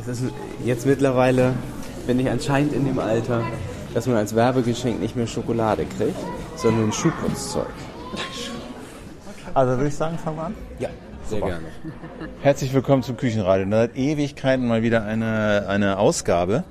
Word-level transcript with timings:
Es 0.00 0.08
ist 0.08 0.32
jetzt 0.64 0.86
mittlerweile, 0.86 1.52
bin 2.06 2.18
ich 2.20 2.30
anscheinend 2.30 2.72
in 2.72 2.86
dem 2.86 2.98
Alter, 2.98 3.42
dass 3.92 4.06
man 4.06 4.16
als 4.16 4.34
Werbegeschenk 4.34 4.98
nicht 4.98 5.14
mehr 5.14 5.26
Schokolade 5.26 5.84
kriegt, 5.84 6.16
sondern 6.56 6.92
Schuhputzzeug. 6.92 7.66
Also 9.52 9.72
würde 9.72 9.88
ich 9.88 9.96
sagen, 9.96 10.16
fangen 10.16 10.36
wir 10.36 10.44
an. 10.44 10.54
Ja, 10.78 10.90
sehr 11.26 11.40
gerne. 11.40 11.64
Herzlich 12.40 12.72
willkommen 12.72 13.02
zum 13.02 13.16
Küchenradio. 13.16 13.66
Seit 13.68 13.96
Ewigkeiten 13.96 14.68
mal 14.68 14.84
wieder 14.84 15.02
eine, 15.02 15.64
eine 15.66 15.98
Ausgabe. 15.98 16.62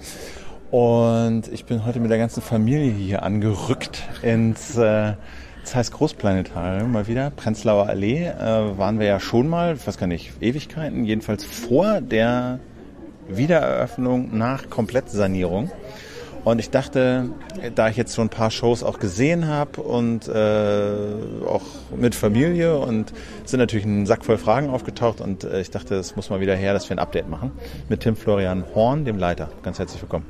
Und 0.72 1.50
ich 1.52 1.66
bin 1.66 1.86
heute 1.86 2.00
mit 2.00 2.10
der 2.10 2.18
ganzen 2.18 2.42
Familie 2.42 2.90
hier 2.94 3.24
angerückt 3.24 4.04
ins 4.22 4.78
äh, 4.78 5.16
das 5.70 5.76
heißt 5.76 5.92
Großplanetarium 5.92 6.92
mal 6.92 7.08
wieder. 7.08 7.30
Prenzlauer 7.32 7.88
Allee 7.88 8.26
äh, 8.26 8.78
waren 8.78 8.98
wir 8.98 9.06
ja 9.06 9.20
schon 9.20 9.48
mal, 9.48 9.76
ich 9.76 9.86
weiß 9.86 9.98
gar 9.98 10.08
nicht, 10.08 10.42
Ewigkeiten, 10.42 11.04
jedenfalls 11.04 11.44
vor 11.44 12.02
der 12.02 12.60
Wiedereröffnung 13.30 14.38
nach 14.38 14.70
Komplettsanierung. 14.70 15.72
Und 16.46 16.60
ich 16.60 16.70
dachte, 16.70 17.30
da 17.76 17.90
ich 17.90 17.98
jetzt 17.98 18.16
schon 18.16 18.28
ein 18.28 18.30
paar 18.30 18.50
Shows 18.50 18.82
auch 18.82 19.00
gesehen 19.00 19.48
habe 19.48 19.82
und 19.82 20.28
äh, 20.28 21.46
auch 21.46 21.64
mit 21.96 22.16
Familie 22.16 22.78
und 22.78 23.12
sind 23.46 23.60
natürlich 23.60 23.86
ein 23.86 24.06
Sack 24.06 24.24
voll 24.24 24.38
Fragen 24.38 24.70
aufgetaucht 24.70 25.20
und 25.20 25.44
äh, 25.44 25.60
ich 25.60 25.70
dachte, 25.70 25.96
es 25.96 26.16
muss 26.16 26.30
mal 26.30 26.40
wieder 26.40 26.56
her, 26.56 26.74
dass 26.74 26.90
wir 26.90 26.96
ein 26.96 27.00
Update 27.00 27.30
machen 27.30 27.52
mit 27.90 28.02
Tim 28.02 28.16
Florian 28.16 28.64
Horn, 28.74 29.04
dem 29.04 29.18
Leiter. 29.18 29.50
Ganz 29.64 29.80
herzlich 29.80 30.02
willkommen. 30.02 30.26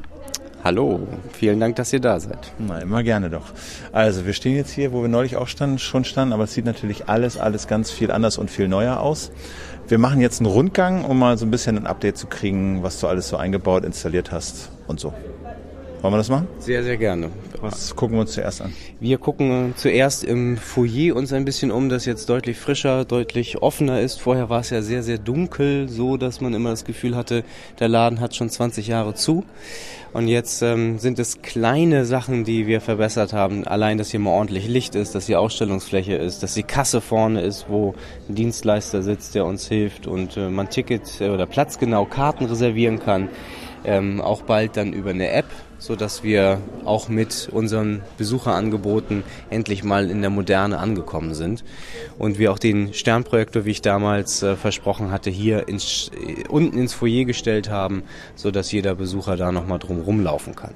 Hallo, 0.62 1.08
vielen 1.32 1.58
Dank, 1.62 1.78
dass 1.78 1.94
ihr 1.94 2.02
da 2.02 2.20
seid. 2.20 2.52
Na, 2.58 2.80
immer 2.80 3.02
gerne 3.02 3.30
doch. 3.30 3.46
Also, 3.94 4.26
wir 4.26 4.34
stehen 4.34 4.58
jetzt 4.58 4.72
hier, 4.72 4.92
wo 4.92 5.02
wir 5.02 5.08
neulich 5.08 5.38
auch 5.38 5.48
standen, 5.48 5.80
schon 5.80 6.04
standen, 6.04 6.34
aber 6.34 6.44
es 6.44 6.54
sieht 6.54 6.66
natürlich 6.66 7.08
alles, 7.08 7.38
alles 7.38 7.68
ganz 7.68 7.92
viel 7.92 8.12
anders 8.12 8.38
und 8.38 8.52
viel 8.52 8.68
neuer 8.68 9.00
aus. 9.00 9.32
Wir 9.90 9.98
machen 9.98 10.22
jetzt 10.22 10.40
einen 10.40 10.46
Rundgang, 10.46 11.04
um 11.04 11.18
mal 11.18 11.36
so 11.40 11.48
ein 11.48 11.52
bisschen 11.52 11.76
ein 11.76 11.88
Update 11.88 12.16
zu 12.16 12.28
kriegen, 12.28 12.84
was 12.84 13.00
du 13.00 13.08
alles 13.08 13.28
so 13.28 13.38
eingebaut, 13.38 13.84
installiert 13.84 14.32
hast 14.32 14.70
und 14.86 15.00
so. 15.00 15.16
Wollen 16.02 16.14
wir 16.14 16.18
das 16.20 16.30
machen? 16.30 16.48
Sehr, 16.60 16.84
sehr 16.84 16.96
gerne. 16.96 17.32
Was 17.60 17.96
gucken 17.96 18.16
wir 18.16 18.22
uns 18.22 18.34
zuerst 18.34 18.62
an? 18.62 18.72
Wir 19.00 19.18
gucken 19.18 19.74
zuerst 19.76 20.24
im 20.24 20.58
Foyer 20.58 21.16
uns 21.16 21.34
ein 21.34 21.44
bisschen 21.44 21.72
um, 21.72 21.90
das 21.90 22.06
jetzt 22.06 22.30
deutlich 22.30 22.60
frischer, 22.60 23.04
deutlich 23.04 23.64
offener 23.64 24.00
ist. 24.00 24.22
Vorher 24.22 24.50
war 24.50 24.60
es 24.60 24.70
ja 24.70 24.84
sehr, 24.84 25.02
sehr 25.02 25.18
dunkel, 25.18 25.90
so 25.90 26.18
dass 26.18 26.40
man 26.40 26.54
immer 26.54 26.70
das 26.70 26.86
Gefühl 26.86 27.16
hatte, 27.16 27.44
der 27.80 27.88
Laden 27.88 28.22
hat 28.22 28.36
schon 28.36 28.50
20 28.50 28.88
Jahre 28.88 29.16
zu. 29.16 29.44
Und 30.12 30.28
jetzt 30.28 30.64
ähm, 30.64 30.98
sind 30.98 31.20
es 31.20 31.42
kleine 31.44 32.04
Sachen, 32.04 32.44
die 32.44 32.66
wir 32.66 32.82
verbessert 32.82 33.32
haben. 33.32 33.68
Allein, 33.68 34.00
dass 34.00 34.10
hier 34.10 34.20
mal 34.20 34.32
ordentlich 34.32 34.68
Licht 34.68 34.96
ist, 34.96 35.14
dass 35.14 35.28
hier 35.28 35.40
Ausstellungsfläche 35.40 36.16
ist, 36.16 36.42
dass 36.42 36.56
die 36.56 36.64
Kasse 36.64 37.00
vorne 37.00 37.42
ist, 37.42 37.68
wo 37.70 37.94
ein 38.28 38.36
Dienstleister 38.36 39.04
sitzt, 39.04 39.36
der 39.36 39.46
uns 39.46 39.68
hilft 39.68 40.08
und 40.08 40.36
äh, 40.36 40.50
man 40.50 40.70
Ticket 40.70 41.22
äh, 41.22 41.30
oder 41.30 41.46
platzgenau 41.46 42.06
Karten 42.06 42.46
reservieren 42.46 43.00
kann. 43.00 43.30
Ähm, 43.86 44.20
auch 44.20 44.42
bald 44.42 44.78
dann 44.78 44.94
über 44.94 45.12
eine 45.12 45.30
App, 45.30 45.46
so 45.80 45.96
dass 45.96 46.24
wir 46.24 46.62
auch 46.86 47.10
mit 47.10 47.50
unseren 47.52 48.02
Besucherangeboten 48.18 49.24
endlich 49.50 49.84
mal 49.84 50.12
in 50.12 50.22
der 50.22 50.30
Moderne 50.30 50.78
angekommen 50.78 51.34
sind 51.34 51.64
und 52.18 52.38
wir 52.38 52.52
auch 52.52 52.60
den 52.60 52.94
Sternprojektor, 52.94 53.66
wie 53.66 53.72
ich 53.72 53.82
damals 53.82 54.44
äh, 54.44 54.56
versprochen 54.56 55.12
hatte, 55.12 55.30
hier 55.30 55.68
ins, 55.68 56.12
äh, 56.14 56.48
unten 56.48 56.78
ins 56.78 56.94
Foyer 56.94 57.26
gestellt 57.26 57.70
haben, 57.70 58.04
so 58.36 58.52
dass 58.52 58.72
jeder 58.72 58.96
Besucher 58.96 59.38
da 59.38 59.52
noch 59.52 59.66
mal 59.66 59.80
drum 59.80 60.02
rumlaufen 60.02 60.56
kann. 60.56 60.74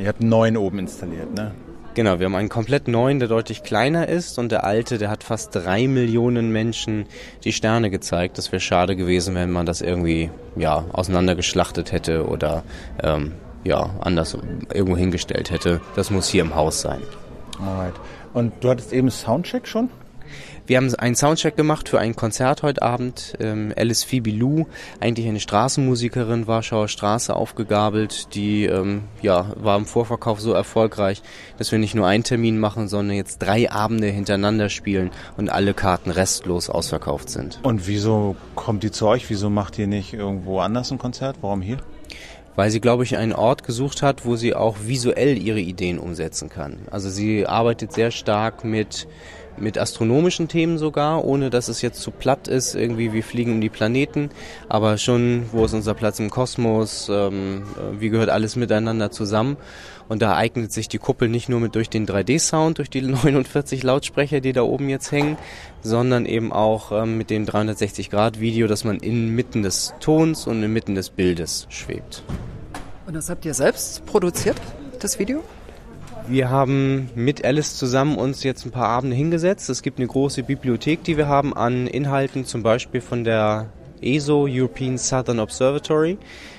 Ihr 0.00 0.08
habt 0.08 0.20
einen 0.20 0.30
neuen 0.30 0.56
oben 0.56 0.80
installiert, 0.80 1.34
ne? 1.34 1.52
Genau, 1.94 2.20
wir 2.20 2.26
haben 2.26 2.36
einen 2.36 2.48
komplett 2.48 2.86
neuen, 2.86 3.18
der 3.18 3.26
deutlich 3.26 3.64
kleiner 3.64 4.08
ist 4.08 4.38
und 4.38 4.52
der 4.52 4.62
alte, 4.62 4.98
der 4.98 5.10
hat 5.10 5.24
fast 5.24 5.52
drei 5.52 5.88
Millionen 5.88 6.52
Menschen 6.52 7.06
die 7.42 7.52
Sterne 7.52 7.90
gezeigt. 7.90 8.38
Das 8.38 8.52
wäre 8.52 8.60
schade 8.60 8.94
gewesen, 8.94 9.34
wenn 9.34 9.50
man 9.50 9.66
das 9.66 9.80
irgendwie 9.80 10.30
ja 10.54 10.84
auseinandergeschlachtet 10.92 11.90
hätte 11.90 12.28
oder 12.28 12.62
ähm, 13.02 13.32
ja, 13.68 13.90
anders 14.00 14.36
irgendwo 14.72 14.96
hingestellt 14.96 15.50
hätte. 15.50 15.80
Das 15.94 16.10
muss 16.10 16.28
hier 16.28 16.42
im 16.42 16.54
Haus 16.54 16.80
sein. 16.80 17.00
Alright. 17.60 17.94
Und 18.32 18.52
du 18.60 18.70
hattest 18.70 18.92
eben 18.92 19.10
Soundcheck 19.10 19.68
schon? 19.68 19.90
Wir 20.66 20.76
haben 20.76 20.94
einen 20.96 21.14
Soundcheck 21.14 21.56
gemacht 21.56 21.88
für 21.88 21.98
ein 21.98 22.14
Konzert 22.14 22.62
heute 22.62 22.82
Abend. 22.82 23.34
Ähm, 23.40 23.72
Alice 23.74 24.04
Phoebe 24.04 24.30
Lou, 24.30 24.66
eigentlich 25.00 25.26
eine 25.26 25.40
Straßenmusikerin, 25.40 26.46
Warschauer 26.46 26.88
Straße 26.88 27.34
aufgegabelt. 27.34 28.34
Die 28.34 28.66
ähm, 28.66 29.04
ja, 29.22 29.52
war 29.56 29.78
im 29.78 29.86
Vorverkauf 29.86 30.40
so 30.40 30.52
erfolgreich, 30.52 31.22
dass 31.56 31.72
wir 31.72 31.78
nicht 31.78 31.94
nur 31.94 32.06
einen 32.06 32.22
Termin 32.22 32.58
machen, 32.58 32.88
sondern 32.88 33.16
jetzt 33.16 33.38
drei 33.38 33.70
Abende 33.70 34.08
hintereinander 34.08 34.68
spielen 34.68 35.10
und 35.38 35.48
alle 35.48 35.72
Karten 35.72 36.10
restlos 36.10 36.68
ausverkauft 36.68 37.30
sind. 37.30 37.60
Und 37.62 37.86
wieso 37.86 38.36
kommt 38.54 38.82
die 38.82 38.90
zu 38.90 39.06
euch? 39.06 39.30
Wieso 39.30 39.48
macht 39.48 39.78
ihr 39.78 39.86
nicht 39.86 40.12
irgendwo 40.12 40.60
anders 40.60 40.90
ein 40.90 40.98
Konzert? 40.98 41.38
Warum 41.40 41.62
hier? 41.62 41.78
Weil 42.58 42.72
sie, 42.72 42.80
glaube 42.80 43.04
ich, 43.04 43.16
einen 43.16 43.34
Ort 43.34 43.62
gesucht 43.62 44.02
hat, 44.02 44.26
wo 44.26 44.34
sie 44.34 44.52
auch 44.52 44.78
visuell 44.82 45.40
ihre 45.40 45.60
Ideen 45.60 46.00
umsetzen 46.00 46.48
kann. 46.48 46.88
Also 46.90 47.08
sie 47.08 47.46
arbeitet 47.46 47.92
sehr 47.92 48.10
stark 48.10 48.64
mit 48.64 49.06
mit 49.60 49.78
astronomischen 49.78 50.48
Themen 50.48 50.78
sogar, 50.78 51.24
ohne 51.24 51.50
dass 51.50 51.68
es 51.68 51.82
jetzt 51.82 52.00
zu 52.00 52.10
platt 52.10 52.48
ist, 52.48 52.74
irgendwie 52.74 53.12
wir 53.12 53.22
fliegen 53.22 53.52
um 53.54 53.60
die 53.60 53.68
Planeten, 53.68 54.30
aber 54.68 54.98
schon, 54.98 55.46
wo 55.52 55.64
ist 55.64 55.74
unser 55.74 55.94
Platz 55.94 56.18
im 56.20 56.30
Kosmos, 56.30 57.08
ähm, 57.10 57.62
wie 57.98 58.10
gehört 58.10 58.30
alles 58.30 58.56
miteinander 58.56 59.10
zusammen. 59.10 59.56
Und 60.08 60.22
da 60.22 60.36
eignet 60.36 60.72
sich 60.72 60.88
die 60.88 60.98
Kuppel 60.98 61.28
nicht 61.28 61.50
nur 61.50 61.60
mit 61.60 61.74
durch 61.74 61.90
den 61.90 62.06
3D-Sound, 62.06 62.78
durch 62.78 62.88
die 62.88 63.02
49 63.02 63.82
Lautsprecher, 63.82 64.40
die 64.40 64.52
da 64.52 64.62
oben 64.62 64.88
jetzt 64.88 65.12
hängen, 65.12 65.36
sondern 65.82 66.24
eben 66.24 66.52
auch 66.52 66.92
ähm, 66.92 67.18
mit 67.18 67.30
dem 67.30 67.44
360-Grad-Video, 67.44 68.66
dass 68.66 68.84
man 68.84 68.98
inmitten 68.98 69.62
des 69.62 69.94
Tons 70.00 70.46
und 70.46 70.62
inmitten 70.62 70.94
des 70.94 71.10
Bildes 71.10 71.66
schwebt. 71.68 72.22
Und 73.06 73.14
das 73.14 73.28
habt 73.30 73.44
ihr 73.44 73.54
selbst 73.54 74.04
produziert, 74.06 74.56
das 75.00 75.18
Video? 75.18 75.42
Wir 76.30 76.50
haben 76.50 77.08
mit 77.14 77.42
Alice 77.46 77.78
zusammen 77.78 78.18
uns 78.18 78.42
jetzt 78.44 78.66
ein 78.66 78.70
paar 78.70 78.88
Abende 78.88 79.16
hingesetzt. 79.16 79.70
Es 79.70 79.80
gibt 79.80 79.98
eine 79.98 80.08
große 80.08 80.42
Bibliothek, 80.42 81.02
die 81.02 81.16
wir 81.16 81.26
haben 81.26 81.56
an 81.56 81.86
Inhalten, 81.86 82.44
zum 82.44 82.62
Beispiel 82.62 83.00
von 83.00 83.24
der 83.24 83.70
ESO, 84.02 84.46
European 84.46 84.98
Southern 84.98 85.40
Observatory. 85.40 86.18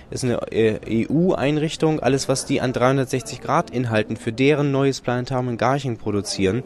Ist 0.10 0.24
eine 0.24 0.40
EU-Einrichtung. 0.52 2.00
Alles, 2.00 2.28
was 2.28 2.48
die 2.48 2.62
an 2.62 2.74
360-Grad-Inhalten 2.74 4.18
für 4.18 4.32
deren 4.32 4.72
neues 4.72 5.02
Planetarium 5.02 5.50
in 5.50 5.58
Garching 5.58 5.98
produzieren, 5.98 6.64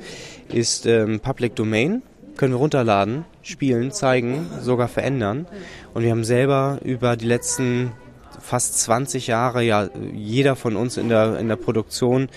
ist 0.47 0.85
ähm, 0.85 1.19
Public 1.19 1.57
Domain. 1.57 2.03
Können 2.37 2.53
wir 2.53 2.59
runterladen, 2.59 3.25
spielen, 3.41 3.91
zeigen, 3.91 4.49
sogar 4.61 4.87
verändern. 4.87 5.45
Und 5.93 6.03
wir 6.03 6.11
haben 6.11 6.23
selber 6.23 6.79
über 6.85 7.17
die 7.17 7.27
letzten 7.27 7.91
fast 8.39 8.79
20 8.79 9.27
Jahre, 9.27 9.61
ja, 9.61 9.89
jeder 10.13 10.55
von 10.55 10.77
uns 10.77 10.95
in 10.95 11.09
der, 11.09 11.37
in 11.37 11.49
der 11.49 11.57
Produktion 11.57 12.29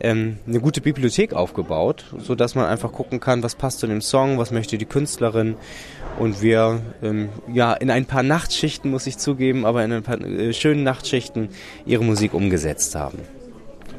ähm, 0.00 0.38
eine 0.46 0.60
gute 0.60 0.80
Bibliothek 0.80 1.32
aufgebaut, 1.32 2.04
so 2.18 2.34
dass 2.34 2.54
man 2.54 2.66
einfach 2.66 2.92
gucken 2.92 3.20
kann, 3.20 3.42
was 3.42 3.54
passt 3.54 3.80
zu 3.80 3.86
dem 3.86 4.00
Song, 4.00 4.38
was 4.38 4.50
möchte 4.50 4.78
die 4.78 4.86
Künstlerin 4.86 5.56
und 6.18 6.42
wir 6.42 6.80
ähm, 7.02 7.28
ja 7.52 7.72
in 7.72 7.90
ein 7.90 8.06
paar 8.06 8.22
Nachtschichten 8.22 8.90
muss 8.90 9.06
ich 9.06 9.18
zugeben, 9.18 9.66
aber 9.66 9.84
in 9.84 9.92
ein 9.92 10.02
paar 10.02 10.20
äh, 10.20 10.52
schönen 10.52 10.82
Nachtschichten 10.82 11.48
ihre 11.86 12.04
Musik 12.04 12.34
umgesetzt 12.34 12.94
haben. 12.94 13.18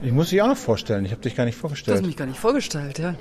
Ich 0.01 0.13
muss 0.13 0.29
dich 0.29 0.41
auch 0.41 0.47
noch 0.47 0.57
vorstellen. 0.57 1.03
Ich 1.03 1.11
habe 1.11 1.21
dich 1.21 1.35
gar 1.35 1.43
nicht 1.43 1.57
vorgestellt. 1.57 1.97
Du 1.97 2.01
hast 2.01 2.07
mich 2.07 2.15
gar 2.15 2.25
nicht 2.25 2.39
vorgestellt, 2.39 2.99
ja. 2.99 3.15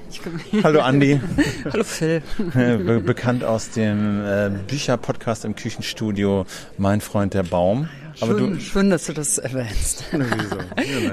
Hallo 0.63 0.81
Andi. 0.81 1.21
Hallo 1.65 1.83
Phil. 1.83 2.23
Be 2.55 3.01
bekannt 3.05 3.43
aus 3.43 3.71
dem 3.71 4.25
äh, 4.25 4.51
Bücherpodcast 4.69 5.45
im 5.45 5.57
Küchenstudio 5.57 6.47
Mein 6.77 7.01
Freund 7.01 7.35
der 7.35 7.43
Baum. 7.43 7.89
Aber 8.21 8.39
schön, 8.39 8.55
du, 8.55 8.61
schön, 8.61 8.91
dass 8.91 9.07
du 9.07 9.13
das 9.13 9.39
erwähnst. 9.39 10.05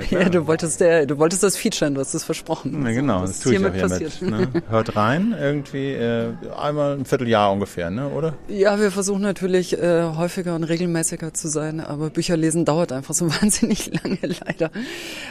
Ja, 0.09 0.29
du 0.29 0.47
wolltest 0.47 0.79
der, 0.79 1.05
du 1.05 1.17
wolltest 1.17 1.43
das 1.43 1.55
featuren, 1.55 1.93
du 1.93 2.01
hast 2.01 2.13
es 2.13 2.23
versprochen. 2.23 2.85
Ja, 2.85 2.91
genau, 2.91 3.21
das, 3.21 3.31
das 3.31 3.39
tue 3.41 3.55
ich 3.55 3.65
auch 3.65 3.73
hiermit. 3.73 4.21
Ne? 4.21 4.47
Hört 4.69 4.95
rein, 4.95 5.35
irgendwie 5.39 5.91
äh, 5.91 6.33
einmal 6.57 6.97
ein 6.97 7.05
Vierteljahr 7.05 7.51
ungefähr, 7.51 7.89
ne, 7.89 8.09
oder? 8.09 8.33
Ja, 8.47 8.79
wir 8.79 8.91
versuchen 8.91 9.21
natürlich 9.21 9.77
äh, 9.77 10.03
häufiger 10.15 10.55
und 10.55 10.63
regelmäßiger 10.63 11.33
zu 11.33 11.47
sein, 11.47 11.79
aber 11.79 12.09
Bücher 12.09 12.37
lesen 12.37 12.65
dauert 12.65 12.91
einfach 12.91 13.13
so 13.13 13.29
wahnsinnig 13.41 13.91
lange, 14.03 14.17
leider. 14.21 14.71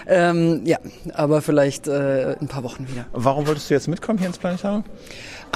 Ähm, 0.06 0.62
ja, 0.64 0.78
aber 1.12 1.43
vielleicht 1.43 1.88
äh, 1.88 2.37
ein 2.40 2.48
paar 2.48 2.62
Wochen 2.62 2.88
wieder. 2.88 3.06
Warum 3.12 3.46
wolltest 3.46 3.70
du 3.70 3.75
jetzt 3.75 3.88
mitkommen 3.88 4.19
hier 4.19 4.28
ins 4.28 4.38
Planetarium? 4.38 4.84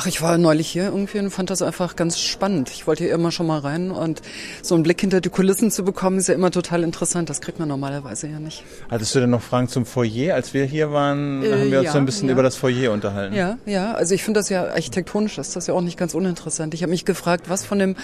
Ach, 0.01 0.07
ich 0.07 0.23
war 0.23 0.39
neulich 0.39 0.69
hier 0.69 0.85
irgendwie 0.85 1.19
und 1.19 1.31
fand 1.31 1.51
das 1.51 1.61
einfach 1.61 1.97
ganz 1.97 2.21
spannend. 2.21 2.71
Ich 2.71 2.87
wollte 2.87 3.03
hier 3.03 3.13
immer 3.13 3.33
schon 3.33 3.49
mal 3.49 3.59
rein 3.59 3.91
und 3.91 4.23
so 4.63 4.77
einen 4.77 4.85
Blick 4.85 5.01
hinter 5.01 5.21
die 5.21 5.29
Kulissen 5.29 5.73
zu 5.73 5.85
bekommen, 5.85 6.19
ist 6.19 6.29
ja 6.29 6.35
immer 6.35 6.53
total 6.53 6.85
interessant. 6.85 7.29
Das 7.29 7.41
kriegt 7.41 7.59
man 7.59 7.67
normalerweise 7.67 8.29
ja 8.29 8.39
nicht. 8.39 8.63
Hattest 8.89 9.17
du 9.17 9.19
denn 9.19 9.31
noch 9.31 9.43
Fragen 9.43 9.67
zum 9.67 9.85
Foyer? 9.87 10.37
Als 10.37 10.55
wir 10.55 10.67
hier 10.67 10.93
waren, 10.93 11.43
äh, 11.43 11.51
haben 11.51 11.71
wir 11.73 11.79
uns 11.79 11.87
ja, 11.87 11.93
so 11.93 11.99
ein 11.99 12.07
bisschen 12.07 12.29
ja. 12.29 12.35
über 12.35 12.45
das 12.45 12.55
Foyer 12.55 12.93
unterhalten. 12.93 13.35
Ja, 13.35 13.59
ja. 13.67 13.95
Also 13.95 14.15
ich 14.15 14.23
finde 14.23 14.39
das 14.39 14.51
ja 14.51 14.67
architektonisch, 14.69 15.37
ist 15.37 15.57
das 15.57 15.67
ja 15.67 15.75
auch 15.75 15.81
nicht 15.81 15.99
ganz 15.99 16.15
uninteressant. 16.15 16.75
Ich 16.75 16.83
habe 16.83 16.91
mich 16.91 17.05
gefragt, 17.05 17.49
was 17.49 17.65
von 17.65 17.81
dem 17.81 17.97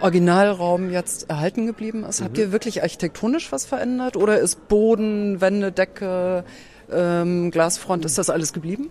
Originalraum 0.00 0.90
jetzt 0.92 1.30
erhalten 1.30 1.66
geblieben 1.66 2.04
ist. 2.04 2.20
Mhm. 2.20 2.26
Habt 2.26 2.38
ihr 2.38 2.52
wirklich 2.52 2.82
architektonisch 2.82 3.50
was 3.50 3.64
verändert 3.64 4.16
oder 4.16 4.38
ist 4.38 4.68
Boden, 4.68 5.40
Wände, 5.40 5.72
Decke, 5.72 6.44
ähm, 6.92 7.50
Glasfront, 7.50 8.04
ist 8.04 8.18
das 8.18 8.30
alles 8.30 8.52
geblieben? 8.52 8.90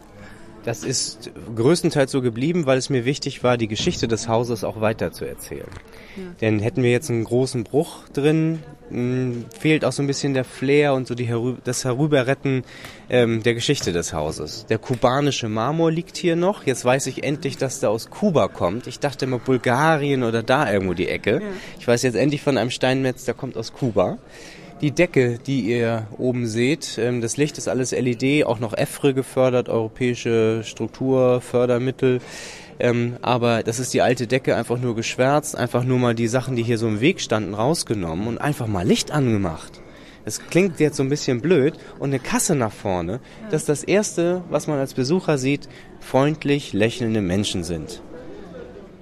Das 0.70 0.84
ist 0.84 1.32
größtenteils 1.56 2.12
so 2.12 2.22
geblieben, 2.22 2.68
weil 2.68 2.78
es 2.78 2.92
mir 2.92 3.04
wichtig 3.04 3.44
war, 3.44 3.58
die 3.58 3.68
Geschichte 3.68 4.08
des 4.08 4.28
Hauses 4.28 4.64
auch 4.64 4.82
weiter 4.82 5.12
zu 5.12 5.26
erzählen. 5.26 5.66
Ja. 6.16 6.22
Denn 6.42 6.60
hätten 6.60 6.84
wir 6.84 6.92
jetzt 6.92 7.10
einen 7.10 7.24
großen 7.24 7.64
Bruch 7.64 8.08
drin, 8.14 8.60
mh, 8.92 9.46
fehlt 9.60 9.84
auch 9.84 9.92
so 9.92 10.04
ein 10.04 10.06
bisschen 10.06 10.36
der 10.36 10.44
Flair 10.44 10.94
und 10.94 11.08
so 11.08 11.16
die 11.16 11.28
das 11.64 11.86
Herüberretten 11.86 12.66
ähm, 13.10 13.42
der 13.42 13.56
Geschichte 13.56 13.94
des 13.94 14.14
Hauses. 14.14 14.68
Der 14.70 14.78
kubanische 14.78 15.50
Marmor 15.50 15.92
liegt 15.92 16.18
hier 16.18 16.36
noch. 16.36 16.68
Jetzt 16.68 16.86
weiß 16.86 17.08
ich 17.08 17.24
endlich, 17.24 17.58
dass 17.58 17.80
der 17.80 17.90
aus 17.90 18.12
Kuba 18.12 18.48
kommt. 18.48 18.86
Ich 18.86 19.00
dachte 19.00 19.26
immer 19.26 19.40
Bulgarien 19.40 20.22
oder 20.22 20.44
da 20.44 20.72
irgendwo 20.72 20.94
die 20.94 21.08
Ecke. 21.08 21.42
Ja. 21.42 21.48
Ich 21.80 21.88
weiß 21.88 22.04
jetzt 22.04 22.14
endlich 22.14 22.44
von 22.44 22.60
einem 22.60 22.70
Steinmetz, 22.70 23.26
der 23.26 23.34
kommt 23.34 23.58
aus 23.58 23.74
Kuba. 23.74 24.20
Die 24.82 24.92
Decke, 24.92 25.40
die 25.46 25.62
ihr 25.62 26.08
oben 26.18 26.48
seht, 26.48 26.98
ähm, 26.98 27.20
das 27.20 27.36
Licht 27.36 27.58
ist 27.58 27.68
alles 27.68 27.92
LED, 27.92 28.46
auch 28.46 28.60
noch 28.60 28.74
EFRE 28.74 29.14
gefördert, 29.14 29.68
europäische 29.68 30.62
Strukturfördermittel. 30.64 32.22
Ähm, 32.80 33.18
aber 33.22 33.62
das 33.62 33.80
ist 33.80 33.94
die 33.94 34.02
alte 34.02 34.26
Decke 34.26 34.56
einfach 34.56 34.80
nur 34.80 34.96
geschwärzt, 34.96 35.58
einfach 35.58 35.84
nur 35.84 36.00
mal 36.00 36.16
die 36.16 36.30
Sachen, 36.30 36.56
die 36.56 36.64
hier 36.64 36.78
so 36.78 36.88
im 36.88 37.02
Weg 37.02 37.20
standen, 37.20 37.54
rausgenommen 37.54 38.26
und 38.26 38.38
einfach 38.38 38.68
mal 38.68 38.88
Licht 38.88 39.12
angemacht. 39.12 39.82
Das 40.24 40.48
klingt 40.48 40.80
jetzt 40.80 40.96
so 40.96 41.04
ein 41.04 41.10
bisschen 41.10 41.42
blöd. 41.42 41.74
Und 42.00 42.12
eine 42.12 42.20
Kasse 42.20 42.56
nach 42.56 42.72
vorne, 42.72 43.20
das 43.52 43.64
ist 43.64 43.70
das 43.70 43.84
Erste, 43.84 44.44
was 44.50 44.68
man 44.68 44.80
als 44.80 44.94
Besucher 44.94 45.38
sieht, 45.38 45.68
freundlich 46.00 46.72
lächelnde 46.72 47.22
Menschen 47.22 47.66
sind. 47.66 48.02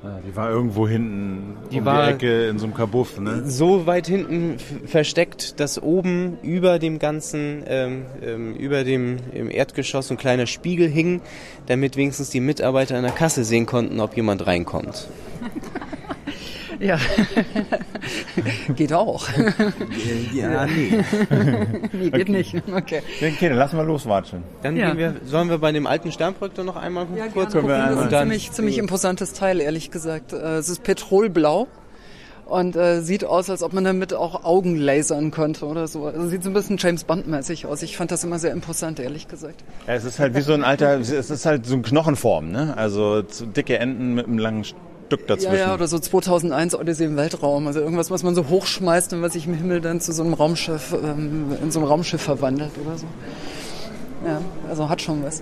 Die 0.04 0.36
war 0.36 0.52
irgendwo 0.52 0.88
hinten 0.88 1.58
die 1.72 1.80
um 1.80 1.86
war 1.86 2.06
die 2.06 2.14
Ecke 2.14 2.48
in 2.48 2.60
so 2.60 2.66
einem 2.66 2.76
Kabuff, 2.76 3.20
ne? 3.20 3.44
So 3.46 3.88
weit 3.88 4.06
hinten 4.08 4.58
versteckt, 4.86 5.60
dass 5.60 5.82
oben 5.82 6.38
über 6.44 6.78
dem 6.78 7.00
ganzen, 7.00 7.64
ähm, 7.68 8.06
ähm, 8.22 8.56
über 8.56 8.84
dem 8.84 9.18
im 9.34 9.50
Erdgeschoss 9.50 10.12
ein 10.12 10.18
kleiner 10.18 10.46
Spiegel 10.46 10.88
hing, 10.88 11.22
damit 11.66 11.98
wenigstens 11.98 12.30
die 12.30 12.42
Mitarbeiter 12.42 12.96
an 12.96 13.04
der 13.04 13.12
Kasse 13.12 13.44
sehen 13.44 13.66
konnten, 13.66 14.00
ob 14.00 14.16
jemand 14.16 14.46
reinkommt. 14.46 15.08
Ja, 16.80 16.98
geht 18.76 18.94
auch. 18.94 19.28
Ja, 20.34 20.66
nee. 20.66 20.92
nee, 21.94 22.10
geht 22.10 22.14
okay. 22.14 22.32
nicht. 22.32 22.56
Okay. 22.72 23.02
Okay, 23.18 23.50
dann 23.50 23.58
lassen 23.58 23.78
wir 23.78 23.84
loswatschen. 23.84 24.44
Dann 24.62 24.78
ja. 24.78 24.96
wir, 24.96 25.16
sollen 25.26 25.50
wir 25.50 25.58
bei 25.58 25.72
dem 25.72 25.88
alten 25.88 26.12
Sternprojektor 26.12 26.64
noch 26.64 26.76
einmal 26.76 27.08
ja, 27.16 27.28
kurz 27.28 27.54
gucken. 27.54 27.70
Das 27.70 27.92
ist 27.92 28.14
ein 28.14 28.20
ziemlich, 28.22 28.52
ziemlich 28.52 28.78
imposantes 28.78 29.34
Teil, 29.34 29.60
ehrlich 29.60 29.92
gesagt. 29.92 30.34
Äh, 30.34 30.58
es 30.58 30.70
ist 30.70 30.84
petrolblau 30.84 31.68
und 32.48 32.76
äh, 32.76 33.02
sieht 33.02 33.26
aus, 33.26 33.50
als 33.50 33.62
ob 33.62 33.74
man 33.74 33.84
damit 33.84 34.14
auch 34.14 34.44
Augen 34.44 34.78
lasern 34.78 35.32
könnte 35.32 35.66
oder 35.66 35.88
so. 35.88 36.06
Also 36.06 36.28
sieht 36.28 36.44
so 36.44 36.50
ein 36.50 36.54
bisschen 36.54 36.78
James 36.78 37.04
Bond-mäßig 37.04 37.66
aus. 37.66 37.82
Ich 37.82 37.98
fand 37.98 38.12
das 38.12 38.24
immer 38.24 38.40
sehr 38.40 38.52
imposant, 38.52 39.00
ehrlich 39.00 39.28
gesagt. 39.28 39.64
Ja, 39.86 39.94
es 39.96 40.06
ist 40.06 40.20
halt 40.20 40.36
wie 40.36 40.42
so 40.42 40.54
ein 40.54 40.64
alter, 40.64 41.00
es 41.00 41.12
ist 41.12 41.46
halt 41.46 41.66
so 41.66 41.74
eine 41.74 41.84
Knochenform, 41.84 42.52
ne? 42.52 42.74
Also 42.78 43.22
dicke 43.22 43.78
Enden 43.80 44.16
mit 44.16 44.28
einem 44.28 44.38
langen 44.38 44.66
Stück 45.08 45.26
dazwischen. 45.28 45.54
Ja, 45.54 45.68
ja, 45.68 45.74
oder 45.74 45.88
so 45.88 45.98
2001 45.98 46.76
Odyssee 46.76 47.06
im 47.06 47.16
Weltraum. 47.16 47.68
Also 47.68 47.80
irgendwas, 47.80 48.12
was 48.12 48.24
man 48.24 48.36
so 48.36 48.48
hochschmeißt 48.48 49.14
und 49.14 49.22
was 49.22 49.34
sich 49.34 49.48
im 49.48 49.54
Himmel 49.54 49.82
dann 49.82 50.02
zu 50.02 50.12
so 50.12 50.24
einem 50.24 50.34
Raumschiff, 50.34 50.94
ähm, 50.94 51.56
in 51.62 51.72
so 51.72 51.80
einem 51.80 51.88
Raumschiff 51.88 52.22
verwandelt 52.22 52.72
oder 52.86 52.98
so. 52.98 53.06
Ja, 54.26 54.42
also 54.70 54.90
hat 54.90 55.02
schon 55.02 55.24
was. 55.24 55.42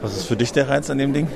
Was 0.00 0.16
ist 0.16 0.24
für 0.24 0.36
dich 0.36 0.52
der 0.52 0.68
Reiz 0.68 0.88
an 0.90 0.98
dem 0.98 1.12
Ding? 1.12 1.28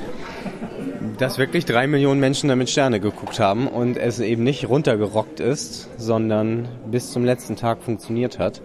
Dass 1.19 1.37
wirklich 1.37 1.65
drei 1.65 1.87
Millionen 1.87 2.19
Menschen 2.19 2.49
damit 2.49 2.69
Sterne 2.69 2.99
geguckt 2.99 3.39
haben 3.39 3.67
und 3.67 3.97
es 3.97 4.19
eben 4.19 4.43
nicht 4.43 4.67
runtergerockt 4.67 5.39
ist, 5.39 5.87
sondern 5.97 6.67
bis 6.89 7.11
zum 7.11 7.25
letzten 7.25 7.55
Tag 7.55 7.83
funktioniert 7.83 8.39
hat 8.39 8.61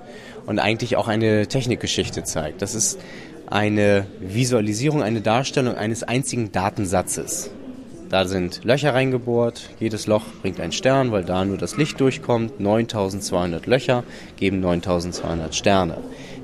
und 0.47 0.59
eigentlich 0.59 0.97
auch 0.97 1.09
eine 1.09 1.47
Technikgeschichte 1.47 2.25
zeigt. 2.25 2.63
Das 2.63 2.75
ist 2.75 2.99
eine 3.47 4.07
Visualisierung, 4.21 5.03
eine 5.03 5.21
Darstellung 5.21 5.75
eines 5.77 6.03
einzigen 6.03 6.53
Datensatzes. 6.53 7.51
Da 8.13 8.27
sind 8.27 8.63
Löcher 8.63 8.93
reingebohrt. 8.93 9.71
Jedes 9.81 10.07
Loch 10.07 10.25
bringt 10.43 10.61
einen 10.61 10.73
Stern, 10.73 11.13
weil 11.13 11.25
da 11.25 11.47
nur 11.47 11.57
das 11.57 11.79
Licht 11.79 11.99
durchkommt. 11.99 12.61
9200 12.61 13.67
Löcher 13.67 14.05
geben 14.37 14.61
9200 14.61 15.55
Sterne, 15.55 15.97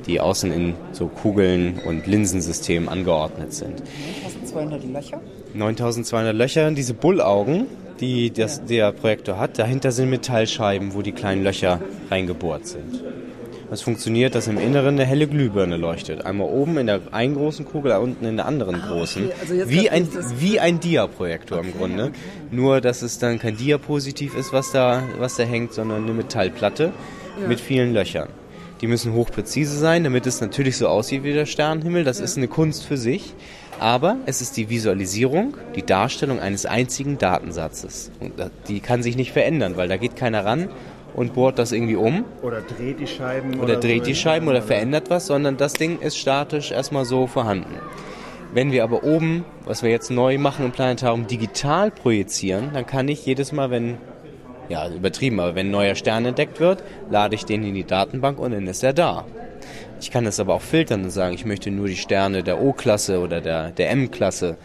die 0.07 0.19
außen 0.19 0.51
in 0.51 0.73
so 0.93 1.09
Kugeln 1.09 1.79
und 1.85 2.07
Linsensystemen 2.07 2.89
angeordnet 2.89 3.53
sind. 3.53 3.83
9200 4.23 4.83
Löcher? 4.83 5.21
9200 5.53 6.35
Löcher. 6.35 6.71
Diese 6.71 6.95
Bullaugen, 6.95 7.67
die 8.01 8.31
das, 8.31 8.65
der 8.65 8.93
Projektor 8.93 9.39
hat, 9.39 9.59
dahinter 9.59 9.93
sind 9.93 10.09
Metallscheiben, 10.09 10.95
wo 10.95 11.03
die 11.03 11.13
kleinen 11.13 11.45
Löcher 11.45 11.83
reingebohrt 12.11 12.67
sind. 12.67 13.05
Es 13.71 13.83
funktioniert, 13.83 14.35
dass 14.35 14.47
im 14.49 14.59
Inneren 14.59 14.95
eine 14.95 15.05
helle 15.05 15.27
Glühbirne 15.27 15.77
leuchtet. 15.77 16.25
Einmal 16.25 16.49
oben 16.49 16.79
in 16.79 16.87
der 16.87 17.01
einen 17.13 17.35
großen 17.35 17.67
Kugel, 17.67 17.93
unten 17.93 18.25
in 18.25 18.37
der 18.37 18.47
anderen 18.47 18.77
ah, 18.77 18.89
großen. 18.89 19.27
Okay. 19.27 19.35
Also 19.41 19.69
wie, 19.71 19.91
ein, 19.91 20.09
wie 20.39 20.59
ein 20.59 20.81
Diaprojektor 20.81 21.59
okay, 21.59 21.69
im 21.69 21.77
Grunde. 21.77 22.05
Okay. 22.05 22.13
Nur, 22.51 22.81
dass 22.81 23.03
es 23.03 23.19
dann 23.19 23.39
kein 23.39 23.57
Diapositiv 23.57 24.37
ist, 24.37 24.53
was 24.53 24.73
da, 24.73 25.03
was 25.19 25.37
da 25.37 25.43
hängt, 25.43 25.75
sondern 25.75 26.05
eine 26.05 26.13
Metallplatte 26.13 26.93
ja. 27.41 27.47
mit 27.47 27.61
vielen 27.61 27.93
Löchern. 27.93 28.29
Die 28.81 28.87
müssen 28.87 29.13
hochpräzise 29.13 29.77
sein, 29.77 30.05
damit 30.05 30.27
es 30.27 30.41
natürlich 30.41 30.77
so 30.77 30.89
aussieht 30.89 31.25
wie 31.25 31.33
der 31.33 31.47
Sternenhimmel. 31.47 32.05
Das 32.05 32.19
ja. 32.19 32.25
ist 32.25 32.37
eine 32.37 32.49
Kunst 32.49 32.87
für 32.87 32.97
sich. 32.97 33.35
Aber 33.81 34.17
es 34.27 34.41
ist 34.41 34.57
die 34.57 34.71
Visualisierung, 34.71 35.57
die 35.77 35.85
Darstellung 35.85 36.41
eines 36.41 36.67
einzigen 36.67 37.17
Datensatzes. 37.19 38.11
Und 38.19 38.33
die 38.67 38.81
kann 38.81 39.05
sich 39.05 39.17
nicht 39.17 39.33
verändern, 39.33 39.77
weil 39.77 39.89
da 39.89 39.97
geht 39.97 40.17
keiner 40.17 40.45
ran 40.45 40.69
und 41.19 41.35
bohrt 41.35 41.59
das 41.59 41.73
irgendwie 41.73 41.97
um. 41.97 42.25
Oder 42.43 42.61
dreht 42.61 43.01
die 43.01 43.07
Scheiben. 43.09 43.55
Oder, 43.55 43.65
oder 43.65 43.77
dreht 43.77 44.05
so 44.05 44.11
die 44.11 44.15
Scheiben 44.15 44.47
oder 44.47 44.63
verändert 44.63 45.11
was, 45.11 45.27
sondern 45.27 45.57
das 45.57 45.73
Ding 45.73 45.99
ist 45.99 46.17
statisch 46.17 46.71
erstmal 46.71 47.05
so 47.05 47.27
vorhanden. 47.27 47.75
Wenn 48.55 48.71
wir 48.71 48.85
aber 48.85 49.03
oben, 49.03 49.45
was 49.65 49.83
wir 49.83 49.91
jetzt 49.91 50.13
neu 50.13 50.39
machen 50.39 50.65
im 50.65 50.71
Planetarium, 50.71 51.27
digital 51.27 51.91
projizieren, 51.91 52.71
dann 52.73 52.87
kann 52.87 53.09
ich 53.09 53.27
jedes 53.27 53.51
Mal, 53.51 53.73
wenn, 53.73 53.99
ja, 54.69 54.89
übertrieben, 54.89 55.41
aber 55.41 55.57
wenn 55.57 55.67
ein 55.67 55.73
neuer 55.73 55.97
Stern 55.97 56.25
entdeckt 56.25 56.61
wird, 56.61 56.85
lade 57.11 57.35
ich 57.35 57.45
den 57.45 57.65
in 57.65 57.75
die 57.75 57.85
Datenbank 57.85 58.39
und 58.39 58.53
dann 58.53 58.69
ist 58.69 58.85
er 58.85 58.93
da. 58.93 59.25
Ich 60.01 60.13
kann 60.13 60.25
das 60.25 60.39
aber 60.39 60.55
auch 60.55 60.63
filtern 60.63 61.03
und 61.03 61.11
sagen, 61.11 61.35
ich 61.35 61.45
möchte 61.45 61.73
nur 61.73 61.89
die 61.89 61.97
Sterne 61.97 62.45
der 62.45 62.63
O-Klasse 62.63 63.19
oder 63.19 63.41
der, 63.41 63.73
der 63.73 63.91
M-Klasse 63.91 64.57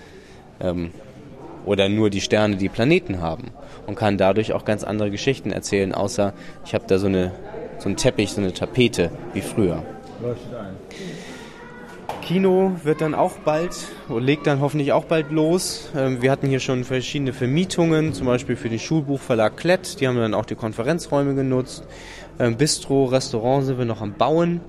ähm, 0.62 0.92
oder 1.66 1.90
nur 1.90 2.12
die 2.12 2.22
Sterne, 2.22 2.58
die 2.58 2.70
Planeten 2.70 3.22
haben 3.22 3.50
und 3.88 3.96
kann 3.96 4.18
dadurch 4.18 4.54
auch 4.54 4.66
ganz 4.66 4.84
andere 4.84 5.12
Geschichten 5.12 5.52
erzählen, 5.52 5.94
außer 5.94 6.34
ich 6.66 6.74
habe 6.74 6.86
da 6.88 6.98
so, 6.98 7.08
eine, 7.08 7.32
so 7.80 7.88
einen 7.90 7.98
Teppich, 7.98 8.32
so 8.32 8.42
eine 8.42 8.54
Tapete 8.54 9.12
wie 9.34 9.42
früher. 9.42 9.84
Leuchtet 10.22 10.54
ein. 10.56 10.76
Kino 12.22 12.72
wird 12.84 13.02
dann 13.02 13.16
auch 13.16 13.34
bald 13.40 13.76
und 14.08 14.24
legt 14.24 14.48
dann 14.48 14.62
hoffentlich 14.62 14.94
auch 14.94 15.06
bald 15.06 15.32
los. 15.32 15.90
Ähm, 15.96 16.22
wir 16.22 16.32
hatten 16.32 16.48
hier 16.48 16.62
schon 16.62 16.86
verschiedene 16.86 17.34
Vermietungen, 17.34 18.14
zum 18.14 18.28
Beispiel 18.28 18.56
für 18.56 18.70
den 18.70 18.80
Schulbuchverlag 18.80 19.58
Klett. 19.58 20.00
Die 20.00 20.08
haben 20.08 20.16
dann 20.16 20.34
auch 20.34 20.46
die 20.46 20.56
Konferenzräume 20.56 21.36
genutzt. 21.36 21.86
Ähm, 22.40 22.56
Bistro, 22.56 23.06
Restaurant 23.06 23.66
sind 23.66 23.78
wir 23.78 23.86
noch 23.86 24.02
am 24.02 24.14
Bauen. 24.14 24.62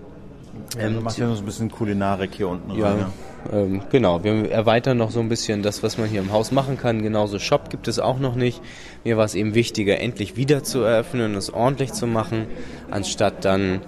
Ja, 0.78 0.88
du 0.88 1.00
machst 1.00 1.18
ja 1.18 1.26
noch 1.26 1.37
so 1.37 1.42
ein 1.42 1.47
bisschen 1.47 1.71
Kulinarik 1.71 2.35
hier 2.35 2.49
unten 2.49 2.73
ja, 2.73 2.88
rein. 2.88 2.99
Ja. 3.00 3.11
Ähm, 3.52 3.82
genau, 3.90 4.24
wir 4.24 4.50
erweitern 4.50 4.98
noch 4.98 5.10
so 5.10 5.20
ein 5.20 5.28
bisschen 5.28 5.62
das, 5.62 5.82
was 5.82 5.98
man 5.98 6.08
hier 6.08 6.20
im 6.20 6.32
Haus 6.32 6.52
machen 6.52 6.78
kann. 6.78 7.02
Genauso 7.02 7.38
Shop 7.38 7.70
gibt 7.70 7.88
es 7.88 7.98
auch 7.98 8.18
noch 8.18 8.34
nicht. 8.34 8.60
Mir 9.04 9.16
war 9.16 9.24
es 9.24 9.34
eben 9.34 9.54
wichtiger, 9.54 10.00
endlich 10.00 10.36
wieder 10.36 10.62
zu 10.62 10.80
eröffnen 10.80 11.32
und 11.32 11.36
es 11.36 11.52
ordentlich 11.52 11.92
zu 11.92 12.06
machen, 12.06 12.46
anstatt 12.90 13.44
dann 13.44 13.80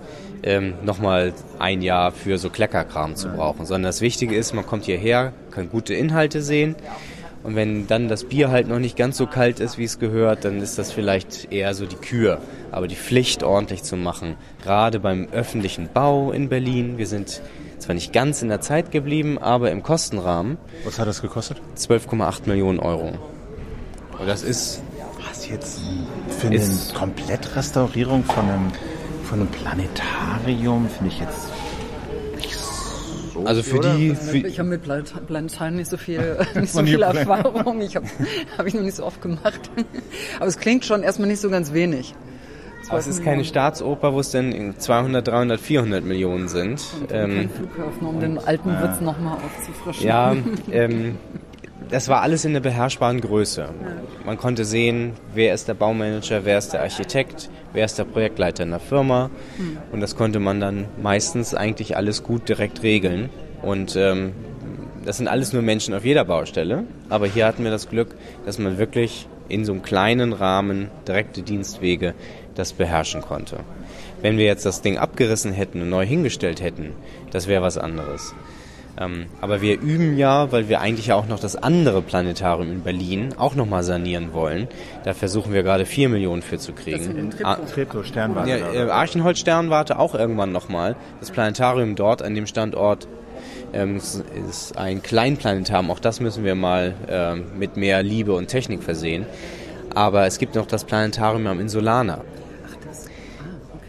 ähm, 0.43 0.75
nochmal 0.85 1.33
ein 1.59 1.83
Jahr 1.83 2.13
für 2.13 2.39
so 2.39 2.51
Kleckerkram 2.51 3.17
zu 3.17 3.29
brauchen. 3.29 3.67
Sondern 3.67 3.89
das 3.89 4.01
Wichtige 4.01 4.37
ist, 4.37 4.53
man 4.55 4.67
kommt 4.67 4.85
hierher, 4.85 5.33
kann 5.51 5.71
gute 5.71 5.95
Inhalte 5.95 6.43
sehen. 6.43 6.77
Und 7.43 7.55
wenn 7.55 7.87
dann 7.87 8.09
das 8.09 8.25
Bier 8.25 8.51
halt 8.51 8.67
noch 8.67 8.81
nicht 8.81 8.97
ganz 8.97 9.17
so 9.17 9.27
kalt 9.27 9.61
ist, 9.61 9.79
wie 9.79 9.85
es 9.85 10.01
gehört, 10.01 10.45
dann 10.45 10.61
ist 10.61 10.79
das 10.79 10.91
vielleicht 10.91 11.53
eher 11.53 11.75
so 11.75 11.87
die 11.87 11.97
Kür. 11.97 12.41
Aber 12.73 12.89
die 12.89 12.97
Pflicht 12.97 13.45
ordentlich 13.45 13.85
zu 13.85 13.97
machen, 13.97 14.35
gerade 14.65 14.99
beim 14.99 15.29
öffentlichen 15.31 15.89
Bau 15.95 16.33
in 16.33 16.49
Berlin. 16.49 16.99
Wir 16.99 17.07
sind 17.07 17.41
zwar 17.79 17.95
nicht 17.95 18.13
ganz 18.13 18.43
in 18.43 18.49
der 18.49 18.61
Zeit 18.61 18.91
geblieben, 18.91 19.39
aber 19.39 19.71
im 19.71 19.83
Kostenrahmen. 19.83 20.59
Was 20.85 20.99
hat 20.99 21.09
das 21.09 21.23
gekostet? 21.23 21.61
12,8 21.77 22.47
Millionen 22.47 22.79
Euro. 22.79 23.13
Und 24.19 24.27
das 24.27 24.43
ist. 24.43 24.83
Was 25.29 25.49
jetzt 25.49 25.81
für 26.29 26.49
eine 26.49 26.61
Komplettrestaurierung 26.95 28.25
von 28.25 28.49
einem, 28.49 28.73
von 29.25 29.41
einem 29.41 29.49
Planetarium 29.49 30.89
finde 30.89 31.13
ich 31.13 31.21
jetzt 31.21 31.49
so. 33.37 33.47
Also 33.47 33.63
für 33.63 33.81
die. 33.81 34.15
Für 34.15 34.37
ich 34.37 34.59
habe 34.59 34.69
mit 34.69 34.83
Planetarium 34.83 35.77
nicht 35.77 35.91
so 35.91 35.97
viel, 35.97 36.39
nicht 36.55 36.73
so 36.73 36.83
viel 36.83 37.03
Erfahrung. 37.03 37.81
Ich 37.81 37.97
habe 37.97 38.07
hab 38.59 38.67
ich 38.67 38.75
noch 38.75 38.83
nicht 38.83 38.97
so 38.97 39.05
oft 39.05 39.21
gemacht. 39.21 39.71
Aber 40.39 40.47
es 40.47 40.59
klingt 40.59 40.85
schon 40.85 41.03
erstmal 41.03 41.29
nicht 41.29 41.41
so 41.41 41.51
ganz 41.51 41.73
wenig. 41.73 42.15
Aber 42.89 42.99
es 42.99 43.07
ist 43.07 43.25
keine 43.25 43.45
Staatsoper, 43.45 44.13
wo 44.13 44.21
es 44.21 44.31
denn 44.31 44.75
200, 44.79 45.27
300, 45.27 45.61
400 45.61 46.05
Millionen 46.05 46.49
sind. 46.49 46.83
Und 47.01 47.13
ähm, 47.13 47.51
Flughafen, 47.51 48.07
um 48.07 48.21
den 48.21 48.39
alten 48.39 48.69
ja. 48.69 48.83
Witz 48.83 49.01
nochmal 49.01 49.39
aufzufrischen. 49.45 50.07
Ja, 50.07 50.37
ähm, 50.73 51.17
das 51.89 52.09
war 52.09 52.23
alles 52.23 52.45
in 52.45 52.53
der 52.53 52.61
beherrschbaren 52.61 53.21
Größe. 53.21 53.69
Man 54.25 54.37
konnte 54.39 54.65
sehen, 54.65 55.13
wer 55.35 55.55
ist 55.55 55.69
der 55.69 55.75
Baumanager, 55.75 56.45
wer 56.45 56.59
ist 56.59 56.73
der 56.73 56.83
Architekt, 56.83 57.49
wer 57.73 57.85
ist 57.85 57.99
der 57.99 58.05
Projektleiter 58.05 58.65
in 58.65 58.71
der 58.71 58.81
Firma. 58.81 59.31
Mhm. 59.57 59.79
Und 59.93 60.01
das 60.01 60.17
konnte 60.17 60.41
man 60.41 60.61
dann 60.61 60.87
meistens 61.01 61.55
eigentlich 61.55 61.97
alles 61.97 62.23
gut 62.23 62.49
direkt 62.49 62.83
regeln. 62.83 63.31
Und 63.63 63.97
ähm, 63.97 64.33
das 65.05 65.19
sind 65.19 65.29
alles 65.29 65.53
nur 65.53 65.63
Menschen 65.63 65.95
auf 65.95 66.05
jeder 66.05 66.25
Baustelle, 66.25 66.85
aber 67.09 67.27
hier 67.27 67.47
hatten 67.47 67.63
wir 67.63 67.71
das 67.71 67.89
Glück, 67.89 68.17
dass 68.45 68.59
man 68.59 68.77
wirklich 68.77 69.29
in 69.49 69.65
so 69.65 69.73
einem 69.73 69.83
kleinen 69.83 70.33
Rahmen 70.33 70.91
direkte 71.07 71.43
Dienstwege 71.43 72.15
das 72.57 72.73
beherrschen 72.73 73.23
konnte. 73.23 73.61
Wenn 74.23 74.39
wir 74.39 74.47
jetzt 74.47 74.67
das 74.67 74.83
Ding 74.83 74.99
abgerissen 74.99 75.53
hätten 75.53 75.83
und 75.83 75.91
neu 75.91 76.05
hingestellt 76.05 76.61
hätten, 76.61 76.93
das 77.31 77.47
wäre 77.47 77.63
was 77.63 77.79
anderes. 77.79 78.35
Ähm, 78.99 79.27
aber 79.41 79.61
wir 79.61 79.79
üben 79.79 80.17
ja, 80.17 80.51
weil 80.53 80.69
wir 80.69 80.81
eigentlich 80.81 81.13
auch 81.13 81.27
noch 81.27 81.39
das 81.39 81.55
andere 81.57 82.01
Planetarium 82.01 82.71
in 82.71 82.83
Berlin 82.83 83.35
auch 83.37 83.55
nochmal 83.55 83.83
sanieren 83.83 84.33
wollen. 84.33 84.69
Da 85.05 85.13
versuchen 85.13 85.53
wir 85.53 85.63
gerade 85.63 85.85
vier 85.85 86.09
Millionen 86.09 86.43
für 86.43 86.59
zu 86.59 86.73
kriegen. 86.73 87.31
Ah, 87.43 87.57
Treptow, 87.57 88.05
Sternwarte. 88.05 88.51
Ja, 88.51 88.73
äh, 88.73 88.91
Archenholz 88.91 89.39
Sternwarte 89.39 89.99
auch 89.99 90.15
irgendwann 90.15 90.53
nochmal. 90.53 90.97
Das 91.21 91.31
Planetarium 91.31 91.95
dort 91.95 92.23
an 92.23 92.35
dem 92.35 92.47
Standort 92.47 93.07
ähm, 93.75 93.97
ist 93.97 94.79
ein 94.79 95.03
Kleinplanetarium. 95.03 95.91
Auch 95.91 96.01
das 96.01 96.21
müssen 96.21 96.45
wir 96.45 96.55
mal 96.55 96.95
ähm, 97.09 97.45
mit 97.59 97.77
mehr 97.77 98.03
Liebe 98.03 98.33
und 98.33 98.49
Technik 98.49 98.83
versehen. 98.83 99.27
Aber 99.95 100.27
es 100.27 100.39
gibt 100.39 100.55
noch 100.55 100.67
das 100.67 100.85
Planetarium 100.85 101.47
am 101.47 101.61
Insulaner. 101.61 102.25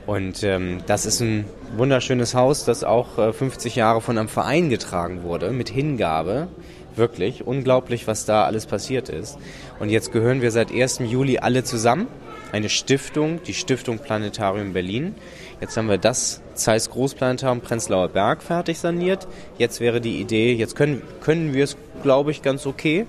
Und 0.08 0.42
ähm, 0.44 0.80
das 0.88 1.06
ist 1.06 1.20
ein 1.20 1.44
wunderschönes 1.76 2.34
Haus, 2.34 2.64
das 2.64 2.86
auch 2.86 3.18
äh, 3.18 3.34
50 3.34 3.76
Jahre 3.76 4.00
von 4.00 4.18
einem 4.18 4.30
Verein 4.30 4.70
getragen 4.70 5.24
wurde, 5.24 5.52
mit 5.52 5.68
Hingabe. 5.68 6.48
Wirklich 6.96 7.46
unglaublich, 7.46 8.08
was 8.08 8.26
da 8.26 8.46
alles 8.46 8.66
passiert 8.66 9.10
ist. 9.10 9.38
Und 9.80 9.90
jetzt 9.90 10.14
gehören 10.14 10.42
wir 10.42 10.52
seit 10.52 10.72
1. 10.72 11.00
Juli 11.00 11.40
alle 11.40 11.66
zusammen. 11.66 12.08
Eine 12.54 12.70
Stiftung, 12.70 13.44
die 13.44 13.54
Stiftung 13.54 14.00
Planetarium 14.00 14.72
Berlin. 14.72 15.14
Jetzt 15.60 15.76
haben 15.76 15.90
wir 15.90 15.98
das 15.98 16.42
Zeiss 16.54 16.90
Großplanetarium 16.90 17.60
Prenzlauer 17.60 18.08
Berg 18.08 18.42
fertig 18.42 18.80
saniert. 18.80 19.28
Jetzt 19.58 19.82
wäre 19.82 20.00
die 20.00 20.22
Idee, 20.22 20.54
jetzt 20.54 20.78
können, 20.78 21.02
können 21.20 21.54
wir 21.54 21.66
es, 21.66 21.76
glaube 22.02 22.32
ich, 22.32 22.42
ganz 22.42 22.66
okay 22.66 23.06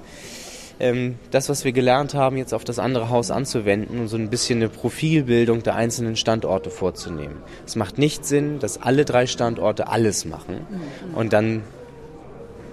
ähm, 0.80 1.16
das, 1.30 1.48
was 1.48 1.64
wir 1.64 1.72
gelernt 1.72 2.14
haben, 2.14 2.36
jetzt 2.36 2.54
auf 2.54 2.64
das 2.64 2.78
andere 2.78 3.10
Haus 3.10 3.30
anzuwenden 3.30 3.98
und 3.98 4.08
so 4.08 4.16
ein 4.16 4.30
bisschen 4.30 4.58
eine 4.58 4.68
Profilbildung 4.68 5.62
der 5.62 5.74
einzelnen 5.74 6.16
Standorte 6.16 6.70
vorzunehmen. 6.70 7.36
Es 7.66 7.76
macht 7.76 7.98
nicht 7.98 8.24
Sinn, 8.24 8.58
dass 8.60 8.80
alle 8.80 9.04
drei 9.04 9.26
Standorte 9.26 9.88
alles 9.88 10.24
machen 10.24 10.66
und 11.14 11.32
dann 11.32 11.62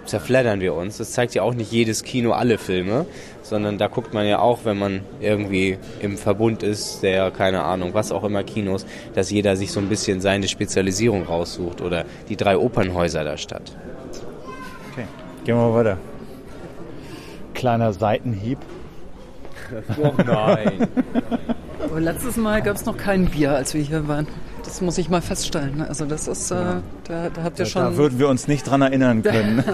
zerfleddern 0.05 0.59
wir 0.59 0.75
uns. 0.75 0.97
Das 0.97 1.13
zeigt 1.13 1.33
ja 1.33 1.41
auch 1.41 1.55
nicht 1.55 1.71
jedes 1.71 2.03
Kino 2.03 2.33
alle 2.33 2.59
Filme, 2.59 3.07
sondern 3.41 3.79
da 3.79 3.87
guckt 3.87 4.13
man 4.13 4.27
ja 4.27 4.37
auch, 4.37 4.59
wenn 4.63 4.77
man 4.77 5.01
irgendwie 5.19 5.79
im 5.99 6.17
Verbund 6.17 6.61
ist, 6.61 7.01
der, 7.01 7.31
keine 7.31 7.63
Ahnung, 7.63 7.95
was 7.95 8.11
auch 8.11 8.23
immer 8.23 8.43
Kinos, 8.43 8.85
dass 9.15 9.31
jeder 9.31 9.55
sich 9.55 9.71
so 9.71 9.79
ein 9.79 9.89
bisschen 9.89 10.21
seine 10.21 10.47
Spezialisierung 10.47 11.23
raussucht 11.23 11.81
oder 11.81 12.05
die 12.29 12.35
drei 12.35 12.55
Opernhäuser 12.55 13.23
der 13.23 13.37
Stadt. 13.37 13.75
Okay, 14.91 15.07
gehen 15.43 15.55
wir 15.55 15.69
mal 15.69 15.73
weiter 15.73 15.97
kleiner 17.65 17.93
Seitenhieb. 17.93 18.59
Oh 19.99 20.13
nein. 20.23 20.87
Aber 21.83 21.99
letztes 21.99 22.37
Mal 22.37 22.61
gab 22.61 22.75
es 22.75 22.85
noch 22.85 22.95
kein 22.95 23.25
Bier, 23.25 23.55
als 23.55 23.73
wir 23.73 23.81
hier 23.81 24.07
waren. 24.07 24.27
Das 24.63 24.81
muss 24.81 24.99
ich 24.99 25.09
mal 25.09 25.23
feststellen. 25.23 25.81
Also 25.81 26.05
das 26.05 26.27
ist, 26.27 26.51
äh, 26.51 26.57
da, 27.07 27.31
da 27.33 27.41
habt 27.43 27.57
ihr 27.57 27.65
schon... 27.65 27.81
Da 27.81 27.97
würden 27.97 28.19
wir 28.19 28.29
uns 28.29 28.47
nicht 28.47 28.69
dran 28.69 28.83
erinnern 28.83 29.23
können. 29.31 29.63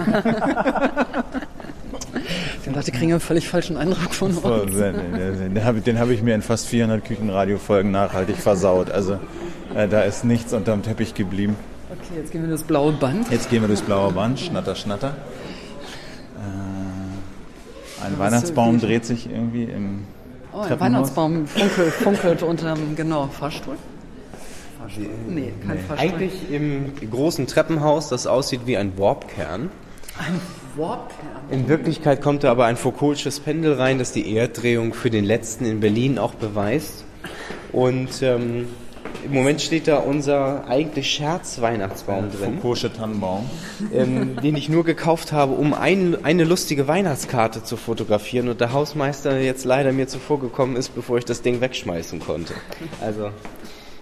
Die 2.64 2.70
Leute 2.70 2.92
kriegen 2.92 3.10
einen 3.12 3.20
völlig 3.20 3.46
falschen 3.46 3.76
Eindruck 3.76 4.14
von 4.14 4.34
uns. 4.34 4.74
Den 4.74 5.62
habe 5.62 5.82
hab 5.98 6.08
ich 6.08 6.22
mir 6.22 6.34
in 6.34 6.40
fast 6.40 6.68
400 6.68 7.04
Küchenradiofolgen 7.04 7.90
nachhaltig 7.90 8.38
versaut. 8.38 8.90
Also 8.90 9.18
äh, 9.74 9.86
da 9.86 10.00
ist 10.00 10.24
nichts 10.24 10.54
unterm 10.54 10.82
Teppich 10.82 11.12
geblieben. 11.12 11.56
Okay, 11.90 12.20
jetzt 12.20 12.32
gehen 12.32 12.40
wir 12.40 12.48
durchs 12.48 12.64
blaue 12.64 12.92
Band. 12.92 13.30
Jetzt 13.30 13.50
gehen 13.50 13.60
wir 13.60 13.68
durchs 13.68 13.82
blaue 13.82 14.12
Band. 14.12 14.40
Schnatter, 14.40 14.74
schnatter. 14.76 15.14
Ein 18.04 18.18
Weihnachtsbaum 18.18 18.80
dreht 18.80 19.04
sich 19.04 19.30
irgendwie 19.30 19.64
im 19.64 20.04
Oh, 20.54 20.60
ein 20.60 20.80
Weihnachtsbaum 20.80 21.46
funkelt, 21.46 21.92
funkelt 21.94 22.42
unterm, 22.42 22.94
genau, 22.94 23.26
Fahrstuhl. 23.28 23.76
Fahrstuhl? 24.78 25.06
Nee, 25.28 25.52
kein 25.66 25.76
nee. 25.76 25.82
Fahrstuhl. 25.82 26.10
Eigentlich 26.10 26.32
im 26.50 26.92
großen 27.10 27.46
Treppenhaus, 27.46 28.10
das 28.10 28.26
aussieht 28.26 28.60
wie 28.66 28.76
ein 28.76 28.98
Warpkern. 28.98 29.70
Ein 30.18 30.40
Warpkern? 30.76 31.26
In 31.50 31.68
Wirklichkeit 31.68 32.20
kommt 32.20 32.44
da 32.44 32.50
aber 32.50 32.66
ein 32.66 32.76
Foucault'sches 32.76 33.40
Pendel 33.40 33.74
rein, 33.74 33.98
das 33.98 34.12
die 34.12 34.36
Erddrehung 34.36 34.92
für 34.92 35.08
den 35.08 35.24
letzten 35.24 35.64
in 35.64 35.80
Berlin 35.80 36.18
auch 36.18 36.34
beweist. 36.34 37.04
Und 37.72 38.20
ähm, 38.20 38.68
im 39.24 39.32
Moment 39.32 39.60
steht 39.60 39.88
da 39.88 39.98
unser 39.98 40.66
eigentlich 40.66 41.10
Scherz-Weihnachtsbaum 41.10 42.30
drin. 42.30 42.60
Foucault'sche 42.60 42.92
Tannenbaum. 42.92 43.48
Ähm, 43.92 44.36
den 44.42 44.56
ich 44.56 44.68
nur 44.68 44.84
gekauft 44.84 45.32
habe, 45.32 45.52
um 45.52 45.74
ein, 45.74 46.24
eine 46.24 46.44
lustige 46.44 46.88
Weihnachtskarte 46.88 47.62
zu 47.62 47.76
fotografieren 47.76 48.48
und 48.48 48.60
der 48.60 48.72
Hausmeister 48.72 49.38
jetzt 49.38 49.64
leider 49.64 49.92
mir 49.92 50.08
zuvor 50.08 50.40
gekommen 50.40 50.76
ist, 50.76 50.94
bevor 50.94 51.18
ich 51.18 51.24
das 51.24 51.42
Ding 51.42 51.60
wegschmeißen 51.60 52.20
konnte. 52.20 52.54
Also, 53.00 53.30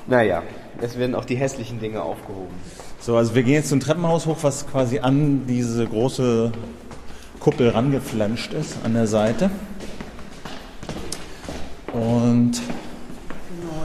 naja, 0.06 0.42
es 0.80 0.98
werden 0.98 1.14
auch 1.14 1.24
die 1.24 1.36
hässlichen 1.36 1.80
Dinge 1.80 2.02
aufgehoben. 2.02 2.54
So, 3.00 3.16
also 3.16 3.34
wir 3.34 3.42
gehen 3.42 3.54
jetzt 3.54 3.68
zum 3.68 3.80
Treppenhaus 3.80 4.26
hoch, 4.26 4.38
was 4.42 4.66
quasi 4.66 4.98
an 4.98 5.46
diese 5.46 5.86
große 5.86 6.52
Kuppel 7.38 7.70
rangeflanscht 7.70 8.52
ist, 8.52 8.76
an 8.84 8.94
der 8.94 9.06
Seite. 9.06 9.50
Und 11.92 12.60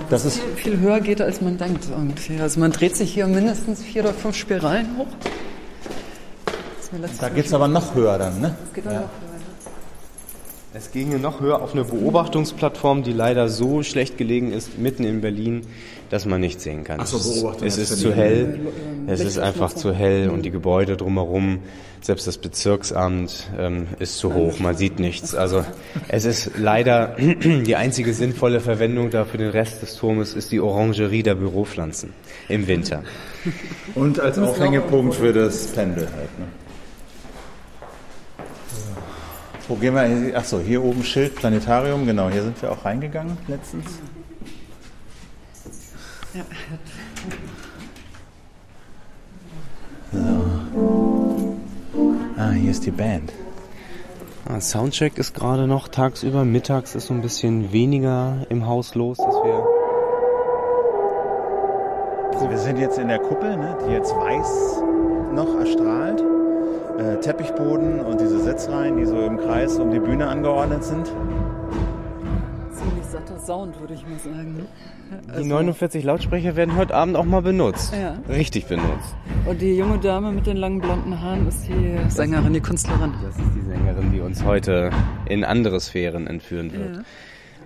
das 0.09 0.25
ist 0.25 0.39
viel, 0.39 0.55
viel, 0.55 0.79
höher 0.79 0.99
geht, 0.99 1.21
als 1.21 1.41
man 1.41 1.57
denkt 1.57 1.85
irgendwie. 1.89 2.41
Also 2.41 2.59
man 2.59 2.71
dreht 2.71 2.95
sich 2.95 3.13
hier 3.13 3.27
mindestens 3.27 3.81
vier 3.81 4.03
oder 4.03 4.13
fünf 4.13 4.35
Spiralen 4.35 4.97
hoch. 4.97 5.07
Da 7.19 7.29
geht 7.29 7.45
es 7.45 7.53
aber 7.53 7.67
noch 7.67 7.93
höher 7.95 8.17
dann, 8.17 8.39
ne? 8.39 8.55
Es 8.65 8.73
geht 8.73 8.85
dann 8.85 8.93
ja. 8.93 8.99
noch 9.01 9.09
höher. 9.09 9.24
Es 10.77 10.91
ginge 10.91 11.19
noch 11.19 11.39
höher 11.39 11.61
auf 11.61 11.71
eine 11.71 11.85
Beobachtungsplattform, 11.85 13.01
die 13.03 13.13
leider 13.13 13.47
so 13.47 13.81
schlecht 13.81 14.17
gelegen 14.17 14.51
ist, 14.51 14.77
mitten 14.77 15.05
in 15.05 15.21
Berlin, 15.21 15.61
dass 16.09 16.25
man 16.25 16.41
nichts 16.41 16.63
sehen 16.63 16.83
kann. 16.83 16.99
Ach 16.99 17.05
so, 17.05 17.17
Beobachtung 17.17 17.65
es 17.65 17.77
ist 17.77 17.97
zu 17.97 18.13
hell, 18.13 18.59
es 19.07 19.21
ist 19.21 19.37
einfach 19.39 19.71
zu 19.71 19.93
hell 19.93 20.29
und 20.29 20.41
die 20.41 20.51
Gebäude 20.51 20.97
drumherum, 20.97 21.59
selbst 22.01 22.27
das 22.27 22.37
Bezirksamt 22.37 23.49
ähm, 23.57 23.87
ist 23.99 24.17
zu 24.17 24.33
hoch, 24.33 24.59
man 24.59 24.75
sieht 24.75 24.99
nichts. 24.99 25.33
Also 25.33 25.63
es 26.09 26.25
ist 26.25 26.51
leider 26.57 27.15
die 27.19 27.77
einzige 27.77 28.13
sinnvolle 28.13 28.59
Verwendung 28.59 29.11
da 29.11 29.23
für 29.23 29.37
den 29.37 29.51
Rest 29.51 29.81
des 29.81 29.95
Turmes 29.95 30.33
ist 30.33 30.51
die 30.51 30.59
Orangerie 30.59 31.23
der 31.23 31.35
Büropflanzen 31.35 32.11
im 32.49 32.67
Winter. 32.67 33.01
Und 33.95 34.19
als 34.19 34.37
Aufhängepunkt 34.37 35.15
für 35.15 35.31
das 35.31 35.67
Pendel 35.67 36.09
halt. 36.13 36.37
Ne? 36.37 36.64
Wo 39.67 39.75
gehen 39.75 39.95
wir? 39.95 40.37
Achso, 40.37 40.59
hier 40.59 40.83
oben 40.83 41.03
Schild, 41.03 41.35
Planetarium, 41.35 42.05
genau, 42.05 42.29
hier 42.29 42.43
sind 42.43 42.61
wir 42.61 42.71
auch 42.71 42.85
reingegangen 42.85 43.35
letztens. 43.47 43.99
Ja. 46.35 46.43
So. 50.11 51.57
Ah, 52.37 52.51
hier 52.51 52.69
ist 52.71 52.85
die 52.85 52.91
Band. 52.91 53.33
Ah, 54.47 54.61
Soundcheck 54.61 55.17
ist 55.17 55.33
gerade 55.33 55.65
noch 55.65 55.87
tagsüber, 55.87 56.45
mittags 56.45 56.93
ist 56.93 57.07
so 57.07 57.15
ein 57.15 57.21
bisschen 57.21 57.71
weniger 57.71 58.45
im 58.49 58.67
Haus 58.67 58.93
los, 58.93 59.17
dass 59.17 59.35
wir. 59.43 59.65
Also 62.33 62.49
wir 62.51 62.59
sind 62.59 62.77
jetzt 62.77 62.99
in 62.99 63.07
der 63.07 63.19
Kuppel, 63.19 63.57
ne, 63.57 63.75
die 63.87 63.93
jetzt 63.93 64.15
weiß 64.15 64.83
noch 65.33 65.57
erstrahlt 65.57 66.21
äh, 66.97 67.17
Teppichboden 67.19 67.99
und 67.99 68.21
diese 68.21 68.39
Sitzreihen, 68.39 68.97
die 68.97 69.05
so 69.05 69.19
im 69.19 69.37
Kreis 69.37 69.77
um 69.79 69.91
die 69.91 69.99
Bühne 69.99 70.27
angeordnet 70.27 70.83
sind. 70.83 71.07
Ziemlich 72.71 73.05
satter 73.05 73.39
Sound, 73.39 73.79
würde 73.79 73.93
ich 73.93 74.03
mal 74.03 74.19
sagen. 74.19 74.65
Also 75.27 75.41
die 75.41 75.47
49 75.47 76.03
Lautsprecher 76.03 76.55
werden 76.55 76.75
heute 76.75 76.93
Abend 76.95 77.15
auch 77.15 77.25
mal 77.25 77.41
benutzt. 77.41 77.93
Ja. 77.93 78.17
Richtig 78.27 78.65
benutzt. 78.65 79.15
Und 79.45 79.61
die 79.61 79.75
junge 79.75 79.99
Dame 79.99 80.31
mit 80.31 80.47
den 80.47 80.57
langen 80.57 80.79
blonden 80.81 81.21
Haaren 81.21 81.47
ist 81.47 81.67
die 81.67 81.97
Sängerin, 82.09 82.53
die 82.53 82.61
Künstlerin. 82.61 83.13
Das 83.23 83.37
ist 83.37 83.55
die 83.55 83.61
Sängerin, 83.61 84.11
die 84.11 84.21
uns 84.21 84.43
heute 84.43 84.89
in 85.27 85.43
andere 85.43 85.79
Sphären 85.79 86.27
entführen 86.27 86.71
wird. 86.71 86.97
Ja. 86.97 87.01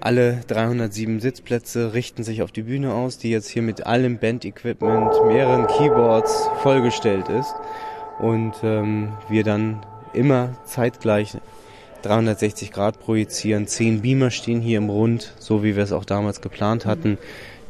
Alle 0.02 0.40
307 0.48 1.20
Sitzplätze 1.20 1.94
richten 1.94 2.24
sich 2.24 2.42
auf 2.42 2.54
die 2.54 2.64
Bühne 2.64 2.94
aus, 2.94 3.18
die 3.18 3.32
jetzt 3.32 3.50
hier 3.50 3.62
mit 3.62 3.86
allem 3.86 4.18
Band-Equipment, 4.18 5.12
mehreren 5.28 5.68
Keyboards 5.68 6.50
vollgestellt 6.62 7.28
ist 7.28 7.54
und 8.20 8.54
ähm, 8.64 9.14
wir 9.30 9.44
dann 9.44 9.80
immer 10.14 10.50
zeitgleich 10.66 11.38
360 12.02 12.72
Grad 12.72 13.00
projizieren. 13.00 13.68
Zehn 13.68 14.02
Beamer 14.02 14.32
stehen 14.32 14.62
hier 14.62 14.78
im 14.78 14.90
Rund, 14.90 15.34
so 15.40 15.64
wie 15.64 15.76
wir 15.76 15.84
es 15.84 15.92
auch 15.92 16.06
damals 16.06 16.42
geplant 16.42 16.86
hatten, 16.86 17.18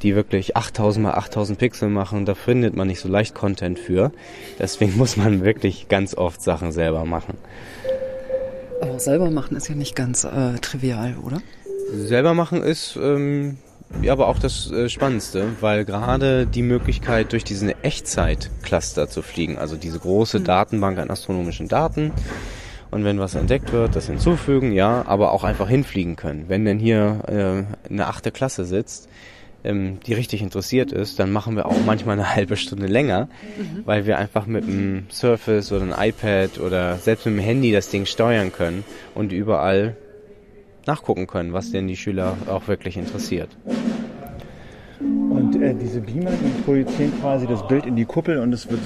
die 0.01 0.15
wirklich 0.15 0.55
8000 0.55 1.03
mal 1.03 1.13
8000 1.13 1.57
Pixel 1.57 1.89
machen. 1.89 2.25
Da 2.25 2.35
findet 2.35 2.75
man 2.75 2.87
nicht 2.87 2.99
so 2.99 3.09
leicht 3.09 3.35
Content 3.35 3.79
für. 3.79 4.11
Deswegen 4.59 4.97
muss 4.97 5.17
man 5.17 5.43
wirklich 5.43 5.87
ganz 5.87 6.15
oft 6.15 6.41
Sachen 6.41 6.71
selber 6.71 7.05
machen. 7.05 7.35
Aber 8.81 8.99
selber 8.99 9.29
machen 9.29 9.57
ist 9.57 9.67
ja 9.67 9.75
nicht 9.75 9.95
ganz 9.95 10.23
äh, 10.23 10.55
trivial, 10.61 11.15
oder? 11.23 11.41
Selber 11.91 12.33
machen 12.33 12.61
ist 12.63 12.97
ähm, 13.01 13.57
ja, 14.01 14.13
aber 14.13 14.27
auch 14.27 14.39
das 14.39 14.71
äh, 14.71 14.87
Spannendste, 14.87 15.47
weil 15.61 15.83
gerade 15.83 16.45
die 16.45 16.61
Möglichkeit, 16.61 17.33
durch 17.33 17.43
diesen 17.43 17.69
Echtzeit-Cluster 17.69 19.09
zu 19.09 19.21
fliegen, 19.21 19.57
also 19.57 19.75
diese 19.75 19.99
große 19.99 20.39
mhm. 20.39 20.43
Datenbank 20.45 20.99
an 20.99 21.09
astronomischen 21.09 21.67
Daten, 21.67 22.11
und 22.91 23.03
wenn 23.03 23.19
was 23.19 23.35
entdeckt 23.35 23.71
wird, 23.71 23.95
das 23.95 24.07
hinzufügen, 24.07 24.71
ja, 24.71 25.03
aber 25.05 25.31
auch 25.31 25.43
einfach 25.43 25.69
hinfliegen 25.69 26.15
können. 26.15 26.45
Wenn 26.47 26.65
denn 26.65 26.79
hier 26.79 27.21
äh, 27.27 27.89
eine 27.89 28.07
achte 28.07 28.31
Klasse 28.31 28.65
sitzt, 28.65 29.09
ähm, 29.63 29.99
die 30.05 30.13
richtig 30.13 30.41
interessiert 30.41 30.91
ist, 30.91 31.19
dann 31.19 31.31
machen 31.31 31.55
wir 31.55 31.65
auch 31.65 31.85
manchmal 31.85 32.13
eine 32.13 32.35
halbe 32.35 32.57
Stunde 32.57 32.87
länger, 32.87 33.29
mhm. 33.57 33.83
weil 33.85 34.05
wir 34.05 34.17
einfach 34.17 34.45
mit 34.45 34.63
einem 34.63 35.05
Surface 35.11 35.71
oder 35.71 35.83
einem 35.83 35.95
iPad 35.97 36.59
oder 36.59 36.97
selbst 36.97 37.25
mit 37.25 37.35
dem 37.35 37.43
Handy 37.43 37.71
das 37.71 37.89
Ding 37.89 38.05
steuern 38.05 38.51
können 38.51 38.83
und 39.13 39.31
überall 39.31 39.95
nachgucken 40.89 41.27
können, 41.27 41.53
was 41.53 41.71
denn 41.71 41.87
die 41.87 41.95
Schüler 41.95 42.35
auch 42.49 42.67
wirklich 42.67 42.97
interessiert. 42.97 43.49
Und 44.99 45.61
äh, 45.61 45.75
diese 45.75 46.01
Beamer, 46.01 46.31
die 46.31 46.61
projizieren 46.63 47.13
quasi 47.21 47.45
das 47.45 47.67
Bild 47.67 47.85
in 47.85 47.95
die 47.95 48.05
Kuppel 48.05 48.39
und 48.39 48.51
es 48.53 48.69
wird 48.69 48.81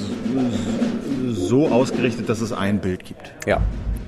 so 1.32 1.68
ausgerichtet, 1.70 2.28
dass 2.28 2.42
es 2.42 2.52
ein 2.52 2.80
Bild 2.80 3.06
gibt. 3.06 3.34
Ja, 3.48 3.62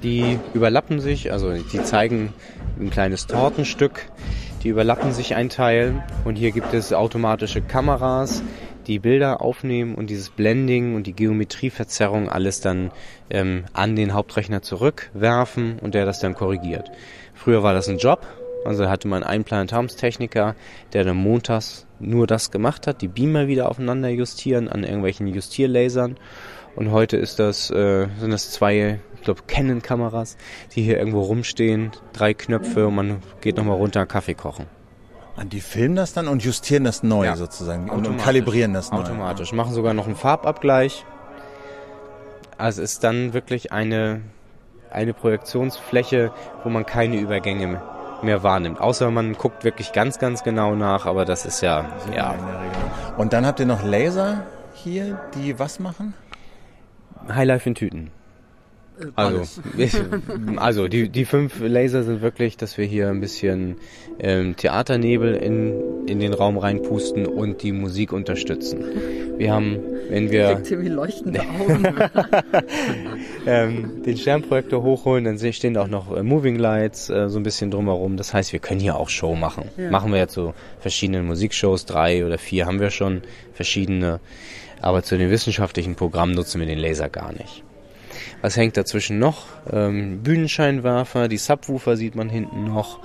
die 0.04 0.38
überlappen 0.54 1.00
sich, 1.00 1.32
also 1.32 1.54
die 1.54 1.82
zeigen 1.84 2.34
ein 2.80 2.90
kleines 2.90 3.28
Tortenstück, 3.28 4.10
die 4.62 4.70
überlappen 4.70 5.14
sich 5.14 5.36
ein 5.36 5.50
Teil 5.50 6.04
und 6.26 6.36
hier 6.36 6.52
gibt 6.52 6.74
es 6.74 6.92
automatische 6.92 7.62
Kameras, 7.62 8.44
die 8.88 9.00
Bilder 9.00 9.42
aufnehmen 9.42 9.96
und 9.96 10.10
dieses 10.10 10.30
Blending 10.30 10.96
und 10.96 11.08
die 11.08 11.14
Geometrieverzerrung 11.14 12.30
alles 12.30 12.60
dann 12.62 12.92
ähm, 13.30 13.64
an 13.74 13.96
den 13.96 14.14
Hauptrechner 14.14 14.62
zurückwerfen 14.62 15.80
und 15.80 15.96
der 15.96 16.06
das 16.06 16.20
dann 16.20 16.36
korrigiert. 16.36 16.92
Früher 17.36 17.64
war 17.64 17.74
das 17.74 17.88
ein 17.88 17.98
Job, 17.98 18.26
also 18.66 18.90
hatte 18.90 19.08
man 19.08 19.24
einen 19.24 19.44
Planetariumstechniker, 19.44 20.56
der 20.94 21.04
dann 21.04 21.18
montags 21.18 21.86
nur 22.00 22.28
das 22.28 22.52
gemacht 22.52 22.88
hat, 22.88 23.02
die 23.02 23.08
Beamer 23.08 23.48
wieder 23.48 23.70
aufeinander 23.70 24.10
justieren 24.10 24.68
an 24.68 24.84
irgendwelchen 24.84 25.28
Justierlasern. 25.28 26.18
Und 26.76 26.92
heute 26.92 27.16
ist 27.16 27.40
das, 27.40 27.70
äh, 27.70 28.08
sind 28.20 28.32
das 28.32 28.52
zwei, 28.52 29.00
ich 29.16 29.22
glaube, 29.22 29.44
Canon-Kameras, 29.48 30.36
die 30.76 30.82
hier 30.82 30.98
irgendwo 30.98 31.22
rumstehen, 31.22 31.92
drei 32.12 32.34
Knöpfe 32.34 32.88
und 32.88 32.96
man 32.96 33.18
geht 33.40 33.58
nochmal 33.58 33.78
runter 33.78 34.06
Kaffee 34.06 34.34
kochen. 34.34 34.66
Und 35.38 35.54
die 35.54 35.62
filmen 35.62 35.96
das 35.96 36.14
dann 36.14 36.28
und 36.28 36.44
justieren 36.44 36.86
das 36.86 37.04
neu 37.04 37.26
ja. 37.26 37.36
sozusagen 37.36 37.90
und, 37.90 38.08
und 38.08 38.18
kalibrieren 38.18 38.74
das 38.74 38.92
neu. 38.92 39.00
Automatisch. 39.00 39.52
Machen 39.52 39.74
sogar 39.74 39.94
noch 39.94 40.06
einen 40.06 40.16
Farbabgleich. 40.16 41.06
Also 42.58 42.82
ist 42.82 43.04
dann 43.04 43.34
wirklich 43.34 43.74
eine 43.74 44.22
eine 44.96 45.14
Projektionsfläche, 45.14 46.32
wo 46.64 46.70
man 46.70 46.86
keine 46.86 47.18
Übergänge 47.18 47.82
mehr 48.22 48.44
wahrnimmt. 48.44 48.80
Außer 48.80 49.12
man 49.12 49.34
guckt 49.34 49.64
wirklich 49.64 49.92
ganz, 49.92 50.20
ganz 50.20 50.44
genau 50.44 50.76
nach, 50.76 51.06
aber 51.06 51.26
das 51.26 51.46
ist 51.46 51.62
ja, 51.62 51.86
ja. 52.16 52.36
Und 53.18 53.34
dann 53.34 53.46
habt 53.46 53.60
ihr 53.60 53.66
noch 53.66 53.84
Laser 53.84 54.44
hier, 54.74 55.20
die 55.36 55.60
was 55.60 55.80
machen? 55.80 56.14
Highlife 57.30 57.70
in 57.70 57.76
Tüten. 57.76 58.12
Also, 59.16 59.62
also 60.56 60.88
die, 60.88 61.10
die 61.10 61.26
fünf 61.26 61.60
Laser 61.60 62.04
sind 62.04 62.22
wirklich, 62.22 62.58
dass 62.58 62.78
wir 62.78 62.86
hier 62.86 63.10
ein 63.10 63.20
bisschen 63.20 63.76
ähm, 64.20 64.56
Theaternebel 64.56 65.36
in, 65.36 66.08
in 66.08 66.20
den 66.20 66.34
Raum 66.34 66.58
reinpusten 66.58 67.26
und 67.26 67.62
die 67.64 67.72
Musik 67.72 68.14
unterstützen. 68.14 68.84
Wir 69.38 69.52
haben, 69.52 69.80
wenn 70.10 70.32
wir 70.32 70.62
wie 70.70 70.88
leuchtende 70.88 71.42
Augen. 71.42 71.86
ähm, 73.46 74.04
den 74.04 74.18
Sternprojektor 74.18 74.82
hochholen, 74.82 75.26
dann 75.26 75.54
stehen 75.54 75.76
auch 75.78 75.88
noch 75.88 76.16
äh, 76.16 76.24
Moving 76.24 76.58
Lights 76.58 77.10
äh, 77.10 77.30
so 77.30 77.40
ein 77.40 77.44
bisschen 77.44 77.72
drumherum. 77.72 78.18
Das 78.18 78.34
heißt, 78.34 78.54
wir 78.54 78.60
können 78.60 78.80
hier 78.80 78.96
auch 78.96 79.10
Show 79.10 79.36
machen. 79.36 79.66
Ja. 79.78 79.92
Machen 79.92 80.12
wir 80.12 80.20
jetzt 80.20 80.34
so 80.34 80.54
verschiedene 80.80 81.22
Musikshows, 81.22 81.86
drei 81.86 82.26
oder 82.26 82.38
vier 82.38 82.66
haben 82.66 82.80
wir 82.80 82.92
schon 82.92 83.22
verschiedene. 83.54 84.20
Aber 84.82 85.04
zu 85.04 85.18
den 85.18 85.30
wissenschaftlichen 85.30 85.96
Programmen 85.96 86.34
nutzen 86.34 86.60
wir 86.60 86.68
den 86.68 86.80
Laser 86.80 87.10
gar 87.10 87.34
nicht. 87.34 87.64
Was 88.46 88.58
hängt 88.58 88.78
dazwischen 88.78 89.18
noch? 89.18 89.48
Ähm, 89.72 90.22
Bühnenscheinwerfer, 90.22 91.28
die 91.28 91.38
Subwoofer 91.38 91.98
sieht 91.98 92.14
man 92.14 92.30
hinten 92.30 92.66
noch. 92.66 93.00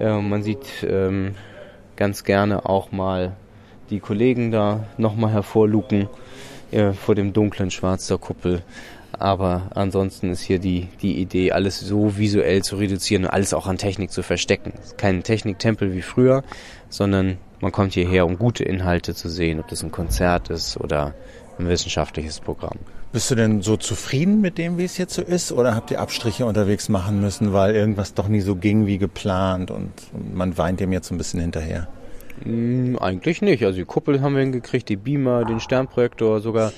Ähm, 0.00 0.30
man 0.30 0.42
sieht 0.42 0.66
ähm, 0.82 1.34
ganz 1.94 2.24
gerne 2.24 2.64
auch 2.64 2.90
mal 2.90 3.36
die 3.90 4.00
Kollegen 4.00 4.50
da 4.50 4.86
nochmal 4.96 5.30
hervorluken 5.30 6.08
äh, 6.70 6.94
vor 6.94 7.14
dem 7.14 7.34
dunklen 7.34 7.70
Schwarz 7.70 8.06
der 8.06 8.16
Kuppel. 8.16 8.62
Aber 9.12 9.68
ansonsten 9.74 10.30
ist 10.30 10.40
hier 10.40 10.58
die, 10.58 10.88
die 11.02 11.20
Idee, 11.20 11.52
alles 11.52 11.80
so 11.80 12.16
visuell 12.16 12.62
zu 12.62 12.76
reduzieren 12.76 13.24
und 13.24 13.30
alles 13.30 13.52
auch 13.52 13.66
an 13.66 13.76
Technik 13.76 14.10
zu 14.10 14.22
verstecken. 14.22 14.72
Kein 14.96 15.22
Techniktempel 15.22 15.92
wie 15.92 16.00
früher, 16.00 16.44
sondern 16.88 17.36
man 17.60 17.72
kommt 17.72 17.92
hierher, 17.92 18.24
um 18.24 18.38
gute 18.38 18.64
Inhalte 18.64 19.14
zu 19.14 19.28
sehen, 19.28 19.60
ob 19.60 19.68
das 19.68 19.82
ein 19.82 19.92
Konzert 19.92 20.48
ist 20.48 20.78
oder 20.78 21.12
ein 21.58 21.68
wissenschaftliches 21.68 22.40
Programm. 22.40 22.78
Bist 23.10 23.30
du 23.30 23.34
denn 23.34 23.62
so 23.62 23.78
zufrieden 23.78 24.42
mit 24.42 24.58
dem, 24.58 24.76
wie 24.76 24.84
es 24.84 24.98
jetzt 24.98 25.14
so 25.14 25.22
ist? 25.22 25.50
Oder 25.50 25.74
habt 25.74 25.90
ihr 25.90 25.98
Abstriche 25.98 26.44
unterwegs 26.44 26.90
machen 26.90 27.22
müssen, 27.22 27.54
weil 27.54 27.74
irgendwas 27.74 28.12
doch 28.12 28.28
nie 28.28 28.42
so 28.42 28.54
ging 28.54 28.84
wie 28.84 28.98
geplant 28.98 29.70
und 29.70 29.90
man 30.34 30.58
weint 30.58 30.80
dem 30.80 30.92
jetzt 30.92 31.08
so 31.08 31.14
ein 31.14 31.18
bisschen 31.18 31.40
hinterher? 31.40 31.88
Hm, 32.42 32.98
eigentlich 33.00 33.40
nicht. 33.40 33.64
Also 33.64 33.78
die 33.78 33.86
Kuppel 33.86 34.20
haben 34.20 34.34
wir 34.34 34.42
hingekriegt, 34.42 34.90
die 34.90 34.96
Beamer, 34.96 35.46
den 35.46 35.58
Sternprojektor, 35.58 36.40
sogar 36.40 36.74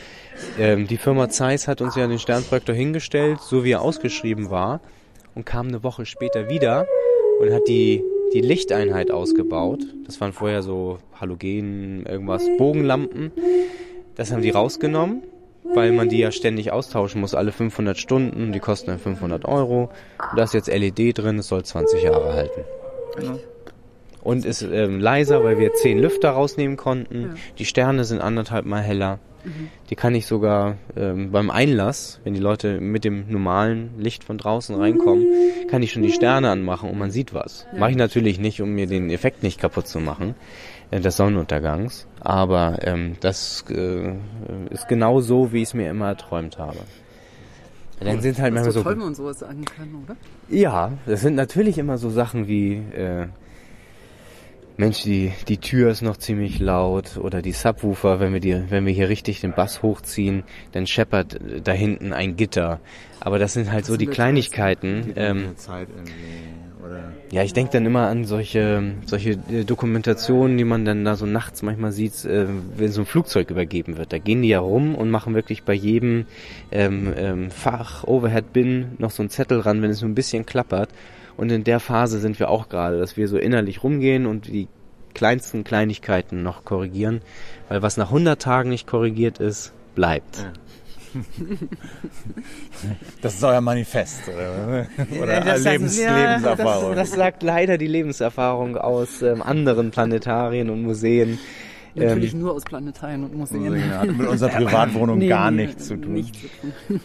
ähm, 0.57 0.87
die 0.87 0.99
Firma 0.99 1.29
Zeiss 1.29 1.66
hat 1.66 1.81
uns 1.81 1.97
ja 1.97 2.07
den 2.07 2.21
Sternprojektor 2.21 2.77
hingestellt, 2.77 3.40
so 3.40 3.64
wie 3.64 3.73
er 3.73 3.83
ausgeschrieben 3.83 4.51
war, 4.51 4.81
und 5.35 5.45
kam 5.47 5.66
eine 5.66 5.83
Woche 5.83 6.07
später 6.07 6.49
wieder 6.49 6.87
und 7.40 7.53
hat 7.53 7.66
die, 7.66 8.05
die 8.35 8.40
Lichteinheit 8.40 9.11
ausgebaut. 9.11 9.81
Das 10.07 10.21
waren 10.21 10.33
vorher 10.33 10.62
so 10.62 10.99
Halogen, 11.21 12.07
irgendwas, 12.07 12.45
Bogenlampen. 12.57 13.33
Das 14.14 14.31
haben 14.31 14.43
die 14.43 14.51
rausgenommen 14.51 15.23
weil 15.64 15.92
man 15.92 16.09
die 16.09 16.18
ja 16.18 16.33
ständig 16.33 16.73
austauschen 16.73 17.20
muss, 17.20 17.35
alle 17.35 17.53
500 17.53 17.99
Stunden. 17.99 18.53
Die 18.53 18.61
kosten 18.61 18.90
dann 18.90 18.99
500 18.99 19.44
Euro. 19.44 19.90
Und 20.31 20.38
da 20.38 20.44
ist 20.44 20.55
jetzt 20.55 20.68
LED 20.68 21.18
drin, 21.18 21.38
es 21.38 21.49
soll 21.49 21.64
20 21.64 22.03
Jahre 22.03 22.33
halten. 22.33 22.62
Genau. 23.16 23.38
Und 24.23 24.44
ist 24.44 24.62
ähm, 24.62 25.01
leiser, 25.01 25.44
weil 25.44 25.59
wir 25.59 25.73
10 25.73 25.99
Lüfter 25.99 26.31
rausnehmen 26.31 26.77
konnten. 26.77 27.23
Ja. 27.23 27.29
Die 27.59 27.64
Sterne 27.64 28.05
sind 28.05 28.20
anderthalb 28.20 28.66
Mal 28.66 28.83
heller. 28.83 29.18
Mhm. 29.44 29.70
Die 29.88 29.96
kann 29.96 30.14
ich 30.14 30.27
sogar 30.27 30.77
ähm, 30.96 31.31
beim 31.31 31.51
Einlass, 31.51 32.20
wenn 32.25 32.35
die 32.35 32.40
Leute 32.40 32.81
mit 32.81 33.05
dem 33.05 33.31
normalen 33.31 33.99
Licht 33.99 34.25
von 34.25 34.37
draußen 34.37 34.75
reinkommen, 34.77 35.27
kann 35.68 35.83
ich 35.83 35.92
schon 35.92 36.03
die 36.03 36.12
Sterne 36.12 36.51
anmachen 36.51 36.90
und 36.90 36.99
man 36.99 37.11
sieht 37.11 37.33
was. 37.33 37.66
Ja. 37.73 37.79
Mache 37.79 37.92
ich 37.92 37.96
natürlich 37.96 38.38
nicht, 38.38 38.61
um 38.61 38.70
mir 38.75 38.87
den 38.87 39.09
Effekt 39.09 39.42
nicht 39.42 39.59
kaputt 39.59 39.87
zu 39.87 40.01
machen. 40.01 40.35
Äh, 40.90 41.00
des 41.00 41.16
Sonnenuntergangs. 41.16 42.07
Aber 42.20 42.79
ähm, 42.83 43.16
das 43.20 43.64
äh, 43.70 44.14
ist 44.70 44.88
genau 44.88 45.20
so, 45.20 45.53
wie 45.53 45.59
ich 45.59 45.68
es 45.68 45.74
mir 45.74 45.90
immer 45.90 46.09
erträumt 46.09 46.59
habe. 46.59 46.79
Dann 48.00 48.20
sind 48.20 48.38
halt 48.40 48.55
manchmal 48.55 48.72
so. 48.72 48.83
Toll, 48.83 48.96
man 48.96 49.14
sowas 49.14 49.40
sagen 49.40 49.64
kann, 49.64 49.94
oder? 50.05 50.16
Ja, 50.48 50.92
das 51.07 51.20
sind 51.20 51.35
natürlich 51.35 51.76
immer 51.76 51.98
so 51.98 52.09
Sachen 52.09 52.48
wie 52.48 52.76
äh, 52.76 53.26
Mensch, 54.79 55.03
die, 55.03 55.33
die 55.46 55.59
Tür 55.59 55.90
ist 55.90 56.00
noch 56.00 56.16
ziemlich 56.16 56.59
laut 56.59 57.18
oder 57.18 57.42
die 57.42 57.53
Subwoofer, 57.53 58.18
wenn 58.18 58.33
wir 58.33 58.40
die, 58.40 58.70
wenn 58.70 58.87
wir 58.87 58.94
hier 58.94 59.11
richtig 59.11 59.42
den 59.42 59.53
Bass 59.53 59.83
hochziehen, 59.83 60.42
dann 60.72 60.87
scheppert 60.87 61.38
da 61.62 61.72
hinten 61.72 62.14
ein 62.14 62.37
Gitter. 62.37 62.81
Aber 63.20 63.38
das 63.38 63.53
sind 63.53 63.70
halt 63.70 63.83
das 63.83 63.88
so 63.88 63.98
die 63.98 64.07
Kleinigkeiten. 64.07 65.12
Ähm, 65.16 65.57
Zeit 65.57 65.88
oder? 66.90 67.12
Ja, 67.31 67.42
ich 67.42 67.53
denke 67.53 67.72
dann 67.72 67.87
immer 67.87 68.09
an 68.09 68.24
solche, 68.24 68.94
solche 69.07 69.38
äh, 69.50 69.64
Dokumentationen, 69.64 70.59
die 70.59 70.64
man 70.64 70.85
dann 70.85 71.05
da 71.05 71.16
so 71.16 71.26
nachts 71.26 71.62
manchmal 71.62 71.92
sieht, 71.92 72.24
äh, 72.24 72.46
wenn 72.76 72.90
so 72.90 73.03
ein 73.03 73.07
Flugzeug 73.07 73.50
übergeben 73.50 73.96
wird. 73.96 74.12
Da 74.12 74.18
gehen 74.18 74.42
die 74.42 74.48
ja 74.48 74.61
rum 74.61 74.94
und 74.94 75.11
machen 75.11 75.35
wirklich 75.35 75.62
bei 75.62 75.74
jedem 75.74 76.26
ähm, 76.70 77.12
ähm, 77.16 77.50
Fach, 77.50 78.05
Overhead-Bin 78.05 78.96
noch 78.98 79.11
so 79.11 79.22
einen 79.22 79.31
Zettel 79.31 79.61
ran, 79.61 79.83
wenn 79.83 79.90
es 79.90 80.00
so 80.00 80.07
ein 80.07 80.14
bisschen 80.14 80.46
klappert. 80.46 80.90
Und 81.37 81.50
in 81.50 81.64
der 81.64 81.81
Phase 81.81 82.18
sind 82.18 82.38
wir 82.38 82.50
auch 82.50 82.68
gerade, 82.68 82.98
dass 82.98 83.16
wir 83.16 83.29
so 83.29 83.38
innerlich 83.38 83.83
rumgehen 83.83 84.26
und 84.26 84.48
die 84.48 84.68
kleinsten 85.14 85.64
Kleinigkeiten 85.64 86.42
noch 86.42 86.64
korrigieren. 86.64 87.22
Weil 87.68 87.83
was 87.83 87.96
nach 87.96 88.09
100 88.09 88.40
Tagen 88.40 88.70
nicht 88.70 88.87
korrigiert 88.87 89.38
ist, 89.38 89.72
bleibt. 89.94 90.38
Ja. 90.38 90.53
Das 93.23 93.35
ist 93.35 93.44
euer 93.44 93.61
Manifest, 93.61 94.23
oder, 94.29 94.87
oder 95.23 95.40
das 95.40 95.64
Lebens 95.64 95.99
ja, 95.99 96.16
Lebenserfahrung. 96.16 96.94
Das, 96.94 97.11
das, 97.11 97.18
sagt 97.18 97.42
leider 97.42 97.79
die 97.79 97.87
Lebenserfahrung 97.87 98.77
aus 98.77 99.23
ähm, 99.23 99.42
anderen 99.42 99.90
Planetarien 99.90 100.70
und 100.70 100.83
Museen. 100.83 101.38
Natürlich 101.94 102.33
ähm, 102.33 102.40
nur 102.40 102.55
aus 102.55 102.64
Planetarien 102.64 103.25
und 103.25 103.35
Museen. 103.35 103.77
Ja, 103.77 103.99
hat 103.99 104.16
mit 104.16 104.27
unserer 104.27 104.51
Privatwohnung 104.51 105.18
nee, 105.18 105.29
gar 105.29 105.51
nichts 105.51 105.88
zu 105.88 105.96
tun. 105.96 106.14
Nichts 106.14 106.40
zu 106.40 106.49
tun. 106.49 107.01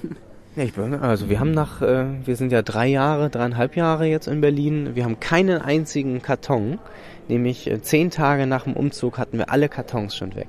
Ich 0.57 0.73
bin, 0.73 0.93
also 0.93 1.29
wir 1.29 1.41
haben 1.41 1.51
nach, 1.51 1.81
äh, 1.81 2.05
wir 2.23 2.37
sind 2.37 2.53
ja 2.53 2.61
drei 2.61 2.87
Jahre, 2.87 3.29
dreieinhalb 3.29 3.75
Jahre 3.75 4.05
jetzt 4.05 4.27
in 4.27 4.39
Berlin. 4.39 4.91
Wir 4.93 5.03
haben 5.03 5.19
keinen 5.19 5.61
einzigen 5.61 6.21
Karton. 6.21 6.79
Nämlich 7.27 7.69
äh, 7.69 7.81
zehn 7.81 8.09
Tage 8.09 8.47
nach 8.47 8.63
dem 8.63 8.73
Umzug 8.73 9.17
hatten 9.17 9.37
wir 9.37 9.51
alle 9.51 9.67
Kartons 9.67 10.15
schon 10.15 10.33
weg. 10.35 10.47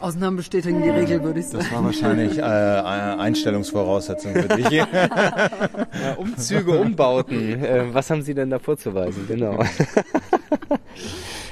Ausnahmen 0.00 0.36
bestätigen 0.36 0.82
die 0.82 0.88
Regel, 0.88 1.22
würde 1.22 1.40
ich 1.40 1.46
sagen. 1.46 1.64
Das 1.64 1.72
war 1.72 1.84
wahrscheinlich 1.84 2.38
äh, 2.38 2.42
Einstellungsvoraussetzung 2.42 4.32
für 4.32 4.48
dich. 4.48 4.70
ja, 4.70 4.96
Umzüge, 6.16 6.78
Umbauten. 6.78 7.62
Äh, 7.62 7.92
was 7.92 8.10
haben 8.10 8.22
Sie 8.22 8.34
denn 8.34 8.50
da 8.50 8.58
vorzuweisen? 8.58 9.26
Genau. 9.28 9.62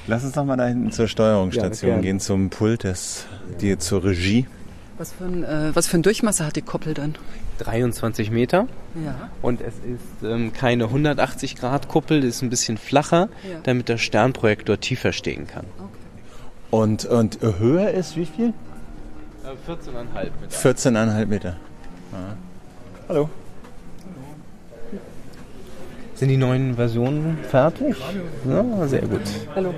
Lass 0.06 0.24
uns 0.24 0.32
doch 0.32 0.44
mal 0.44 0.56
da 0.56 0.66
hinten 0.66 0.90
zur 0.90 1.08
Steuerungsstation 1.08 1.90
ja, 1.90 1.98
gehen, 1.98 2.20
zum 2.20 2.48
Pult, 2.48 2.84
des, 2.84 3.26
die, 3.60 3.76
zur 3.76 4.04
Regie. 4.04 4.46
Was 4.96 5.12
für, 5.12 5.24
ein, 5.24 5.44
äh, 5.44 5.70
was 5.74 5.86
für 5.86 5.94
einen 5.94 6.02
Durchmesser 6.02 6.46
hat 6.46 6.56
die 6.56 6.62
Koppel 6.62 6.94
dann? 6.94 7.16
23 7.58 8.30
Meter. 8.30 8.66
Ja. 9.04 9.30
Und 9.42 9.60
es 9.60 9.74
ist 9.74 10.24
ähm, 10.24 10.52
keine 10.52 10.84
180 10.84 11.56
Grad 11.56 11.88
Kuppel, 11.88 12.24
ist 12.24 12.42
ein 12.42 12.50
bisschen 12.50 12.78
flacher, 12.78 13.28
ja. 13.48 13.58
damit 13.62 13.88
der 13.88 13.98
Sternprojektor 13.98 14.80
tiefer 14.80 15.12
stehen 15.12 15.46
kann. 15.46 15.66
Okay. 15.78 16.07
Und, 16.70 17.04
und 17.06 17.38
höher 17.40 17.90
ist 17.90 18.16
wie 18.16 18.26
viel? 18.26 18.52
14,5 19.66 20.04
Meter. 20.40 20.56
14,5 20.56 21.26
Meter. 21.26 21.56
Ah. 22.12 22.34
Hallo. 23.08 23.30
Sind 26.14 26.28
die 26.28 26.36
neuen 26.36 26.74
Versionen 26.74 27.38
fertig? 27.48 27.96
Ja, 28.48 28.86
sehr 28.86 29.02
gut. 29.02 29.20
Hallo. 29.54 29.72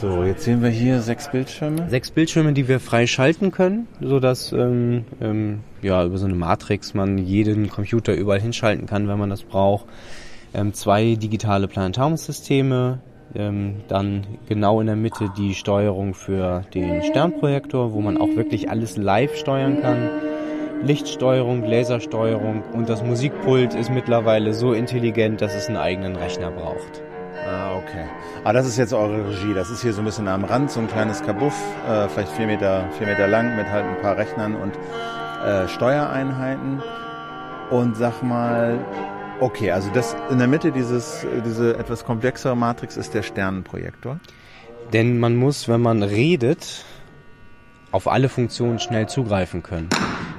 So, 0.00 0.24
jetzt 0.24 0.44
sehen 0.44 0.62
wir 0.62 0.70
hier 0.70 1.00
sechs 1.00 1.30
Bildschirme. 1.30 1.88
Sechs 1.88 2.10
Bildschirme, 2.10 2.52
die 2.52 2.68
wir 2.68 2.80
freischalten 2.80 3.52
können, 3.52 3.86
sodass 4.00 4.52
ähm, 4.52 5.04
ähm, 5.20 5.60
ja, 5.80 6.04
über 6.04 6.18
so 6.18 6.24
eine 6.24 6.34
Matrix 6.34 6.92
man 6.92 7.18
jeden 7.18 7.70
Computer 7.70 8.14
überall 8.14 8.40
hinschalten 8.40 8.86
kann, 8.86 9.08
wenn 9.08 9.18
man 9.18 9.30
das 9.30 9.42
braucht. 9.42 9.86
Ähm, 10.52 10.74
zwei 10.74 11.14
digitale 11.14 11.68
Planetariumsysteme, 11.68 13.00
ähm, 13.34 13.76
dann 13.88 14.26
genau 14.48 14.80
in 14.80 14.86
der 14.86 14.96
Mitte 14.96 15.30
die 15.36 15.54
Steuerung 15.54 16.14
für 16.14 16.62
den 16.74 17.02
Sternprojektor, 17.02 17.92
wo 17.92 18.00
man 18.00 18.16
auch 18.16 18.36
wirklich 18.36 18.70
alles 18.70 18.96
live 18.96 19.36
steuern 19.36 19.80
kann. 19.80 20.10
Lichtsteuerung, 20.82 21.64
Lasersteuerung 21.64 22.62
und 22.72 22.88
das 22.88 23.02
Musikpult 23.02 23.74
ist 23.74 23.90
mittlerweile 23.90 24.52
so 24.52 24.72
intelligent, 24.72 25.40
dass 25.40 25.54
es 25.54 25.68
einen 25.68 25.78
eigenen 25.78 26.16
Rechner 26.16 26.50
braucht. 26.50 27.02
Ah, 27.46 27.76
okay. 27.76 28.04
Ah, 28.44 28.52
das 28.52 28.66
ist 28.66 28.78
jetzt 28.78 28.92
eure 28.92 29.28
Regie. 29.28 29.54
Das 29.54 29.70
ist 29.70 29.82
hier 29.82 29.92
so 29.92 30.00
ein 30.00 30.04
bisschen 30.04 30.28
am 30.28 30.44
Rand, 30.44 30.70
so 30.70 30.80
ein 30.80 30.88
kleines 30.88 31.22
Kabuff, 31.22 31.54
äh, 31.88 32.08
vielleicht 32.08 32.32
vier 32.32 32.46
Meter, 32.46 32.84
vier 32.98 33.06
Meter 33.06 33.26
lang 33.26 33.56
mit 33.56 33.68
halt 33.68 33.84
ein 33.84 34.00
paar 34.00 34.16
Rechnern 34.16 34.54
und 34.54 34.72
äh, 35.44 35.68
Steuereinheiten. 35.68 36.82
Und 37.70 37.96
sag 37.96 38.22
mal, 38.22 38.78
Okay, 39.40 39.72
also 39.72 39.90
das 39.90 40.16
in 40.30 40.38
der 40.38 40.46
Mitte 40.46 40.70
dieses 40.70 41.26
diese 41.44 41.76
etwas 41.76 42.04
komplexere 42.04 42.56
Matrix 42.56 42.96
ist 42.96 43.14
der 43.14 43.22
Sternenprojektor. 43.22 44.20
Denn 44.92 45.18
man 45.18 45.34
muss, 45.34 45.68
wenn 45.68 45.80
man 45.80 46.02
redet, 46.02 46.84
auf 47.90 48.06
alle 48.06 48.28
Funktionen 48.28 48.78
schnell 48.78 49.08
zugreifen 49.08 49.62
können. 49.62 49.88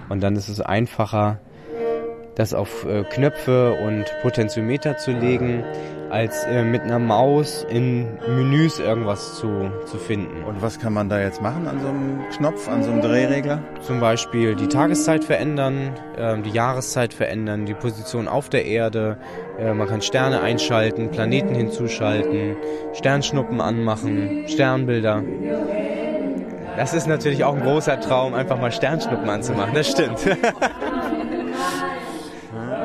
Und 0.07 0.21
dann 0.21 0.35
ist 0.35 0.49
es 0.49 0.61
einfacher, 0.61 1.39
das 2.35 2.53
auf 2.53 2.85
äh, 2.85 3.03
Knöpfe 3.03 3.73
und 3.73 4.05
Potentiometer 4.21 4.97
zu 4.97 5.11
legen, 5.11 5.63
als 6.15 6.45
äh, 6.45 6.63
mit 6.63 6.83
einer 6.83 6.97
Maus 6.97 7.67
in 7.69 8.07
Menüs 8.25 8.79
irgendwas 8.79 9.35
zu, 9.35 9.69
zu 9.85 9.97
finden. 9.97 10.45
Und 10.45 10.61
was 10.61 10.79
kann 10.79 10.93
man 10.93 11.09
da 11.09 11.19
jetzt 11.19 11.41
machen 11.41 11.67
an 11.67 11.81
so 11.81 11.89
einem 11.89 12.21
Knopf, 12.29 12.69
an 12.69 12.83
so 12.83 12.91
einem 12.91 13.01
Drehregler? 13.01 13.61
Zum 13.81 13.99
Beispiel 13.99 14.55
die 14.55 14.69
Tageszeit 14.69 15.25
verändern, 15.25 15.91
äh, 16.17 16.41
die 16.41 16.51
Jahreszeit 16.51 17.13
verändern, 17.13 17.65
die 17.65 17.73
Position 17.73 18.29
auf 18.29 18.47
der 18.47 18.65
Erde. 18.65 19.17
Äh, 19.59 19.73
man 19.73 19.89
kann 19.89 20.01
Sterne 20.01 20.39
einschalten, 20.39 21.11
Planeten 21.11 21.53
hinzuschalten, 21.53 22.55
Sternschnuppen 22.93 23.59
anmachen, 23.59 24.45
Sternbilder. 24.47 25.21
Das 26.77 26.93
ist 26.93 27.07
natürlich 27.07 27.43
auch 27.43 27.55
ein 27.55 27.61
großer 27.61 27.99
Traum, 27.99 28.33
einfach 28.33 28.57
mal 28.57 28.71
Sternschnuppen 28.71 29.29
anzumachen. 29.29 29.73
Das 29.73 29.91
stimmt. 29.91 30.19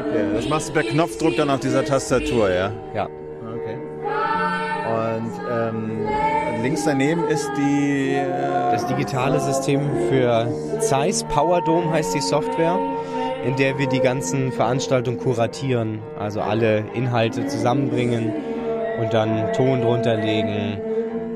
Okay, 0.01 0.25
das 0.35 0.49
machst 0.49 0.71
du 0.71 0.73
per 0.73 0.83
Knopfdruck 0.83 1.37
dann 1.37 1.51
auf 1.51 1.61
dieser 1.61 1.85
Tastatur, 1.85 2.51
ja? 2.51 2.73
Ja. 2.95 3.09
Und 4.91 5.33
ähm, 5.51 6.09
links 6.63 6.85
daneben 6.85 7.25
ist 7.29 7.51
die... 7.57 8.15
Äh 8.15 8.61
das 8.71 8.87
digitale 8.87 9.41
System 9.41 9.83
für 10.09 10.49
Zeiss. 10.81 11.25
Powerdome 11.25 11.91
heißt 11.91 12.15
die 12.15 12.21
Software, 12.21 12.79
in 13.45 13.57
der 13.57 13.79
wir 13.79 13.89
die 13.89 14.01
ganzen 14.01 14.53
Veranstaltungen 14.53 15.19
kuratieren. 15.19 16.01
Also 16.19 16.41
alle 16.41 16.85
Inhalte 16.95 17.47
zusammenbringen 17.47 18.33
und 19.01 19.13
dann 19.13 19.53
Ton 19.53 19.81
drunter 19.83 20.17
legen, 20.17 20.81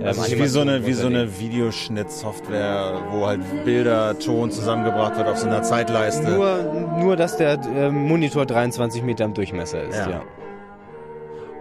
das 0.01 0.19
ist 0.19 0.39
wie 0.39 0.47
so 0.49 0.61
eine, 0.61 0.85
wie 0.87 0.93
so 0.93 1.07
eine 1.07 1.39
Videoschnittsoftware, 1.39 3.05
wo 3.11 3.27
halt 3.27 3.41
Bilder, 3.65 4.19
Ton 4.19 4.51
zusammengebracht 4.51 5.17
wird 5.17 5.27
auf 5.29 5.39
so 5.39 5.47
einer 5.47 5.63
Zeitleiste. 5.63 6.31
Nur, 6.31 6.99
nur 7.01 7.17
dass 7.17 7.39
der 7.39 7.55
äh, 7.55 7.91
Monitor 7.91 8.45
23 8.45 9.03
Meter 9.03 9.25
im 9.25 9.33
Durchmesser 9.33 9.83
ist, 9.83 9.97
ja. 9.97 10.11
ja. 10.11 10.23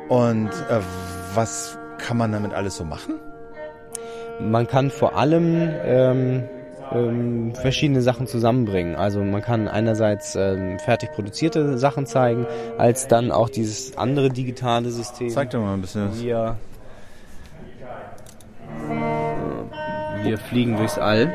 Und 0.10 0.49
äh, 0.49 0.82
was 1.34 1.77
kann 2.04 2.18
man 2.18 2.32
damit 2.32 2.54
alles 2.54 2.78
so 2.78 2.84
machen? 2.84 3.16
Man 4.39 4.68
kann 4.68 4.92
vor 4.92 5.16
allem 5.16 5.70
ähm, 5.86 6.44
ähm, 6.92 7.56
verschiedene 7.56 8.02
Sachen 8.02 8.28
zusammenbringen. 8.28 8.96
Also 8.96 9.24
man 9.24 9.42
kann 9.42 9.68
einerseits 9.68 10.36
ähm, 10.36 10.80
fertig 10.80 11.12
produzierte 11.13 11.78
Sachen 11.78 12.06
zeigen, 12.06 12.46
als 12.78 13.08
dann 13.08 13.32
auch 13.32 13.50
dieses 13.50 13.98
andere 13.98 14.30
digitale 14.30 14.89
System. 14.89 15.30
Zeig 15.30 15.52
doch 15.52 15.62
mal 15.62 15.74
ein 15.74 15.82
bisschen. 15.82 16.22
Wir 16.22 16.58
Wir 20.24 20.38
fliegen 20.38 20.78
durchs 20.78 20.98
All. 20.98 21.34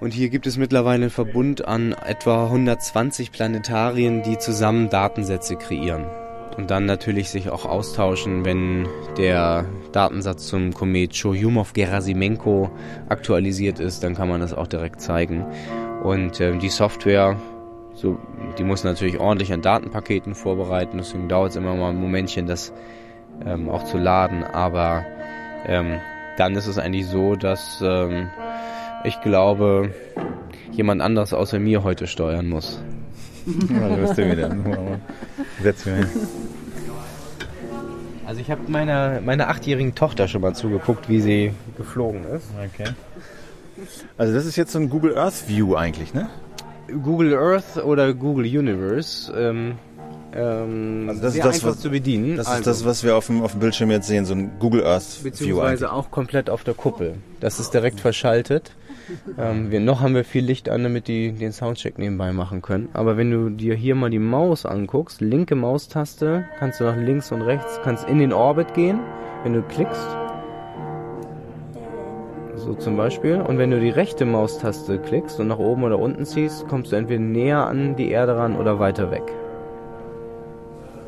Und 0.00 0.12
hier 0.12 0.28
gibt 0.28 0.46
es 0.46 0.58
mittlerweile 0.58 1.04
einen 1.04 1.10
Verbund 1.10 1.66
an 1.66 1.92
etwa 1.92 2.44
120 2.44 3.32
Planetarien, 3.32 4.22
die 4.22 4.36
zusammen 4.38 4.90
Datensätze 4.90 5.56
kreieren. 5.56 6.04
Und 6.56 6.70
dann 6.70 6.86
natürlich 6.86 7.30
sich 7.30 7.50
auch 7.50 7.64
austauschen, 7.64 8.44
wenn 8.44 8.86
der 9.16 9.66
Datensatz 9.92 10.46
zum 10.46 10.72
Komet 10.72 11.12
Churyumov-Gerasimenko 11.12 12.70
aktualisiert 13.08 13.80
ist, 13.80 14.04
dann 14.04 14.14
kann 14.14 14.28
man 14.28 14.40
das 14.40 14.54
auch 14.54 14.68
direkt 14.68 15.00
zeigen. 15.00 15.44
Und 16.04 16.40
äh, 16.40 16.56
die 16.58 16.68
Software, 16.68 17.36
so, 17.94 18.18
die 18.58 18.64
muss 18.64 18.84
natürlich 18.84 19.18
ordentlich 19.18 19.52
an 19.52 19.62
Datenpaketen 19.62 20.34
vorbereiten, 20.34 20.98
deswegen 20.98 21.28
dauert 21.28 21.50
es 21.50 21.56
immer 21.56 21.74
mal 21.74 21.90
ein 21.90 22.00
Momentchen, 22.00 22.46
das 22.46 22.72
ähm, 23.44 23.68
auch 23.68 23.84
zu 23.84 23.98
laden. 23.98 24.44
Aber 24.44 25.04
ähm, 25.66 25.98
dann 26.36 26.54
ist 26.54 26.66
es 26.66 26.78
eigentlich 26.78 27.06
so, 27.06 27.34
dass 27.34 27.82
ähm, 27.84 28.28
ich 29.02 29.20
glaube, 29.20 29.92
jemand 30.70 31.02
anderes 31.02 31.34
außer 31.34 31.58
mir 31.58 31.82
heute 31.82 32.06
steuern 32.06 32.48
muss. 32.48 32.82
Ja, 33.46 34.00
wirst 34.00 34.18
du 34.18 34.30
wieder. 34.30 34.56
Setz 35.62 35.86
mir 35.86 35.96
hin. 35.96 36.08
Also 38.26 38.40
ich 38.40 38.50
habe 38.50 38.62
meiner, 38.68 39.20
meiner 39.20 39.48
achtjährigen 39.48 39.94
Tochter 39.94 40.28
schon 40.28 40.40
mal 40.40 40.54
zugeguckt, 40.54 41.08
wie 41.08 41.20
sie 41.20 41.52
geflogen 41.76 42.24
ist. 42.24 42.46
Okay. 42.72 42.90
Also 44.16 44.32
das 44.32 44.46
ist 44.46 44.56
jetzt 44.56 44.72
so 44.72 44.78
ein 44.78 44.88
Google 44.88 45.16
Earth 45.18 45.48
View 45.48 45.74
eigentlich, 45.74 46.14
ne? 46.14 46.28
Google 47.02 47.34
Earth 47.34 47.76
oder 47.84 48.14
Google 48.14 48.46
Universe. 48.46 49.32
Ähm, 49.36 49.74
ähm, 50.34 51.06
also 51.08 51.22
das 51.22 51.34
ist 51.34 51.44
das, 51.44 51.64
was, 51.64 51.80
zu 51.80 51.90
bedienen. 51.90 52.36
Das 52.36 52.46
also, 52.46 52.58
ist 52.58 52.66
das, 52.66 52.84
was 52.84 53.04
wir 53.04 53.16
auf 53.16 53.26
dem, 53.26 53.42
auf 53.42 53.52
dem 53.52 53.60
Bildschirm 53.60 53.90
jetzt 53.90 54.06
sehen, 54.06 54.24
so 54.24 54.34
ein 54.34 54.58
Google 54.58 54.84
Earth 54.84 55.22
Beziehungsweise 55.22 55.92
auch 55.92 56.10
komplett 56.10 56.50
auf 56.50 56.64
der 56.64 56.74
Kuppel. 56.74 57.16
Das 57.40 57.60
ist 57.60 57.74
direkt 57.74 58.00
verschaltet. 58.00 58.72
Ähm, 59.38 59.70
wir, 59.70 59.80
noch 59.80 60.00
haben 60.00 60.14
wir 60.14 60.24
viel 60.24 60.44
Licht 60.44 60.68
an, 60.68 60.82
damit 60.82 61.08
die 61.08 61.32
den 61.32 61.52
Soundcheck 61.52 61.98
nebenbei 61.98 62.32
machen 62.32 62.62
können. 62.62 62.88
Aber 62.92 63.16
wenn 63.16 63.30
du 63.30 63.50
dir 63.50 63.74
hier 63.74 63.94
mal 63.94 64.10
die 64.10 64.18
Maus 64.18 64.66
anguckst, 64.66 65.20
linke 65.20 65.54
Maustaste, 65.54 66.44
kannst 66.58 66.80
du 66.80 66.84
nach 66.84 66.96
links 66.96 67.32
und 67.32 67.42
rechts, 67.42 67.80
kannst 67.82 68.08
in 68.08 68.18
den 68.18 68.32
Orbit 68.32 68.74
gehen, 68.74 69.00
wenn 69.42 69.52
du 69.52 69.62
klickst. 69.62 70.16
So 72.56 72.74
zum 72.74 72.96
Beispiel. 72.96 73.40
Und 73.40 73.58
wenn 73.58 73.70
du 73.70 73.80
die 73.80 73.90
rechte 73.90 74.24
Maustaste 74.24 74.98
klickst 74.98 75.38
und 75.40 75.48
nach 75.48 75.58
oben 75.58 75.82
oder 75.84 75.98
unten 75.98 76.24
ziehst, 76.24 76.66
kommst 76.68 76.92
du 76.92 76.96
entweder 76.96 77.20
näher 77.20 77.66
an 77.66 77.96
die 77.96 78.10
Erde 78.10 78.36
ran 78.36 78.56
oder 78.56 78.78
weiter 78.78 79.10
weg 79.10 79.24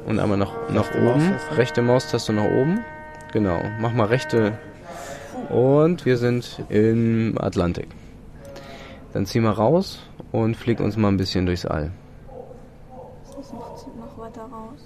und 0.07 0.21
einmal 0.21 0.39
nach, 0.39 0.53
nach 0.71 0.95
oben. 0.95 1.05
Maustaste. 1.05 1.59
Rechte 1.59 1.83
Maustaste 1.83 2.33
nach 2.33 2.45
oben. 2.45 2.85
Genau. 3.33 3.61
Mach 3.81 3.93
mal 3.93 4.07
rechte. 4.07 4.53
Und 5.51 6.05
wir 6.05 6.17
sind 6.17 6.63
im 6.69 7.37
Atlantik. 7.39 7.89
Dann 9.13 9.27
zieh 9.27 9.41
mal 9.41 9.53
raus 9.53 10.01
und 10.33 10.57
flieg 10.57 10.81
uns 10.81 10.97
mal 10.97 11.09
ein 11.09 11.17
bisschen 11.17 11.47
durchs 11.47 11.65
All. 11.65 11.91
Ist 13.41 13.53
noch, 13.53 13.87
noch 13.97 14.19
weiter 14.19 14.43
raus? 14.43 14.81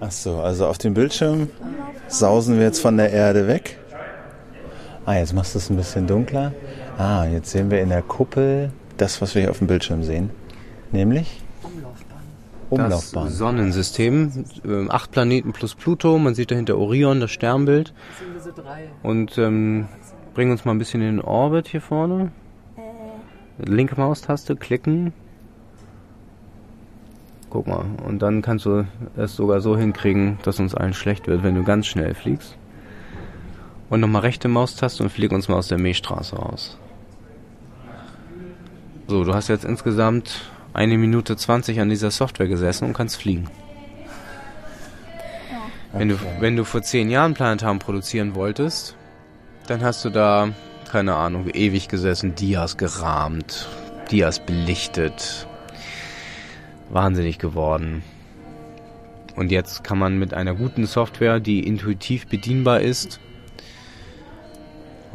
Ach 0.00 0.10
so, 0.10 0.36
also 0.36 0.66
auf 0.66 0.78
dem 0.78 0.94
Bildschirm 0.94 1.48
sausen 2.06 2.56
wir 2.56 2.64
jetzt 2.64 2.80
von 2.80 2.96
der 2.96 3.10
Erde 3.10 3.48
weg. 3.48 3.78
Ah, 5.04 5.14
jetzt 5.14 5.32
machst 5.32 5.54
du 5.54 5.58
es 5.58 5.70
ein 5.70 5.76
bisschen 5.76 6.06
dunkler. 6.06 6.52
Ah, 6.98 7.24
jetzt 7.24 7.50
sehen 7.50 7.70
wir 7.70 7.80
in 7.80 7.88
der 7.88 8.02
Kuppel 8.02 8.70
das, 8.96 9.22
was 9.22 9.34
wir 9.34 9.42
hier 9.42 9.50
auf 9.50 9.58
dem 9.58 9.66
Bildschirm 9.66 10.02
sehen. 10.02 10.30
Nämlich 10.92 11.42
Umlaufbahn. 12.70 13.24
Das 13.24 13.38
Sonnensystem, 13.38 14.44
äh, 14.64 14.88
acht 14.88 15.10
Planeten 15.10 15.52
plus 15.52 15.74
Pluto, 15.74 16.18
man 16.18 16.34
sieht 16.34 16.50
dahinter 16.50 16.78
Orion, 16.78 17.20
das 17.20 17.30
Sternbild. 17.30 17.92
Das 17.92 18.18
sind 18.18 18.34
diese 18.34 18.52
drei. 18.52 18.88
Und 19.02 19.38
ähm, 19.38 19.88
bringen 20.34 20.50
uns 20.50 20.64
mal 20.64 20.72
ein 20.72 20.78
bisschen 20.78 21.00
in 21.00 21.16
den 21.16 21.20
Orbit 21.20 21.68
hier 21.68 21.80
vorne. 21.80 22.30
Äh. 22.76 23.70
Linke 23.70 23.96
Maustaste, 23.96 24.56
klicken. 24.56 25.12
Guck 27.50 27.66
mal. 27.66 27.86
Und 28.06 28.20
dann 28.20 28.42
kannst 28.42 28.66
du 28.66 28.84
es 29.16 29.34
sogar 29.34 29.60
so 29.60 29.76
hinkriegen, 29.76 30.38
dass 30.42 30.60
uns 30.60 30.74
allen 30.74 30.92
schlecht 30.92 31.26
wird, 31.26 31.42
wenn 31.42 31.54
du 31.54 31.64
ganz 31.64 31.86
schnell 31.86 32.14
fliegst. 32.14 32.56
Und 33.88 34.00
nochmal 34.00 34.22
rechte 34.22 34.48
Maustaste 34.48 35.02
und 35.02 35.08
flieg 35.08 35.32
uns 35.32 35.48
mal 35.48 35.56
aus 35.56 35.68
der 35.68 35.78
Milchstraße 35.78 36.36
raus. 36.36 36.78
So, 39.06 39.24
du 39.24 39.32
hast 39.32 39.48
jetzt 39.48 39.64
insgesamt 39.64 40.50
eine 40.78 40.96
Minute 40.96 41.36
20 41.36 41.80
an 41.80 41.88
dieser 41.88 42.12
Software 42.12 42.46
gesessen 42.46 42.84
und 42.84 42.92
kannst 42.92 43.16
fliegen. 43.16 43.50
Wenn, 45.92 46.10
du, 46.10 46.14
wenn 46.38 46.54
du 46.54 46.62
vor 46.64 46.82
zehn 46.82 47.10
Jahren 47.10 47.34
Planetarium 47.34 47.80
produzieren 47.80 48.36
wolltest, 48.36 48.94
dann 49.66 49.82
hast 49.82 50.04
du 50.04 50.10
da, 50.10 50.50
keine 50.88 51.16
Ahnung, 51.16 51.48
ewig 51.52 51.88
gesessen, 51.88 52.36
Dias 52.36 52.76
gerahmt, 52.76 53.68
Dias 54.12 54.38
belichtet. 54.38 55.48
Wahnsinnig 56.90 57.38
geworden. 57.38 58.04
Und 59.34 59.50
jetzt 59.50 59.82
kann 59.82 59.98
man 59.98 60.16
mit 60.16 60.32
einer 60.32 60.54
guten 60.54 60.86
Software, 60.86 61.40
die 61.40 61.66
intuitiv 61.66 62.28
bedienbar 62.28 62.82
ist, 62.82 63.18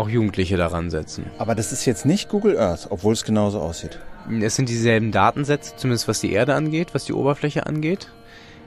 auch 0.04 0.10
Jugendliche 0.10 0.58
daran 0.58 0.90
setzen. 0.90 1.26
Aber 1.38 1.56
das 1.56 1.72
ist 1.72 1.86
jetzt 1.86 2.06
nicht 2.06 2.30
Google 2.30 2.58
Earth, 2.60 2.88
obwohl 2.90 3.14
es 3.14 3.24
genauso 3.24 3.60
aussieht. 3.60 4.00
Es 4.42 4.56
sind 4.56 4.70
dieselben 4.70 5.12
Datensätze, 5.12 5.76
zumindest 5.78 6.08
was 6.08 6.20
die 6.20 6.34
Erde 6.34 6.56
angeht, 6.56 6.94
was 6.94 7.06
die 7.06 7.14
Oberfläche 7.14 7.66
angeht. 7.66 8.10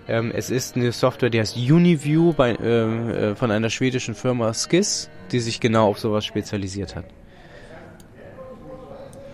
Ähm, 0.09 0.33
es 0.35 0.51
ist 0.51 0.77
eine 0.77 0.93
Software, 0.93 1.31
die 1.31 1.41
heißt 1.41 1.57
Uniview 1.57 2.33
bei, 2.33 2.53
äh, 2.53 3.31
äh, 3.31 3.35
von 3.35 3.51
einer 3.51 3.71
schwedischen 3.71 4.15
Firma 4.15 4.55
Skis, 4.55 5.11
die 5.33 5.41
sich 5.41 5.61
genau 5.61 5.89
auf 5.89 5.99
sowas 5.99 6.25
spezialisiert 6.25 6.97
hat. 6.97 7.05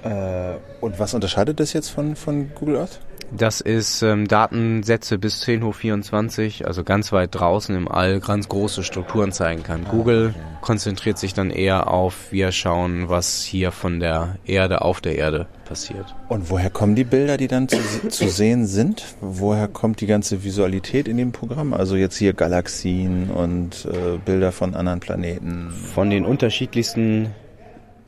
Äh, 0.05 0.59
und 0.81 0.99
was 0.99 1.15
unterscheidet 1.15 1.61
das 1.61 1.73
jetzt 1.73 1.91
von, 1.91 2.17
von 2.17 2.55
Google 2.55 2.79
Earth? 2.79 3.01
Das 3.35 3.62
ist 3.62 4.03
ähm, 4.03 4.29
Datensätze 4.29 5.18
bis 5.18 5.40
10 5.40 5.64
hoch 5.64 5.75
24, 5.75 6.66
also 6.66 6.85
ganz 6.85 7.12
weit 7.12 7.35
draußen 7.35 7.75
im 7.75 7.88
All, 7.88 8.21
ganz 8.21 8.49
große 8.49 8.83
Strukturen 8.83 9.33
zeigen 9.33 9.62
kann. 9.62 9.85
Google 9.85 10.35
konzentriert 10.61 11.18
sich 11.18 11.33
dann 11.33 11.51
eher 11.51 11.90
auf, 11.90 12.31
wir 12.31 12.53
schauen, 12.53 13.09
was 13.09 13.42
hier 13.42 13.73
von 13.73 14.01
der 14.01 14.37
Erde 14.45 14.83
auf 14.83 15.01
der 15.01 15.16
Erde 15.16 15.47
passiert. 15.64 16.14
Und 16.29 16.51
woher 16.51 16.68
kommen 16.68 16.95
die 16.95 17.05
Bilder, 17.05 17.38
die 17.38 17.49
dann 17.49 17.68
zu, 17.68 17.79
zu 18.09 18.29
sehen 18.29 18.66
sind? 18.66 19.03
Woher 19.23 19.66
kommt 19.66 20.03
die 20.03 20.07
ganze 20.07 20.45
Visualität 20.45 21.09
in 21.09 21.16
dem 21.16 21.33
Programm? 21.33 21.73
Also 21.73 21.97
jetzt 21.97 22.16
hier 22.16 22.35
Galaxien 22.35 23.31
und 23.31 23.87
äh, 23.87 24.18
Bilder 24.23 24.53
von 24.53 24.75
anderen 24.75 25.01
Planeten? 25.01 25.71
Von 25.71 26.11
den 26.11 26.27
unterschiedlichsten 26.27 27.35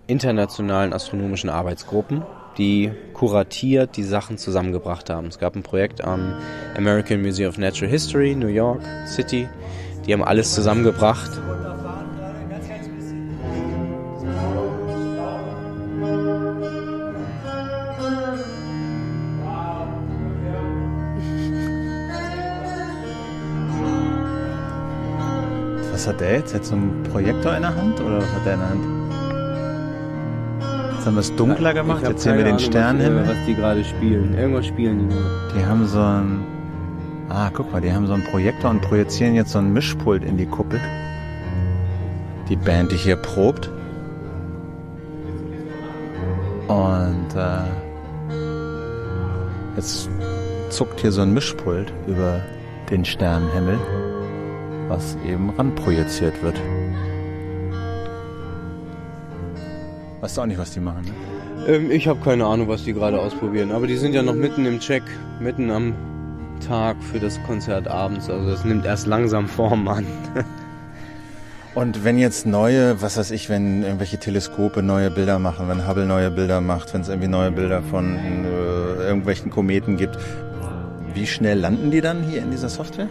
internationalen 0.07 0.93
astronomischen 0.93 1.49
Arbeitsgruppen 1.49 2.23
die 2.59 2.91
kuratiert 3.13 3.97
die 3.97 4.03
Sachen 4.03 4.39
zusammengebracht 4.39 5.11
haben. 5.11 5.29
Es 5.29 5.39
gab 5.39 5.57
ein 5.57 5.63
Projekt 5.63 6.03
am 6.03 6.35
American 6.77 7.23
Museum 7.23 7.49
of 7.49 7.59
Natural 7.59 7.91
History, 7.91 8.35
New 8.35 8.49
York 8.49 8.83
City. 9.07 9.49
Die 10.07 10.13
haben 10.13 10.23
alles 10.23 10.55
zusammengebracht. 10.55 11.31
Was 25.93 26.09
hat 26.09 26.21
der 26.21 26.33
jetzt? 26.35 26.53
Jetzt 26.53 26.69
so 26.69 26.75
einen 26.75 27.03
Projektor 27.05 27.57
in 27.57 27.63
der 27.63 27.75
Hand 27.75 27.99
oder 28.01 28.19
was 28.19 28.31
hat 28.33 28.45
der 28.45 28.55
in 28.55 28.61
der 28.61 28.69
Hand? 28.69 29.04
Jetzt 31.05 31.09
haben 31.09 31.17
wir 31.17 31.21
es 31.21 31.37
dunkler 31.37 31.75
gemacht, 31.75 32.03
jetzt 32.09 32.23
sehen 32.23 32.39
wir 32.39 32.45
den 32.45 32.59
Sternenhimmel. 32.59 33.29
Was 33.29 33.37
die 33.47 33.55
gerade 33.55 33.85
spielen. 33.85 34.33
Irgendwas 34.39 34.65
spielen 34.65 35.11
die. 35.11 35.15
Die 35.55 35.67
haben 35.67 35.87
so 35.87 36.01
ein. 36.01 36.47
Ah, 37.29 37.51
guck 37.53 37.71
mal, 37.71 37.83
die 37.83 37.93
haben 37.93 38.07
so 38.07 38.15
einen 38.15 38.25
Projektor 38.25 38.71
und 38.71 38.81
projizieren 38.81 39.35
jetzt 39.35 39.53
so 39.53 39.59
ein 39.59 39.71
Mischpult 39.71 40.25
in 40.25 40.39
die 40.39 40.47
Kuppel. 40.47 40.81
Die 42.49 42.57
Band, 42.57 42.91
die 42.91 42.97
hier 42.97 43.17
probt. 43.17 43.71
Und 46.69 47.37
äh, 47.37 47.65
jetzt 49.77 50.09
zuckt 50.71 51.01
hier 51.01 51.13
so 51.13 51.21
ein 51.21 51.35
Mischpult 51.35 51.93
über 52.07 52.41
den 52.91 53.05
Sternenhimmel, 53.05 53.79
was 54.89 55.19
eben 55.27 55.51
ranprojiziert 55.51 56.43
wird. 56.43 56.59
Weißt 60.25 60.39
du 60.39 60.41
auch 60.41 60.47
nicht, 60.47 60.57
was 60.57 60.71
die 60.71 60.81
machen, 60.81 61.03
ne? 61.05 61.71
Ähm, 61.75 61.91
ich 61.91 62.09
habe 62.09 62.19
keine 62.25 62.47
Ahnung, 62.47 62.67
was 62.67 62.83
die 62.83 62.95
gerade 62.95 63.21
ausprobieren. 63.21 63.73
Aber 63.73 63.87
die 63.87 63.99
sind 63.99 64.15
ja 64.15 64.23
noch 64.23 64.35
mitten 64.35 64.65
im 64.65 64.81
Check, 64.81 65.03
mitten 65.39 65.71
am 65.71 65.93
Tag 66.67 66.97
für 67.03 67.21
das 67.21 67.39
Konzert 67.43 67.89
abends. 67.89 68.31
Also 68.31 68.49
das 68.49 68.65
nimmt 68.65 68.87
erst 68.87 69.07
langsam 69.07 69.49
Form 69.49 69.87
an. 69.87 70.07
Und 71.75 72.05
wenn 72.05 72.17
jetzt 72.17 72.47
neue, 72.47 73.03
was 73.03 73.19
weiß 73.19 73.33
ich, 73.33 73.51
wenn 73.51 73.83
irgendwelche 73.83 74.17
Teleskope 74.17 74.83
neue 74.83 75.11
Bilder 75.11 75.39
machen, 75.39 75.69
wenn 75.69 75.87
Hubble 75.87 76.07
neue 76.07 76.31
Bilder 76.31 76.63
macht, 76.63 76.95
wenn 76.95 77.03
es 77.03 77.11
irgendwie 77.11 77.29
neue 77.29 77.51
Bilder 77.51 77.83
von 77.83 78.17
äh, 78.17 79.03
irgendwelchen 79.03 79.51
Kometen 79.51 79.99
gibt, 79.99 80.17
wie 81.13 81.27
schnell 81.27 81.59
landen 81.59 81.91
die 81.91 82.01
dann 82.01 82.23
hier 82.23 82.41
in 82.41 82.51
dieser 82.51 82.71
Software? 82.71 83.11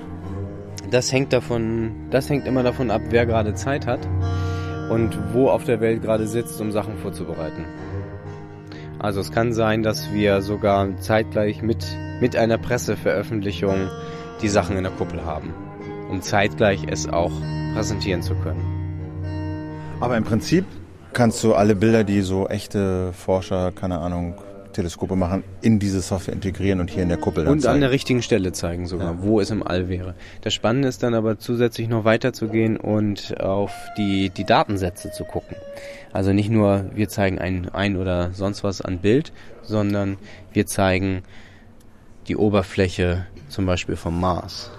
Das 0.90 1.12
hängt 1.12 1.32
davon, 1.32 1.92
das 2.10 2.28
hängt 2.28 2.48
immer 2.48 2.64
davon 2.64 2.90
ab, 2.90 3.02
wer 3.12 3.28
gerade 3.28 3.54
Zeit 3.54 3.86
hat 3.86 4.00
und 4.94 5.18
wo 5.34 5.50
auf 5.50 5.64
der 5.64 5.82
Welt 5.82 6.04
gerade 6.04 6.28
sitzt, 6.28 6.62
um 6.62 6.72
Sachen 6.72 6.98
vorzubereiten. 6.98 7.66
Also 9.00 9.22
es 9.22 9.32
kann 9.32 9.52
sein, 9.52 9.82
dass 9.82 10.14
wir 10.14 10.42
sogar 10.42 10.98
zeitgleich 11.00 11.64
mit, 11.64 11.84
mit 12.22 12.36
einer 12.36 12.60
Presseveröffentlichung 12.60 13.90
die 14.42 14.50
Sachen 14.50 14.78
in 14.78 14.84
der 14.84 14.94
Kuppel 14.94 15.26
haben, 15.26 15.54
um 16.10 16.22
zeitgleich 16.22 16.86
es 16.88 17.10
auch 17.10 17.32
präsentieren 17.74 18.22
zu 18.22 18.36
können. 18.36 18.62
Aber 20.00 20.16
im 20.16 20.24
Prinzip 20.24 20.66
kannst 21.12 21.44
du 21.44 21.56
alle 21.56 21.76
Bilder, 21.76 22.04
die 22.04 22.22
so 22.22 22.48
echte 22.48 23.14
Forscher, 23.14 23.72
keine 23.72 23.98
Ahnung, 23.98 24.36
Teleskope 24.74 25.16
machen, 25.16 25.44
in 25.62 25.80
diese 25.80 26.02
Software 26.02 26.34
integrieren 26.34 26.80
und 26.80 26.90
hier 26.90 27.04
in 27.04 27.10
der 27.10 27.18
Kuppel 27.18 27.46
dann 27.46 27.54
Und 27.54 27.62
zeigen. 27.62 27.76
an 27.76 27.82
der 27.82 27.92
richtigen 27.92 28.22
Stelle 28.22 28.52
zeigen 28.52 28.86
sogar, 28.86 29.14
ja. 29.14 29.22
wo 29.22 29.40
es 29.40 29.50
im 29.50 29.66
All 29.66 29.88
wäre. 29.88 30.16
Das 30.42 30.54
Spannende 30.54 30.88
ist 30.88 31.04
dann 31.04 31.14
aber 31.14 31.40
zusätzlich 31.40 31.88
noch 31.88 32.04
weiterzugehen 32.04 32.78
und 32.78 33.40
auf 33.40 33.72
die, 33.98 34.30
die 34.30 34.44
Datensätze 34.44 35.12
zu 35.12 35.24
gucken. 35.24 35.56
Also 36.12 36.34
nicht 36.34 36.50
nur, 36.50 36.86
wir 36.94 37.10
zeigen 37.10 37.40
ein, 37.40 37.70
ein 37.70 37.98
oder 37.98 38.32
sonst 38.34 38.64
was 38.64 38.82
an 38.82 39.00
Bild, 39.00 39.32
sondern 39.62 40.18
wir 40.52 40.68
zeigen 40.68 41.24
die 42.28 42.36
Oberfläche 42.36 43.26
zum 43.50 43.66
Beispiel 43.66 43.96
vom 43.96 44.20
Mars 44.20 44.72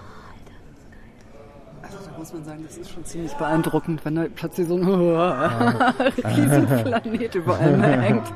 also 1.96 2.10
muss 2.18 2.32
man 2.32 2.44
sagen, 2.44 2.64
das 2.66 2.76
ist 2.76 2.90
schon 2.90 3.04
ziemlich 3.04 3.32
beeindruckend, 3.34 4.04
wenn 4.04 4.14
da 4.14 4.26
plötzlich 4.34 4.68
so 4.68 4.76
ein 4.76 4.84
Riesenplanet 6.24 7.34
über 7.34 7.58
allem 7.58 7.82
hängt. 7.82 8.26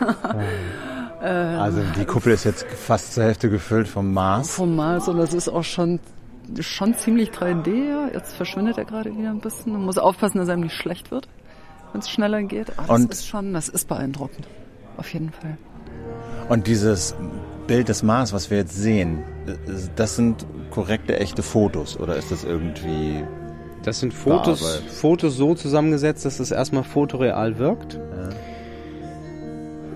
Ähm, 1.22 1.58
also 1.58 1.80
die 1.96 2.04
Kuppel 2.04 2.32
ist 2.32 2.44
jetzt 2.44 2.66
fast 2.66 3.14
zur 3.14 3.24
Hälfte 3.24 3.50
gefüllt 3.50 3.88
vom 3.88 4.12
Mars. 4.12 4.50
Vom 4.50 4.76
Mars 4.76 5.08
und 5.08 5.18
das 5.18 5.34
ist 5.34 5.48
auch 5.48 5.64
schon 5.64 6.00
schon 6.60 6.94
ziemlich 6.94 7.30
3D. 7.30 8.12
Jetzt 8.14 8.34
verschwindet 8.34 8.78
er 8.78 8.84
gerade 8.84 9.14
wieder 9.16 9.30
ein 9.30 9.40
bisschen. 9.40 9.72
Man 9.72 9.84
muss 9.84 9.98
aufpassen, 9.98 10.38
dass 10.38 10.48
einem 10.48 10.62
nicht 10.62 10.76
schlecht 10.76 11.10
wird, 11.10 11.28
wenn 11.92 12.00
es 12.00 12.08
schneller 12.08 12.42
geht. 12.42 12.78
Aber 12.78 12.94
und 12.94 13.10
das 13.10 13.20
ist 13.20 13.26
schon, 13.26 13.52
das 13.52 13.68
ist 13.68 13.88
beeindruckend. 13.88 14.46
Auf 14.96 15.12
jeden 15.12 15.30
Fall. 15.30 15.58
Und 16.48 16.66
dieses 16.66 17.14
Bild 17.66 17.88
des 17.88 18.02
Mars, 18.02 18.32
was 18.32 18.50
wir 18.50 18.58
jetzt 18.58 18.74
sehen, 18.74 19.22
das 19.96 20.16
sind 20.16 20.46
korrekte, 20.70 21.20
echte 21.20 21.42
Fotos 21.42 21.98
oder 21.98 22.16
ist 22.16 22.30
das 22.30 22.44
irgendwie 22.44 23.24
das 23.82 24.00
sind 24.00 24.12
Fotos, 24.12 24.82
Fotos 24.90 25.36
so 25.36 25.54
zusammengesetzt, 25.54 26.24
dass 26.24 26.40
es 26.40 26.50
erstmal 26.50 26.82
fotoreal 26.82 27.58
wirkt. 27.58 27.94
Ja 27.94 28.28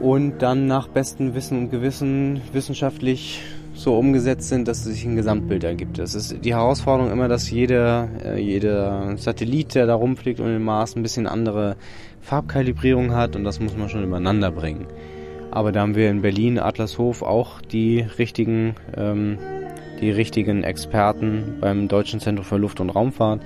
und 0.02 0.42
dann 0.42 0.66
nach 0.66 0.88
bestem 0.88 1.34
Wissen 1.34 1.58
und 1.58 1.70
Gewissen 1.70 2.42
wissenschaftlich 2.52 3.40
so 3.72 3.96
umgesetzt 3.96 4.48
sind, 4.48 4.68
dass 4.68 4.78
es 4.78 4.94
sich 4.94 5.04
ein 5.04 5.16
Gesamtbild 5.16 5.64
ergibt. 5.64 5.98
Das 5.98 6.14
ist 6.14 6.44
die 6.44 6.54
Herausforderung 6.54 7.10
immer, 7.10 7.28
dass 7.28 7.50
jeder, 7.50 8.08
äh, 8.24 8.38
jeder 8.40 9.16
Satellit, 9.16 9.74
der 9.74 9.86
da 9.86 9.94
rumfliegt 9.94 10.40
um 10.40 10.46
den 10.46 10.62
Mars, 10.62 10.96
ein 10.96 11.02
bisschen 11.02 11.26
andere 11.26 11.76
Farbkalibrierung 12.20 13.14
hat 13.14 13.36
und 13.36 13.44
das 13.44 13.60
muss 13.60 13.76
man 13.76 13.88
schon 13.88 14.02
übereinander 14.02 14.50
bringen. 14.50 14.86
Aber 15.52 15.70
da 15.70 15.82
haben 15.82 15.94
wir 15.94 16.10
in 16.10 16.20
Berlin, 16.20 16.58
Atlashof, 16.58 17.22
auch 17.22 17.60
die 17.60 18.00
richtigen, 18.18 18.74
ähm, 18.96 19.38
die 20.00 20.10
richtigen 20.10 20.64
Experten 20.64 21.58
beim 21.60 21.86
Deutschen 21.86 22.18
Zentrum 22.18 22.44
für 22.44 22.56
Luft- 22.56 22.80
und 22.80 22.90
Raumfahrt. 22.90 23.40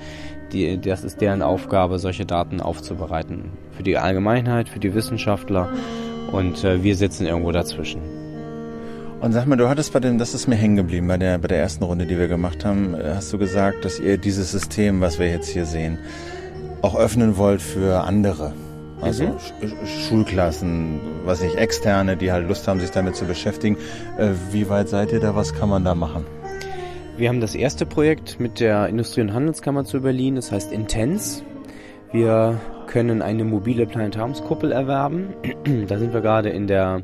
Die, 0.53 0.81
das 0.81 1.05
ist 1.05 1.21
deren 1.21 1.42
Aufgabe, 1.42 1.99
solche 1.99 2.25
Daten 2.25 2.61
aufzubereiten. 2.61 3.51
Für 3.73 3.83
die 3.83 3.99
Allgemeinheit, 3.99 4.69
für 4.69 4.79
die 4.79 4.95
Wissenschaftler 4.95 5.69
und 6.33 6.65
äh, 6.65 6.83
wir 6.83 6.97
sitzen 6.97 7.27
irgendwo 7.27 7.53
dazwischen. 7.53 8.01
Und 9.21 9.33
sag 9.33 9.47
mal, 9.47 9.57
du 9.57 9.69
hattest 9.69 9.93
bei 9.93 10.01
dem, 10.01 10.19
das 10.19 10.35
ist 10.35 10.47
mir 10.47 10.57
hängen 10.57 10.77
geblieben, 10.77 11.09
bei 11.09 11.17
der, 11.17 11.39
bei 11.39 11.49
der 11.49 11.59
ersten 11.59 11.85
Runde, 11.85 12.07
die 12.07 12.19
wir 12.19 12.29
gemacht 12.29 12.65
haben, 12.65 12.95
äh, 12.95 13.15
hast 13.15 13.33
du 13.33 13.39
gesagt, 13.39 13.85
dass 13.85 13.99
ihr 13.99 14.19
dieses 14.19 14.53
System, 14.53 15.01
was 15.01 15.19
wir 15.19 15.29
jetzt 15.29 15.49
hier 15.49 15.65
sehen, 15.65 15.99
auch 16.83 16.95
öffnen 16.97 17.37
wollt 17.37 17.62
für 17.62 18.05
andere. 18.05 18.53
Also 19.01 19.25
mhm. 19.25 19.37
Schulklassen, 20.09 21.01
was 21.25 21.43
ich, 21.43 21.57
externe, 21.57 22.17
die 22.17 22.33
halt 22.33 22.49
Lust 22.49 22.67
haben, 22.67 22.81
sich 22.81 22.91
damit 22.91 23.17
zu 23.17 23.25
beschäftigen. 23.25 23.77
Äh, 24.19 24.31
wie 24.53 24.69
weit 24.69 24.89
seid 24.89 25.12
ihr 25.12 25.21
da? 25.21 25.35
Was 25.35 25.55
kann 25.55 25.69
man 25.69 25.85
da 25.85 25.95
machen? 25.95 26.25
Wir 27.17 27.31
haben 27.31 27.41
das 27.41 27.55
erste 27.55 27.87
Projekt 27.87 28.39
mit 28.41 28.61
der 28.61 28.89
Industrie- 28.89 29.23
und 29.23 29.33
Handelskammer 29.33 29.85
zu 29.85 30.03
Berlin, 30.03 30.35
das 30.35 30.53
heißt 30.53 30.73
Intense. 30.73 31.43
Wir 32.12 32.61
können 32.87 33.21
eine 33.21 33.45
mobile 33.45 33.87
Planetariumskuppel 33.87 34.73
erwerben. 34.73 35.35
da 35.88 35.99
sind 35.99 36.14
wir 36.14 36.21
gerade 36.21 36.51
in 36.51 36.66
der, 36.66 37.03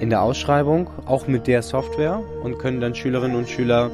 in 0.00 0.10
der 0.10 0.22
Ausschreibung, 0.22 0.88
auch 1.06 1.26
mit 1.26 1.46
der 1.46 1.62
Software 1.62 2.22
und 2.42 2.58
können 2.58 2.80
dann 2.80 2.94
Schülerinnen 2.94 3.36
und 3.36 3.48
Schüler 3.48 3.90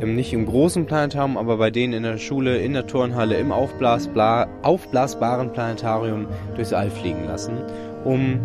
nicht 0.00 0.32
im 0.32 0.46
großen 0.46 0.86
Planetarium, 0.86 1.36
aber 1.36 1.56
bei 1.56 1.70
denen 1.70 1.92
in 1.92 2.02
der 2.04 2.18
Schule, 2.18 2.58
in 2.58 2.72
der 2.72 2.86
Turnhalle, 2.86 3.36
im 3.36 3.52
aufblasbaren 3.52 5.52
Planetarium 5.52 6.26
durchs 6.54 6.72
All 6.72 6.90
fliegen 6.90 7.26
lassen, 7.26 7.58
um 8.04 8.38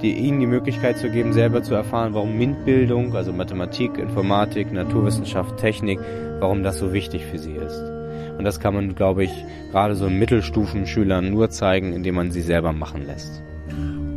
die, 0.00 0.12
ihnen 0.12 0.40
die 0.40 0.46
Möglichkeit 0.46 0.96
zu 0.96 1.10
geben, 1.10 1.34
selber 1.34 1.62
zu 1.62 1.74
erfahren, 1.74 2.14
warum 2.14 2.38
MINT-Bildung, 2.38 3.14
also 3.14 3.32
Mathematik, 3.32 3.98
Informatik, 3.98 4.72
Naturwissenschaft, 4.72 5.58
Technik, 5.58 6.00
warum 6.38 6.62
das 6.62 6.78
so 6.78 6.94
wichtig 6.94 7.26
für 7.26 7.38
sie 7.38 7.52
ist. 7.52 7.99
Und 8.40 8.44
das 8.44 8.58
kann 8.58 8.72
man, 8.72 8.94
glaube 8.94 9.22
ich, 9.22 9.44
gerade 9.70 9.94
so 9.94 10.08
Mittelstufenschülern 10.08 11.30
nur 11.30 11.50
zeigen, 11.50 11.92
indem 11.92 12.14
man 12.14 12.30
sie 12.30 12.40
selber 12.40 12.72
machen 12.72 13.06
lässt. 13.06 13.42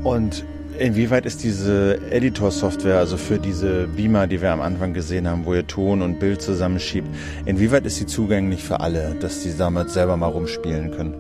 Und 0.05 0.45
Inwieweit 0.79 1.25
ist 1.25 1.43
diese 1.43 1.99
Editor-Software, 2.09 2.99
also 2.99 3.17
für 3.17 3.37
diese 3.37 3.85
Beamer, 3.87 4.27
die 4.27 4.41
wir 4.41 4.53
am 4.53 4.61
Anfang 4.61 4.93
gesehen 4.93 5.27
haben, 5.27 5.45
wo 5.45 5.53
ihr 5.53 5.67
Ton 5.67 6.01
und 6.01 6.21
Bild 6.21 6.41
zusammenschiebt, 6.41 7.07
inwieweit 7.45 7.85
ist 7.85 7.97
sie 7.97 8.05
zugänglich 8.05 8.63
für 8.63 8.79
alle, 8.79 9.13
dass 9.19 9.43
sie 9.43 9.57
damit 9.57 9.89
selber 9.89 10.15
mal 10.15 10.27
rumspielen 10.27 10.91
können? 10.91 11.15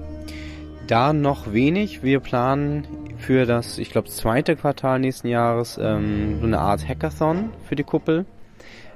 Da 0.87 1.11
noch 1.11 1.51
wenig. 1.51 2.03
Wir 2.03 2.21
planen 2.21 2.87
für 3.17 3.45
das, 3.45 3.79
ich 3.79 3.91
glaube, 3.91 4.07
zweite 4.07 4.55
Quartal 4.55 4.99
nächsten 4.99 5.27
Jahres 5.27 5.77
ähm, 5.77 6.37
so 6.39 6.47
eine 6.47 6.59
Art 6.59 6.87
Hackathon 6.87 7.49
für 7.67 7.75
die 7.75 7.83
Kuppel. 7.83 8.25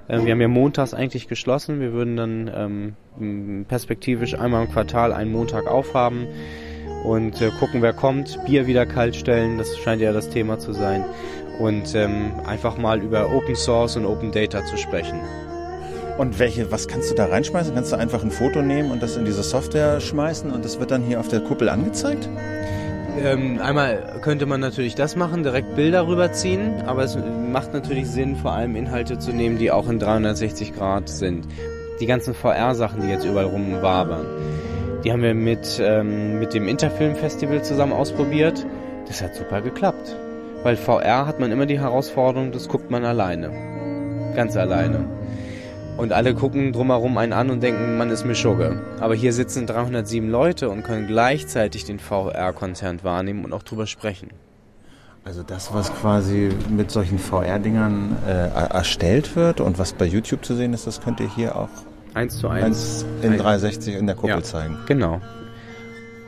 Ähm, 0.10 0.26
wir 0.26 0.32
haben 0.32 0.42
ja 0.42 0.48
montags 0.48 0.94
eigentlich 0.94 1.28
geschlossen. 1.28 1.80
Wir 1.80 1.94
würden 1.94 2.16
dann 2.18 2.96
ähm, 3.20 3.66
perspektivisch 3.68 4.34
einmal 4.36 4.66
im 4.66 4.72
Quartal 4.72 5.14
einen 5.14 5.32
Montag 5.32 5.68
aufhaben 5.68 6.28
und 7.04 7.42
äh, 7.42 7.50
gucken, 7.60 7.82
wer 7.82 7.94
kommt. 7.94 8.40
Bier 8.46 8.68
wieder 8.68 8.86
kalt 8.86 9.16
stellen, 9.16 9.58
das 9.58 9.78
scheint 9.78 10.02
ja 10.02 10.14
das 10.14 10.30
Thema 10.30 10.60
zu 10.60 10.74
sein. 10.74 11.04
Und 11.60 11.96
ähm, 11.96 12.34
einfach 12.46 12.78
mal 12.78 13.02
über 13.02 13.34
Open 13.34 13.56
Source 13.56 13.96
und 13.98 14.06
Open 14.06 14.32
Data 14.32 14.64
zu 14.66 14.78
sprechen. 14.78 15.20
Und 16.18 16.40
welche, 16.40 16.72
was 16.72 16.88
kannst 16.88 17.12
du 17.12 17.16
da 17.16 17.26
reinschmeißen? 17.26 17.74
Kannst 17.74 17.92
du 17.92 17.96
einfach 17.96 18.24
ein 18.24 18.32
Foto 18.32 18.62
nehmen 18.62 18.92
und 18.92 19.04
das 19.04 19.18
in 19.18 19.26
diese 19.26 19.44
Software 19.44 20.00
schmeißen 20.00 20.52
und 20.52 20.66
das 20.66 20.80
wird 20.80 20.92
dann 20.92 21.04
hier 21.04 21.20
auf 21.20 21.28
der 21.28 21.42
Kuppel 21.42 21.70
angezeigt? 21.70 22.28
Ähm, 23.24 23.60
einmal 23.60 24.20
könnte 24.22 24.46
man 24.46 24.60
natürlich 24.60 24.96
das 24.96 25.16
machen, 25.16 25.44
direkt 25.44 25.76
Bilder 25.76 26.08
rüberziehen, 26.08 26.82
aber 26.86 27.04
es 27.04 27.18
macht 27.52 27.74
natürlich 27.74 28.08
Sinn, 28.08 28.36
vor 28.36 28.52
allem 28.52 28.76
Inhalte 28.76 29.18
zu 29.18 29.32
nehmen, 29.32 29.58
die 29.58 29.72
auch 29.72 29.90
in 29.90 30.00
360 30.00 30.76
Grad 30.76 31.10
sind. 31.10 31.48
Die 32.00 32.06
ganzen 32.06 32.34
VR-Sachen, 32.34 33.02
die 33.02 33.08
jetzt 33.08 33.26
überall 33.26 33.46
rumwabern. 33.46 34.26
Die 35.04 35.12
haben 35.12 35.24
wir 35.24 35.34
mit, 35.34 35.80
ähm, 35.82 36.40
mit 36.40 36.54
dem 36.54 36.68
Interfilm 36.68 37.16
Festival 37.16 37.64
zusammen 37.64 37.94
ausprobiert. 37.94 38.66
Das 39.08 39.22
hat 39.22 39.36
super 39.36 39.62
geklappt. 39.62 40.16
Weil 40.64 40.76
VR 40.76 41.26
hat 41.26 41.40
man 41.40 41.52
immer 41.52 41.66
die 41.66 41.80
Herausforderung, 41.80 42.52
das 42.52 42.68
guckt 42.68 42.92
man 42.92 43.06
alleine. 43.06 43.52
Ganz 44.36 44.58
alleine. 44.58 45.06
Und 45.98 46.14
alle 46.14 46.36
gucken 46.36 46.74
drumherum 46.74 47.18
einen 47.18 47.34
an 47.34 47.50
und 47.50 47.64
denken, 47.64 47.98
man 47.98 48.12
ist 48.12 48.24
Mischugge. 48.24 48.80
Aber 49.00 49.16
hier 49.16 49.34
sitzen 49.34 49.66
307 49.66 50.30
Leute 50.30 50.70
und 50.70 50.84
können 50.84 51.08
gleichzeitig 51.08 51.86
den 51.86 51.98
VR-Konzern 51.98 53.04
wahrnehmen 53.04 53.44
und 53.44 53.52
auch 53.52 53.64
drüber 53.64 53.88
sprechen. 53.88 54.30
Also 55.26 55.42
das, 55.44 55.74
was 55.74 55.92
quasi 55.94 56.52
mit 56.70 56.92
solchen 56.92 57.18
VR-Dingern 57.18 58.16
äh, 58.28 58.48
erstellt 58.74 59.36
wird 59.36 59.60
und 59.60 59.80
was 59.80 59.94
bei 59.94 60.06
YouTube 60.06 60.46
zu 60.46 60.56
sehen 60.56 60.74
ist, 60.74 60.86
das 60.86 61.02
könnt 61.02 61.20
ihr 61.20 61.30
hier 61.36 61.56
auch 61.56 61.70
1 62.14 62.38
zu 62.38 62.48
1. 62.48 63.06
in 63.24 63.38
360 63.38 63.96
in 63.96 64.06
der 64.06 64.16
Kuppel 64.16 64.38
ja, 64.38 64.44
zeigen. 64.44 64.78
Genau. 64.86 65.20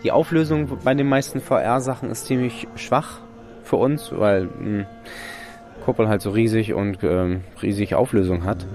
Die 0.04 0.12
Auflösung 0.12 0.80
bei 0.84 0.94
den 0.96 1.08
meisten 1.08 1.42
VR-Sachen 1.42 2.10
ist 2.10 2.26
ziemlich 2.26 2.68
schwach 2.76 3.20
für 3.64 3.76
uns, 3.76 4.12
weil 4.12 4.46
mh, 4.46 4.50
hm, 4.60 4.86
Kuppel 5.86 6.10
halt 6.10 6.22
so 6.22 6.32
riesig 6.32 6.74
und 6.74 7.04
ähm, 7.04 7.42
riesig 7.62 7.96
Auflösung 7.96 8.44
hat. 8.44 8.66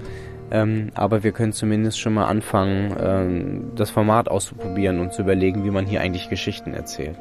Ähm, 0.51 0.91
aber 0.93 1.23
wir 1.23 1.31
können 1.31 1.53
zumindest 1.53 1.99
schon 1.99 2.13
mal 2.13 2.25
anfangen, 2.25 2.95
ähm, 2.99 3.71
das 3.75 3.89
Format 3.89 4.29
auszuprobieren 4.29 4.99
und 4.99 5.13
zu 5.13 5.21
überlegen, 5.23 5.63
wie 5.63 5.71
man 5.71 5.85
hier 5.85 6.01
eigentlich 6.01 6.29
Geschichten 6.29 6.73
erzählt. 6.73 7.15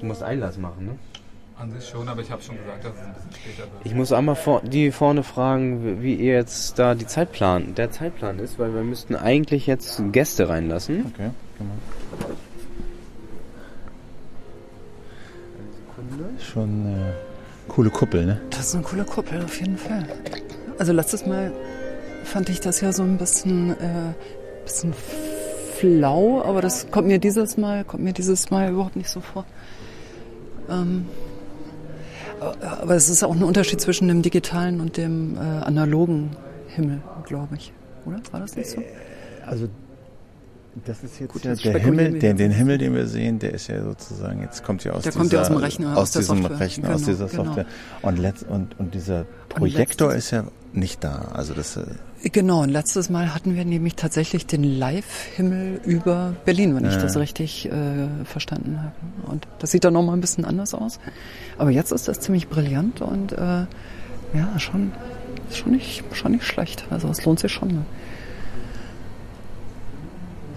Du 0.00 0.06
musst 0.06 0.22
Einlass 0.22 0.58
machen, 0.58 0.86
ne? 0.86 0.92
An 1.58 1.70
sich 1.70 1.88
schon, 1.88 2.06
aber 2.06 2.20
ich 2.20 2.30
habe 2.30 2.42
schon 2.42 2.58
gesagt, 2.58 2.84
dass 2.84 2.92
es 2.94 3.00
ein 3.00 3.14
bisschen 3.14 3.32
später 3.32 3.62
wird. 3.62 3.86
Ich 3.86 3.94
muss 3.94 4.12
einmal 4.12 4.34
vor, 4.34 4.60
die 4.62 4.90
vorne 4.90 5.22
fragen, 5.22 6.02
wie 6.02 6.14
ihr 6.14 6.34
jetzt 6.34 6.78
da 6.78 6.94
die 6.94 7.06
Zeitplan, 7.06 7.74
der 7.74 7.90
Zeitplan 7.90 8.38
ist, 8.40 8.58
weil 8.58 8.74
wir 8.74 8.82
müssten 8.82 9.16
eigentlich 9.16 9.66
jetzt 9.66 10.02
Gäste 10.12 10.50
reinlassen. 10.50 11.12
Okay, 11.14 11.30
genau. 11.56 11.70
Schon 16.38 16.62
eine 16.62 17.14
coole 17.68 17.88
Kuppel, 17.88 18.26
ne? 18.26 18.40
Das 18.50 18.66
ist 18.66 18.74
eine 18.74 18.84
coole 18.84 19.04
Kuppel, 19.04 19.42
auf 19.42 19.58
jeden 19.58 19.78
Fall. 19.78 20.06
Also 20.78 20.92
letztes 20.92 21.24
Mal 21.24 21.52
fand 22.26 22.48
ich 22.48 22.60
das 22.60 22.80
ja 22.80 22.92
so 22.92 23.02
ein 23.02 23.16
bisschen, 23.16 23.70
äh, 23.70 24.12
bisschen 24.64 24.92
flau, 25.78 26.42
aber 26.42 26.60
das 26.60 26.90
kommt 26.90 27.06
mir 27.06 27.18
dieses 27.18 27.56
Mal, 27.56 27.84
kommt 27.84 28.02
mir 28.02 28.12
dieses 28.12 28.50
Mal 28.50 28.70
überhaupt 28.70 28.96
nicht 28.96 29.08
so 29.08 29.20
vor. 29.20 29.44
Ähm, 30.68 31.06
aber 32.60 32.94
es 32.94 33.08
ist 33.08 33.22
auch 33.24 33.34
ein 33.34 33.42
Unterschied 33.42 33.80
zwischen 33.80 34.08
dem 34.08 34.22
digitalen 34.22 34.80
und 34.80 34.96
dem 34.96 35.36
äh, 35.36 35.40
analogen 35.40 36.30
Himmel, 36.68 37.00
glaube 37.24 37.56
ich. 37.56 37.72
Oder? 38.04 38.20
War 38.30 38.40
das 38.40 38.56
nicht 38.56 38.70
so? 38.70 38.80
Äh, 38.80 38.84
also 39.46 39.68
das 40.84 41.02
ist 41.02 41.18
jetzt, 41.20 41.32
Gut, 41.32 41.44
jetzt 41.44 41.64
der 41.64 41.78
Himmel, 41.78 42.18
den, 42.18 42.36
den 42.36 42.50
Himmel, 42.50 42.76
den 42.76 42.94
wir 42.94 43.06
sehen, 43.06 43.38
der 43.38 43.54
ist 43.54 43.68
ja 43.68 43.82
sozusagen, 43.82 44.42
jetzt 44.42 44.62
kommt 44.62 44.84
ja 44.84 44.92
aus, 44.92 45.04
der 45.04 45.12
dieser, 45.12 45.20
kommt 45.20 45.32
ja 45.32 45.40
aus 45.40 45.48
dem 45.48 45.56
Rechner, 45.56 45.92
aus, 45.92 45.98
aus 45.98 46.12
diesem 46.12 46.42
Software. 46.42 46.60
Rechner, 46.60 46.82
genau, 46.82 46.94
aus 46.96 47.04
dieser 47.04 47.26
genau. 47.28 47.44
Software. 47.44 47.64
Genau. 47.64 48.08
Und, 48.08 48.18
letzt, 48.18 48.46
und, 48.46 48.78
und 48.78 48.94
dieser 48.94 49.24
Projektor 49.48 50.10
und 50.10 50.16
ist 50.16 50.32
ja 50.32 50.44
nicht 50.74 51.02
da. 51.02 51.30
Also 51.32 51.54
das, 51.54 51.78
äh 51.78 51.84
genau, 52.22 52.62
und 52.62 52.70
letztes 52.70 53.10
Mal 53.10 53.34
hatten 53.34 53.54
wir 53.54 53.64
nämlich 53.64 53.94
tatsächlich 53.96 54.46
den 54.46 54.64
Live-Himmel 54.64 55.80
über 55.84 56.34
Berlin, 56.44 56.74
wenn 56.74 56.84
ja. 56.84 56.90
ich 56.90 56.96
das 56.96 57.16
richtig 57.16 57.66
äh, 57.66 58.08
verstanden 58.24 58.80
habe. 58.82 59.30
Und 59.30 59.46
das 59.58 59.70
sieht 59.70 59.84
dann 59.84 59.92
nochmal 59.92 60.16
ein 60.16 60.20
bisschen 60.20 60.44
anders 60.44 60.74
aus. 60.74 60.98
Aber 61.58 61.70
jetzt 61.70 61.92
ist 61.92 62.08
das 62.08 62.20
ziemlich 62.20 62.48
brillant 62.48 63.00
und 63.00 63.32
äh, 63.32 63.66
ja, 64.34 64.58
schon, 64.58 64.92
schon, 65.52 65.72
nicht, 65.72 66.04
schon 66.12 66.32
nicht 66.32 66.44
schlecht. 66.44 66.86
Also 66.90 67.08
es 67.08 67.24
lohnt 67.24 67.40
sich 67.40 67.52
schon. 67.52 67.68
Ne? 67.68 67.82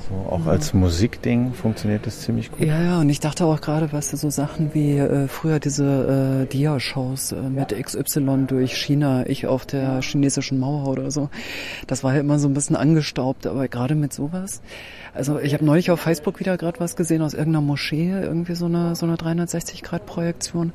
So, 0.10 0.16
auch 0.32 0.46
ja. 0.46 0.52
als 0.52 0.74
Musikding 0.74 1.54
funktioniert 1.54 2.08
das 2.08 2.22
ziemlich 2.22 2.52
gut. 2.52 2.66
Ja, 2.66 2.82
ja, 2.82 3.00
und 3.00 3.10
ich 3.10 3.20
dachte 3.20 3.46
auch 3.46 3.62
gerade, 3.62 3.92
weißt 3.92 4.14
du, 4.14 4.18
so 4.18 4.32
Sachen 4.32 4.74
wie 4.74 4.98
äh, 4.98 5.28
früher 5.28 5.60
diese 5.60 6.44
äh, 6.44 6.52
Dia-Shows 6.52 7.34
äh, 7.34 7.42
mit 7.42 7.70
XY 7.80 8.46
durch 8.48 8.76
China, 8.76 9.28
ich 9.28 9.46
auf 9.46 9.68
der 9.68 10.02
chinesischen 10.02 10.60
Mauer 10.60 10.88
oder 10.88 11.12
so. 11.12 11.30
Das 11.86 12.04
war 12.04 12.16
ja 12.16 12.22
immer 12.22 12.40
so 12.40 12.48
ein 12.48 12.56
bisschen 12.56 12.76
angestaubt, 12.76 13.46
aber 13.46 13.68
gerade 13.68 13.94
mit 13.94 14.12
sowas. 14.12 14.62
Also 15.20 15.38
ich 15.38 15.54
habe 15.54 15.66
neulich 15.66 15.92
auf 15.92 16.00
Facebook 16.00 16.40
wieder 16.40 16.56
gerade 16.56 16.80
was 16.80 16.96
gesehen 16.96 17.22
aus 17.22 17.34
irgendeiner 17.34 17.60
Moschee, 17.60 18.10
irgendwie 18.10 18.56
so 18.56 18.68
eine 18.68 18.96
so 18.96 19.06
eine 19.06 19.18
360-Grad-Projektion. 19.18 20.72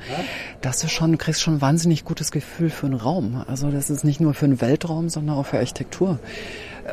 Das 0.61 0.85
ist 0.85 0.93
schon, 0.93 1.13
du 1.13 1.17
kriegst 1.17 1.41
schon 1.41 1.55
ein 1.55 1.61
wahnsinnig 1.63 2.05
gutes 2.05 2.31
Gefühl 2.31 2.69
für 2.69 2.85
einen 2.85 2.97
Raum. 2.97 3.43
Also 3.49 3.71
das 3.71 3.89
ist 3.89 4.05
nicht 4.05 4.21
nur 4.21 4.35
für 4.35 4.45
einen 4.45 4.61
Weltraum, 4.61 5.09
sondern 5.09 5.37
auch 5.37 5.47
für 5.47 5.57
Architektur 5.57 6.19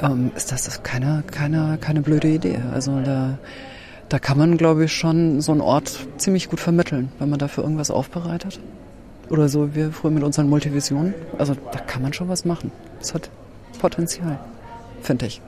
ähm, 0.01 0.31
ist 0.33 0.53
das 0.53 0.81
keine, 0.81 1.25
keine, 1.29 1.77
keine 1.81 2.01
blöde 2.01 2.29
Idee. 2.29 2.57
Also 2.73 3.01
da, 3.01 3.37
da 4.07 4.17
kann 4.17 4.37
man, 4.37 4.55
glaube 4.55 4.85
ich, 4.85 4.93
schon 4.93 5.41
so 5.41 5.51
einen 5.51 5.59
Ort 5.59 6.07
ziemlich 6.15 6.47
gut 6.47 6.61
vermitteln, 6.61 7.11
wenn 7.19 7.29
man 7.29 7.37
dafür 7.37 7.65
irgendwas 7.65 7.91
aufbereitet. 7.91 8.61
Oder 9.29 9.49
so 9.49 9.75
wie 9.75 9.91
früher 9.91 10.11
mit 10.11 10.23
unseren 10.23 10.47
Multivisionen. 10.47 11.13
Also 11.37 11.57
da 11.73 11.79
kann 11.79 12.01
man 12.01 12.13
schon 12.13 12.29
was 12.29 12.45
machen. 12.45 12.71
Das 12.99 13.13
hat 13.13 13.29
Potenzial, 13.81 14.39
finde 15.01 15.25
ich. 15.25 15.41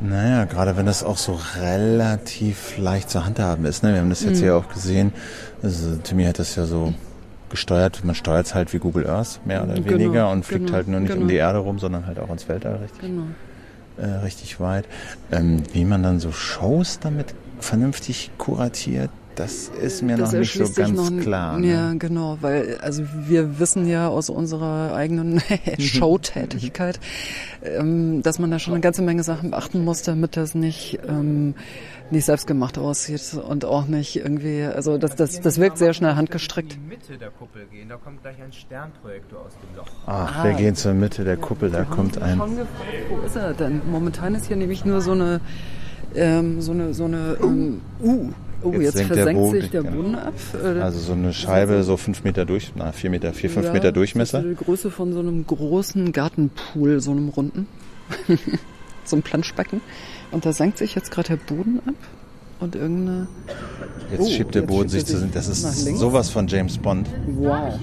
Naja, 0.00 0.44
gerade 0.44 0.76
wenn 0.76 0.86
das 0.86 1.02
auch 1.02 1.16
so 1.16 1.38
relativ 1.60 2.78
leicht 2.78 3.10
zu 3.10 3.24
handhaben 3.24 3.64
ist. 3.64 3.82
Ne? 3.82 3.92
Wir 3.92 4.00
haben 4.00 4.10
das 4.10 4.22
jetzt 4.22 4.40
mhm. 4.40 4.46
ja 4.46 4.56
auch 4.56 4.68
gesehen. 4.68 5.12
Also, 5.62 5.96
Timmy 5.96 6.24
hat 6.24 6.38
das 6.38 6.54
ja 6.54 6.66
so 6.66 6.94
gesteuert. 7.50 8.04
Man 8.04 8.14
steuert 8.14 8.46
es 8.46 8.54
halt 8.54 8.72
wie 8.72 8.78
Google 8.78 9.08
Earth, 9.08 9.40
mehr 9.44 9.64
oder 9.64 9.74
genau, 9.74 9.88
weniger, 9.88 10.30
und 10.30 10.44
fliegt 10.44 10.66
genau, 10.66 10.76
halt 10.76 10.88
nur 10.88 11.00
nicht 11.00 11.10
genau. 11.10 11.22
um 11.22 11.28
die 11.28 11.36
Erde 11.36 11.58
rum, 11.58 11.78
sondern 11.78 12.06
halt 12.06 12.20
auch 12.20 12.30
ins 12.30 12.48
Weltall 12.48 12.76
richtig, 12.76 13.00
genau. 13.00 13.24
äh, 13.96 14.06
richtig 14.22 14.60
weit. 14.60 14.84
Ähm, 15.32 15.62
wie 15.72 15.84
man 15.84 16.02
dann 16.02 16.20
so 16.20 16.30
Shows 16.30 17.00
damit 17.00 17.34
vernünftig 17.58 18.30
kuratiert, 18.38 19.10
das 19.38 19.68
ist 19.68 20.02
mir 20.02 20.16
das 20.16 20.32
noch 20.32 20.40
nicht 20.40 20.52
so 20.52 20.72
ganz 20.72 21.10
noch, 21.10 21.20
klar. 21.20 21.58
Ne? 21.58 21.72
Ja, 21.72 21.92
genau, 21.94 22.38
weil 22.40 22.78
also 22.78 23.04
wir 23.26 23.58
wissen 23.58 23.86
ja 23.86 24.08
aus 24.08 24.30
unserer 24.30 24.94
eigenen 24.94 25.40
Showtätigkeit, 25.78 26.98
ähm, 27.62 28.22
dass 28.22 28.38
man 28.38 28.50
da 28.50 28.58
schon 28.58 28.74
eine 28.74 28.80
ganze 28.80 29.02
Menge 29.02 29.22
Sachen 29.22 29.50
beachten 29.50 29.84
muss, 29.84 30.02
damit 30.02 30.36
das 30.36 30.54
nicht 30.54 30.98
ähm, 31.06 31.54
nicht 32.10 32.24
selbstgemacht 32.24 32.78
aussieht 32.78 33.34
und 33.34 33.64
auch 33.64 33.86
nicht 33.86 34.16
irgendwie, 34.16 34.62
also 34.62 34.98
das, 34.98 35.14
das, 35.14 35.40
das 35.40 35.58
wirkt 35.58 35.78
sehr 35.78 35.92
schnell 35.92 36.14
handgestrickt. 36.14 36.74
In 36.74 36.80
die 36.80 36.88
Mitte 36.88 37.18
der 37.18 37.30
Kuppel 37.30 37.66
gehen, 37.66 37.88
da 37.88 37.96
kommt 37.96 38.22
gleich 38.22 38.40
ein 38.42 38.52
Sternprojektor 38.52 39.40
aus 39.40 39.52
dem 39.52 39.76
Loch. 39.76 39.86
Ach, 40.06 40.38
ah, 40.38 40.44
wir 40.44 40.54
gehen 40.54 40.74
zur 40.74 40.94
Mitte 40.94 41.24
der 41.24 41.36
Kuppel, 41.36 41.70
da 41.70 41.84
kommt 41.84 42.20
ein... 42.20 42.38
Schon 42.38 42.56
gefragt, 42.56 42.88
wo 43.10 43.26
ist 43.26 43.36
er 43.36 43.52
denn? 43.52 43.82
Momentan 43.90 44.34
ist 44.34 44.46
hier 44.46 44.56
nämlich 44.56 44.84
nur 44.84 45.00
so 45.00 45.12
eine, 45.12 45.40
ähm, 46.14 46.60
so 46.60 46.72
eine, 46.72 46.94
so 46.94 47.04
eine, 47.04 47.36
ähm, 47.42 47.82
uh, 48.00 48.30
Oh, 48.62 48.72
jetzt, 48.72 48.96
jetzt 48.96 49.06
versenkt 49.06 49.54
der 49.54 49.60
sich 49.60 49.70
der 49.70 49.82
genau. 49.82 49.96
Boden 49.96 50.14
ab. 50.16 50.34
Äh, 50.62 50.80
also 50.80 50.98
so 50.98 51.12
eine 51.12 51.32
Scheibe, 51.32 51.82
so 51.84 51.96
fünf 51.96 52.24
Meter 52.24 52.44
durch, 52.44 52.72
na 52.74 52.92
vier 52.92 53.10
Meter, 53.10 53.32
vier, 53.32 53.50
fünf 53.50 53.66
ja, 53.66 53.72
Meter 53.72 53.92
Durchmesser. 53.92 54.40
Ist 54.40 54.60
die 54.60 54.64
Größe 54.64 54.90
von 54.90 55.12
so 55.12 55.20
einem 55.20 55.46
großen 55.46 56.12
Gartenpool, 56.12 57.00
so 57.00 57.12
einem 57.12 57.28
runden. 57.28 57.66
so 59.04 59.16
ein 59.16 59.22
Planschbecken. 59.22 59.80
Und 60.30 60.44
da 60.44 60.52
senkt 60.52 60.78
sich 60.78 60.94
jetzt 60.94 61.10
gerade 61.10 61.28
der 61.28 61.54
Boden 61.54 61.80
ab 61.86 61.94
und 62.60 62.74
irgendeine. 62.74 63.28
Jetzt 64.10 64.20
oh, 64.20 64.28
schiebt 64.28 64.54
der 64.54 64.62
Boden 64.62 64.88
sich 64.88 65.06
zu. 65.06 65.26
Das 65.32 65.48
ist 65.48 65.62
sowas 65.96 66.30
von 66.30 66.46
James 66.46 66.78
Bond. 66.78 67.08
Wow. 67.26 67.78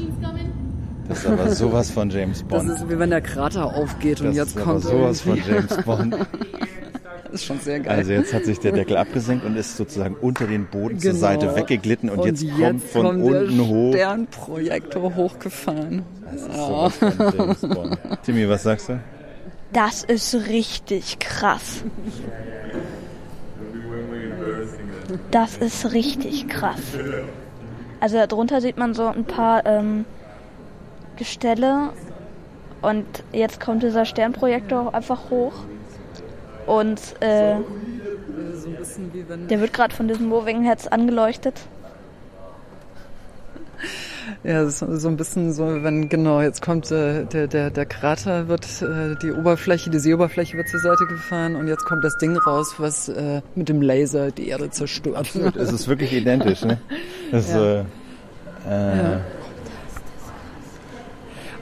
Das 1.08 1.20
ist 1.20 1.28
aber 1.28 1.52
sowas 1.52 1.92
von 1.92 2.10
James 2.10 2.44
Bond. 2.44 2.70
Das 2.70 2.82
ist 2.82 2.90
wie 2.90 2.98
wenn 2.98 3.12
der 3.12 3.22
Krater 3.22 3.66
aufgeht 3.76 4.22
und 4.22 4.28
das 4.28 4.36
jetzt 4.36 4.58
kommt. 4.58 4.84
sowas 4.84 5.22
von 5.22 5.38
James 5.38 5.78
Bond. 5.86 6.16
Das 7.26 7.34
ist 7.42 7.46
schon 7.46 7.60
sehr 7.60 7.80
geil. 7.80 7.98
Also 7.98 8.12
jetzt 8.12 8.34
hat 8.34 8.46
sich 8.46 8.60
der 8.60 8.72
Deckel 8.72 8.98
abgesenkt 8.98 9.46
und 9.46 9.56
ist 9.58 9.78
sozusagen 9.78 10.16
unter 10.16 10.48
den 10.48 10.66
Boden 10.68 10.98
genau. 10.98 11.12
zur 11.12 11.14
Seite 11.14 11.56
weggeglitten 11.56 12.10
und, 12.10 12.20
und 12.20 12.28
jetzt, 12.28 12.42
jetzt, 12.42 12.58
kommt 12.58 12.84
von 12.84 13.06
kommt 13.06 13.24
unten 13.24 13.58
der 13.58 13.68
hoch. 13.68 13.94
Sternprojektor 13.94 15.16
hochgefahren. 15.16 16.04
Das 16.32 16.42
ist 16.42 16.56
sowas 16.56 16.98
von 16.98 17.70
Bond. 17.70 17.98
Timmy, 18.26 18.48
was 18.48 18.64
sagst 18.64 18.90
du? 18.90 19.00
Das 19.74 20.04
ist 20.04 20.34
richtig 20.48 21.20
krass. 21.20 21.84
Das 25.32 25.58
ist 25.58 25.94
richtig 25.94 26.48
krass. 26.48 26.80
Also 28.00 28.18
darunter 28.18 28.62
sieht 28.62 28.78
man 28.78 28.94
so 28.94 29.08
ein 29.08 29.26
paar 29.26 29.66
ähm, 29.66 30.06
Gestelle 31.16 31.90
und 32.82 33.06
jetzt 33.32 33.60
kommt 33.60 33.84
dieser 33.84 34.06
Sternprojektor 34.06 34.94
einfach 34.94 35.30
hoch 35.30 35.54
und 36.66 37.00
äh, 37.22 37.56
der 39.50 39.62
wird 39.62 39.74
gerade 39.74 39.94
von 39.94 40.08
diesem 40.08 40.28
Moving 40.28 40.64
Heads 40.64 40.88
angeleuchtet. 40.88 41.62
Ja, 44.44 44.68
so, 44.70 44.96
so 44.98 45.08
ein 45.08 45.18
bisschen 45.18 45.54
so, 45.54 45.84
wenn 45.84 46.08
genau, 46.08 46.40
jetzt 46.40 46.62
kommt 46.62 46.92
äh, 46.92 47.26
der, 47.26 47.48
der, 47.48 47.72
der 47.72 47.86
Krater, 47.86 48.48
wird 48.48 48.66
äh, 48.82 49.16
die 49.22 49.32
Oberfläche, 49.32 49.90
die 49.90 49.98
Seeoberfläche 49.98 50.56
wird 50.56 50.68
zur 50.68 50.80
Seite 50.80 51.06
gefahren 51.08 51.56
und 51.56 51.68
jetzt 51.68 51.86
kommt 51.86 52.04
das 52.04 52.18
Ding 52.18 52.38
raus, 52.38 52.76
was 52.78 53.10
äh, 53.10 53.42
mit 53.56 53.70
dem 53.70 53.82
Laser 53.82 54.32
die 54.32 54.48
Erde 54.48 54.70
zerstört. 54.70 55.18
Absolut, 55.18 55.56
es 55.56 55.72
ist 55.72 55.88
wirklich 55.88 56.14
identisch, 56.22 56.64
ne? 56.64 56.80
Das, 57.32 57.52
ja. 57.52 57.74
Äh, 57.74 57.84
äh, 58.70 58.98
ja. 58.98 59.22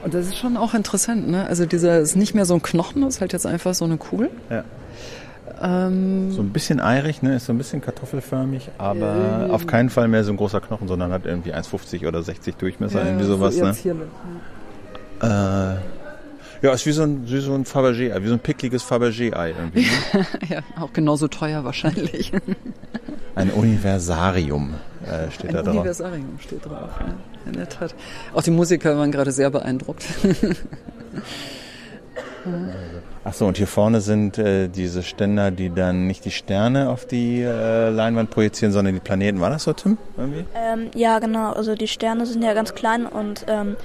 Und 0.04 0.12
das 0.12 0.26
ist 0.26 0.36
schon 0.36 0.58
auch 0.58 0.74
interessant, 0.74 1.28
ne? 1.28 1.46
Also 1.46 1.64
dieser 1.64 2.00
ist 2.00 2.16
nicht 2.16 2.34
mehr 2.34 2.44
so 2.44 2.54
ein 2.54 2.62
Knochen, 2.62 3.02
das 3.02 3.14
ist 3.14 3.20
halt 3.22 3.32
jetzt 3.32 3.46
einfach 3.46 3.72
so 3.74 3.86
eine 3.86 3.96
Kugel. 3.96 4.30
Ja. 4.50 4.64
Ähm, 5.62 6.32
so 6.32 6.42
ein 6.42 6.50
bisschen 6.50 6.80
eirig, 6.80 7.22
ne? 7.22 7.36
ist 7.36 7.46
so 7.46 7.52
ein 7.52 7.58
bisschen 7.58 7.80
kartoffelförmig, 7.80 8.70
aber 8.78 9.46
äh, 9.48 9.50
auf 9.50 9.66
keinen 9.66 9.90
Fall 9.90 10.08
mehr 10.08 10.24
so 10.24 10.32
ein 10.32 10.36
großer 10.36 10.60
Knochen, 10.60 10.88
sondern 10.88 11.12
hat 11.12 11.26
irgendwie 11.26 11.54
1,50 11.54 12.06
oder 12.06 12.22
60 12.22 12.56
Durchmesser, 12.56 13.00
ja, 13.00 13.06
irgendwie 13.06 13.24
sowas. 13.24 13.56
So 13.56 13.64
ne? 13.64 13.74
Äh, 15.22 15.76
ja, 16.64 16.72
ist 16.72 16.86
wie 16.86 16.92
so 16.92 17.02
ein, 17.02 17.28
wie 17.28 17.40
so 17.40 17.54
ein 17.54 17.64
Fabergé-Ei, 17.64 18.22
wie 18.22 18.28
so 18.28 18.34
ein 18.34 18.40
pickliges 18.40 18.82
Fabergé-Ei 18.82 19.50
irgendwie. 19.50 19.82
Ne? 19.82 20.26
ja, 20.48 20.60
auch 20.80 20.92
genauso 20.92 21.28
teuer 21.28 21.62
wahrscheinlich. 21.62 22.32
ein 23.34 23.50
Universarium 23.50 24.74
äh, 25.04 25.30
steht 25.30 25.50
ein 25.50 25.56
da 25.56 25.62
drauf. 25.62 25.72
Ein 25.72 25.78
Universarium 25.78 26.38
steht 26.40 26.64
drauf, 26.64 26.90
ja. 27.00 27.14
In 27.46 27.52
der 27.52 27.68
Tat. 27.68 27.94
Auch 28.32 28.42
die 28.42 28.50
Musiker 28.50 28.96
waren 28.96 29.12
gerade 29.12 29.30
sehr 29.30 29.50
beeindruckt. 29.50 30.06
Ach 33.26 33.32
so, 33.32 33.46
und 33.46 33.56
hier 33.56 33.66
vorne 33.66 34.02
sind 34.02 34.36
äh, 34.36 34.68
diese 34.68 35.02
Ständer, 35.02 35.50
die 35.50 35.70
dann 35.70 36.06
nicht 36.06 36.26
die 36.26 36.30
Sterne 36.30 36.90
auf 36.90 37.06
die 37.06 37.40
äh, 37.40 37.88
Leinwand 37.88 38.30
projizieren, 38.30 38.70
sondern 38.70 38.92
die 38.92 39.00
Planeten. 39.00 39.40
War 39.40 39.48
das 39.48 39.62
so, 39.64 39.72
Tim? 39.72 39.96
Ähm, 40.54 40.90
ja, 40.94 41.18
genau. 41.20 41.52
Also 41.52 41.74
die 41.74 41.88
Sterne 41.88 42.26
sind 42.26 42.44
ja 42.44 42.52
ganz 42.52 42.74
klein 42.74 43.06
und 43.06 43.46
ähm, 43.48 43.76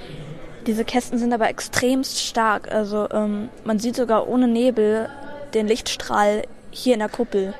diese 0.66 0.84
Kästen 0.84 1.18
sind 1.18 1.32
aber 1.32 1.48
extremst 1.48 2.20
stark. 2.20 2.70
Also 2.70 3.08
ähm, 3.10 3.48
man 3.64 3.78
sieht 3.78 3.96
sogar 3.96 4.28
ohne 4.28 4.46
Nebel 4.46 5.08
den 5.54 5.66
Lichtstrahl 5.66 6.42
hier 6.70 6.92
in 6.92 7.00
der 7.00 7.08
Kuppel. 7.08 7.54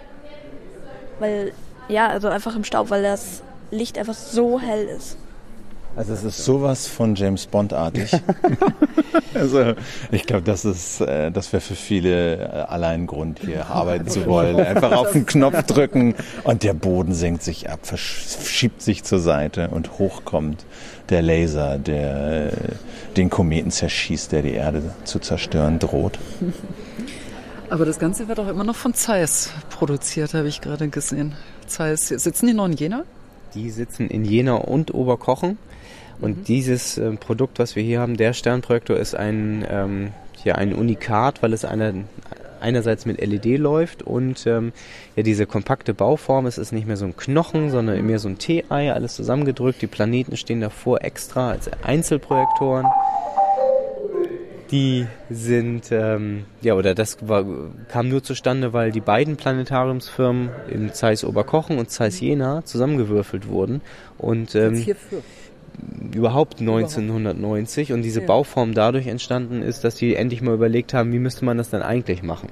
Weil, 1.18 1.52
ja, 1.88 2.08
also 2.08 2.28
einfach 2.28 2.54
im 2.56 2.64
Staub, 2.64 2.90
weil 2.90 3.02
das 3.02 3.42
Licht 3.70 3.96
einfach 3.96 4.14
so 4.14 4.60
hell 4.60 4.84
ist. 4.84 5.16
Also 6.00 6.14
es 6.14 6.24
ist 6.24 6.46
sowas 6.46 6.86
von 6.86 7.14
James 7.14 7.44
Bond-artig. 7.44 8.10
also 9.34 9.74
ich 10.10 10.24
glaube, 10.24 10.44
das 10.44 10.64
ist, 10.64 11.02
äh, 11.02 11.30
das 11.30 11.52
wäre 11.52 11.60
für 11.60 11.74
viele 11.74 12.38
äh, 12.38 12.46
allein 12.46 13.06
Grund, 13.06 13.40
hier 13.40 13.66
arbeiten 13.66 14.08
zu 14.08 14.24
wollen. 14.24 14.58
Einfach 14.58 14.92
auf 14.92 15.12
den 15.12 15.26
Knopf 15.26 15.62
drücken 15.64 16.14
und 16.44 16.62
der 16.62 16.72
Boden 16.72 17.12
senkt 17.12 17.42
sich 17.42 17.68
ab, 17.68 17.80
verschiebt 17.82 18.80
sich 18.80 19.04
zur 19.04 19.18
Seite 19.18 19.68
und 19.68 19.98
hoch 19.98 20.24
kommt 20.24 20.64
der 21.10 21.20
Laser, 21.20 21.76
der 21.76 22.46
äh, 22.46 22.52
den 23.18 23.28
Kometen 23.28 23.70
zerschießt, 23.70 24.32
der 24.32 24.40
die 24.40 24.54
Erde 24.54 24.82
zu 25.04 25.18
zerstören 25.18 25.80
droht. 25.80 26.18
Aber 27.68 27.84
das 27.84 27.98
Ganze 27.98 28.26
wird 28.26 28.40
auch 28.40 28.48
immer 28.48 28.64
noch 28.64 28.76
von 28.76 28.94
Zeiss 28.94 29.50
produziert, 29.68 30.32
habe 30.32 30.48
ich 30.48 30.62
gerade 30.62 30.88
gesehen. 30.88 31.34
Zeiss, 31.66 32.08
sitzen 32.08 32.46
die 32.46 32.54
noch 32.54 32.64
in 32.64 32.72
Jena? 32.72 33.04
Die 33.54 33.68
sitzen 33.68 34.08
in 34.08 34.24
Jena 34.24 34.54
und 34.54 34.94
Oberkochen. 34.94 35.58
Und 36.20 36.38
mhm. 36.38 36.44
dieses 36.44 36.98
äh, 36.98 37.10
Produkt, 37.12 37.58
was 37.58 37.76
wir 37.76 37.82
hier 37.82 38.00
haben, 38.00 38.16
der 38.16 38.32
Sternprojektor, 38.32 38.96
ist 38.96 39.14
ein, 39.14 39.66
ähm, 39.68 40.12
ja, 40.44 40.54
ein 40.56 40.74
Unikat, 40.74 41.42
weil 41.42 41.52
es 41.52 41.64
einer, 41.64 41.94
einerseits 42.60 43.06
mit 43.06 43.20
LED 43.20 43.58
läuft 43.58 44.02
und 44.02 44.46
ähm, 44.46 44.72
ja 45.16 45.22
diese 45.22 45.46
kompakte 45.46 45.94
Bauform. 45.94 46.46
Es 46.46 46.58
ist 46.58 46.72
nicht 46.72 46.86
mehr 46.86 46.96
so 46.96 47.06
ein 47.06 47.16
Knochen, 47.16 47.70
sondern 47.70 48.04
mehr 48.04 48.18
so 48.18 48.28
ein 48.28 48.38
T-Ei, 48.38 48.92
alles 48.92 49.14
zusammengedrückt. 49.16 49.80
Die 49.82 49.86
Planeten 49.86 50.36
stehen 50.36 50.60
davor 50.60 51.02
extra 51.02 51.50
als 51.50 51.70
Einzelprojektoren. 51.82 52.86
Die 54.70 55.06
sind, 55.28 55.90
ähm, 55.90 56.44
ja, 56.60 56.74
oder 56.74 56.94
das 56.94 57.26
war, 57.26 57.44
kam 57.88 58.08
nur 58.08 58.22
zustande, 58.22 58.72
weil 58.72 58.92
die 58.92 59.00
beiden 59.00 59.36
Planetariumsfirmen 59.36 60.50
im 60.70 60.92
Zeiss 60.92 61.24
Oberkochen 61.24 61.78
und 61.78 61.90
Zeiss 61.90 62.20
Jena 62.20 62.64
zusammengewürfelt 62.64 63.48
wurden. 63.48 63.80
Und 64.16 64.54
ähm, 64.54 64.76
hierfür 64.76 65.22
überhaupt 66.14 66.60
1990 66.60 67.92
und 67.92 68.02
diese 68.02 68.20
ja. 68.20 68.26
Bauform 68.26 68.74
dadurch 68.74 69.06
entstanden 69.06 69.62
ist, 69.62 69.84
dass 69.84 69.96
sie 69.96 70.14
endlich 70.14 70.42
mal 70.42 70.54
überlegt 70.54 70.94
haben, 70.94 71.12
wie 71.12 71.18
müsste 71.18 71.44
man 71.44 71.58
das 71.58 71.70
dann 71.70 71.82
eigentlich 71.82 72.22
machen. 72.22 72.48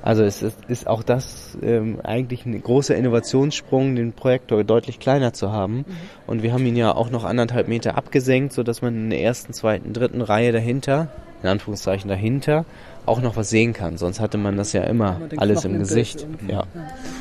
Also 0.00 0.22
es 0.22 0.42
ist, 0.42 0.56
ist 0.68 0.86
auch 0.86 1.02
das 1.02 1.58
ähm, 1.60 1.98
eigentlich 2.02 2.46
ein 2.46 2.62
großer 2.62 2.94
Innovationssprung, 2.94 3.96
den 3.96 4.12
Projektor 4.12 4.62
deutlich 4.62 5.00
kleiner 5.00 5.32
zu 5.32 5.52
haben. 5.52 5.78
Mhm. 5.78 5.84
Und 6.26 6.42
wir 6.42 6.52
haben 6.52 6.64
ihn 6.66 6.76
ja 6.76 6.94
auch 6.94 7.10
noch 7.10 7.24
anderthalb 7.24 7.68
Meter 7.68 7.96
abgesenkt, 7.96 8.52
so 8.52 8.62
dass 8.62 8.80
man 8.80 8.94
in 8.94 9.10
der 9.10 9.20
ersten, 9.20 9.52
zweiten, 9.52 9.92
dritten 9.92 10.22
Reihe 10.22 10.52
dahinter, 10.52 11.08
in 11.42 11.48
Anführungszeichen 11.48 12.08
dahinter, 12.08 12.64
auch 13.08 13.20
noch 13.20 13.36
was 13.36 13.50
sehen 13.50 13.72
kann. 13.72 13.98
Sonst 13.98 14.20
hatte 14.20 14.38
man 14.38 14.56
das 14.56 14.72
ja 14.72 14.82
immer 14.82 15.20
alles 15.36 15.64
im 15.64 15.78
Gesicht. 15.78 16.26
Ja. 16.46 16.64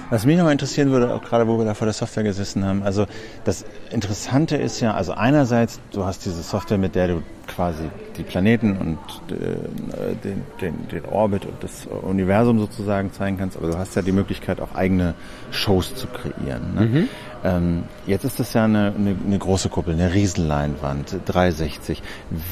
Was 0.09 0.25
mich 0.25 0.37
noch 0.37 0.49
interessieren 0.49 0.91
würde, 0.91 1.13
auch 1.13 1.23
gerade 1.23 1.47
wo 1.47 1.57
wir 1.57 1.65
da 1.65 1.73
vor 1.73 1.85
der 1.85 1.93
Software 1.93 2.23
gesessen 2.23 2.65
haben, 2.65 2.83
also 2.83 3.05
das 3.43 3.65
Interessante 3.91 4.57
ist 4.57 4.79
ja, 4.79 4.93
also 4.93 5.13
einerseits, 5.13 5.79
du 5.91 6.05
hast 6.05 6.25
diese 6.25 6.41
Software, 6.43 6.77
mit 6.77 6.95
der 6.95 7.07
du 7.07 7.23
quasi 7.57 7.89
die 8.17 8.23
Planeten 8.23 8.77
und 8.77 8.99
äh, 9.35 10.15
den, 10.23 10.43
den, 10.61 10.87
den 10.89 11.05
Orbit 11.05 11.45
und 11.45 11.63
das 11.63 11.87
Universum 11.87 12.59
sozusagen 12.59 13.11
zeigen 13.11 13.37
kannst, 13.39 13.57
aber 13.57 13.67
du 13.67 13.77
hast 13.77 13.95
ja 13.95 14.03
die 14.03 14.11
Möglichkeit, 14.11 14.61
auch 14.61 14.75
eigene 14.75 15.15
Shows 15.49 15.95
zu 15.95 16.05
kreieren. 16.05 16.75
Ne? 16.75 16.81
Mhm. 16.81 17.09
Ähm, 17.43 17.83
jetzt 18.05 18.25
ist 18.25 18.39
das 18.39 18.53
ja 18.53 18.65
eine, 18.65 18.93
eine, 18.95 19.15
eine 19.25 19.39
große 19.39 19.69
Kuppel, 19.69 19.95
eine 19.95 20.13
Riesenleinwand, 20.13 21.17
360. 21.25 22.03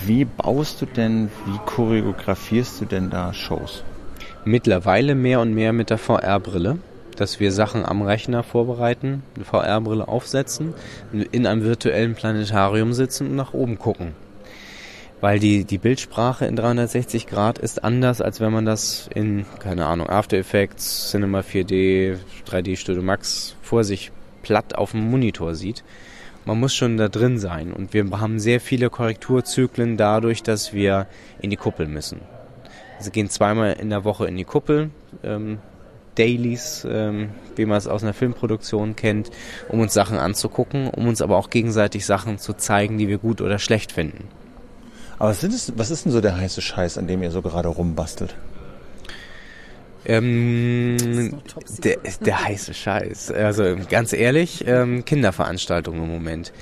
Wie 0.06 0.26
baust 0.26 0.82
du 0.82 0.88
denn, 0.88 1.30
wie 1.46 1.60
choreografierst 1.68 2.82
du 2.82 2.86
denn 2.86 3.12
da 3.12 3.32
Shows? 3.32 3.84
Mittlerweile 4.44 5.14
mehr 5.14 5.40
und 5.40 5.54
mehr 5.54 5.72
mit 5.72 5.92
der 5.92 6.00
VR-Brille 6.00 6.80
dass 7.16 7.40
wir 7.40 7.54
Sachen 7.54 7.86
am 7.86 8.02
Rechner 8.02 8.44
vorbereiten, 8.44 9.24
eine 9.38 9.46
VR-Brille 9.46 10.06
aufsetzen, 10.06 10.74
in 11.32 11.48
einem 11.48 11.64
virtuellen 11.64 12.14
Planetarium 12.14 12.92
sitzen 12.92 13.28
und 13.28 13.36
nach 13.38 13.54
oben 13.54 13.80
gucken. 13.80 14.14
Weil 15.22 15.40
die, 15.40 15.64
die 15.64 15.78
Bildsprache 15.78 16.46
in 16.46 16.56
360 16.56 17.28
Grad 17.28 17.58
ist 17.58 17.84
anders, 17.84 18.22
als 18.22 18.40
wenn 18.42 18.52
man 18.52 18.66
das 18.66 19.10
in, 19.14 19.46
keine 19.60 19.86
Ahnung, 19.86 20.10
After 20.10 20.38
Effects, 20.38 21.10
Cinema 21.12 21.40
4D, 21.40 22.18
3D 22.48 22.76
Studio 22.76 23.02
Max 23.02 23.56
vor 23.62 23.84
sich 23.84 24.12
platt 24.44 24.76
auf 24.76 24.92
dem 24.92 25.10
Monitor 25.10 25.56
sieht. 25.56 25.84
Man 26.46 26.60
muss 26.60 26.76
schon 26.76 26.98
da 26.98 27.08
drin 27.08 27.40
sein 27.40 27.74
und 27.74 27.94
wir 27.94 28.06
haben 28.20 28.40
sehr 28.40 28.62
viele 28.62 28.92
Korrekturzyklen 28.92 29.98
dadurch, 29.98 30.44
dass 30.44 30.74
wir 30.74 31.08
in 31.42 31.50
die 31.50 31.58
Kuppel 31.58 31.88
müssen. 31.88 32.20
Sie 33.00 33.10
gehen 33.10 33.30
zweimal 33.30 33.74
in 33.74 33.90
der 33.90 34.04
Woche 34.04 34.28
in 34.28 34.38
die 34.38 34.44
Kuppel, 34.44 34.92
ähm, 35.24 35.58
Dailies, 36.16 36.88
ähm, 36.90 37.30
wie 37.56 37.66
man 37.66 37.78
es 37.78 37.88
aus 37.88 38.04
einer 38.04 38.14
Filmproduktion 38.14 38.96
kennt, 38.96 39.32
um 39.70 39.80
uns 39.80 39.94
Sachen 39.94 40.18
anzugucken, 40.18 40.90
um 40.90 41.08
uns 41.08 41.22
aber 41.22 41.38
auch 41.38 41.50
gegenseitig 41.50 42.06
Sachen 42.06 42.38
zu 42.38 42.54
zeigen, 42.54 42.98
die 42.98 43.08
wir 43.08 43.18
gut 43.18 43.42
oder 43.42 43.60
schlecht 43.60 43.92
finden. 43.92 44.28
Aber 45.18 45.30
was, 45.30 45.44
ist, 45.44 45.78
was 45.78 45.92
ist 45.92 46.06
denn 46.06 46.12
so 46.12 46.22
der 46.22 46.38
heiße 46.38 46.62
Scheiß, 46.62 46.98
an 46.98 47.08
dem 47.08 47.24
ihr 47.24 47.32
so 47.32 47.42
gerade 47.42 47.70
rumbastelt? 47.70 48.36
Ähm, 50.06 50.98
der, 51.84 51.98
der 52.24 52.44
heiße 52.44 52.74
Scheiß. 52.74 53.32
Also 53.32 53.76
ganz 53.90 54.14
ehrlich, 54.14 54.64
ähm, 54.68 55.04
Kinderveranstaltungen 55.04 56.04
im 56.04 56.10
Moment. 56.10 56.54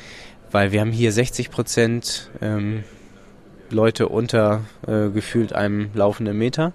Weil 0.51 0.71
wir 0.71 0.81
haben 0.81 0.91
hier 0.91 1.11
60 1.11 1.49
Prozent 1.49 2.29
ähm, 2.41 2.83
Leute 3.69 4.07
unter 4.07 4.61
äh, 4.87 5.09
gefühlt 5.09 5.53
einem 5.53 5.89
laufenden 5.93 6.37
Meter. 6.37 6.73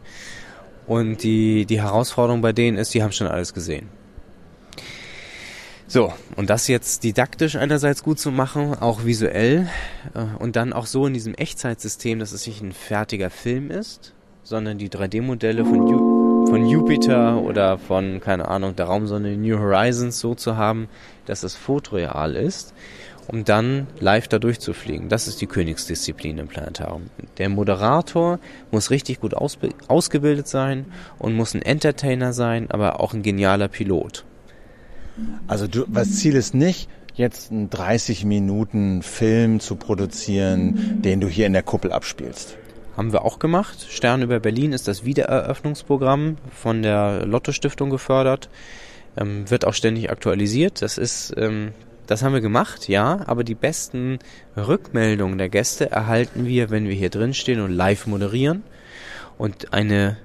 Und 0.87 1.23
die, 1.23 1.65
die 1.65 1.81
Herausforderung 1.81 2.41
bei 2.43 2.53
denen 2.53 2.77
ist, 2.77 2.93
die 2.93 3.03
haben 3.03 3.13
schon 3.13 3.29
alles 3.29 3.55
gesehen. 3.55 3.89
So, 5.91 6.13
und 6.37 6.51
das 6.51 6.69
jetzt 6.69 7.03
didaktisch 7.03 7.57
einerseits 7.57 8.03
gut 8.03 8.19
zu 8.19 8.31
machen, 8.31 8.75
auch 8.75 9.07
visuell 9.07 9.71
äh, 10.15 10.39
und 10.39 10.55
dann 10.57 10.75
auch 10.75 10.85
so 10.85 11.07
in 11.07 11.15
diesem 11.15 11.33
Echtzeitsystem, 11.33 12.19
dass 12.19 12.33
es 12.33 12.47
nicht 12.47 12.61
ein 12.61 12.73
fertiger 12.73 13.31
Film 13.31 13.71
ist, 13.71 14.13
sondern 14.43 14.77
die 14.77 14.91
3D-Modelle 14.91 15.65
von, 15.65 15.89
Ju 15.89 16.47
von 16.47 16.67
Jupiter 16.67 17.41
oder 17.41 17.79
von, 17.79 18.21
keine 18.21 18.49
Ahnung, 18.49 18.77
der 18.77 18.85
Raumsonde 18.85 19.35
New 19.39 19.59
Horizons 19.59 20.21
so 20.21 20.35
zu 20.35 20.59
haben, 20.59 20.89
dass 21.25 21.43
es 21.43 21.55
fotoreal 21.55 22.37
ist 22.37 22.75
um 23.29 23.45
dann 23.45 23.87
live 24.01 24.27
da 24.27 24.39
durchzufliegen. 24.39 25.11
Das 25.11 25.29
ist 25.29 25.41
die 25.41 25.47
Königsdisziplin 25.47 26.39
im 26.39 26.49
Planetarium. 26.49 27.11
Der 27.37 27.51
Moderator 27.51 28.41
muss 28.71 28.91
richtig 28.91 29.21
gut 29.21 29.35
ausgebildet 29.35 30.49
sein 30.49 30.87
und 31.19 31.35
muss 31.35 31.55
ein 31.55 31.63
Entertainer 31.63 32.33
sein, 32.33 32.71
aber 32.71 33.01
auch 33.01 33.13
ein 33.13 33.23
genialer 33.23 33.69
Pilot. 33.69 34.25
Also 35.47 35.67
du, 35.67 35.85
was 35.89 36.17
Ziel 36.17 36.35
ist 36.35 36.55
nicht, 36.55 36.89
jetzt 37.15 37.51
einen 37.51 37.71
30 37.71 38.25
Minuten 38.25 39.03
Film 39.03 39.61
zu 39.61 39.77
produzieren, 39.77 41.03
den 41.03 41.21
du 41.21 41.29
hier 41.29 41.47
in 41.47 41.53
der 41.53 41.63
Kuppel 41.63 41.93
abspielst. 41.93 42.57
Haben 42.97 43.13
wir 43.13 43.25
auch 43.25 43.39
gemacht. 43.39 43.87
Stern 43.89 44.23
über 44.23 44.41
Berlin 44.41 44.73
ist 44.73 44.89
das 44.89 45.05
Wiedereröffnungsprogramm 45.05 46.37
von 46.51 46.83
der 46.83 47.27
Lotto 47.27 47.53
Stiftung 47.53 47.91
gefördert. 47.91 48.49
Ähm, 49.17 49.51
wird 49.51 49.65
auch 49.65 49.75
ständig 49.75 50.11
aktualisiert. 50.11 50.83
Das 50.83 50.99
ist 50.99 51.35
ähm, 51.37 51.73
das 52.09 52.23
haben 52.23 52.33
wir 52.33 52.41
gemacht, 52.41 52.89
ja, 52.89 53.21
aber 53.27 53.45
die 53.45 53.55
besten 53.55 54.19
Rückmeldungen 54.57 55.37
der 55.37 55.51
Gäste 55.51 55.91
erhalten 55.91 56.47
wir, 56.47 56.71
wenn 56.71 56.89
wir 56.89 56.95
hier 56.95 57.11
drin 57.11 57.35
stehen 57.35 57.61
und 57.61 57.71
live 57.71 58.07
moderieren 58.07 58.63
und 59.37 59.75
eine 59.75 60.17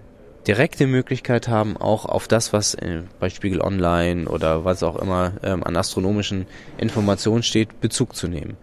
direkte 0.47 0.87
Möglichkeit 0.87 1.47
haben, 1.47 1.77
auch 1.77 2.05
auf 2.05 2.27
das, 2.27 2.53
was 2.53 2.77
bei 3.19 3.29
Spiegel 3.29 3.61
Online 3.61 4.27
oder 4.27 4.65
was 4.65 4.83
auch 4.83 4.97
immer 4.97 5.33
ähm, 5.43 5.63
an 5.63 5.75
astronomischen 5.75 6.47
Informationen 6.77 7.43
steht, 7.43 7.79
Bezug 7.81 8.15
zu 8.15 8.27
nehmen. 8.27 8.57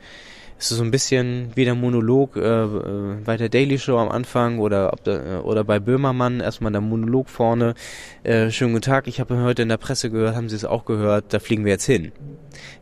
Es 0.61 0.71
ist 0.71 0.77
so 0.77 0.85
ein 0.85 0.91
bisschen 0.91 1.53
wie 1.55 1.65
der 1.65 1.75
Monolog 1.75 2.37
äh, 2.37 2.65
äh, 2.65 3.15
bei 3.25 3.39
der 3.39 3.49
Daily 3.49 3.79
Show 3.79 3.97
am 3.97 4.11
Anfang 4.11 4.59
oder 4.59 4.93
ob 4.93 5.03
da, 5.05 5.39
äh, 5.39 5.41
oder 5.41 5.65
bei 5.65 5.79
Böhmermann 5.79 6.41
erstmal 6.41 6.71
der 6.71 6.83
Monolog 6.83 7.31
vorne. 7.31 7.73
Äh, 8.25 8.51
schönen 8.51 8.75
guten 8.75 8.85
Tag, 8.85 9.09
ich 9.09 9.21
habe 9.21 9.43
heute 9.43 9.63
in 9.63 9.71
der 9.71 9.79
Presse 9.79 10.11
gehört, 10.11 10.37
haben 10.37 10.51
Sie 10.51 10.57
es 10.57 10.67
auch 10.67 10.85
gehört, 10.85 11.33
da 11.33 11.39
fliegen 11.39 11.65
wir 11.65 11.73
jetzt 11.73 11.87
hin. 11.87 12.13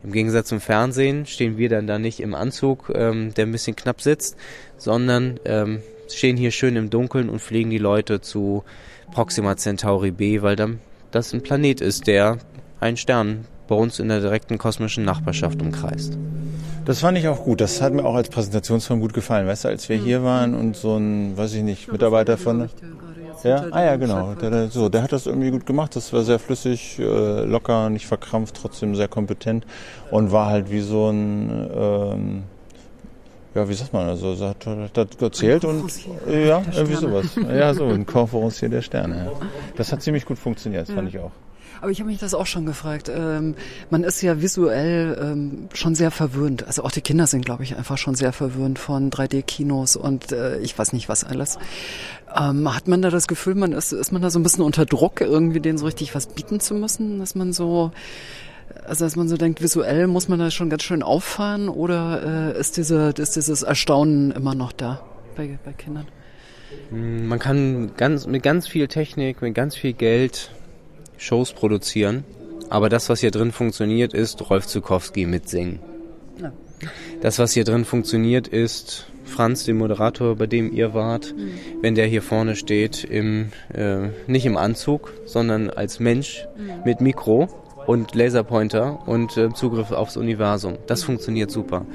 Im 0.03 0.11
Gegensatz 0.11 0.49
zum 0.49 0.59
Fernsehen 0.59 1.25
stehen 1.25 1.57
wir 1.57 1.69
dann 1.69 1.87
da 1.87 1.99
nicht 1.99 2.19
im 2.19 2.35
Anzug, 2.35 2.91
ähm, 2.93 3.33
der 3.33 3.45
ein 3.45 3.53
bisschen 3.53 3.77
knapp 3.77 4.01
sitzt, 4.01 4.35
sondern 4.75 5.39
ähm, 5.45 5.81
stehen 6.13 6.37
hier 6.37 6.51
schön 6.51 6.75
im 6.75 6.89
Dunkeln 6.89 7.29
und 7.29 7.39
fliegen 7.39 7.69
die 7.69 7.77
Leute 7.77 8.21
zu 8.21 8.63
Proxima 9.11 9.57
Centauri 9.57 10.11
B, 10.11 10.41
weil 10.41 10.55
dann 10.55 10.79
das 11.11 11.33
ein 11.33 11.41
Planet 11.41 11.81
ist, 11.81 12.07
der 12.07 12.37
einen 12.79 12.97
Stern 12.97 13.45
bei 13.67 13.75
uns 13.75 13.99
in 13.99 14.09
der 14.09 14.19
direkten 14.19 14.57
kosmischen 14.57 15.05
Nachbarschaft 15.05 15.61
umkreist. 15.61 16.17
Das 16.85 16.99
fand 16.99 17.17
ich 17.17 17.27
auch 17.27 17.43
gut. 17.43 17.61
Das 17.61 17.81
hat 17.81 17.93
mir 17.93 18.03
auch 18.03 18.15
als 18.15 18.29
Präsentationsform 18.29 18.99
gut 18.99 19.13
gefallen. 19.13 19.47
Weißt 19.47 19.65
du, 19.65 19.67
als 19.67 19.89
wir 19.89 19.97
hier 19.97 20.23
waren 20.23 20.55
und 20.55 20.75
so 20.75 20.97
ein, 20.97 21.37
weiß 21.37 21.53
ich 21.53 21.63
nicht, 21.63 21.91
Mitarbeiter 21.91 22.37
von... 22.37 22.69
Ja, 23.43 23.67
ah 23.71 23.83
ja, 23.83 23.95
genau. 23.95 24.33
Der, 24.33 24.49
der, 24.49 24.67
so, 24.67 24.89
der 24.89 25.01
hat 25.01 25.13
das 25.13 25.25
irgendwie 25.25 25.51
gut 25.51 25.65
gemacht. 25.65 25.95
Das 25.95 26.11
war 26.11 26.23
sehr 26.23 26.39
flüssig, 26.39 26.99
äh, 26.99 27.45
locker, 27.45 27.89
nicht 27.89 28.05
verkrampft, 28.05 28.55
trotzdem 28.55 28.95
sehr 28.95 29.07
kompetent 29.07 29.65
und 30.11 30.31
war 30.31 30.47
halt 30.47 30.71
wie 30.71 30.81
so 30.81 31.09
ein, 31.09 31.69
ähm, 31.73 32.43
ja, 33.55 33.67
wie 33.67 33.73
sagt 33.73 33.93
man, 33.93 34.07
also 34.07 34.35
hat, 34.47 34.65
hat 34.65 35.21
erzählt 35.21 35.65
und 35.65 35.91
ja, 36.27 36.61
irgendwie 36.73 36.95
sowas. 36.95 37.25
Ja, 37.35 37.73
so 37.73 37.85
ein 37.85 38.05
Konferenzier 38.05 38.69
der 38.69 38.81
Sterne. 38.81 39.25
Ja. 39.25 39.47
Das 39.75 39.91
hat 39.91 40.01
ziemlich 40.01 40.25
gut 40.25 40.37
funktioniert, 40.37 40.87
das 40.87 40.95
fand 40.95 41.09
ich 41.09 41.19
auch. 41.19 41.31
Aber 41.81 41.91
ich 41.91 41.99
habe 41.99 42.09
mich 42.09 42.19
das 42.19 42.33
auch 42.33 42.45
schon 42.45 42.65
gefragt. 42.65 43.09
Ähm, 43.13 43.55
man 43.89 44.03
ist 44.03 44.21
ja 44.21 44.41
visuell 44.41 45.17
ähm, 45.21 45.69
schon 45.73 45.95
sehr 45.95 46.11
verwöhnt. 46.11 46.67
Also 46.67 46.83
auch 46.83 46.91
die 46.91 47.01
Kinder 47.01 47.25
sind, 47.25 47.45
glaube 47.45 47.63
ich, 47.63 47.77
einfach 47.77 47.97
schon 47.97 48.15
sehr 48.15 48.33
verwöhnt 48.33 48.79
von 48.79 49.09
3D-Kinos 49.09 49.95
und 49.95 50.31
äh, 50.31 50.59
ich 50.59 50.77
weiß 50.77 50.93
nicht 50.93 51.09
was 51.09 51.23
alles. 51.23 51.57
Ähm, 52.37 52.73
hat 52.73 52.87
man 52.87 53.01
da 53.01 53.09
das 53.09 53.27
Gefühl, 53.27 53.55
man 53.55 53.71
ist, 53.71 53.93
ist 53.93 54.11
man 54.11 54.21
da 54.21 54.29
so 54.29 54.39
ein 54.39 54.43
bisschen 54.43 54.63
unter 54.63 54.85
Druck, 54.85 55.21
irgendwie 55.21 55.61
denen 55.61 55.77
so 55.77 55.85
richtig 55.85 56.13
was 56.15 56.27
bieten 56.27 56.59
zu 56.59 56.73
müssen, 56.73 57.19
dass 57.19 57.35
man 57.35 57.53
so 57.53 57.91
also 58.85 59.05
dass 59.05 59.15
man 59.15 59.27
so 59.27 59.37
denkt, 59.37 59.61
visuell 59.61 60.07
muss 60.07 60.27
man 60.27 60.39
da 60.39 60.51
schon 60.51 60.69
ganz 60.69 60.83
schön 60.83 61.03
auffahren 61.03 61.69
oder 61.69 62.53
äh, 62.55 62.59
ist, 62.59 62.77
diese, 62.77 63.13
ist 63.17 63.35
dieses 63.35 63.63
Erstaunen 63.63 64.31
immer 64.31 64.55
noch 64.55 64.71
da 64.71 65.01
bei, 65.35 65.57
bei 65.63 65.73
Kindern? 65.73 66.07
Man 66.91 67.39
kann 67.39 67.91
ganz, 67.97 68.27
mit 68.27 68.43
ganz 68.43 68.67
viel 68.67 68.87
Technik, 68.87 69.41
mit 69.41 69.55
ganz 69.55 69.75
viel 69.75 69.93
Geld 69.93 70.51
Shows 71.17 71.53
produzieren. 71.53 72.23
Aber 72.69 72.89
das, 72.89 73.09
was 73.09 73.19
hier 73.19 73.31
drin 73.31 73.51
funktioniert, 73.51 74.13
ist 74.13 74.49
Rolf 74.49 74.67
Zukowski 74.67 75.25
mitsingen. 75.25 75.79
Ja. 76.41 76.51
Das, 77.21 77.39
was 77.39 77.53
hier 77.53 77.63
drin 77.63 77.85
funktioniert, 77.85 78.47
ist 78.47 79.07
Franz, 79.25 79.65
den 79.65 79.77
Moderator, 79.77 80.35
bei 80.35 80.47
dem 80.47 80.71
ihr 80.73 80.93
wart, 80.93 81.33
mhm. 81.35 81.51
wenn 81.81 81.95
der 81.95 82.05
hier 82.05 82.21
vorne 82.21 82.55
steht, 82.55 83.03
im, 83.03 83.51
äh, 83.73 84.09
nicht 84.27 84.45
im 84.45 84.57
Anzug, 84.57 85.13
sondern 85.25 85.69
als 85.69 85.99
Mensch 85.99 86.47
mhm. 86.57 86.83
mit 86.85 87.01
Mikro 87.01 87.47
und 87.89 88.13
Laserpointer 88.13 88.99
und 89.07 89.35
äh, 89.35 89.51
Zugriff 89.51 89.91
aufs 89.91 90.15
Universum. 90.15 90.77
Das 90.85 91.03
funktioniert 91.03 91.49
super. 91.49 91.87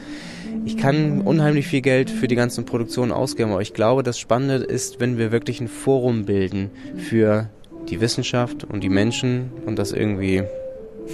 Ich 0.65 0.77
kann 0.77 1.21
unheimlich 1.21 1.69
viel 1.69 1.83
Geld 1.83 2.11
für 2.11 2.27
die 2.27 2.35
ganzen 2.35 2.67
Produktionen 2.67 3.13
ausgeben, 3.13 3.53
aber 3.53 3.63
ich 3.63 3.75
glaube, 3.75 4.03
das 4.03 4.19
Spannende 4.19 4.57
ist, 4.65 4.99
wenn 4.99 5.19
wir 5.19 5.31
wirklich 5.31 5.61
ein 5.61 5.69
Forum 5.69 6.25
bilden 6.25 6.71
für 6.97 7.49
die 7.89 8.01
Wissenschaft 8.01 8.65
und 8.65 8.83
die 8.83 8.89
Menschen 8.89 9.53
und 9.67 9.79
das 9.79 9.93
irgendwie, 9.93 10.43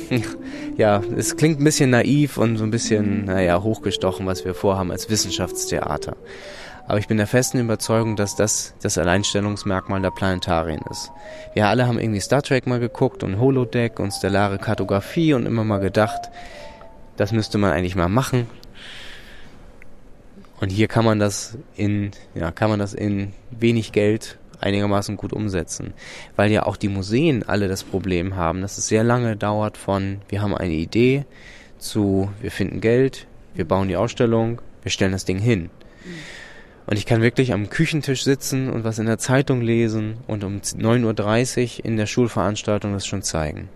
ja, 0.79 1.03
es 1.15 1.37
klingt 1.37 1.61
ein 1.61 1.65
bisschen 1.65 1.91
naiv 1.91 2.39
und 2.39 2.57
so 2.57 2.65
ein 2.65 2.71
bisschen, 2.71 3.27
naja, 3.27 3.63
hochgestochen, 3.63 4.25
was 4.25 4.47
wir 4.47 4.55
vorhaben 4.55 4.91
als 4.91 5.11
Wissenschaftstheater. 5.11 6.17
Aber 6.91 6.99
ich 6.99 7.07
bin 7.07 7.19
der 7.19 7.29
festen 7.29 7.61
Überzeugung, 7.61 8.17
dass 8.17 8.35
das 8.35 8.75
das 8.83 8.99
Alleinstellungsmerkmal 8.99 10.03
der 10.03 10.11
Planetarien 10.11 10.83
ist. 10.91 11.13
Wir 11.55 11.69
alle 11.69 11.87
haben 11.87 12.01
irgendwie 12.01 12.19
Star 12.19 12.43
Trek 12.43 12.67
mal 12.67 12.81
geguckt 12.81 13.23
und 13.23 13.39
Holodeck 13.39 14.01
und 14.01 14.11
stellare 14.11 14.59
Kartografie 14.59 15.35
und 15.35 15.47
immer 15.47 15.63
mal 15.63 15.79
gedacht, 15.79 16.31
das 17.17 17.31
müsste 17.31 17.59
man 17.59 17.71
eigentlich 17.71 17.95
mal 17.95 18.09
machen. 18.09 18.49
Und 20.61 20.71
hier 20.71 20.89
kann 20.89 21.05
man 21.05 21.21
das 21.21 21.59
in, 21.77 22.11
ja, 22.35 22.51
kann 22.51 22.71
man 22.71 22.81
das 22.81 22.93
in 22.93 23.35
wenig 23.53 23.93
Geld 23.93 24.37
einigermaßen 24.61 25.17
gut 25.17 25.33
umsetzen. 25.33 25.95
Weil 26.35 26.51
ja 26.51 26.67
auch 26.67 26.77
die 26.77 26.89
Museen 26.89 27.45
alle 27.49 27.69
das 27.69 27.85
Problem 27.85 28.35
haben, 28.35 28.63
dass 28.63 28.79
es 28.79 28.89
sehr 28.89 29.05
lange 29.05 29.37
dauert 29.37 29.77
von 29.77 30.23
wir 30.29 30.43
haben 30.43 30.57
eine 30.57 30.75
Idee 30.75 31.25
zu 31.79 32.31
wir 32.41 32.51
finden 32.51 32.81
Geld, 32.81 33.29
wir 33.55 33.65
bauen 33.65 33.87
die 33.87 33.97
Ausstellung, 33.97 34.61
wir 34.83 34.91
stellen 34.91 35.13
das 35.13 35.25
Ding 35.25 35.39
hin. 35.39 35.71
Und 36.91 36.97
ich 36.97 37.07
kann 37.07 37.23
wirklich 37.23 37.53
am 37.53 37.71
Küchentisch 37.71 38.25
sitzen 38.25 38.69
und 38.69 38.83
was 38.83 38.99
in 38.99 39.07
der 39.07 39.19
Zeitung 39.19 39.61
lesen 39.61 40.17
und 40.27 40.43
um 40.43 40.57
9.30 40.57 41.79
Uhr 41.79 41.85
in 41.85 41.97
der 41.97 42.07
Schulveranstaltung 42.07 42.93
das 42.93 43.07
schon 43.07 43.23
zeigen. 43.23 43.69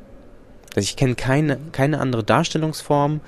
Also 0.75 0.81
ich 0.81 0.97
kenne 0.97 1.15
keine, 1.15 1.59
keine 1.71 2.01
andere 2.01 2.25
Darstellungsform, 2.25 3.21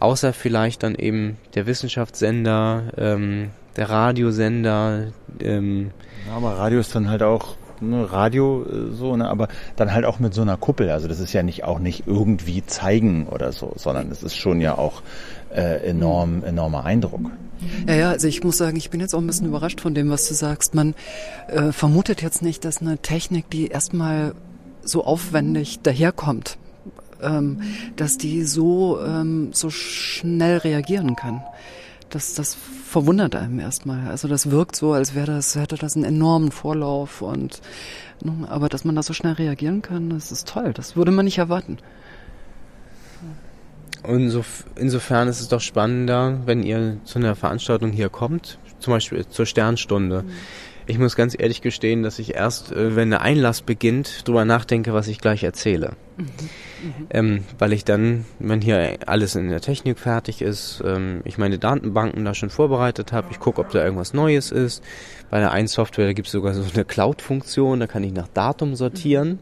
außer 0.00 0.32
vielleicht 0.32 0.82
dann 0.82 0.94
eben 0.94 1.36
der 1.54 1.66
Wissenschaftssender, 1.66 2.84
ähm, 2.96 3.50
der 3.76 3.90
Radiosender, 3.90 5.08
ähm, 5.40 5.90
ja, 6.26 6.34
aber 6.34 6.56
Radio 6.56 6.80
ist 6.80 6.94
dann 6.94 7.10
halt 7.10 7.22
auch 7.22 7.56
ne, 7.82 8.10
Radio 8.10 8.64
äh, 8.64 8.94
so, 8.94 9.14
ne, 9.14 9.28
aber 9.28 9.48
dann 9.76 9.92
halt 9.92 10.04
auch 10.04 10.18
mit 10.18 10.34
so 10.34 10.42
einer 10.42 10.56
Kuppel. 10.56 10.90
Also 10.90 11.06
das 11.08 11.20
ist 11.20 11.32
ja 11.32 11.42
nicht 11.42 11.64
auch 11.64 11.78
nicht 11.78 12.04
irgendwie 12.06 12.64
zeigen 12.64 13.26
oder 13.26 13.52
so, 13.52 13.72
sondern 13.76 14.10
es 14.10 14.22
ist 14.22 14.36
schon 14.36 14.60
ja 14.60 14.76
auch 14.76 15.02
äh, 15.54 15.88
enorm, 15.88 16.44
enormer 16.44 16.84
Eindruck. 16.84 17.30
Ja, 17.86 17.94
ja, 17.94 18.10
also 18.10 18.28
ich 18.28 18.44
muss 18.44 18.58
sagen, 18.58 18.76
ich 18.76 18.90
bin 18.90 19.00
jetzt 19.00 19.14
auch 19.14 19.20
ein 19.20 19.26
bisschen 19.26 19.46
überrascht 19.46 19.80
von 19.80 19.94
dem, 19.94 20.10
was 20.10 20.28
du 20.28 20.34
sagst. 20.34 20.74
Man 20.74 20.94
äh, 21.48 21.72
vermutet 21.72 22.22
jetzt 22.22 22.42
nicht, 22.42 22.64
dass 22.64 22.80
eine 22.80 22.98
Technik, 22.98 23.50
die 23.50 23.68
erstmal 23.68 24.34
so 24.82 25.04
aufwendig 25.04 25.80
daherkommt, 25.82 26.58
ähm, 27.22 27.62
dass 27.96 28.18
die 28.18 28.44
so, 28.44 29.00
ähm, 29.04 29.50
so 29.52 29.70
schnell 29.70 30.58
reagieren 30.58 31.16
kann. 31.16 31.42
Das, 32.10 32.34
das 32.34 32.56
verwundert 32.88 33.36
einem 33.36 33.60
erstmal. 33.60 34.08
Also 34.08 34.28
das 34.28 34.50
wirkt 34.50 34.76
so, 34.76 34.92
als 34.92 35.14
wäre 35.14 35.26
das, 35.26 35.54
hätte 35.54 35.76
das 35.76 35.94
einen 35.94 36.04
enormen 36.04 36.50
Vorlauf 36.50 37.20
und, 37.20 37.60
ne, 38.22 38.48
aber 38.48 38.68
dass 38.68 38.84
man 38.84 38.96
da 38.96 39.02
so 39.02 39.12
schnell 39.12 39.34
reagieren 39.34 39.82
kann, 39.82 40.10
das 40.10 40.32
ist 40.32 40.48
toll. 40.48 40.72
Das 40.72 40.96
würde 40.96 41.10
man 41.10 41.26
nicht 41.26 41.38
erwarten. 41.38 41.78
Insof 44.08 44.64
insofern 44.76 45.28
ist 45.28 45.40
es 45.40 45.48
doch 45.48 45.60
spannender, 45.60 46.40
wenn 46.46 46.62
ihr 46.62 46.98
zu 47.04 47.18
einer 47.18 47.36
Veranstaltung 47.36 47.90
hier 47.90 48.08
kommt, 48.08 48.58
zum 48.78 48.92
Beispiel 48.92 49.26
zur 49.26 49.46
Sternstunde. 49.46 50.22
Mhm. 50.22 50.30
Ich 50.86 50.98
muss 50.98 51.16
ganz 51.16 51.36
ehrlich 51.38 51.60
gestehen, 51.60 52.02
dass 52.02 52.18
ich 52.18 52.34
erst, 52.34 52.72
äh, 52.72 52.96
wenn 52.96 53.10
der 53.10 53.20
Einlass 53.20 53.60
beginnt, 53.60 54.26
drüber 54.26 54.46
nachdenke, 54.46 54.94
was 54.94 55.06
ich 55.08 55.18
gleich 55.18 55.44
erzähle. 55.44 55.92
Mhm. 56.16 56.24
Mhm. 56.24 57.06
Ähm, 57.10 57.44
weil 57.58 57.74
ich 57.74 57.84
dann, 57.84 58.24
wenn 58.38 58.62
hier 58.62 58.96
alles 59.04 59.34
in 59.34 59.50
der 59.50 59.60
Technik 59.60 59.98
fertig 59.98 60.40
ist, 60.40 60.82
ähm, 60.84 61.20
ich 61.24 61.36
meine 61.36 61.58
Datenbanken 61.58 62.24
da 62.24 62.32
schon 62.32 62.48
vorbereitet 62.48 63.12
habe, 63.12 63.28
ich 63.30 63.38
gucke, 63.38 63.60
ob 63.60 63.70
da 63.70 63.84
irgendwas 63.84 64.14
Neues 64.14 64.50
ist. 64.50 64.82
Bei 65.28 65.40
der 65.40 65.52
einen 65.52 65.68
Software, 65.68 66.06
da 66.06 66.12
gibt 66.14 66.28
es 66.28 66.32
sogar 66.32 66.54
so 66.54 66.64
eine 66.72 66.86
Cloud-Funktion, 66.86 67.80
da 67.80 67.86
kann 67.86 68.02
ich 68.02 68.12
nach 68.14 68.28
Datum 68.28 68.74
sortieren 68.74 69.38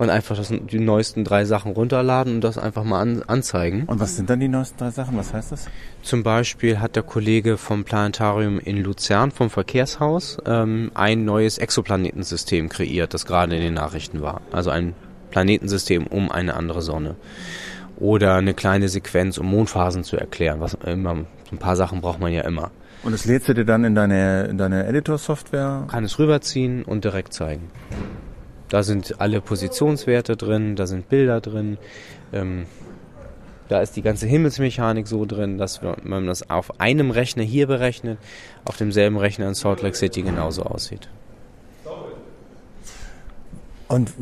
und 0.00 0.08
einfach 0.08 0.34
das, 0.34 0.48
die 0.48 0.78
neuesten 0.78 1.24
drei 1.24 1.44
Sachen 1.44 1.72
runterladen 1.72 2.36
und 2.36 2.40
das 2.40 2.56
einfach 2.56 2.84
mal 2.84 3.02
an, 3.02 3.22
anzeigen. 3.26 3.84
Und 3.84 4.00
was 4.00 4.16
sind 4.16 4.30
dann 4.30 4.40
die 4.40 4.48
neuesten 4.48 4.78
drei 4.78 4.90
Sachen? 4.90 5.14
Was 5.18 5.34
heißt 5.34 5.52
das? 5.52 5.66
Zum 6.02 6.22
Beispiel 6.22 6.80
hat 6.80 6.96
der 6.96 7.02
Kollege 7.02 7.58
vom 7.58 7.84
Planetarium 7.84 8.58
in 8.60 8.82
Luzern 8.82 9.30
vom 9.30 9.50
Verkehrshaus 9.50 10.38
ähm, 10.46 10.90
ein 10.94 11.26
neues 11.26 11.58
Exoplanetensystem 11.58 12.70
kreiert, 12.70 13.12
das 13.12 13.26
gerade 13.26 13.54
in 13.54 13.60
den 13.60 13.74
Nachrichten 13.74 14.22
war. 14.22 14.40
Also 14.52 14.70
ein 14.70 14.94
Planetensystem 15.32 16.06
um 16.06 16.30
eine 16.30 16.54
andere 16.54 16.80
Sonne. 16.80 17.16
Oder 17.98 18.36
eine 18.36 18.54
kleine 18.54 18.88
Sequenz, 18.88 19.36
um 19.36 19.50
Mondphasen 19.50 20.02
zu 20.02 20.16
erklären. 20.16 20.60
Was 20.60 20.78
immer, 20.82 21.14
so 21.14 21.56
ein 21.56 21.58
paar 21.58 21.76
Sachen 21.76 22.00
braucht 22.00 22.20
man 22.20 22.32
ja 22.32 22.40
immer. 22.40 22.70
Und 23.02 23.12
das 23.12 23.26
lädst 23.26 23.50
du 23.50 23.54
dir 23.54 23.66
dann 23.66 23.84
in 23.84 23.94
deine, 23.94 24.44
in 24.44 24.56
deine 24.56 24.86
Editor-Software? 24.86 25.88
Kann 25.90 26.04
es 26.04 26.18
rüberziehen 26.18 26.84
und 26.84 27.04
direkt 27.04 27.34
zeigen. 27.34 27.70
Da 28.70 28.84
sind 28.84 29.20
alle 29.20 29.40
Positionswerte 29.40 30.36
drin, 30.36 30.76
da 30.76 30.86
sind 30.86 31.08
Bilder 31.08 31.40
drin. 31.40 31.76
Ähm, 32.32 32.66
da 33.68 33.80
ist 33.80 33.96
die 33.96 34.02
ganze 34.02 34.26
Himmelsmechanik 34.26 35.06
so 35.06 35.24
drin, 35.26 35.58
dass 35.58 35.80
man 36.02 36.26
das 36.26 36.48
auf 36.50 36.80
einem 36.80 37.10
Rechner 37.10 37.42
hier 37.42 37.66
berechnet, 37.66 38.18
auf 38.64 38.76
demselben 38.76 39.16
Rechner 39.16 39.48
in 39.48 39.54
Salt 39.54 39.82
Lake 39.82 39.96
City 39.96 40.22
genauso 40.22 40.62
aussieht. 40.62 41.08
Und 43.86 44.12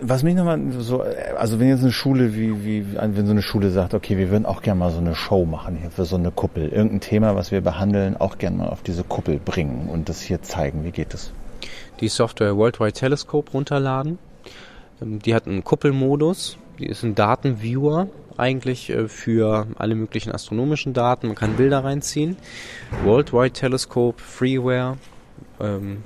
was 0.00 0.22
mich 0.22 0.36
nochmal 0.36 0.60
so, 0.78 1.04
also 1.36 1.58
wenn 1.58 1.68
jetzt 1.68 1.82
eine 1.82 1.90
Schule 1.90 2.36
wie, 2.36 2.64
wie, 2.64 2.86
wenn 2.94 3.26
so 3.26 3.32
eine 3.32 3.42
Schule 3.42 3.70
sagt, 3.70 3.92
okay, 3.92 4.16
wir 4.18 4.30
würden 4.30 4.46
auch 4.46 4.62
gerne 4.62 4.78
mal 4.78 4.92
so 4.92 4.98
eine 4.98 5.16
Show 5.16 5.44
machen 5.44 5.76
hier 5.76 5.90
für 5.90 6.04
so 6.04 6.14
eine 6.14 6.30
Kuppel, 6.30 6.68
irgendein 6.68 7.00
Thema, 7.00 7.34
was 7.34 7.50
wir 7.50 7.60
behandeln, 7.60 8.16
auch 8.16 8.38
gerne 8.38 8.58
mal 8.58 8.68
auf 8.68 8.82
diese 8.82 9.02
Kuppel 9.02 9.40
bringen 9.44 9.88
und 9.88 10.08
das 10.08 10.20
hier 10.20 10.42
zeigen, 10.42 10.84
wie 10.84 10.92
geht 10.92 11.12
das? 11.12 11.32
Die 12.00 12.08
Software 12.08 12.56
Worldwide 12.56 12.92
Telescope 12.92 13.52
runterladen. 13.52 14.18
Ähm, 15.00 15.20
die 15.20 15.34
hat 15.34 15.46
einen 15.46 15.64
Kuppelmodus, 15.64 16.58
die 16.78 16.86
ist 16.86 17.02
ein 17.02 17.14
Datenviewer 17.14 18.08
eigentlich 18.36 18.90
äh, 18.90 19.08
für 19.08 19.66
alle 19.76 19.94
möglichen 19.94 20.32
astronomischen 20.32 20.92
Daten. 20.92 21.28
Man 21.28 21.36
kann 21.36 21.56
Bilder 21.56 21.84
reinziehen. 21.84 22.36
Worldwide 23.04 23.52
Telescope, 23.52 24.22
Freeware, 24.22 24.98
ähm, 25.60 26.02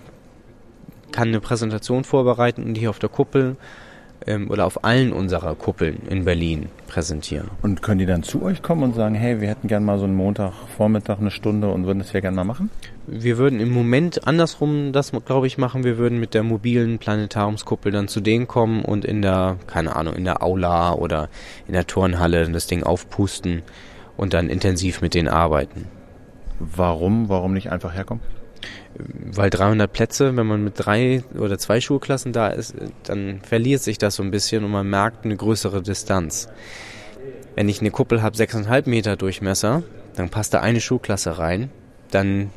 kann 1.12 1.28
eine 1.28 1.41
Präsentation 1.41 2.05
vorbereiten 2.05 2.72
die 2.74 2.86
auf 2.88 2.99
der 2.99 3.09
Kuppel 3.09 3.57
ähm, 4.27 4.51
oder 4.51 4.66
auf 4.66 4.85
allen 4.85 5.12
unserer 5.12 5.55
Kuppeln 5.55 6.03
in 6.09 6.25
Berlin 6.25 6.66
präsentieren. 6.87 7.51
Und 7.62 7.83
können 7.83 7.99
die 7.99 8.07
dann 8.07 8.23
zu 8.23 8.43
euch 8.43 8.62
kommen 8.62 8.83
und 8.83 8.95
sagen, 8.95 9.14
hey, 9.14 9.41
wir 9.41 9.49
hätten 9.49 9.68
gern 9.68 9.85
mal 9.85 9.99
so 9.99 10.05
einen 10.05 10.14
Montagvormittag 10.14 11.18
eine 11.18 11.31
Stunde 11.31 11.68
und 11.68 11.87
würden 11.87 12.01
das 12.01 12.12
ja 12.12 12.21
gerne 12.21 12.37
mal 12.37 12.45
machen? 12.45 12.71
Wir 13.07 13.39
würden 13.39 13.61
im 13.61 13.71
Moment 13.71 14.27
andersrum 14.27 14.93
das, 14.93 15.12
glaube 15.25 15.47
ich, 15.47 15.59
machen. 15.59 15.85
Wir 15.85 15.99
würden 15.99 16.21
mit 16.21 16.35
der 16.35 16.43
mobilen 16.43 16.99
Planetariumskuppel 16.99 17.93
dann 17.93 18.09
zu 18.09 18.21
denen 18.21 18.47
kommen 18.47 18.85
und 18.85 19.05
in 19.05 19.23
der, 19.23 19.57
keine 19.66 19.97
Ahnung, 19.97 20.14
in 20.14 20.25
der 20.25 20.43
Aula 20.43 20.93
oder 20.93 21.29
in 21.66 21.73
der 21.73 21.87
Turnhalle 21.87 22.49
das 22.51 22.66
Ding 22.66 22.83
aufpusten 22.83 23.62
und 24.16 24.35
dann 24.35 24.49
intensiv 24.49 25.01
mit 25.01 25.14
denen 25.14 25.29
arbeiten. 25.29 25.87
Warum? 26.59 27.29
Warum 27.29 27.55
nicht 27.55 27.73
einfach 27.73 27.95
herkommen? 27.95 28.23
Weil 28.97 29.51
300 29.51 29.93
Plätze, 29.93 30.37
wenn 30.37 30.47
man 30.47 30.63
mit 30.63 30.75
drei 30.77 31.23
oder 31.39 31.59
zwei 31.59 31.81
Schulklassen 31.81 32.33
da 32.33 32.49
ist, 32.49 32.75
dann 33.05 33.41
verliert 33.43 33.83
sich 33.83 33.99
das 33.99 34.17
so 34.17 34.23
ein 34.23 34.31
bisschen 34.31 34.65
und 34.65 34.71
man 34.71 34.89
merkt 34.89 35.25
eine 35.25 35.37
größere 35.37 35.83
Distanz. 35.83 36.49
Wenn 37.55 37.69
ich 37.69 37.81
eine 37.81 37.91
Kuppel 37.91 38.23
habe, 38.23 38.37
6,5 38.37 38.89
Meter 38.89 39.17
Durchmesser, 39.17 39.83
dann 40.17 40.29
passt 40.29 40.55
da 40.55 40.61
eine 40.61 40.81
Schulklasse 40.81 41.39
rein, 41.39 41.71
dann 42.11 42.51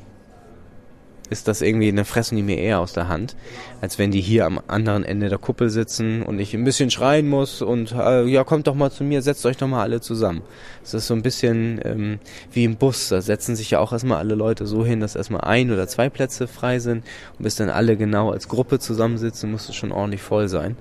ist 1.33 1.49
das 1.49 1.61
irgendwie 1.61 1.89
eine 1.89 2.05
fressen 2.05 2.37
die 2.37 2.43
mir 2.43 2.57
eher 2.57 2.79
aus 2.79 2.93
der 2.93 3.09
Hand, 3.09 3.35
als 3.81 3.99
wenn 3.99 4.11
die 4.11 4.21
hier 4.21 4.45
am 4.45 4.61
anderen 4.67 5.03
Ende 5.03 5.27
der 5.27 5.37
Kuppel 5.37 5.69
sitzen 5.69 6.23
und 6.23 6.39
ich 6.39 6.53
ein 6.53 6.63
bisschen 6.63 6.89
schreien 6.89 7.27
muss 7.27 7.61
und 7.61 7.91
äh, 7.91 8.23
ja, 8.23 8.45
kommt 8.45 8.67
doch 8.67 8.75
mal 8.75 8.91
zu 8.91 9.03
mir, 9.03 9.21
setzt 9.21 9.45
euch 9.45 9.57
doch 9.57 9.67
mal 9.67 9.81
alle 9.81 9.99
zusammen. 9.99 10.41
Das 10.81 10.93
ist 10.93 11.07
so 11.07 11.13
ein 11.13 11.23
bisschen 11.23 11.81
ähm, 11.83 12.19
wie 12.51 12.63
im 12.63 12.77
Bus, 12.77 13.09
da 13.09 13.21
setzen 13.21 13.57
sich 13.57 13.71
ja 13.71 13.79
auch 13.79 13.91
erstmal 13.91 14.19
alle 14.19 14.35
Leute 14.35 14.65
so 14.65 14.85
hin, 14.85 15.01
dass 15.01 15.17
erstmal 15.17 15.41
ein 15.41 15.71
oder 15.71 15.87
zwei 15.87 16.09
Plätze 16.09 16.47
frei 16.47 16.79
sind 16.79 17.03
und 17.37 17.43
bis 17.43 17.55
dann 17.55 17.69
alle 17.69 17.97
genau 17.97 18.31
als 18.31 18.47
Gruppe 18.47 18.79
zusammensitzen, 18.79 19.51
muss 19.51 19.67
es 19.67 19.75
schon 19.75 19.91
ordentlich 19.91 20.21
voll 20.21 20.47
sein. 20.47 20.77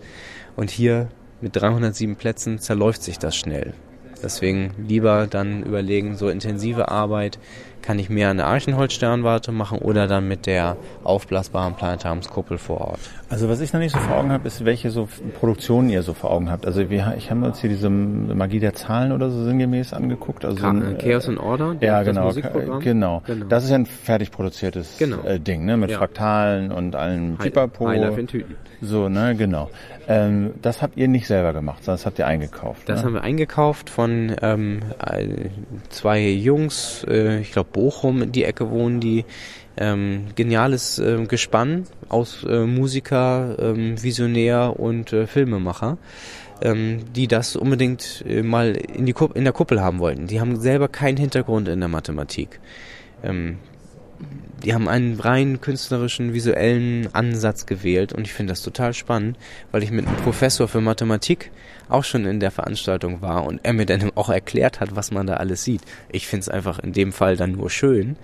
Und 0.54 0.70
hier 0.70 1.08
mit 1.40 1.56
307 1.56 2.14
Plätzen 2.16 2.58
zerläuft 2.60 3.02
sich 3.02 3.18
das 3.18 3.34
schnell. 3.34 3.74
Deswegen 4.22 4.74
lieber 4.86 5.26
dann 5.26 5.64
überlegen, 5.64 6.16
so 6.16 6.28
intensive 6.28 6.88
Arbeit 6.88 7.38
kann 7.82 7.98
ich 7.98 8.08
mehr 8.08 8.30
an 8.30 8.38
der 8.38 8.46
Archenholz-Sternwarte 8.46 9.52
machen 9.52 9.78
oder 9.78 10.06
dann 10.06 10.28
mit 10.28 10.46
der 10.46 10.76
aufblasbaren 11.04 11.74
Planetariumskuppel 11.74 12.58
vor 12.58 12.80
Ort. 12.80 13.00
Also 13.28 13.48
was 13.48 13.60
ich 13.60 13.72
noch 13.72 13.80
nicht 13.80 13.92
so 13.92 13.98
vor 13.98 14.18
Augen 14.18 14.30
habe, 14.30 14.46
ist, 14.46 14.64
welche 14.64 14.90
so 14.90 15.08
Produktionen 15.38 15.88
ihr 15.88 16.02
so 16.02 16.14
vor 16.14 16.30
Augen 16.30 16.50
habt. 16.50 16.66
Also 16.66 16.90
wir, 16.90 17.14
ich 17.16 17.30
habe 17.30 17.44
uns 17.44 17.60
hier 17.60 17.70
diese 17.70 17.90
Magie 17.90 18.60
der 18.60 18.74
Zahlen 18.74 19.12
oder 19.12 19.30
so 19.30 19.44
sinngemäß 19.44 19.92
angeguckt. 19.92 20.44
Also 20.44 20.58
Ka 20.58 20.70
ein, 20.70 20.98
Chaos 20.98 21.28
and 21.28 21.38
Order? 21.38 21.76
Ja, 21.80 22.02
genau, 22.02 22.32
genau, 22.32 22.80
genau. 22.80 23.22
Das 23.48 23.64
ist 23.64 23.70
ja 23.70 23.76
ein 23.76 23.86
fertig 23.86 24.30
produziertes 24.30 24.98
genau. 24.98 25.22
äh, 25.22 25.40
Ding, 25.40 25.64
ne? 25.64 25.76
Mit 25.76 25.90
ja. 25.90 25.98
Fraktalen 25.98 26.70
und 26.72 26.94
allen 26.94 27.36
Pipapo. 27.38 27.88
Highlife 27.88 28.20
in 28.20 28.26
Tüten. 28.26 28.56
So, 28.84 29.08
ne, 29.08 29.36
genau. 29.36 29.70
Ähm, 30.08 30.54
das 30.60 30.82
habt 30.82 30.96
ihr 30.96 31.06
nicht 31.06 31.28
selber 31.28 31.52
gemacht, 31.52 31.84
sondern 31.84 31.98
das 31.98 32.06
habt 32.06 32.18
ihr 32.18 32.26
eingekauft. 32.26 32.88
Das 32.88 33.00
ne? 33.00 33.06
haben 33.06 33.14
wir 33.14 33.22
eingekauft 33.22 33.88
von 33.88 34.34
ähm, 34.42 34.80
zwei 35.88 36.20
Jungs, 36.28 37.06
äh, 37.08 37.38
ich 37.38 37.52
glaube 37.52 37.70
Bochum 37.72 38.22
in 38.22 38.32
die 38.32 38.44
Ecke 38.44 38.70
wohnen, 38.70 39.00
die 39.00 39.24
ähm, 39.76 40.26
geniales 40.36 40.98
äh, 40.98 41.24
Gespann 41.26 41.84
aus 42.08 42.44
äh, 42.44 42.66
Musiker, 42.66 43.56
ähm, 43.58 44.02
Visionär 44.02 44.78
und 44.78 45.12
äh, 45.12 45.26
Filmemacher, 45.26 45.98
ähm, 46.60 47.00
die 47.14 47.26
das 47.26 47.56
unbedingt 47.56 48.24
äh, 48.28 48.42
mal 48.42 48.72
in, 48.72 49.06
die 49.06 49.14
in 49.34 49.44
der 49.44 49.52
Kuppel 49.52 49.80
haben 49.80 49.98
wollten. 49.98 50.26
Die 50.26 50.40
haben 50.40 50.60
selber 50.60 50.88
keinen 50.88 51.16
Hintergrund 51.16 51.68
in 51.68 51.80
der 51.80 51.88
Mathematik. 51.88 52.60
Ähm, 53.22 53.58
die 54.62 54.74
haben 54.74 54.88
einen 54.88 55.18
rein 55.18 55.60
künstlerischen, 55.60 56.34
visuellen 56.34 57.12
Ansatz 57.12 57.66
gewählt 57.66 58.12
und 58.12 58.26
ich 58.26 58.32
finde 58.32 58.52
das 58.52 58.62
total 58.62 58.94
spannend, 58.94 59.36
weil 59.72 59.82
ich 59.82 59.90
mit 59.90 60.06
einem 60.06 60.16
Professor 60.18 60.68
für 60.68 60.80
Mathematik 60.80 61.50
auch 61.88 62.04
schon 62.04 62.24
in 62.26 62.40
der 62.40 62.50
Veranstaltung 62.50 63.22
war 63.22 63.44
und 63.44 63.60
er 63.62 63.72
mir 63.72 63.86
dann 63.86 64.10
auch 64.14 64.28
erklärt 64.28 64.80
hat, 64.80 64.96
was 64.96 65.10
man 65.10 65.26
da 65.26 65.34
alles 65.34 65.64
sieht. 65.64 65.82
Ich 66.10 66.26
finde 66.26 66.42
es 66.42 66.48
einfach 66.48 66.78
in 66.78 66.92
dem 66.92 67.12
Fall 67.12 67.36
dann 67.36 67.52
nur 67.52 67.70
schön. 67.70 68.16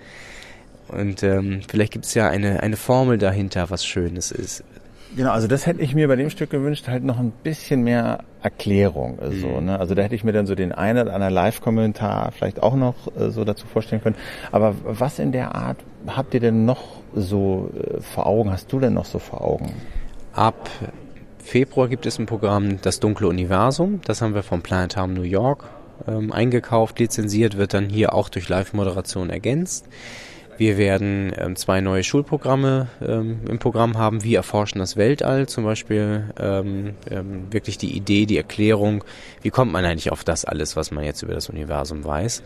Und 0.87 1.21
ähm, 1.21 1.61
vielleicht 1.67 1.93
gibt 1.93 2.05
es 2.05 2.13
ja 2.15 2.29
eine, 2.29 2.63
eine 2.63 2.75
Formel 2.75 3.17
dahinter, 3.17 3.69
was 3.69 3.85
Schönes 3.85 4.31
ist. 4.31 4.63
Genau, 5.15 5.31
also 5.31 5.47
das 5.47 5.65
hätte 5.65 5.81
ich 5.81 5.95
mir 5.95 6.07
bei 6.07 6.15
dem 6.15 6.29
Stück 6.29 6.51
gewünscht, 6.51 6.87
halt 6.87 7.03
noch 7.03 7.17
ein 7.17 7.31
bisschen 7.31 7.83
mehr 7.83 8.19
Erklärung. 8.43 9.17
Also, 9.19 9.47
mhm. 9.47 9.65
ne? 9.65 9.79
also 9.79 9.95
da 9.95 10.03
hätte 10.03 10.13
ich 10.13 10.23
mir 10.23 10.33
dann 10.33 10.45
so 10.45 10.53
den 10.53 10.71
einen 10.71 10.99
oder 10.99 11.13
anderen 11.13 11.33
Live-Kommentar 11.33 12.31
vielleicht 12.31 12.61
auch 12.61 12.75
noch 12.75 12.95
äh, 13.19 13.31
so 13.31 13.43
dazu 13.43 13.65
vorstellen 13.65 14.03
können. 14.03 14.15
Aber 14.51 14.75
was 14.83 15.17
in 15.17 15.31
der 15.31 15.55
Art 15.55 15.77
habt 16.07 16.33
ihr 16.35 16.39
denn 16.39 16.65
noch 16.65 17.01
so 17.15 17.71
äh, 17.75 18.01
vor 18.01 18.27
Augen? 18.27 18.51
Hast 18.51 18.71
du 18.71 18.79
denn 18.79 18.93
noch 18.93 19.05
so 19.05 19.17
vor 19.17 19.41
Augen? 19.41 19.73
Ab 20.33 20.69
Februar 21.49 21.87
gibt 21.87 22.05
es 22.05 22.19
ein 22.19 22.27
Programm 22.27 22.79
Das 22.79 22.99
dunkle 22.99 23.27
Universum. 23.27 24.01
Das 24.05 24.21
haben 24.21 24.35
wir 24.35 24.43
vom 24.43 24.61
Planetarium 24.61 25.15
New 25.15 25.23
York 25.23 25.67
ähm, 26.07 26.31
eingekauft, 26.31 26.99
lizenziert, 26.99 27.57
wird 27.57 27.73
dann 27.73 27.89
hier 27.89 28.13
auch 28.13 28.29
durch 28.29 28.49
Live-Moderation 28.49 29.31
ergänzt. 29.31 29.87
Wir 30.59 30.77
werden 30.77 31.33
ähm, 31.35 31.55
zwei 31.55 31.81
neue 31.81 32.03
Schulprogramme 32.03 32.89
ähm, 33.01 33.39
im 33.49 33.57
Programm 33.57 33.97
haben. 33.97 34.23
Wir 34.23 34.37
erforschen 34.37 34.77
das 34.77 34.95
Weltall, 34.95 35.47
zum 35.47 35.63
Beispiel 35.63 36.25
ähm, 36.39 36.93
ähm, 37.09 37.47
wirklich 37.49 37.79
die 37.79 37.97
Idee, 37.97 38.27
die 38.27 38.37
Erklärung, 38.37 39.03
wie 39.41 39.49
kommt 39.49 39.71
man 39.71 39.85
eigentlich 39.85 40.11
auf 40.11 40.23
das 40.23 40.45
alles, 40.45 40.75
was 40.75 40.91
man 40.91 41.03
jetzt 41.03 41.23
über 41.23 41.33
das 41.33 41.49
Universum 41.49 42.05
weiß. 42.05 42.43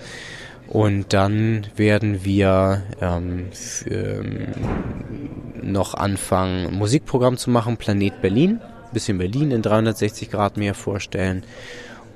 Und 0.70 1.12
dann 1.12 1.68
werden 1.76 2.24
wir 2.24 2.84
ähm, 3.02 3.48
ähm, 3.86 4.48
noch 5.62 5.94
anfangen, 5.94 6.74
Musikprogramm 6.74 7.36
zu 7.36 7.50
machen, 7.50 7.76
Planet 7.76 8.22
Berlin, 8.22 8.62
bisschen 8.94 9.18
Berlin 9.18 9.52
in 9.52 9.62
360 9.62 10.30
Grad 10.30 10.58
mehr 10.58 10.74
vorstellen 10.74 11.44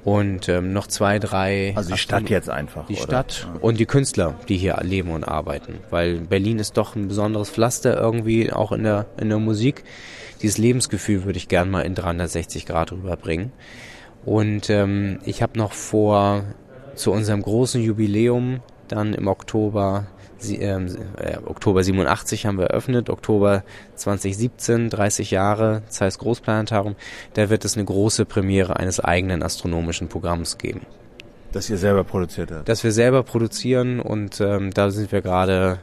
und 0.07 0.47
ähm, 0.47 0.71
noch 0.71 0.87
zwei, 0.87 1.19
drei. 1.19 1.73
Also 1.75 1.91
die 1.91 1.97
Stadt 1.97 2.29
jetzt 2.29 2.49
einfach. 2.49 2.87
Die 2.87 2.93
oder? 2.93 3.03
Stadt 3.03 3.47
und 3.59 3.77
die 3.77 3.85
Künstler, 3.85 4.35
die 4.47 4.55
hier 4.55 4.79
leben 4.81 5.11
und 5.11 5.25
arbeiten. 5.25 5.79
Weil 5.89 6.19
Berlin 6.19 6.59
ist 6.59 6.77
doch 6.77 6.95
ein 6.95 7.09
besonderes 7.09 7.49
Pflaster 7.49 7.99
irgendwie, 7.99 8.53
auch 8.53 8.71
in 8.71 8.83
der, 8.83 9.05
in 9.19 9.27
der 9.27 9.39
Musik. 9.39 9.83
Dieses 10.41 10.57
Lebensgefühl 10.57 11.25
würde 11.25 11.37
ich 11.37 11.49
gern 11.49 11.69
mal 11.69 11.81
in 11.81 11.93
360 11.93 12.65
Grad 12.65 12.93
rüberbringen. 12.93 13.51
Und 14.23 14.69
ähm, 14.69 15.19
ich 15.25 15.41
habe 15.41 15.57
noch 15.57 15.73
vor, 15.73 16.43
zu 16.95 17.11
unserem 17.11 17.41
großen 17.41 17.81
Jubiläum 17.81 18.61
dann 18.87 19.13
im 19.13 19.27
Oktober 19.27 20.07
Sie, 20.39 20.57
ähm, 20.57 20.87
äh, 21.17 21.37
Oktober 21.45 21.83
87 21.83 22.45
haben 22.45 22.57
wir 22.57 22.67
eröffnet, 22.67 23.09
Oktober 23.09 23.63
2017, 23.95 24.89
30 24.89 25.31
Jahre, 25.31 25.81
Zeiss 25.89 26.19
Großplanetarium. 26.19 26.95
Da 27.33 27.49
wird 27.49 27.65
es 27.65 27.75
eine 27.75 27.85
große 27.85 28.25
Premiere 28.25 28.77
eines 28.77 28.99
eigenen 28.99 29.43
astronomischen 29.43 30.09
Programms 30.09 30.57
geben. 30.57 30.81
Das 31.51 31.69
ihr 31.69 31.77
selber 31.77 32.03
produziert 32.03 32.51
habt? 32.51 32.69
Das 32.69 32.83
wir 32.83 32.91
selber 32.91 33.23
produzieren 33.23 33.99
und 33.99 34.41
ähm, 34.41 34.71
da 34.73 34.91
sind 34.91 35.11
wir 35.11 35.21
gerade 35.21 35.79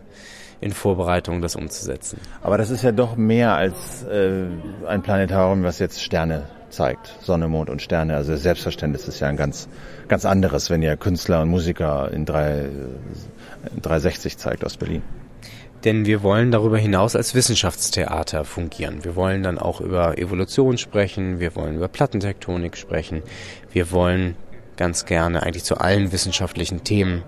in 0.60 0.72
Vorbereitung, 0.72 1.42
das 1.42 1.56
umzusetzen. 1.56 2.18
Aber 2.42 2.58
das 2.58 2.70
ist 2.70 2.82
ja 2.82 2.92
doch 2.92 3.16
mehr 3.16 3.54
als 3.54 4.04
äh, 4.04 4.44
ein 4.86 5.02
Planetarium, 5.02 5.62
was 5.62 5.78
jetzt 5.78 6.02
Sterne 6.02 6.44
zeigt, 6.70 7.16
Sonne, 7.20 7.48
Mond 7.48 7.70
und 7.70 7.82
Sterne. 7.82 8.16
Also 8.16 8.36
Selbstverständnis 8.36 9.08
ist 9.08 9.20
ja 9.20 9.28
ein 9.28 9.36
ganz, 9.36 9.68
ganz 10.08 10.24
anderes, 10.24 10.70
wenn 10.70 10.82
ihr 10.82 10.96
Künstler 10.96 11.42
und 11.42 11.48
Musiker 11.48 12.10
in 12.12 12.24
drei 12.24 12.68
360 13.80 14.38
zeigt 14.38 14.64
aus 14.64 14.76
Berlin. 14.76 15.02
Denn 15.84 16.06
wir 16.06 16.22
wollen 16.22 16.50
darüber 16.50 16.78
hinaus 16.78 17.14
als 17.14 17.34
Wissenschaftstheater 17.34 18.44
fungieren. 18.44 19.04
Wir 19.04 19.16
wollen 19.16 19.42
dann 19.42 19.58
auch 19.58 19.80
über 19.80 20.16
Evolution 20.16 20.78
sprechen, 20.78 21.40
wir 21.40 21.54
wollen 21.56 21.76
über 21.76 21.88
Plattentektonik 21.88 22.76
sprechen, 22.76 23.22
wir 23.70 23.90
wollen 23.90 24.36
ganz 24.76 25.04
gerne 25.04 25.42
eigentlich 25.42 25.64
zu 25.64 25.76
allen 25.76 26.10
wissenschaftlichen 26.10 26.84
Themen 26.84 27.22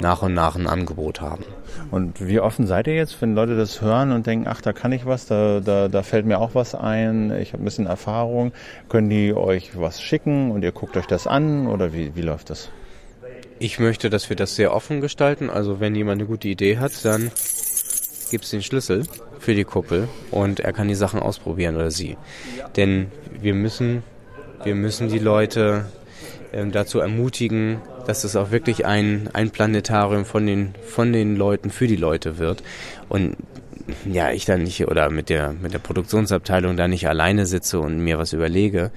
nach 0.00 0.22
und 0.22 0.34
nach 0.34 0.56
ein 0.56 0.66
Angebot 0.66 1.20
haben. 1.20 1.44
Und 1.90 2.26
wie 2.26 2.40
offen 2.40 2.66
seid 2.66 2.88
ihr 2.88 2.94
jetzt, 2.94 3.22
wenn 3.22 3.34
Leute 3.34 3.56
das 3.56 3.80
hören 3.80 4.12
und 4.12 4.26
denken, 4.26 4.46
ach, 4.48 4.60
da 4.60 4.72
kann 4.72 4.92
ich 4.92 5.06
was, 5.06 5.26
da, 5.26 5.60
da, 5.60 5.88
da 5.88 6.02
fällt 6.02 6.26
mir 6.26 6.38
auch 6.38 6.54
was 6.54 6.74
ein, 6.74 7.30
ich 7.40 7.52
habe 7.52 7.62
ein 7.62 7.64
bisschen 7.64 7.86
Erfahrung, 7.86 8.52
können 8.88 9.08
die 9.08 9.32
euch 9.32 9.78
was 9.78 10.02
schicken 10.02 10.50
und 10.50 10.62
ihr 10.62 10.72
guckt 10.72 10.96
euch 10.96 11.06
das 11.06 11.26
an 11.26 11.68
oder 11.68 11.92
wie, 11.92 12.14
wie 12.16 12.22
läuft 12.22 12.50
das? 12.50 12.70
Ich 13.62 13.78
möchte, 13.78 14.10
dass 14.10 14.28
wir 14.28 14.34
das 14.34 14.56
sehr 14.56 14.74
offen 14.74 15.00
gestalten. 15.00 15.48
Also 15.48 15.78
wenn 15.78 15.94
jemand 15.94 16.20
eine 16.20 16.26
gute 16.26 16.48
Idee 16.48 16.78
hat, 16.78 17.04
dann 17.04 17.30
gibt 18.28 18.42
es 18.42 18.50
den 18.50 18.60
Schlüssel 18.60 19.04
für 19.38 19.54
die 19.54 19.62
Kuppel 19.62 20.08
und 20.32 20.58
er 20.58 20.72
kann 20.72 20.88
die 20.88 20.96
Sachen 20.96 21.20
ausprobieren 21.20 21.76
oder 21.76 21.92
sie. 21.92 22.16
Denn 22.74 23.12
wir 23.40 23.54
müssen, 23.54 24.02
wir 24.64 24.74
müssen 24.74 25.10
die 25.10 25.20
Leute 25.20 25.84
äh, 26.50 26.66
dazu 26.66 26.98
ermutigen, 26.98 27.80
dass 28.04 28.24
es 28.24 28.34
auch 28.34 28.50
wirklich 28.50 28.84
ein, 28.84 29.30
ein 29.32 29.50
Planetarium 29.50 30.24
von 30.24 30.44
den, 30.44 30.74
von 30.84 31.12
den 31.12 31.36
Leuten 31.36 31.70
für 31.70 31.86
die 31.86 31.94
Leute 31.94 32.38
wird. 32.38 32.64
Und 33.08 33.36
ja, 34.10 34.32
ich 34.32 34.44
dann 34.44 34.64
nicht 34.64 34.88
oder 34.88 35.08
mit 35.08 35.28
der, 35.28 35.52
mit 35.52 35.72
der 35.72 35.78
Produktionsabteilung 35.78 36.76
da 36.76 36.88
nicht 36.88 37.06
alleine 37.06 37.46
sitze 37.46 37.78
und 37.78 38.00
mir 38.00 38.18
was 38.18 38.32
überlege, 38.32 38.90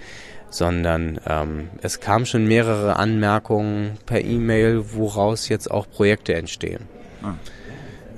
sondern 0.55 1.19
ähm, 1.27 1.69
es 1.81 1.99
kamen 1.99 2.25
schon 2.25 2.47
mehrere 2.47 2.95
Anmerkungen 2.95 3.97
per 4.05 4.23
E-Mail, 4.23 4.85
woraus 4.93 5.49
jetzt 5.49 5.69
auch 5.69 5.89
Projekte 5.89 6.33
entstehen. 6.33 6.83
Ah. 7.21 7.33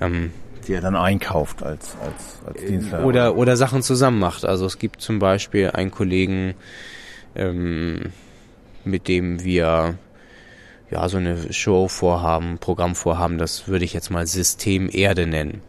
Ähm, 0.02 0.32
die 0.68 0.74
er 0.74 0.82
dann 0.82 0.96
einkauft 0.96 1.64
als, 1.64 1.96
als, 2.02 2.40
als 2.46 2.66
Dienstleister. 2.66 3.06
Oder, 3.06 3.36
oder 3.36 3.58
Sachen 3.58 3.82
zusammen 3.82 4.20
macht. 4.20 4.46
Also 4.46 4.66
es 4.66 4.80
gibt 4.80 5.02
zum 5.02 5.20
Beispiel 5.20 5.72
einen 5.72 5.92
Kollegen, 5.92 6.56
ähm, 7.36 8.12
mit 8.84 9.08
dem 9.08 9.44
wir 9.44 9.98
ja 10.92 11.10
so 11.10 11.18
eine 11.18 11.54
Show 11.54 11.88
vorhaben, 11.88 12.60
Programm 12.60 12.96
vorhaben, 12.96 13.38
das 13.38 13.68
würde 13.68 13.86
ich 13.86 13.94
jetzt 13.94 14.10
mal 14.10 14.28
System 14.28 14.90
Erde 14.92 15.26
nennen. 15.26 15.62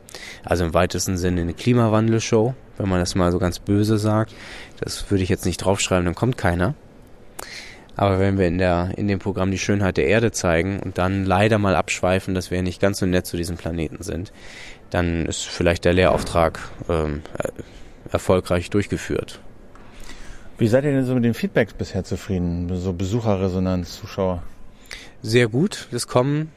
Also 0.45 0.65
im 0.65 0.75
weitesten 0.75 1.17
Sinne 1.17 1.43
eine 1.43 1.55
Klimawandelshow, 1.55 2.55
wenn 2.79 2.89
man 2.89 3.01
das 3.01 3.15
mal 3.15 3.33
so 3.33 3.39
ganz 3.39 3.59
böse 3.59 3.99
sagt. 3.99 4.35
Das 4.81 5.11
würde 5.11 5.23
ich 5.23 5.29
jetzt 5.29 5.45
nicht 5.45 5.59
draufschreiben, 5.59 6.05
dann 6.05 6.15
kommt 6.15 6.39
keiner. 6.39 6.75
Aber 7.97 8.21
wenn 8.21 8.39
wir 8.39 8.47
in, 8.47 8.59
der, 8.59 8.93
in 8.97 9.09
dem 9.09 9.19
Programm 9.19 9.51
die 9.51 9.59
Schönheit 9.59 9.97
der 9.97 10.07
Erde 10.07 10.31
zeigen 10.31 10.79
und 10.79 10.99
dann 10.99 11.25
leider 11.25 11.59
mal 11.59 11.75
abschweifen, 11.75 12.33
dass 12.35 12.53
wir 12.53 12.63
nicht 12.63 12.81
ganz 12.81 12.99
so 12.99 13.07
nett 13.07 13.27
zu 13.27 13.37
diesem 13.37 13.57
Planeten 13.57 14.05
sind, 14.05 14.33
dann 14.91 15.27
ist 15.27 15.43
vielleicht 15.47 15.85
der 15.85 15.95
Lehrauftrag 15.95 16.61
ähm, 16.89 17.23
erfolgreich 18.11 18.71
durchgeführt. 18.71 19.41
Wie 20.59 20.69
seid 20.69 20.85
ihr 20.85 20.93
denn 20.93 21.05
so 21.05 21.15
mit 21.15 21.25
dem 21.25 21.35
Feedback 21.35 21.77
bisher 21.77 22.05
zufrieden? 22.05 22.69
So 22.77 22.93
Besucherresonanz, 22.93 23.99
Zuschauer? 24.01 24.43
Sehr 25.23 25.49
gut. 25.49 25.89
Es 25.91 26.07
kommen 26.07 26.53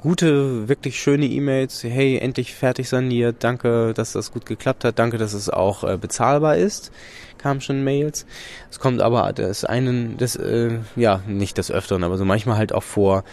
gute, 0.00 0.68
wirklich 0.68 1.00
schöne 1.00 1.26
E-Mails. 1.26 1.82
Hey, 1.84 2.18
endlich 2.18 2.54
fertig 2.54 2.88
saniert. 2.88 3.36
Danke, 3.40 3.92
dass 3.94 4.12
das 4.12 4.32
gut 4.32 4.46
geklappt 4.46 4.84
hat. 4.84 4.98
Danke, 4.98 5.18
dass 5.18 5.32
es 5.32 5.50
auch 5.50 5.84
äh, 5.84 5.96
bezahlbar 5.96 6.56
ist. 6.56 6.92
Kamen 7.38 7.60
schon 7.60 7.84
Mails. 7.84 8.26
Es 8.70 8.78
kommt 8.80 9.00
aber 9.00 9.32
das 9.32 9.64
einen, 9.64 10.16
das 10.16 10.36
äh, 10.36 10.78
ja 10.96 11.22
nicht 11.26 11.58
des 11.58 11.70
Öfteren, 11.70 12.04
aber 12.04 12.18
so 12.18 12.24
manchmal 12.24 12.58
halt 12.58 12.72
auch 12.72 12.82
vor. 12.82 13.24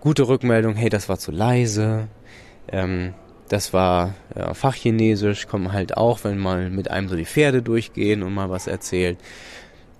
Gute 0.00 0.28
Rückmeldung. 0.28 0.74
Hey, 0.74 0.88
das 0.88 1.08
war 1.08 1.18
zu 1.18 1.32
leise. 1.32 2.08
Ähm, 2.68 3.14
das 3.48 3.72
war 3.72 4.14
ja, 4.36 4.54
Fachchinesisch. 4.54 5.46
Kommt 5.46 5.72
halt 5.72 5.96
auch, 5.96 6.24
wenn 6.24 6.38
mal 6.38 6.70
mit 6.70 6.90
einem 6.90 7.08
so 7.08 7.16
die 7.16 7.24
Pferde 7.24 7.62
durchgehen 7.62 8.22
und 8.22 8.32
mal 8.32 8.50
was 8.50 8.66
erzählt. 8.66 9.18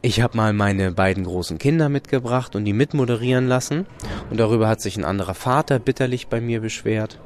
Ich 0.03 0.21
habe 0.21 0.37
mal 0.37 0.53
meine 0.53 0.93
beiden 0.93 1.25
großen 1.25 1.59
Kinder 1.59 1.89
mitgebracht 1.89 2.55
und 2.55 2.65
die 2.65 2.73
mitmoderieren 2.73 3.49
lassen. 3.49 3.87
Und 4.31 4.39
darüber 4.39 4.69
hat 4.69 4.81
sich 4.81 4.97
ein 4.97 5.05
anderer 5.05 5.35
Vater 5.35 5.79
bitterlich 5.79 6.29
bei 6.29 6.41
mir 6.41 6.61
beschwert. 6.61 7.19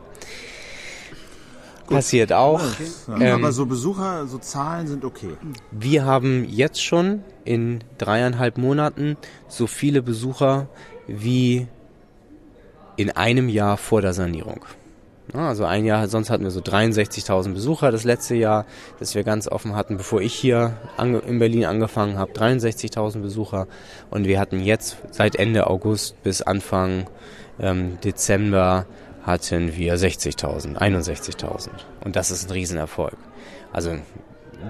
Gut. 1.87 1.97
Passiert 1.97 2.33
auch. 2.33 2.62
Okay. 2.62 3.25
Ähm, 3.27 3.35
Aber 3.35 3.53
so 3.53 3.66
Besucher, 3.66 4.27
so 4.29 4.39
Zahlen 4.39 4.87
sind 4.87 5.05
okay. 5.05 5.37
Wir 5.73 6.05
haben 6.05 6.45
jetzt 6.49 6.83
schon 6.83 7.25
in 7.45 7.83
dreieinhalb 7.99 8.59
Monaten 8.59 9.16
so 9.49 9.66
viele 9.66 10.01
Besucher 10.01 10.68
wie 11.09 11.66
in 12.97 13.11
einem 13.11 13.49
Jahr 13.49 13.77
vor 13.77 14.03
der 14.03 14.12
Sanierung. 14.12 14.64
Also 15.33 15.64
ein 15.64 15.85
Jahr, 15.85 16.09
sonst 16.09 16.31
hatten 16.31 16.45
wir 16.45 16.51
so 16.51 16.61
63.000 16.61 17.55
Besucher 17.55 17.93
das 17.93 18.05
letzte 18.05 18.35
Jahr, 18.35 18.66
das 18.99 19.14
wir 19.14 19.22
ganz 19.22 19.47
offen 19.47 19.76
hatten, 19.76 19.97
bevor 19.97 20.20
ich 20.20 20.35
hier 20.35 20.72
in 20.99 21.39
Berlin 21.39 21.66
angefangen 21.66 22.18
habe, 22.18 22.33
63.000 22.33 23.20
Besucher. 23.20 23.66
Und 24.11 24.26
wir 24.26 24.41
hatten 24.41 24.61
jetzt 24.61 24.97
seit 25.11 25.37
Ende 25.37 25.68
August 25.68 26.20
bis 26.22 26.43
Anfang 26.43 27.07
ähm, 27.61 27.99
Dezember 28.03 28.87
hatten 29.22 29.76
wir 29.76 29.97
60.000, 29.97 30.76
61.000. 30.76 31.68
Und 32.03 32.16
das 32.16 32.31
ist 32.31 32.49
ein 32.49 32.53
Riesenerfolg. 32.53 33.16
Also 33.72 33.97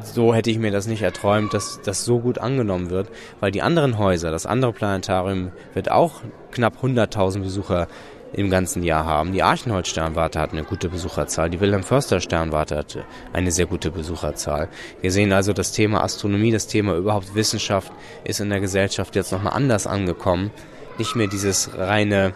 so 0.02 0.34
hätte 0.34 0.50
ich 0.50 0.58
mir 0.58 0.70
das 0.70 0.86
nicht 0.86 1.02
erträumt, 1.02 1.54
dass 1.54 1.80
das 1.82 2.04
so 2.04 2.20
gut 2.20 2.38
angenommen 2.38 2.90
wird, 2.90 3.08
weil 3.40 3.50
die 3.50 3.62
anderen 3.62 3.98
Häuser, 3.98 4.30
das 4.30 4.46
andere 4.46 4.72
Planetarium 4.72 5.52
wird 5.74 5.90
auch 5.90 6.20
knapp 6.52 6.82
100.000 6.82 7.40
Besucher 7.40 7.88
im 8.32 8.50
ganzen 8.50 8.82
Jahr 8.82 9.04
haben. 9.04 9.32
Die 9.32 9.42
Archenholz-Sternwarte 9.42 10.38
hat 10.38 10.52
eine 10.52 10.64
gute 10.64 10.88
Besucherzahl, 10.88 11.50
die 11.50 11.60
Wilhelm-Förster-Sternwarte 11.60 12.76
hat 12.76 12.98
eine 13.32 13.50
sehr 13.50 13.66
gute 13.66 13.90
Besucherzahl. 13.90 14.68
Wir 15.00 15.10
sehen 15.10 15.32
also, 15.32 15.52
das 15.52 15.72
Thema 15.72 16.02
Astronomie, 16.02 16.52
das 16.52 16.66
Thema 16.66 16.94
überhaupt 16.94 17.34
Wissenschaft 17.34 17.92
ist 18.24 18.40
in 18.40 18.50
der 18.50 18.60
Gesellschaft 18.60 19.16
jetzt 19.16 19.32
nochmal 19.32 19.54
anders 19.54 19.86
angekommen. 19.86 20.50
Nicht 20.98 21.16
mehr 21.16 21.26
dieses 21.26 21.70
reine 21.76 22.34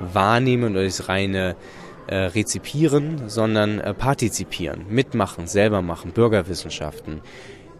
Wahrnehmen 0.00 0.72
oder 0.72 0.84
das 0.84 1.08
reine 1.08 1.56
äh, 2.06 2.16
Rezipieren, 2.16 3.28
sondern 3.28 3.80
äh, 3.80 3.94
partizipieren, 3.94 4.84
mitmachen, 4.88 5.46
selber 5.46 5.82
machen, 5.82 6.12
Bürgerwissenschaften, 6.12 7.22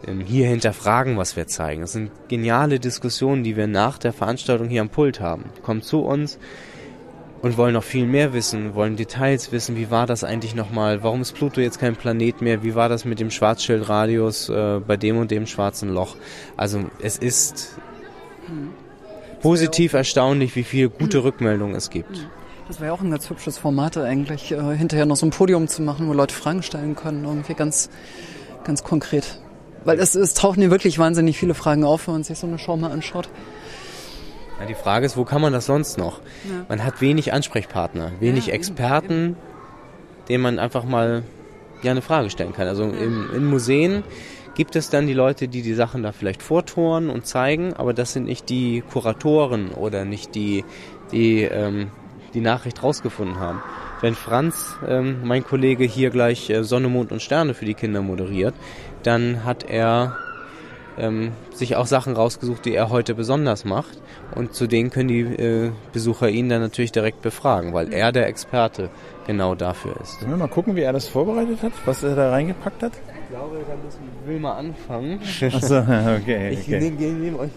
ähm, 0.07 0.21
hier 0.21 0.49
hinterfragen, 0.49 1.17
was 1.17 1.37
wir 1.37 1.47
zeigen. 1.47 1.83
Das 1.83 1.93
sind 1.93 2.11
geniale 2.29 2.81
Diskussionen, 2.81 3.45
die 3.45 3.57
wir 3.57 3.67
nach 3.67 3.99
der 3.99 4.13
Veranstaltung 4.13 4.69
hier 4.69 4.81
am 4.81 4.89
Pult 4.89 5.21
haben. 5.21 5.51
Kommt 5.63 5.85
zu 5.85 6.01
uns, 6.01 6.39
und 7.45 7.59
wollen 7.59 7.75
noch 7.75 7.85
viel 7.85 8.07
mehr 8.07 8.33
wissen, 8.33 8.75
wollen 8.75 8.97
Details 8.97 9.53
wissen, 9.53 9.77
wie 9.77 9.91
war 9.91 10.07
das 10.07 10.25
eigentlich 10.25 10.55
nochmal, 10.55 11.03
warum 11.03 11.21
ist 11.21 11.33
Pluto 11.33 11.61
jetzt 11.61 11.79
kein 11.79 11.95
Planet 11.95 12.41
mehr, 12.41 12.63
wie 12.63 12.75
war 12.75 12.89
das 12.89 13.05
mit 13.05 13.21
dem 13.21 13.31
Schwarzschildradius 13.31 14.49
äh, 14.49 14.81
bei 14.81 14.97
dem 14.97 15.19
und 15.19 15.31
dem 15.31 15.47
schwarzen 15.47 15.91
Loch. 15.91 16.17
Also 16.57 16.85
es 17.03 17.19
ist 17.19 17.77
positiv 19.43 19.93
erstaunlich, 19.93 20.57
wie 20.57 20.65
viele 20.65 20.89
gute 20.89 21.23
Rückmeldungen 21.23 21.77
es 21.77 21.91
gibt. 21.91 22.27
Das 22.67 22.81
wäre 22.81 22.87
ja 22.87 22.93
auch 22.95 23.03
ein 23.03 23.11
ganz 23.11 23.29
hübsches 23.29 23.59
Format 23.59 23.99
eigentlich, 23.99 24.51
äh, 24.51 24.75
hinterher 24.75 25.05
noch 25.05 25.17
so 25.17 25.27
ein 25.27 25.31
Podium 25.31 25.69
zu 25.69 25.83
machen, 25.83 26.09
wo 26.09 26.15
Leute 26.15 26.35
Fragen 26.35 26.63
stellen 26.63 26.97
können, 26.97 27.27
irgendwie 27.27 27.53
ganz, 27.53 27.91
ganz 28.65 28.83
konkret. 28.83 29.39
Weil 29.85 30.01
es, 30.01 30.15
es 30.15 30.33
tauchen 30.33 30.63
hier 30.63 30.71
wirklich 30.71 30.99
wahnsinnig 30.99 31.37
viele 31.37 31.53
Fragen 31.53 31.85
auf, 31.85 32.07
wenn 32.07 32.15
man 32.15 32.25
sich 32.25 32.39
so 32.39 32.47
eine 32.47 32.59
Show 32.59 32.79
mal 32.79 32.91
anschaut. 32.91 33.29
Ja, 34.61 34.67
die 34.67 34.75
Frage 34.75 35.07
ist, 35.07 35.17
wo 35.17 35.25
kann 35.25 35.41
man 35.41 35.53
das 35.53 35.67
sonst 35.67 35.99
noch? 35.99 36.21
Ja. 36.45 36.67
Man 36.69 36.85
hat 36.85 37.01
wenig 37.01 37.33
Ansprechpartner, 37.33 38.13
wenig 38.21 38.47
ja, 38.47 38.55
Experten, 38.55 39.37
denen 40.29 40.43
man 40.43 40.59
einfach 40.59 40.85
mal 40.85 41.23
ja 41.83 41.91
eine 41.91 42.03
Frage 42.03 42.31
stellen 42.31 42.53
kann. 42.53 42.69
Also 42.69 42.85
in, 42.85 43.31
in 43.35 43.45
Museen 43.45 44.05
gibt 44.55 44.77
es 44.77 44.91
dann 44.91 45.07
die 45.07 45.15
Leute, 45.15 45.49
die 45.49 45.63
die 45.63 45.75
Sachen 45.75 46.03
da 46.03 46.13
vielleicht 46.13 46.43
vortoren 46.43 47.11
und 47.11 47.27
zeigen, 47.27 47.75
aber 47.75 47.93
das 47.93 48.13
sind 48.13 48.25
nicht 48.25 48.49
die 48.49 48.83
Kuratoren 48.83 49.73
oder 49.73 50.05
nicht 50.05 50.35
die, 50.35 50.65
die 51.11 51.43
ähm, 51.43 51.91
die 52.35 52.41
Nachricht 52.41 52.83
rausgefunden 52.83 53.39
haben. 53.39 53.63
Wenn 54.01 54.15
Franz, 54.15 54.77
ähm, 54.87 55.21
mein 55.25 55.45
Kollege, 55.45 55.85
hier 55.85 56.11
gleich 56.11 56.51
äh, 56.51 56.65
Sonne, 56.65 56.89
Mond 56.89 57.13
und 57.13 57.23
Sterne 57.23 57.55
für 57.55 57.65
die 57.65 57.75
Kinder 57.75 58.03
moderiert, 58.03 58.55
dann 59.03 59.45
hat 59.45 59.65
er 59.65 60.17
ähm, 60.99 61.33
sich 61.53 61.77
auch 61.77 61.87
Sachen 61.87 62.15
rausgesucht, 62.15 62.65
die 62.65 62.75
er 62.75 62.91
heute 62.91 63.15
besonders 63.15 63.65
macht. 63.65 64.01
Und 64.35 64.55
zu 64.55 64.67
denen 64.67 64.91
können 64.91 65.09
die 65.09 65.21
äh, 65.21 65.71
Besucher 65.93 66.29
ihn 66.29 66.49
dann 66.49 66.61
natürlich 66.61 66.93
direkt 66.93 67.23
befragen, 67.23 67.73
weil 67.73 67.93
er 67.93 68.13
der 68.13 68.27
Experte 68.27 68.91
genau 69.27 69.55
dafür 69.55 69.95
ist. 70.03 70.21
Sollen 70.21 70.33
wir 70.33 70.37
mal 70.37 70.49
gucken, 70.49 70.77
wie 70.77 70.83
er 70.83 70.93
das 70.93 71.09
vorbereitet 71.09 71.63
hat, 71.63 71.73
was 71.85 72.03
er 72.03 72.15
da 72.15 72.31
reingepackt 72.31 72.83
hat? 72.83 72.93
Ich 72.95 73.31
glaube, 73.31 73.57
da 73.67 73.75
müssen 73.85 74.01
wir 74.27 74.41
mal 74.41 74.59
anfangen. 74.59 75.21
Achso, 75.53 75.79
okay. 76.21 76.51
Ich 76.51 76.69
okay. 76.69 76.81
nehme 76.81 77.13
nehm 77.13 77.39
euch. 77.39 77.51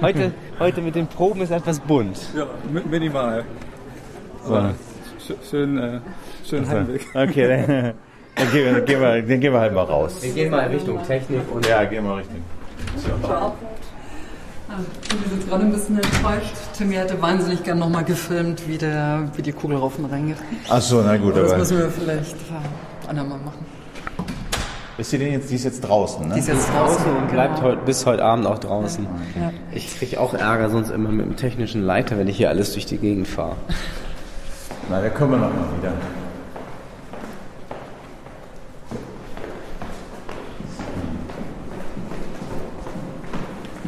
Heute, 0.00 0.32
heute 0.58 0.80
mit 0.80 0.94
den 0.94 1.06
Proben 1.06 1.42
ist 1.42 1.50
etwas 1.50 1.80
bunt. 1.80 2.18
Ja, 2.36 2.46
minimal. 2.88 3.44
So. 4.46 4.60
Schön, 5.48 5.78
äh, 5.78 6.00
schön 6.44 6.68
Heimweg. 6.68 7.06
Okay, 7.14 7.92
dann, 8.36 8.50
gehen 8.50 8.64
wir, 8.64 8.72
dann, 8.72 8.84
gehen 8.84 9.00
wir, 9.00 9.22
dann 9.22 9.40
gehen 9.40 9.52
wir 9.52 9.60
halt 9.60 9.74
mal 9.74 9.84
raus. 9.84 10.16
Wir 10.20 10.32
gehen 10.32 10.50
mal 10.50 10.66
Richtung 10.68 11.02
Technik 11.06 11.40
und. 11.52 11.66
Ja, 11.66 11.84
gehen 11.84 12.04
wir 12.04 12.16
Richtung. 12.16 12.42
Ah, 13.28 14.78
wir 15.20 15.28
sind 15.30 15.48
gerade 15.48 15.64
ein 15.64 15.72
bisschen 15.72 15.96
enttäuscht. 15.96 16.54
Timmy 16.76 16.94
hätte 16.94 17.20
wahnsinnig 17.20 17.62
gern 17.62 17.78
nochmal 17.78 18.04
gefilmt, 18.04 18.66
wie, 18.66 18.78
der, 18.78 19.28
wie 19.36 19.42
die 19.42 19.52
Kugel 19.52 19.76
rauf 19.76 19.98
und 19.98 20.06
rein 20.06 20.28
geht. 20.28 20.36
Ach 20.68 20.80
so, 20.80 21.02
na 21.04 21.16
gut. 21.16 21.34
Aber 21.34 21.42
das 21.42 21.58
müssen 21.58 21.78
wir 21.78 21.90
vielleicht 21.90 22.34
äh, 22.34 23.08
andermal 23.08 23.38
machen. 23.38 23.64
Ist 24.96 25.12
die 25.12 25.18
denn 25.18 25.32
jetzt, 25.32 25.50
die 25.50 25.56
ist 25.56 25.64
jetzt 25.64 25.80
draußen, 25.80 26.28
ne? 26.28 26.34
Die 26.34 26.40
ist 26.40 26.48
jetzt 26.48 26.68
draußen 26.72 27.04
und 27.16 27.28
bleibt 27.30 27.56
genau. 27.56 27.68
heute, 27.68 27.82
bis 27.84 28.06
heute 28.06 28.24
Abend 28.24 28.46
auch 28.46 28.58
draußen. 28.58 29.06
Ja. 29.38 29.52
Ich 29.72 29.98
kriege 29.98 30.20
auch 30.20 30.34
Ärger 30.34 30.70
sonst 30.70 30.90
immer 30.90 31.08
mit 31.08 31.26
dem 31.26 31.36
technischen 31.36 31.82
Leiter, 31.82 32.16
wenn 32.16 32.28
ich 32.28 32.36
hier 32.36 32.48
alles 32.48 32.72
durch 32.72 32.86
die 32.86 32.98
Gegend 32.98 33.26
fahre. 33.26 33.56
Na, 34.88 35.00
da 35.00 35.08
kommen 35.08 35.32
wir 35.32 35.38
noch 35.38 35.50
mal 35.50 35.66
wieder. 35.78 35.92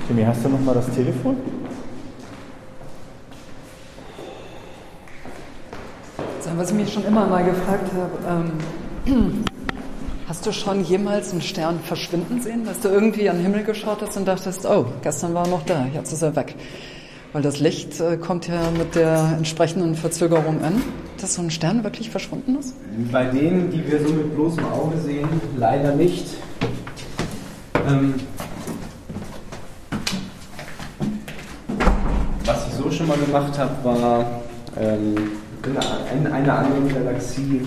Timmy, 0.06 0.22
hast 0.24 0.44
du 0.44 0.48
noch 0.48 0.60
mal 0.60 0.74
das 0.74 0.88
Telefon? 0.90 1.36
Was 6.56 6.70
ich 6.70 6.76
mich 6.76 6.92
schon 6.92 7.04
immer 7.04 7.26
mal 7.26 7.44
gefragt 7.44 7.90
habe, 7.92 8.46
ähm, 9.06 9.44
hast 10.28 10.46
du 10.46 10.52
schon 10.52 10.82
jemals 10.84 11.32
einen 11.32 11.42
Stern 11.42 11.80
verschwinden 11.80 12.40
sehen, 12.40 12.64
dass 12.64 12.80
du 12.80 12.88
irgendwie 12.88 13.28
an 13.28 13.36
den 13.36 13.46
Himmel 13.46 13.64
geschaut 13.64 13.98
hast 14.00 14.16
und 14.16 14.26
dachtest, 14.26 14.64
oh, 14.64 14.86
gestern 15.02 15.34
war 15.34 15.44
er 15.44 15.50
noch 15.50 15.64
da, 15.64 15.86
jetzt 15.92 16.12
ist 16.12 16.22
er 16.22 16.34
weg? 16.34 16.54
Weil 17.32 17.42
das 17.42 17.60
Licht 17.60 18.00
äh, 18.00 18.16
kommt 18.16 18.48
ja 18.48 18.70
mit 18.70 18.94
der 18.94 19.34
entsprechenden 19.36 19.94
Verzögerung 19.96 20.62
an, 20.62 20.82
dass 21.20 21.34
so 21.34 21.42
ein 21.42 21.50
Stern 21.50 21.84
wirklich 21.84 22.08
verschwunden 22.10 22.56
ist? 22.56 22.74
Bei 23.12 23.24
denen, 23.24 23.70
die 23.70 23.86
wir 23.86 24.00
so 24.00 24.12
mit 24.14 24.34
bloßem 24.34 24.64
Auge 24.64 24.98
sehen, 24.98 25.28
leider 25.58 25.94
nicht. 25.94 26.26
Ähm, 27.86 28.14
was 32.46 32.66
ich 32.68 32.74
so 32.74 32.85
schon 32.96 33.06
mal 33.08 33.18
gemacht 33.18 33.58
habe, 33.58 33.72
war 33.84 34.42
ähm, 34.80 35.14
in 36.14 36.26
einer 36.26 36.58
anderen 36.58 36.88
Galaxie 36.92 37.62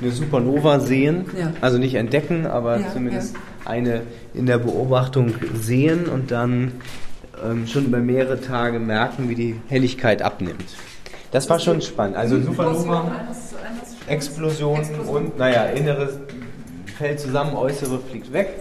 eine 0.00 0.10
Supernova 0.10 0.80
sehen. 0.80 1.26
Ja. 1.38 1.52
Also 1.60 1.78
nicht 1.78 1.94
entdecken, 1.94 2.46
aber 2.46 2.80
ja, 2.80 2.92
zumindest 2.92 3.34
ja. 3.34 3.70
eine 3.70 4.02
in 4.34 4.46
der 4.46 4.58
Beobachtung 4.58 5.34
sehen 5.54 6.06
und 6.06 6.30
dann 6.30 6.72
ähm, 7.44 7.66
schon 7.66 7.86
über 7.86 7.98
mehrere 7.98 8.40
Tage 8.40 8.78
merken, 8.78 9.28
wie 9.28 9.34
die 9.34 9.60
Helligkeit 9.68 10.22
abnimmt. 10.22 10.64
Das 11.30 11.48
war 11.50 11.58
schon 11.58 11.80
spannend. 11.80 12.16
Also 12.16 12.40
Supernova, 12.40 13.10
Explosion 14.06 14.80
und, 15.08 15.38
naja, 15.38 15.64
inneres 15.64 16.18
fällt 16.96 17.20
zusammen, 17.20 17.54
äußere 17.54 17.98
fliegt 17.98 18.32
weg. 18.32 18.54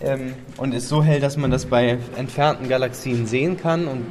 Ähm, 0.00 0.34
und 0.56 0.74
ist 0.74 0.88
so 0.88 1.02
hell, 1.02 1.18
dass 1.18 1.36
man 1.36 1.50
das 1.50 1.66
bei 1.66 1.98
entfernten 2.16 2.68
Galaxien 2.68 3.26
sehen 3.26 3.56
kann. 3.56 3.88
Und 3.88 4.06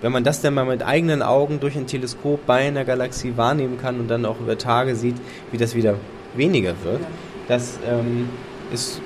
wenn 0.00 0.12
man 0.12 0.24
das 0.24 0.40
dann 0.40 0.54
mal 0.54 0.64
mit 0.64 0.82
eigenen 0.82 1.22
Augen 1.22 1.60
durch 1.60 1.76
ein 1.76 1.86
Teleskop 1.86 2.46
bei 2.46 2.66
einer 2.66 2.84
Galaxie 2.84 3.36
wahrnehmen 3.36 3.78
kann 3.78 4.00
und 4.00 4.08
dann 4.08 4.24
auch 4.24 4.40
über 4.40 4.56
Tage 4.56 4.96
sieht, 4.96 5.16
wie 5.52 5.58
das 5.58 5.74
wieder 5.74 5.94
weniger 6.34 6.74
wird, 6.84 7.00
das 7.48 7.78
ähm, 7.86 8.28
ist 8.72 9.00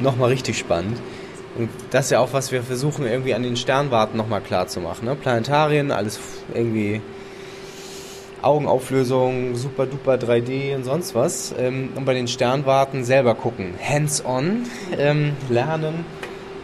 nochmal 0.00 0.30
richtig 0.30 0.58
spannend. 0.58 0.98
Und 1.56 1.68
das 1.90 2.06
ist 2.06 2.10
ja 2.10 2.20
auch, 2.20 2.32
was 2.32 2.50
wir 2.50 2.62
versuchen, 2.62 3.06
irgendwie 3.06 3.34
an 3.34 3.44
den 3.44 3.56
Sternwarten 3.56 4.16
nochmal 4.16 4.40
klar 4.40 4.66
zu 4.66 4.80
machen. 4.80 5.04
Ne? 5.06 5.14
Planetarien, 5.14 5.92
alles 5.92 6.18
irgendwie 6.52 7.00
Augenauflösung, 8.42 9.54
super 9.54 9.86
duper 9.86 10.14
3D 10.14 10.74
und 10.74 10.84
sonst 10.84 11.14
was. 11.14 11.54
Ähm, 11.56 11.90
und 11.94 12.04
bei 12.04 12.14
den 12.14 12.26
Sternwarten 12.26 13.04
selber 13.04 13.34
gucken. 13.34 13.74
Hands-on 13.80 14.64
ähm, 14.98 15.32
lernen. 15.48 16.04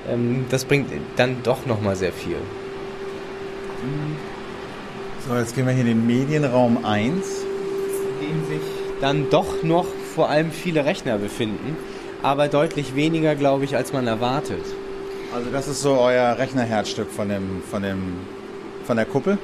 Ähm, 0.08 0.46
das 0.50 0.64
bringt 0.64 0.90
dann 1.16 1.42
doch 1.44 1.66
nochmal 1.66 1.94
sehr 1.94 2.12
viel. 2.12 2.36
So, 5.26 5.34
jetzt 5.36 5.54
gehen 5.54 5.66
wir 5.66 5.72
hier 5.72 5.82
in 5.82 5.88
den 5.88 6.06
Medienraum 6.06 6.84
1. 6.84 7.44
In 8.20 8.26
dem 8.26 8.46
sich 8.46 8.60
dann 9.00 9.30
doch 9.30 9.62
noch 9.62 9.86
vor 10.14 10.28
allem 10.28 10.50
viele 10.50 10.84
Rechner 10.84 11.16
befinden, 11.16 11.76
aber 12.22 12.48
deutlich 12.48 12.94
weniger, 12.94 13.34
glaube 13.34 13.64
ich, 13.64 13.76
als 13.76 13.92
man 13.92 14.06
erwartet. 14.06 14.64
Also 15.34 15.50
das 15.50 15.68
ist 15.68 15.80
so 15.80 15.98
euer 15.98 16.36
Rechnerherzstück 16.36 17.10
von, 17.10 17.28
dem, 17.28 17.62
von, 17.70 17.82
dem, 17.82 18.16
von 18.84 18.96
der 18.96 19.06
Kuppel? 19.06 19.38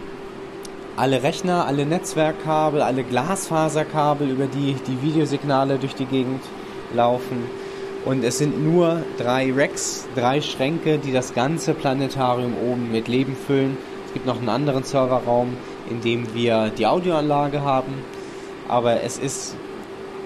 Alle 0.97 1.23
Rechner, 1.23 1.67
alle 1.67 1.87
Netzwerkkabel, 1.87 2.83
alle 2.83 3.05
Glasfaserkabel, 3.05 4.29
über 4.29 4.47
die 4.47 4.75
die 4.87 5.03
Videosignale 5.03 5.79
durch 5.79 5.95
die 5.95 6.07
Gegend 6.07 6.43
laufen. 6.93 7.45
Und 8.05 8.25
es 8.25 8.39
sind 8.39 8.63
nur 8.63 9.03
drei 9.19 9.53
Racks, 9.55 10.07
drei 10.15 10.41
Schränke, 10.41 10.99
die 10.99 11.13
das 11.13 11.35
ganze 11.35 11.75
Planetarium 11.75 12.55
oben 12.71 12.93
mit 12.93 13.09
Leben 13.09 13.37
füllen. 13.37 13.77
Es 14.17 14.23
gibt 14.23 14.35
noch 14.35 14.39
einen 14.39 14.49
anderen 14.49 14.83
Serverraum, 14.83 15.59
in 15.91 16.01
dem 16.01 16.35
wir 16.35 16.71
die 16.71 16.87
Audioanlage 16.87 17.61
haben. 17.61 17.93
Aber 18.67 19.03
es 19.03 19.19
ist 19.19 19.55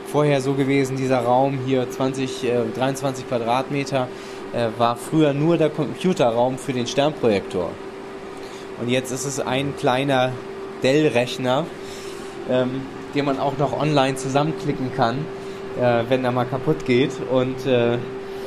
vorher 0.06 0.40
so 0.40 0.52
gewesen, 0.52 0.96
dieser 0.96 1.18
Raum 1.18 1.58
hier 1.66 1.90
20, 1.90 2.44
äh, 2.44 2.60
23 2.72 3.26
Quadratmeter 3.26 4.06
äh, 4.52 4.68
war 4.78 4.94
früher 4.94 5.32
nur 5.32 5.56
der 5.56 5.70
Computerraum 5.70 6.56
für 6.56 6.72
den 6.72 6.86
Sternprojektor. 6.86 7.70
Und 8.80 8.90
jetzt 8.90 9.10
ist 9.10 9.24
es 9.24 9.40
ein 9.40 9.74
kleiner 9.76 10.30
Dell-Rechner, 10.84 11.66
ähm, 12.48 12.82
den 13.16 13.24
man 13.24 13.40
auch 13.40 13.58
noch 13.58 13.76
online 13.76 14.14
zusammenklicken 14.14 14.94
kann, 14.94 15.16
äh, 15.80 16.04
wenn 16.08 16.24
er 16.24 16.30
mal 16.30 16.46
kaputt 16.46 16.86
geht. 16.86 17.10
Und, 17.28 17.66
äh, 17.66 17.98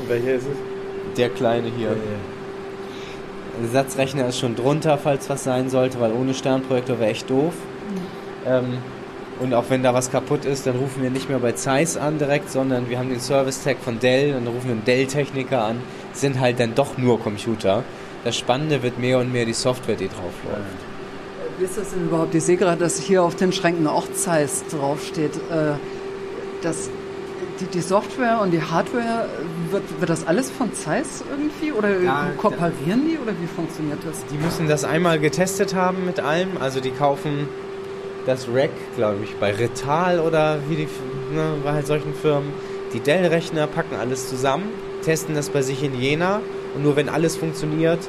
welcher 0.07 0.35
ist 0.35 0.43
es? 0.43 1.17
Der 1.17 1.27
kleine 1.27 1.67
hier. 1.67 1.89
Ja, 1.89 1.95
ja. 1.95 2.32
Der 3.61 3.69
Satzrechner 3.69 4.27
ist 4.27 4.39
schon 4.39 4.55
drunter, 4.55 4.97
falls 4.97 5.29
was 5.29 5.43
sein 5.43 5.69
sollte, 5.69 5.99
weil 5.99 6.11
ohne 6.11 6.33
Sternprojektor 6.33 6.99
wäre 6.99 7.11
echt 7.11 7.29
doof. 7.29 7.53
Ähm, 8.45 8.79
und 9.39 9.53
auch 9.53 9.65
wenn 9.69 9.83
da 9.83 9.93
was 9.93 10.11
kaputt 10.11 10.45
ist, 10.45 10.67
dann 10.67 10.75
rufen 10.75 11.03
wir 11.03 11.09
nicht 11.09 11.29
mehr 11.29 11.39
bei 11.39 11.53
Zeiss 11.53 11.97
an 11.97 12.17
direkt, 12.17 12.49
sondern 12.49 12.89
wir 12.89 12.99
haben 12.99 13.09
den 13.09 13.19
Service-Tag 13.19 13.77
von 13.79 13.99
Dell, 13.99 14.33
dann 14.33 14.47
rufen 14.47 14.71
einen 14.71 14.85
Dell-Techniker 14.85 15.63
an. 15.63 15.81
Sind 16.13 16.39
halt 16.39 16.59
dann 16.59 16.75
doch 16.75 16.97
nur 16.97 17.19
Computer. 17.19 17.83
Das 18.23 18.37
Spannende 18.37 18.83
wird 18.83 18.99
mehr 18.99 19.19
und 19.19 19.31
mehr 19.31 19.45
die 19.45 19.53
Software, 19.53 19.95
die 19.95 20.07
drauf 20.07 20.33
läuft. 20.45 21.59
Wie 21.59 21.65
ist 21.65 21.77
das 21.77 21.91
denn 21.91 22.05
überhaupt? 22.05 22.33
Ich 22.33 22.43
sehe 22.43 22.57
gerade, 22.57 22.79
dass 22.79 22.99
hier 22.99 23.23
auf 23.23 23.35
den 23.35 23.51
Schränken 23.51 23.87
auch 23.87 24.11
Zeiss 24.13 24.63
draufsteht. 24.71 25.35
Äh, 25.51 25.73
das, 26.61 26.89
die, 27.59 27.65
die, 27.65 27.81
Software 27.81 28.39
und 28.41 28.51
die 28.51 28.61
Hardware, 28.61 29.27
wird, 29.69 29.83
wird 29.99 30.09
das 30.09 30.25
alles 30.25 30.49
von 30.49 30.73
Zeiss 30.73 31.23
irgendwie? 31.29 31.71
Oder 31.71 31.99
ja, 31.99 32.31
kooperieren 32.37 33.05
die? 33.07 33.17
Oder 33.17 33.33
wie 33.39 33.47
funktioniert 33.47 33.99
das? 34.05 34.25
Die 34.31 34.37
müssen 34.37 34.67
das 34.67 34.83
einmal 34.83 35.19
getestet 35.19 35.75
haben 35.75 36.05
mit 36.05 36.19
allem. 36.19 36.57
Also 36.59 36.79
die 36.79 36.91
kaufen 36.91 37.47
das 38.25 38.47
Rack, 38.47 38.71
glaube 38.95 39.23
ich, 39.23 39.35
bei 39.35 39.51
Retal 39.51 40.19
oder 40.19 40.59
wie 40.69 40.75
die, 40.75 40.87
ne, 41.33 41.55
bei 41.63 41.73
halt 41.73 41.87
solchen 41.87 42.13
Firmen. 42.13 42.53
Die 42.93 42.99
Dell-Rechner 42.99 43.67
packen 43.67 43.95
alles 43.95 44.29
zusammen, 44.29 44.65
testen 45.03 45.35
das 45.35 45.49
bei 45.49 45.61
sich 45.61 45.83
in 45.83 45.99
Jena 45.99 46.41
und 46.75 46.83
nur 46.83 46.95
wenn 46.95 47.09
alles 47.09 47.35
funktioniert, 47.35 47.99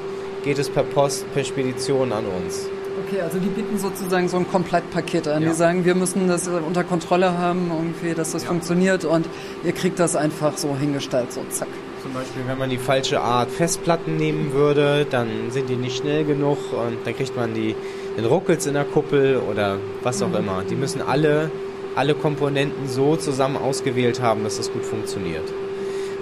geht 0.45 0.59
es 0.59 0.69
per 0.69 0.83
Post, 0.83 1.33
per 1.33 1.45
Spedition 1.45 2.13
an 2.13 2.25
uns. 2.27 2.69
Okay, 2.97 3.21
also 3.21 3.39
die 3.39 3.49
bieten 3.49 3.79
sozusagen 3.79 4.29
so 4.29 4.37
ein 4.37 4.49
Komplettpaket 4.49 5.27
an. 5.27 5.43
Ja. 5.43 5.49
Die 5.49 5.55
sagen, 5.55 5.85
wir 5.85 5.95
müssen 5.95 6.29
das 6.29 6.47
unter 6.49 6.85
Kontrolle 6.85 7.37
haben, 7.37 7.71
irgendwie, 7.75 8.15
dass 8.15 8.33
das 8.33 8.43
ja. 8.43 8.49
funktioniert 8.49 9.05
und 9.05 9.27
ihr 9.65 9.73
kriegt 9.73 9.99
das 9.99 10.15
einfach 10.15 10.57
so 10.57 10.77
hingestellt, 10.77 11.33
so 11.33 11.45
zack. 11.51 11.69
Zum 12.03 12.13
Beispiel, 12.13 12.43
wenn 12.47 12.59
man 12.59 12.71
die 12.71 12.79
falsche 12.79 13.21
Art 13.21 13.51
Festplatten 13.51 14.17
nehmen 14.17 14.53
würde, 14.53 15.07
dann 15.09 15.51
sind 15.51 15.69
die 15.71 15.77
nicht 15.77 15.97
schnell 15.97 16.25
genug 16.25 16.59
und 16.73 16.99
dann 17.05 17.17
kriegt 17.17 17.35
man 17.37 17.55
die 17.55 17.75
den 18.17 18.27
Ruckels 18.27 18.67
in 18.67 18.75
der 18.75 18.85
Kuppel 18.85 19.39
oder 19.39 19.79
was 20.03 20.23
auch 20.23 20.29
mhm. 20.29 20.37
immer. 20.37 20.63
Die 20.69 20.77
müssen 20.77 21.03
alle, 21.03 21.51
alle 21.97 22.15
Komponenten 22.15 22.89
so 22.89 23.17
zusammen 23.17 23.57
ausgewählt 23.57 24.21
haben, 24.21 24.45
dass 24.45 24.59
das 24.59 24.73
gut 24.73 24.85
funktioniert. 24.85 25.51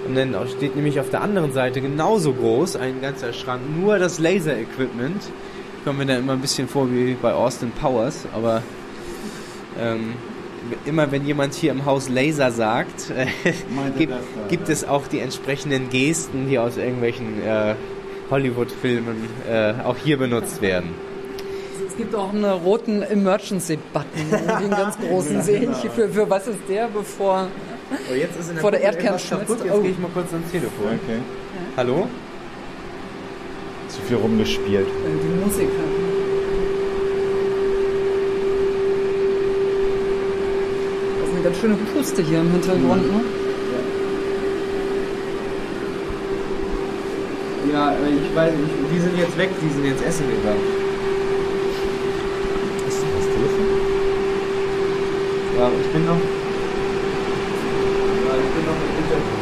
Und 0.07 0.15
dann 0.15 0.35
steht 0.57 0.75
nämlich 0.75 0.99
auf 0.99 1.09
der 1.09 1.21
anderen 1.21 1.53
Seite 1.53 1.81
genauso 1.81 2.33
groß 2.33 2.75
ein 2.75 3.01
ganzer 3.01 3.31
Schrank, 3.31 3.61
nur 3.79 3.99
das 3.99 4.19
Laser-Equipment. 4.19 5.21
Kommen 5.83 5.99
wir 5.99 6.05
da 6.05 6.17
immer 6.17 6.33
ein 6.33 6.41
bisschen 6.41 6.69
vor 6.69 6.89
wie 6.89 7.13
bei 7.21 7.33
Austin 7.33 7.71
Powers, 7.71 8.25
aber 8.33 8.63
ähm, 9.77 10.13
immer 10.85 11.11
wenn 11.11 11.25
jemand 11.25 11.53
hier 11.53 11.71
im 11.71 11.85
Haus 11.85 12.07
Laser 12.07 12.51
sagt, 12.51 13.09
äh, 13.17 13.25
gibt, 13.97 14.13
gibt, 14.47 14.69
es 14.69 14.87
auch 14.87 15.07
die 15.07 15.19
entsprechenden 15.19 15.89
Gesten, 15.89 16.47
die 16.47 16.57
aus 16.57 16.77
irgendwelchen 16.77 17.43
äh, 17.43 17.75
Hollywood-Filmen 18.29 19.27
äh, 19.49 19.73
auch 19.83 19.97
hier 19.97 20.17
benutzt 20.17 20.61
werden. 20.61 20.91
Es 21.85 21.97
gibt 21.97 22.15
auch 22.15 22.33
einen 22.33 22.45
roten 22.45 23.01
Emergency-Button, 23.01 24.61
den 24.61 24.69
ganz 24.69 24.97
großen 24.97 25.41
sehe 25.41 25.69
ich. 25.69 25.91
Für, 25.91 26.07
für 26.07 26.29
was 26.29 26.47
ist 26.47 26.59
der, 26.69 26.87
bevor 26.87 27.47
oh, 28.09 28.13
jetzt 28.13 28.39
ist 28.39 28.47
in 28.47 28.55
der 28.55 28.61
vor 28.61 28.71
der 28.71 28.81
Erdkern 28.81 29.19
schmilzt? 29.19 29.49
Jetzt 29.49 29.73
oh. 29.73 29.81
gehe 29.81 29.91
ich 29.91 29.99
mal 29.99 30.09
kurz 30.13 30.31
ans 30.31 30.49
Telefon. 30.49 30.85
Okay. 30.85 31.17
Ja. 31.17 31.77
Hallo? 31.77 32.07
Zu 33.93 34.01
viel 34.07 34.17
rumgespielt. 34.17 34.87
Äh, 34.87 35.17
die 35.21 35.45
Musiker. 35.45 35.69
Das 41.19 41.27
ist 41.27 41.35
eine 41.35 41.43
ganz 41.43 41.57
schöne 41.59 41.75
Puste 41.93 42.23
hier 42.23 42.39
im 42.39 42.51
Hintergrund, 42.51 43.05
mhm. 43.05 43.17
ne? 43.17 43.21
Ja, 47.71 47.93
ich 47.93 48.35
weiß 48.35 48.53
nicht, 48.55 48.73
die 48.91 48.99
sind 48.99 49.15
jetzt 49.15 49.37
weg, 49.37 49.51
die 49.61 49.69
sind 49.69 49.85
jetzt 49.85 50.03
essen 50.03 50.25
gegangen. 50.27 50.59
Ja, 55.55 55.69
ich 55.69 55.87
bin 55.93 56.05
noch. 56.05 56.17
Ja, 58.25 58.33
ich 58.41 58.49
bin 58.55 58.65
noch 58.65 58.79
im 58.81 58.89
Interview. 59.03 59.37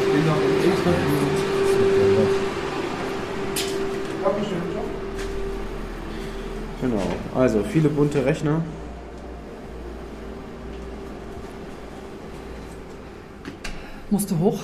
Ich 0.00 0.08
bin 0.12 0.22
noch 0.26 0.36
im 0.36 0.70
Interview. 0.70 1.22
Genau, 6.82 6.98
also 7.54 7.64
viele 7.68 7.88
bunte 7.88 8.24
Rechner. 8.24 8.62
Musste 14.10 14.38
hoch? 14.38 14.60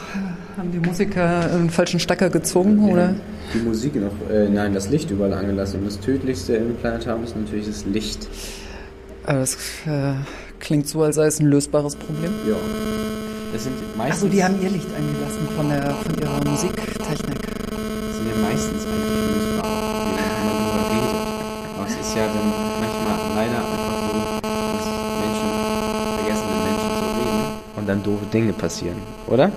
Haben 0.56 0.72
die 0.72 0.78
Musiker 0.78 1.50
einen 1.50 1.70
falschen 1.70 2.00
Stecker 2.00 2.28
gezogen? 2.28 2.86
Ja, 2.86 2.92
oder? 2.92 3.14
Die 3.54 3.58
Musik 3.58 3.96
noch, 3.96 4.30
äh, 4.30 4.48
nein, 4.48 4.74
das 4.74 4.90
Licht 4.90 5.10
überall 5.10 5.32
angelassen. 5.32 5.80
Und 5.80 5.86
das 5.86 6.00
Tödlichste 6.00 6.56
im 6.56 6.76
Planetarium 6.76 7.24
ist 7.24 7.34
natürlich 7.34 7.66
das 7.66 7.86
Licht. 7.86 8.28
Aber 9.24 9.40
es 9.40 9.54
äh, 9.86 10.12
klingt 10.60 10.86
so, 10.86 11.02
als 11.02 11.16
sei 11.16 11.26
es 11.26 11.40
ein 11.40 11.46
lösbares 11.46 11.96
Problem. 11.96 12.32
Ja. 12.46 12.56
Das 13.52 13.64
sind 13.64 13.74
meistens. 13.96 14.16
Achso, 14.16 14.28
die 14.28 14.44
haben 14.44 14.60
ihr 14.60 14.68
Licht 14.68 14.88
eingelassen 14.94 15.48
von, 15.56 15.68
der, 15.70 15.94
von 15.94 16.14
ihrer 16.20 16.50
Musiktechnik. 16.50 17.38
Das 17.40 18.16
sind 18.16 18.28
ja 18.28 18.48
meistens 18.48 18.84
eigentlich 18.84 19.17
Dinge 28.38 28.52
passieren, 28.52 28.98
oder? 29.26 29.50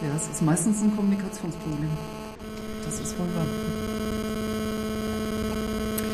Ja, 0.00 0.08
es 0.16 0.26
ist 0.28 0.40
meistens 0.40 0.80
ein 0.80 0.96
Kommunikationsproblem. 0.96 1.90
Das 2.86 2.98
ist 2.98 3.18
wohl 3.18 3.26
wahr. 3.34 3.44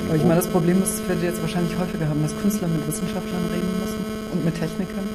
Aber 0.09 0.17
ich 0.17 0.23
meine, 0.23 0.37
das 0.37 0.49
Problem 0.49 0.83
ist, 0.83 0.99
das 0.99 1.09
werdet 1.09 1.23
ihr 1.23 1.31
jetzt 1.31 1.43
wahrscheinlich 1.43 1.79
häufiger 1.79 2.09
haben, 2.09 2.21
dass 2.23 2.37
Künstler 2.41 2.67
mit 2.67 2.85
Wissenschaftlern 2.89 3.45
reden 3.55 3.71
müssen 3.81 4.05
und 4.33 4.45
mit 4.45 4.55
Technikern. 4.57 5.09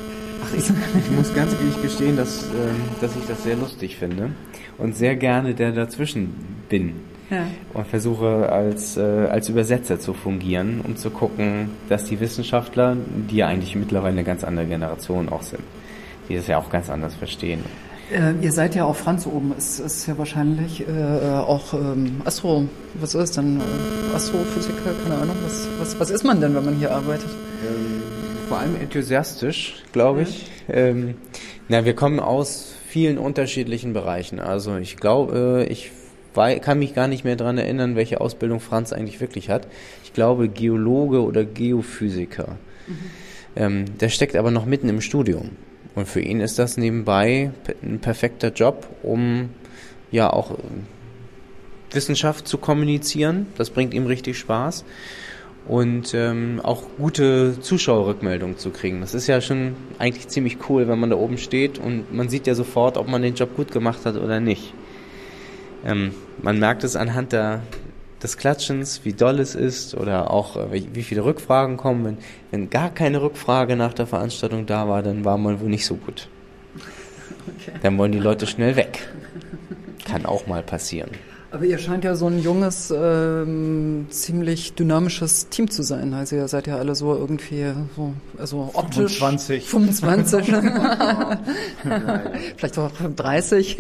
Ach, 0.46 0.54
ich, 0.54 0.64
ich 0.70 1.12
muss 1.12 1.34
ganz 1.34 1.52
ehrlich 1.60 1.82
gestehen, 1.82 2.16
dass, 2.16 2.44
äh, 2.44 2.48
dass 3.02 3.14
ich 3.18 3.28
das 3.28 3.44
sehr 3.44 3.58
lustig 3.58 3.98
finde 3.98 4.32
und 4.78 4.96
sehr 4.96 5.18
gerne 5.18 5.54
der 5.54 5.74
dazwischen 5.74 6.34
bin. 6.70 7.02
Ja. 7.30 7.48
Und 7.74 7.88
versuche 7.88 8.50
als, 8.50 8.96
äh, 8.96 9.02
als 9.02 9.50
Übersetzer 9.50 10.00
zu 10.00 10.14
fungieren, 10.14 10.82
um 10.86 10.96
zu 10.96 11.10
gucken, 11.10 11.70
dass 11.90 12.06
die 12.06 12.20
Wissenschaftler, 12.22 12.96
die 13.30 13.38
ja 13.38 13.48
eigentlich 13.48 13.76
mittlerweile 13.76 14.14
eine 14.14 14.24
ganz 14.24 14.44
andere 14.44 14.66
Generation 14.66 15.30
auch 15.30 15.42
sind, 15.42 15.64
die 16.30 16.36
das 16.36 16.48
ja 16.48 16.58
auch 16.58 16.70
ganz 16.70 16.90
anders 16.90 17.16
verstehen. 17.16 17.64
Äh, 18.12 18.34
ihr 18.42 18.52
seid 18.52 18.76
ja 18.76 18.84
auch 18.84 18.96
Franz 18.96 19.26
oben, 19.26 19.54
ist, 19.58 19.80
ist 19.80 20.06
ja 20.08 20.18
wahrscheinlich 20.18 20.82
äh, 20.82 20.92
auch 20.92 21.74
ähm, 21.74 22.22
Astro, 22.26 22.66
was 22.96 23.16
ist 23.16 23.38
denn? 23.38 23.62
Äh, 23.62 24.16
Astrophysiker, 24.16 24.92
keine 25.04 25.16
Ahnung, 25.22 25.36
was, 25.44 25.68
was, 25.80 26.00
was 26.00 26.10
ist 26.10 26.24
man 26.24 26.42
denn, 26.42 26.54
wenn 26.54 26.66
man 26.66 26.76
hier 26.76 26.94
arbeitet? 26.94 27.30
Ähm, 27.66 28.02
vor 28.50 28.60
allem 28.60 28.76
enthusiastisch, 28.76 29.84
glaube 29.94 30.24
ich. 30.24 30.48
Ja. 30.68 30.76
Ähm, 30.76 31.16
na, 31.70 31.86
wir 31.86 31.96
kommen 31.96 32.20
aus 32.20 32.76
vielen 32.86 33.18
unterschiedlichen 33.18 33.94
Bereichen. 33.94 34.42
Also 34.42 34.76
ich 34.76 34.98
glaube, 34.98 35.66
äh, 35.66 35.72
ich 35.72 35.92
kann 36.34 36.80
mich 36.80 36.94
gar 36.94 37.08
nicht 37.08 37.24
mehr 37.24 37.38
daran 37.38 37.58
erinnern, 37.58 37.96
welche 37.96 38.20
Ausbildung 38.20 38.60
Franz 38.60 38.92
eigentlich 38.92 39.22
wirklich 39.22 39.50
hat. 39.50 39.68
Ich 40.04 40.12
glaube 40.12 40.50
Geologe 40.50 41.24
oder 41.24 41.46
Geophysiker. 41.46 42.58
Mhm. 42.88 42.96
Ähm, 43.56 43.86
der 44.00 44.10
steckt 44.10 44.36
aber 44.36 44.52
noch 44.52 44.66
mitten 44.66 44.90
im 44.90 45.00
Studium. 45.00 45.52
Und 45.96 46.08
für 46.08 46.22
ihn 46.22 46.40
ist 46.40 46.58
das 46.58 46.78
nebenbei 46.78 47.52
ein 47.84 48.00
perfekter 48.00 48.52
Job, 48.52 48.88
um 49.04 49.50
ja 50.12 50.32
auch 50.32 50.52
äh, 50.52 50.56
Wissenschaft 51.92 52.48
zu 52.48 52.58
kommunizieren. 52.58 53.48
Das 53.58 53.70
bringt 53.70 53.94
ihm 53.94 54.06
richtig 54.06 54.38
Spaß. 54.38 54.86
Und 55.68 56.14
ähm, 56.16 56.60
auch 56.64 56.84
gute 56.98 57.60
Zuschauerrückmeldungen 57.60 58.58
zu 58.58 58.72
kriegen. 58.72 59.02
Das 59.02 59.14
ist 59.14 59.28
ja 59.28 59.42
schon 59.42 59.76
eigentlich 60.00 60.28
ziemlich 60.28 60.58
cool, 60.70 60.88
wenn 60.88 61.00
man 61.00 61.12
da 61.12 61.18
oben 61.18 61.38
steht 61.38 61.78
und 61.78 62.12
man 62.14 62.30
sieht 62.30 62.48
ja 62.48 62.56
sofort, 62.56 62.98
ob 62.98 63.08
man 63.08 63.22
den 63.22 63.36
Job 63.36 63.56
gut 63.56 63.72
gemacht 63.72 64.06
hat 64.06 64.16
oder 64.16 64.40
nicht. 64.40 64.74
Ähm, 65.86 66.14
man 66.42 66.58
merkt 66.58 66.84
es 66.84 66.96
anhand 66.96 67.32
der, 67.32 67.62
des 68.22 68.38
Klatschens, 68.38 69.02
wie 69.04 69.14
doll 69.14 69.40
es 69.40 69.56
ist 69.56 69.96
oder 69.96 70.32
auch 70.32 70.56
äh, 70.56 70.84
wie 70.94 71.04
viele 71.04 71.24
Rückfragen 71.26 71.78
kommen. 71.78 72.06
Wenn, 72.06 72.18
wenn 72.52 72.70
gar 72.70 72.90
keine 72.90 73.22
Rückfrage 73.22 73.76
nach 73.76 73.94
der 73.94 74.08
Veranstaltung 74.08 74.66
da 74.66 74.88
war, 74.88 75.02
dann 75.04 75.26
war 75.26 75.38
man 75.38 75.60
wohl 75.60 75.70
nicht 75.70 75.86
so 75.86 75.96
gut. 75.96 76.28
Okay. 77.60 77.72
Dann 77.82 77.98
wollen 77.98 78.12
die 78.12 78.20
Leute 78.20 78.46
schnell 78.46 78.76
weg. 78.76 79.08
Kann 80.06 80.28
auch 80.28 80.46
mal 80.46 80.62
passieren. 80.62 81.10
Aber 81.54 81.66
ihr 81.66 81.80
scheint 81.80 82.06
ja 82.06 82.16
so 82.16 82.28
ein 82.28 82.42
junges, 82.42 82.94
ähm, 82.96 84.06
ziemlich 84.10 84.74
dynamisches 84.74 85.50
Team 85.50 85.70
zu 85.70 85.84
sein. 85.84 86.14
Also 86.14 86.38
ihr 86.38 86.48
seid 86.48 86.66
ja 86.66 86.78
alle 86.78 86.96
so 86.96 87.14
irgendwie 87.14 87.66
so, 87.98 88.14
also 88.38 88.70
optisch 88.74 89.20
25. 89.20 89.70
25. 89.70 90.46
Vielleicht 92.56 92.80
auch 92.80 92.92
30. 93.18 93.76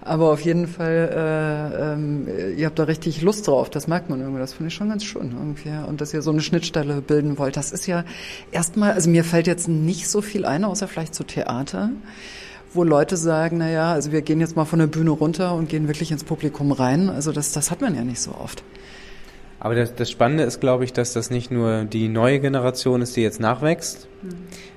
Aber 0.00 0.32
auf 0.32 0.40
jeden 0.40 0.66
Fall, 0.66 1.10
äh, 1.14 1.92
ähm, 1.92 2.26
ihr 2.56 2.66
habt 2.66 2.80
da 2.80 2.84
richtig 2.84 3.22
Lust 3.22 3.46
drauf. 3.46 3.70
Das 3.70 3.86
merkt 3.86 4.10
man 4.10 4.20
irgendwie. 4.20 4.40
Das 4.40 4.52
finde 4.52 4.68
ich 4.68 4.74
schon 4.74 4.88
ganz 4.88 5.04
schön 5.04 5.32
irgendwie. 5.32 5.70
Und 5.86 6.00
dass 6.00 6.12
ihr 6.12 6.22
so 6.22 6.32
eine 6.32 6.40
Schnittstelle 6.40 7.02
bilden 7.02 7.38
wollt. 7.38 7.56
Das 7.56 7.70
ist 7.70 7.86
ja 7.86 8.04
erstmal, 8.50 8.94
also 8.94 9.08
mir 9.08 9.22
fällt 9.22 9.46
jetzt 9.46 9.68
nicht 9.68 10.08
so 10.08 10.22
viel 10.22 10.44
ein, 10.44 10.64
außer 10.64 10.88
vielleicht 10.88 11.14
zu 11.14 11.22
Theater 11.22 11.90
wo 12.74 12.84
Leute 12.84 13.16
sagen, 13.16 13.58
na 13.58 13.70
ja, 13.70 13.92
also 13.92 14.12
wir 14.12 14.22
gehen 14.22 14.40
jetzt 14.40 14.56
mal 14.56 14.64
von 14.64 14.78
der 14.78 14.86
Bühne 14.86 15.10
runter 15.10 15.54
und 15.54 15.68
gehen 15.68 15.88
wirklich 15.88 16.10
ins 16.10 16.24
Publikum 16.24 16.72
rein. 16.72 17.08
Also 17.08 17.32
das, 17.32 17.52
das 17.52 17.70
hat 17.70 17.80
man 17.80 17.94
ja 17.94 18.02
nicht 18.02 18.20
so 18.20 18.32
oft. 18.32 18.62
Aber 19.60 19.74
das, 19.74 19.94
das 19.94 20.10
Spannende 20.10 20.44
ist, 20.44 20.60
glaube 20.60 20.84
ich, 20.84 20.92
dass 20.92 21.12
das 21.12 21.30
nicht 21.30 21.50
nur 21.50 21.84
die 21.84 22.08
neue 22.08 22.40
Generation 22.40 23.00
ist, 23.02 23.16
die 23.16 23.22
jetzt 23.22 23.40
nachwächst, 23.40 24.08
mhm. 24.22 24.28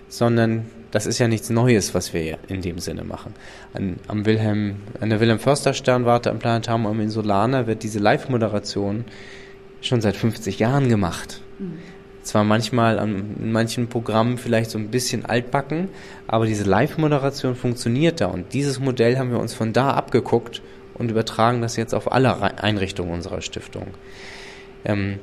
sondern 0.07 0.65
das 0.91 1.05
ist 1.05 1.19
ja 1.19 1.27
nichts 1.27 1.49
Neues, 1.49 1.93
was 1.93 2.13
wir 2.13 2.37
in 2.47 2.61
dem 2.61 2.79
Sinne 2.79 3.03
machen. 3.03 3.33
An, 3.73 3.97
am 4.07 4.25
Wilhelm, 4.25 4.77
an 5.01 5.09
der 5.09 5.19
Wilhelm 5.19 5.39
Förster 5.39 5.73
Sternwarte 5.73 6.31
am 6.31 6.39
Planetarium 6.39 6.87
am 6.87 6.99
Insulaner 7.01 7.67
wird 7.67 7.83
diese 7.83 7.99
Live-Moderation 7.99 9.03
schon 9.81 10.01
seit 10.01 10.15
50 10.15 10.59
Jahren 10.59 10.87
gemacht. 10.87 11.41
Mhm 11.59 11.96
zwar 12.27 12.43
manchmal 12.43 12.99
an, 12.99 13.35
in 13.39 13.51
manchen 13.51 13.87
Programmen 13.87 14.37
vielleicht 14.37 14.71
so 14.71 14.77
ein 14.77 14.89
bisschen 14.89 15.25
altbacken, 15.25 15.89
aber 16.27 16.45
diese 16.45 16.63
Live-Moderation 16.63 17.55
funktioniert 17.55 18.21
da 18.21 18.27
und 18.27 18.53
dieses 18.53 18.79
Modell 18.79 19.17
haben 19.17 19.31
wir 19.31 19.39
uns 19.39 19.53
von 19.53 19.73
da 19.73 19.91
abgeguckt 19.91 20.61
und 20.93 21.11
übertragen 21.11 21.61
das 21.61 21.75
jetzt 21.75 21.93
auf 21.93 22.11
alle 22.11 22.41
Einrichtungen 22.61 23.11
unserer 23.11 23.41
Stiftung. 23.41 23.87
Ähm, 24.85 25.19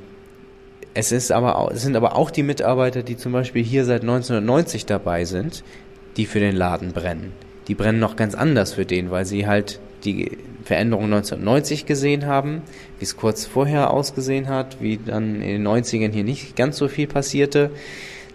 es, 0.93 1.11
ist 1.11 1.31
aber, 1.31 1.69
es 1.73 1.81
sind 1.81 1.95
aber 1.95 2.15
auch 2.15 2.31
die 2.31 2.43
Mitarbeiter, 2.43 3.03
die 3.03 3.17
zum 3.17 3.31
Beispiel 3.31 3.63
hier 3.63 3.85
seit 3.85 4.01
1990 4.01 4.85
dabei 4.85 5.25
sind, 5.25 5.63
die 6.17 6.25
für 6.25 6.39
den 6.39 6.55
Laden 6.55 6.93
brennen. 6.93 7.33
Die 7.67 7.75
brennen 7.75 7.99
noch 7.99 8.15
ganz 8.15 8.35
anders 8.35 8.73
für 8.73 8.85
den, 8.85 9.11
weil 9.11 9.25
sie 9.25 9.47
halt 9.47 9.79
die 10.05 10.37
Veränderung 10.63 11.05
1990 11.05 11.85
gesehen 11.85 12.25
haben, 12.25 12.61
wie 12.99 13.05
es 13.05 13.17
kurz 13.17 13.45
vorher 13.45 13.91
ausgesehen 13.91 14.47
hat, 14.47 14.81
wie 14.81 14.97
dann 14.97 15.41
in 15.41 15.63
den 15.63 15.67
90ern 15.67 16.11
hier 16.11 16.23
nicht 16.23 16.55
ganz 16.55 16.77
so 16.77 16.87
viel 16.87 17.07
passierte. 17.07 17.71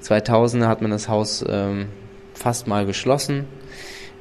2000 0.00 0.66
hat 0.66 0.82
man 0.82 0.90
das 0.90 1.08
Haus 1.08 1.44
ähm, 1.48 1.86
fast 2.34 2.66
mal 2.66 2.86
geschlossen 2.86 3.44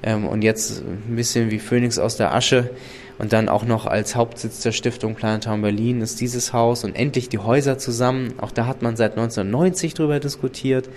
ähm, 0.03 0.25
und 0.25 0.43
jetzt 0.43 0.81
ein 0.81 1.15
bisschen 1.15 1.51
wie 1.51 1.59
Phoenix 1.59 1.99
aus 1.99 2.17
der 2.17 2.33
Asche 2.33 2.69
und 3.17 3.33
dann 3.33 3.49
auch 3.49 3.65
noch 3.65 3.85
als 3.85 4.15
Hauptsitz 4.15 4.61
der 4.61 4.71
Stiftung 4.71 5.15
Planetarium 5.15 5.61
Berlin 5.61 6.01
ist 6.01 6.21
dieses 6.21 6.53
Haus 6.53 6.85
und 6.85 6.95
endlich 6.95 7.27
die 7.27 7.37
Häuser 7.37 7.77
zusammen. 7.77 8.33
Auch 8.39 8.51
da 8.51 8.65
hat 8.65 8.81
man 8.81 8.95
seit 8.95 9.11
1990 9.11 9.93
drüber 9.93 10.19
diskutiert. 10.21 10.89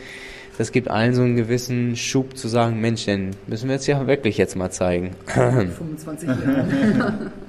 Das 0.59 0.72
gibt 0.72 0.88
allen 0.88 1.14
so 1.14 1.22
einen 1.22 1.36
gewissen 1.36 1.96
Schub 1.96 2.36
zu 2.36 2.48
sagen, 2.48 2.80
Mensch, 2.80 3.07
denn 3.07 3.30
müssen 3.46 3.68
wir 3.68 3.76
jetzt 3.76 3.86
ja 3.86 4.07
wirklich 4.07 4.36
jetzt 4.38 4.57
mal 4.57 4.70
zeigen. 4.70 5.16
25 5.26 6.28
Jahre. 6.28 7.32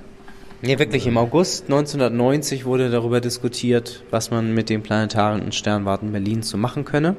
Ja, 0.66 0.80
wirklich. 0.80 1.06
Im 1.08 1.18
August 1.18 1.66
1990 1.66 2.64
wurde 2.64 2.89
darüber 2.89 3.20
diskutiert, 3.20 4.01
was 4.12 4.32
man 4.32 4.54
mit 4.54 4.70
den 4.70 4.82
Planetaren 4.82 5.41
und 5.41 5.54
Sternwarten 5.54 6.14
Berlin 6.14 6.41
zu 6.41 6.58
machen 6.58 6.86
könne. 6.86 7.18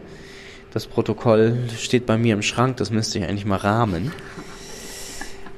Das 0.73 0.87
Protokoll 0.87 1.59
steht 1.79 2.07
bei 2.07 2.17
mir 2.17 2.33
im 2.33 2.41
Schrank, 2.41 2.79
das 2.79 2.91
müsste 2.91 3.19
ich 3.19 3.27
eigentlich 3.27 3.45
mal 3.45 3.59
rahmen. 3.59 4.13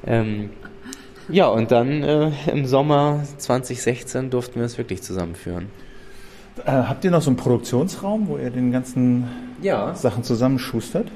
Ähm, 0.05 0.49
ja, 1.29 1.47
und 1.47 1.71
dann 1.71 2.03
äh, 2.03 2.31
im 2.51 2.65
Sommer 2.65 3.23
2016 3.37 4.31
durften 4.31 4.59
wir 4.59 4.65
es 4.65 4.77
wirklich 4.77 5.01
zusammenführen. 5.01 5.67
Äh, 6.65 6.71
habt 6.71 7.03
ihr 7.03 7.11
noch 7.11 7.21
so 7.21 7.29
einen 7.29 7.37
Produktionsraum, 7.37 8.27
wo 8.27 8.37
ihr 8.37 8.49
den 8.49 8.71
ganzen 8.71 9.25
ja. 9.61 9.93
Sachen 9.95 10.23
zusammenschustert? 10.23 11.11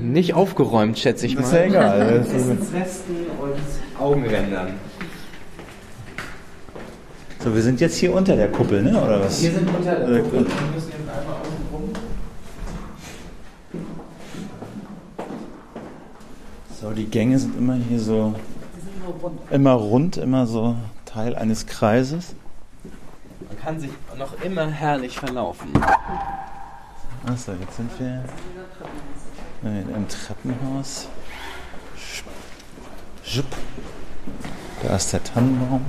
Nicht 0.00 0.34
aufgeräumt, 0.34 0.98
schätze 0.98 1.26
ich 1.26 1.34
mal. 1.34 1.42
Das 1.42 1.52
ist 1.52 1.58
ja 1.58 1.64
egal. 1.64 2.26
Essensresten 2.34 3.16
und 3.40 4.00
Augenrändern. 4.00 4.68
So, 7.40 7.54
wir 7.54 7.62
sind 7.62 7.80
jetzt 7.80 7.96
hier 7.96 8.14
unter 8.14 8.36
der 8.36 8.50
Kuppel, 8.50 8.82
ne? 8.82 8.90
oder 8.90 9.20
was? 9.20 9.42
Wir 9.42 9.50
sind 9.50 9.68
unter 9.68 9.94
der 9.96 10.22
Kuppel. 10.22 10.46
Wir 10.46 10.74
müssen 10.74 10.90
jetzt 10.90 11.00
einmal 11.00 11.36
außen 11.40 11.56
rum. 11.72 11.82
So, 16.80 16.90
die 16.90 17.06
Gänge 17.06 17.38
sind 17.38 17.58
immer 17.58 17.74
hier 17.74 17.98
so. 17.98 18.34
Immer 19.50 19.72
rund, 19.72 20.16
immer 20.16 20.46
so 20.46 20.76
Teil 21.04 21.34
eines 21.34 21.66
Kreises. 21.66 22.34
Man 23.52 23.60
kann 23.62 23.80
sich 23.80 23.90
noch 24.16 24.42
immer 24.42 24.66
herrlich 24.66 25.18
verlaufen. 25.18 25.72
Achso, 27.26 27.52
jetzt 27.52 27.76
sind 27.76 27.90
wir 27.98 28.24
im 29.62 30.08
Treppenhaus. 30.08 31.06
Da 34.82 34.96
ist 34.96 35.12
der 35.12 35.22
Tannenbaum. 35.22 35.84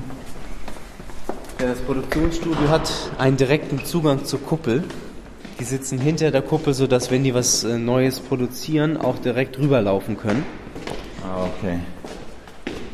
Ja, 1.59 1.67
das 1.67 1.79
Produktionsstudio 1.79 2.67
hat 2.67 2.91
einen 3.17 3.37
direkten 3.37 3.85
Zugang 3.85 4.25
zur 4.25 4.41
Kuppel. 4.41 4.83
Die 5.59 5.63
sitzen 5.63 5.99
hinter 5.99 6.31
der 6.31 6.41
Kuppel, 6.41 6.73
sodass, 6.73 7.11
wenn 7.11 7.23
die 7.23 7.33
was 7.33 7.63
äh, 7.63 7.77
Neues 7.77 8.19
produzieren, 8.19 8.97
auch 8.97 9.17
direkt 9.19 9.57
rüberlaufen 9.57 10.17
können. 10.17 10.43
Ah, 11.23 11.45
okay. 11.45 11.79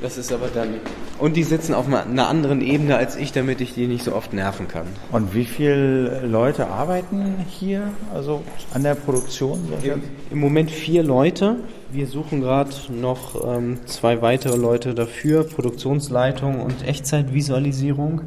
Das 0.02 0.18
ist 0.18 0.32
aber 0.32 0.48
dann. 0.48 0.76
Und 1.18 1.36
die 1.36 1.44
sitzen 1.44 1.74
auf 1.74 1.86
einer 1.88 2.28
anderen 2.28 2.62
Ebene 2.62 2.96
als 2.96 3.18
ich, 3.18 3.34
damit 3.34 3.60
ich 3.60 3.74
die 3.74 3.88
nicht 3.88 4.06
so 4.06 4.16
oft 4.16 4.32
nerven 4.32 4.70
kann. 4.70 4.88
Und 5.12 5.34
wie 5.34 5.44
viele 5.44 6.26
Leute 6.26 6.68
arbeiten 6.68 7.36
hier, 7.50 7.92
also 8.14 8.42
an 8.74 8.84
der 8.84 8.96
Produktion? 8.96 9.74
Im, 9.84 10.02
Im, 10.32 10.40
Moment 10.40 10.72
vier 10.72 11.04
Leute. 11.04 11.58
Wir 11.92 12.08
suchen 12.08 12.40
gerade 12.40 12.70
noch 12.90 13.58
ähm, 13.58 13.80
zwei 13.88 14.22
weitere 14.22 14.56
Leute 14.56 14.94
dafür: 14.94 15.44
Produktionsleitung 15.44 16.62
und 16.62 16.88
Echtzeitvisualisierung. 16.88 18.22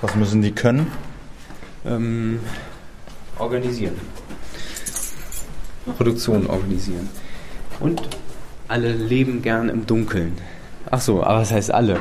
Was 0.00 0.14
müssen 0.14 0.42
die 0.42 0.52
können? 0.52 0.86
Ähm, 1.84 2.38
organisieren. 3.40 3.96
Produktion 5.96 6.46
organisieren. 6.46 7.08
Und 7.80 8.02
alle 8.68 8.92
leben 8.92 9.42
gern 9.42 9.68
im 9.68 9.86
Dunkeln. 9.86 10.32
Ach 10.90 11.00
so, 11.00 11.22
aber 11.22 11.40
was 11.40 11.52
heißt 11.52 11.72
alle? 11.72 12.00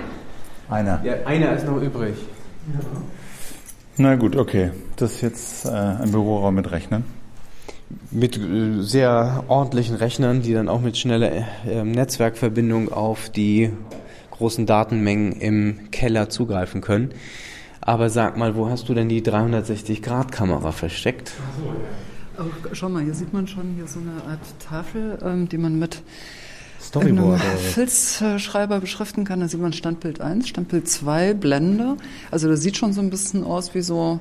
Einer. 0.69 1.01
Ja, 1.03 1.13
einer 1.25 1.53
ist 1.53 1.65
noch 1.65 1.81
übrig. 1.81 2.15
Ja. 2.73 2.79
Na 3.97 4.15
gut, 4.15 4.35
okay. 4.35 4.71
Das 4.97 5.13
ist 5.13 5.21
jetzt 5.21 5.65
äh, 5.65 5.69
ein 5.69 6.11
Büroraum 6.11 6.55
mit 6.55 6.71
Rechnern. 6.71 7.03
Mit 8.11 8.37
äh, 8.37 8.81
sehr 8.81 9.45
ordentlichen 9.47 9.95
Rechnern, 9.95 10.41
die 10.41 10.53
dann 10.53 10.69
auch 10.69 10.81
mit 10.81 10.97
schneller 10.97 11.31
äh, 11.31 11.83
Netzwerkverbindung 11.83 12.91
auf 12.91 13.29
die 13.29 13.71
großen 14.31 14.65
Datenmengen 14.65 15.33
im 15.33 15.91
Keller 15.91 16.29
zugreifen 16.29 16.81
können. 16.81 17.11
Aber 17.81 18.09
sag 18.09 18.37
mal, 18.37 18.55
wo 18.55 18.69
hast 18.69 18.89
du 18.89 18.93
denn 18.93 19.09
die 19.09 19.21
360-Grad-Kamera 19.21 20.71
versteckt? 20.73 21.31
Ach 21.37 21.59
so, 21.59 21.65
ja. 21.69 22.45
Oh, 22.45 22.67
schau 22.73 22.89
mal, 22.89 23.03
hier 23.03 23.15
sieht 23.15 23.33
man 23.33 23.47
schon 23.47 23.73
hier 23.75 23.87
so 23.87 23.99
eine 23.99 24.29
Art 24.29 24.39
Tafel, 24.59 25.17
ähm, 25.23 25.49
die 25.49 25.57
man 25.57 25.79
mit 25.79 26.03
Storyboard. 26.81 27.41
Filzschreiber 27.41 28.79
beschriften 28.79 29.23
kann. 29.23 29.39
Da 29.39 29.47
sieht 29.47 29.61
man 29.61 29.73
Standbild 29.73 30.21
1, 30.21 30.47
Standbild 30.47 30.89
2, 30.89 31.33
Blende. 31.33 31.97
Also 32.31 32.47
das 32.47 32.61
sieht 32.61 32.77
schon 32.77 32.93
so 32.93 33.01
ein 33.01 33.09
bisschen 33.09 33.43
aus 33.43 33.73
wie 33.75 33.81
so 33.81 34.19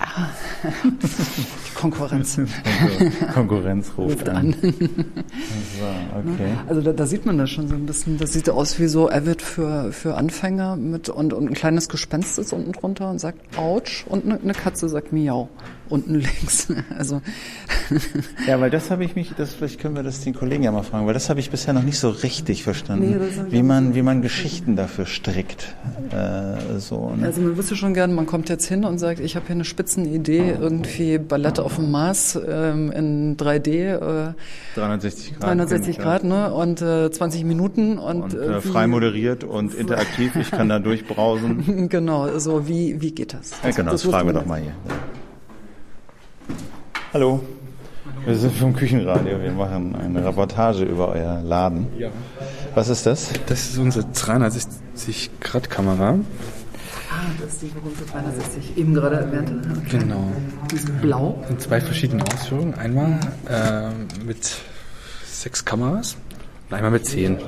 Die 0.62 1.74
Konkurrenz. 1.74 2.38
Konkurrenz 3.34 3.92
ruft 3.96 4.28
an. 4.28 4.54
so, 4.60 4.68
okay. 4.70 6.52
Also 6.68 6.80
da, 6.80 6.92
da, 6.92 7.06
sieht 7.06 7.26
man 7.26 7.38
das 7.38 7.50
schon 7.50 7.68
so 7.68 7.74
ein 7.74 7.86
bisschen. 7.86 8.18
Das 8.18 8.32
sieht 8.32 8.48
aus 8.50 8.78
wie 8.78 8.86
so 8.86 9.10
Avid 9.10 9.42
für, 9.42 9.92
für 9.92 10.16
Anfänger 10.16 10.76
mit 10.76 11.08
und, 11.08 11.32
und 11.32 11.48
ein 11.48 11.54
kleines 11.54 11.88
Gespenst 11.88 12.38
ist 12.38 12.52
unten 12.52 12.72
drunter 12.72 13.10
und 13.10 13.18
sagt 13.18 13.58
Autsch 13.58 14.04
und 14.08 14.24
eine, 14.24 14.40
eine 14.40 14.54
Katze 14.54 14.88
sagt 14.88 15.12
Miau 15.12 15.48
unten 15.90 16.14
links. 16.14 16.68
Also 16.96 17.20
ja, 18.46 18.60
weil 18.60 18.70
das 18.70 18.90
habe 18.90 19.04
ich 19.04 19.16
mich, 19.16 19.32
das 19.36 19.54
vielleicht 19.54 19.80
können 19.80 19.94
wir 19.94 20.02
das 20.02 20.20
den 20.20 20.34
Kollegen 20.34 20.62
ja 20.62 20.72
mal 20.72 20.82
fragen, 20.82 21.06
weil 21.06 21.14
das 21.14 21.30
habe 21.30 21.40
ich 21.40 21.50
bisher 21.50 21.72
noch 21.72 21.82
nicht 21.82 21.98
so 21.98 22.10
richtig 22.10 22.62
verstanden, 22.62 23.18
nee, 23.18 23.52
wie 23.52 23.62
man 23.62 23.94
wie 23.94 24.02
man 24.02 24.22
Geschichten 24.22 24.76
dafür 24.76 25.06
strickt. 25.06 25.74
Äh, 26.10 26.78
so. 26.78 27.10
Ne? 27.14 27.26
Also 27.26 27.40
man 27.40 27.56
wüsste 27.56 27.76
schon 27.76 27.94
gern, 27.94 28.14
man 28.14 28.26
kommt 28.26 28.48
jetzt 28.48 28.66
hin 28.66 28.84
und 28.84 28.98
sagt, 28.98 29.20
ich 29.20 29.36
habe 29.36 29.46
hier 29.46 29.54
eine 29.54 29.64
Spitzenidee, 29.64 30.56
irgendwie 30.60 31.18
Ballett 31.18 31.58
auf 31.58 31.76
dem 31.76 31.90
Mars 31.90 32.38
ähm, 32.46 32.90
in 32.92 33.36
3D. 33.36 34.30
Äh, 34.30 34.34
360 34.74 35.38
Grad. 35.38 35.42
360 35.42 35.98
Grad, 35.98 36.24
ne? 36.24 36.52
Und 36.52 36.82
äh, 36.82 37.10
20 37.10 37.44
Minuten 37.44 37.98
und, 37.98 38.34
und 38.34 38.34
äh, 38.34 38.60
frei 38.60 38.86
moderiert 38.86 39.44
und 39.44 39.74
interaktiv. 39.74 40.36
Ich 40.36 40.50
kann 40.50 40.68
da 40.68 40.78
durchbrausen. 40.80 41.88
genau. 41.88 42.38
So 42.38 42.68
wie 42.68 43.00
wie 43.00 43.12
geht 43.12 43.34
das? 43.34 43.52
Ja, 43.62 43.70
genau. 43.70 43.92
Das, 43.92 44.02
das 44.02 44.10
fragen 44.10 44.28
wir 44.28 44.34
doch 44.34 44.46
mal 44.46 44.60
hier. 44.60 44.72
Hallo. 47.12 47.40
Wir 48.24 48.36
sind 48.36 48.54
vom 48.54 48.72
Küchenradio. 48.72 49.42
Wir 49.42 49.50
machen 49.50 49.96
eine 49.96 50.24
Reportage 50.24 50.84
über 50.84 51.08
euer 51.08 51.42
Laden. 51.42 51.88
Ja. 51.98 52.10
Was 52.76 52.88
ist 52.88 53.04
das? 53.04 53.30
Das 53.46 53.70
ist 53.70 53.78
unsere 53.78 54.06
360-Grad-Kamera. 54.06 56.20
Ah, 57.10 57.14
das 57.42 57.54
ist 57.54 57.62
die 57.62 57.66
berühmte 57.66 58.04
360, 58.04 58.76
eben 58.76 58.94
gerade 58.94 59.16
erwähnte. 59.16 59.54
Okay. 59.76 59.98
Genau. 59.98 60.22
Die 60.70 60.76
ist 60.76 61.00
blau. 61.00 61.42
In 61.48 61.58
zwei 61.58 61.80
verschiedenen 61.80 62.22
Ausführungen. 62.22 62.74
Einmal 62.74 63.18
äh, 63.48 63.88
mit 64.24 64.54
sechs 65.26 65.64
Kameras 65.64 66.16
und 66.68 66.76
einmal 66.76 66.92
mit 66.92 67.06
zehn. 67.06 67.38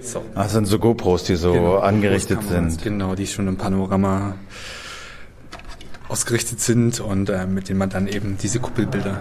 So. 0.00 0.20
Ah, 0.34 0.44
das 0.44 0.52
sind 0.52 0.64
so 0.64 0.78
GoPros, 0.78 1.24
die 1.24 1.36
so 1.36 1.52
genau, 1.52 1.80
angerichtet 1.80 2.42
sind. 2.48 2.82
Genau, 2.82 3.14
die 3.14 3.26
schon 3.26 3.46
im 3.46 3.58
Panorama 3.58 4.36
ausgerichtet 6.10 6.60
sind 6.60 7.00
und 7.00 7.30
äh, 7.30 7.46
mit 7.46 7.68
denen 7.68 7.78
man 7.78 7.90
dann 7.90 8.06
eben 8.06 8.36
diese 8.36 8.58
Kuppelbilder 8.58 9.20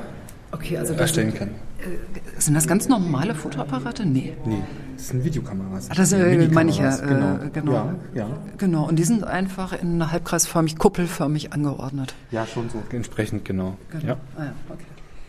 okay, 0.51 0.77
also 0.77 0.93
erstellen 0.93 1.33
kann. 1.33 1.49
Äh, 1.49 2.39
sind 2.39 2.55
das 2.55 2.67
ganz 2.67 2.87
normale 2.87 3.35
Fotoapparate? 3.35 4.05
Nee. 4.05 4.33
Nee, 4.45 4.63
das 4.95 5.09
sind 5.09 5.23
Videokameras. 5.23 5.89
Ah, 5.89 5.95
das 5.95 6.11
äh, 6.13 6.49
meine 6.51 6.71
ich 6.71 6.79
ja. 6.79 6.97
Äh, 6.97 7.07
genau. 7.07 7.39
genau. 7.53 7.73
Ja, 7.73 7.93
ja. 8.15 8.27
Genau. 8.57 8.87
Und 8.87 8.97
die 8.97 9.03
sind 9.03 9.23
einfach 9.23 9.79
in 9.79 10.11
halbkreisförmig, 10.11 10.77
kuppelförmig 10.77 11.53
angeordnet. 11.53 12.15
Ja, 12.31 12.45
schon 12.45 12.69
so. 12.69 12.81
Entsprechend, 12.91 13.45
genau. 13.45 13.77
genau. 13.91 14.05
Ja. 14.05 14.17
Ah, 14.37 14.45
ja, 14.45 14.53
okay. 14.69 14.85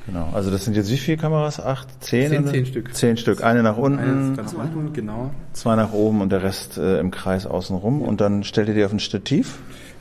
Genau, 0.06 0.30
also 0.32 0.50
das 0.50 0.64
sind 0.64 0.74
jetzt 0.74 0.90
wie 0.90 0.96
viele 0.96 1.18
Kameras? 1.18 1.60
Acht, 1.60 2.02
zehn? 2.02 2.30
Zehn, 2.30 2.46
zehn 2.46 2.66
Stück. 2.66 2.94
Zehn 2.94 3.16
Stück. 3.16 3.44
Eine 3.44 3.62
nach 3.62 3.76
unten, 3.76 3.98
Eine 3.98 4.12
nach 4.32 4.52
unten 4.54 4.92
genau. 4.92 5.30
zwei 5.52 5.76
nach 5.76 5.92
oben 5.92 6.20
und 6.22 6.32
der 6.32 6.42
Rest 6.42 6.78
äh, 6.78 6.98
im 6.98 7.10
Kreis 7.10 7.46
außenrum. 7.46 8.02
Und 8.02 8.20
dann 8.20 8.42
stellt 8.42 8.68
ihr 8.68 8.74
die 8.74 8.84
auf 8.84 8.92
ein 8.92 8.98
Stativ? 8.98 9.58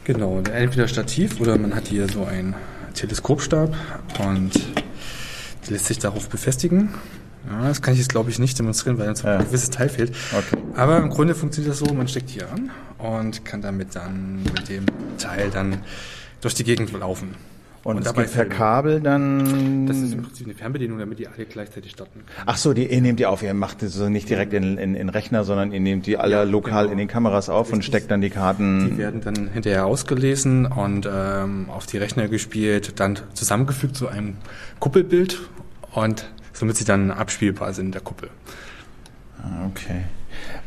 Genau, 0.10 0.40
entweder 0.40 0.88
Stativ 0.88 1.40
oder 1.40 1.56
man 1.60 1.76
hat 1.76 1.88
hier 1.88 2.10
so 2.10 2.26
einen 2.26 2.56
Teleskopstab 2.95 3.76
und 4.26 4.53
lässt 5.68 5.86
sich 5.86 5.99
darauf 5.99 6.30
befestigen. 6.30 6.95
Ja, 7.48 7.68
das 7.68 7.84
kann 7.84 7.94
ich 7.94 7.99
jetzt 7.99 8.10
glaube 8.10 8.31
ich 8.31 8.40
nicht 8.40 8.57
demonstrieren, 8.57 8.98
weil 8.98 9.07
uns 9.07 9.22
ja. 9.22 9.38
ein 9.38 9.45
gewisses 9.45 9.69
Teil 9.69 9.88
fehlt. 9.88 10.11
Okay. 10.36 10.57
Aber 10.76 10.98
im 10.98 11.11
Grunde 11.11 11.36
funktioniert 11.36 11.73
das 11.73 11.77
so, 11.77 11.94
man 11.94 12.07
steckt 12.07 12.31
hier 12.31 12.52
an 12.52 12.72
und 12.98 13.45
kann 13.45 13.61
damit 13.61 13.95
dann 13.95 14.41
mit 14.41 14.68
dem 14.68 14.86
Teil 15.19 15.52
dann 15.52 15.84
durch 16.41 16.56
die 16.56 16.64
Gegend 16.64 16.91
laufen. 16.91 17.36
Und, 17.90 17.98
und 17.98 18.06
dabei 18.06 18.26
per 18.26 18.45
Kabel 18.45 19.02
dann. 19.02 19.88
Das 19.88 19.98
ist 19.98 20.14
im 20.14 20.22
Prinzip 20.22 20.45
eine 20.45 20.53
Fernbedienung, 20.53 20.99
damit 20.99 21.18
die 21.18 21.28
alle 21.28 21.45
gleichzeitig 21.45 21.90
starten 21.90 22.20
können. 22.20 22.26
Ach 22.45 22.56
so, 22.56 22.74
die, 22.74 22.86
ihr 22.86 23.02
nehmt 23.02 23.20
die 23.20 23.26
auf. 23.26 23.41
Ihr 23.41 23.56
macht 23.56 23.82
das 23.82 23.94
so 23.94 24.10
nicht 24.10 24.30
direkt 24.30 24.53
in, 24.53 24.78
in, 24.78 24.94
in 24.94 25.10
Rechner, 25.10 25.44
sondern 25.44 25.72
ihr 25.72 25.80
nehmt 25.80 26.06
die 26.06 26.16
alle 26.18 26.36
ja, 26.36 26.44
lokal 26.44 26.84
genau. 26.84 26.91
in 26.91 26.98
den 26.99 27.07
Kameras 27.07 27.49
auf 27.49 27.61
Richtig. 27.61 27.74
und 27.74 27.86
steckt 27.86 28.11
dann 28.11 28.22
die 28.22 28.30
Karten. 28.30 28.91
Die 28.91 28.98
werden 28.99 29.22
dann 29.22 29.48
hinterher 29.48 29.88
ausgelesen 29.88 30.68
und 30.68 31.10
ähm, 31.11 31.66
auf 31.70 31.88
die 31.88 31.98
Rechner 31.98 32.28
gespielt, 32.28 32.99
dann 32.99 33.18
zusammengefügt 33.34 33.95
zu 33.95 34.07
einem 34.07 34.36
Kuppelbild 34.80 35.40
und 35.95 36.30
somit 36.53 36.78
sie 36.78 36.86
dann 36.86 37.10
abspielbar 37.10 37.74
sind 37.74 37.88
in 37.88 37.91
der 37.94 38.02
Kuppel. 38.02 38.30
Ah, 39.41 39.66
okay. 39.68 40.03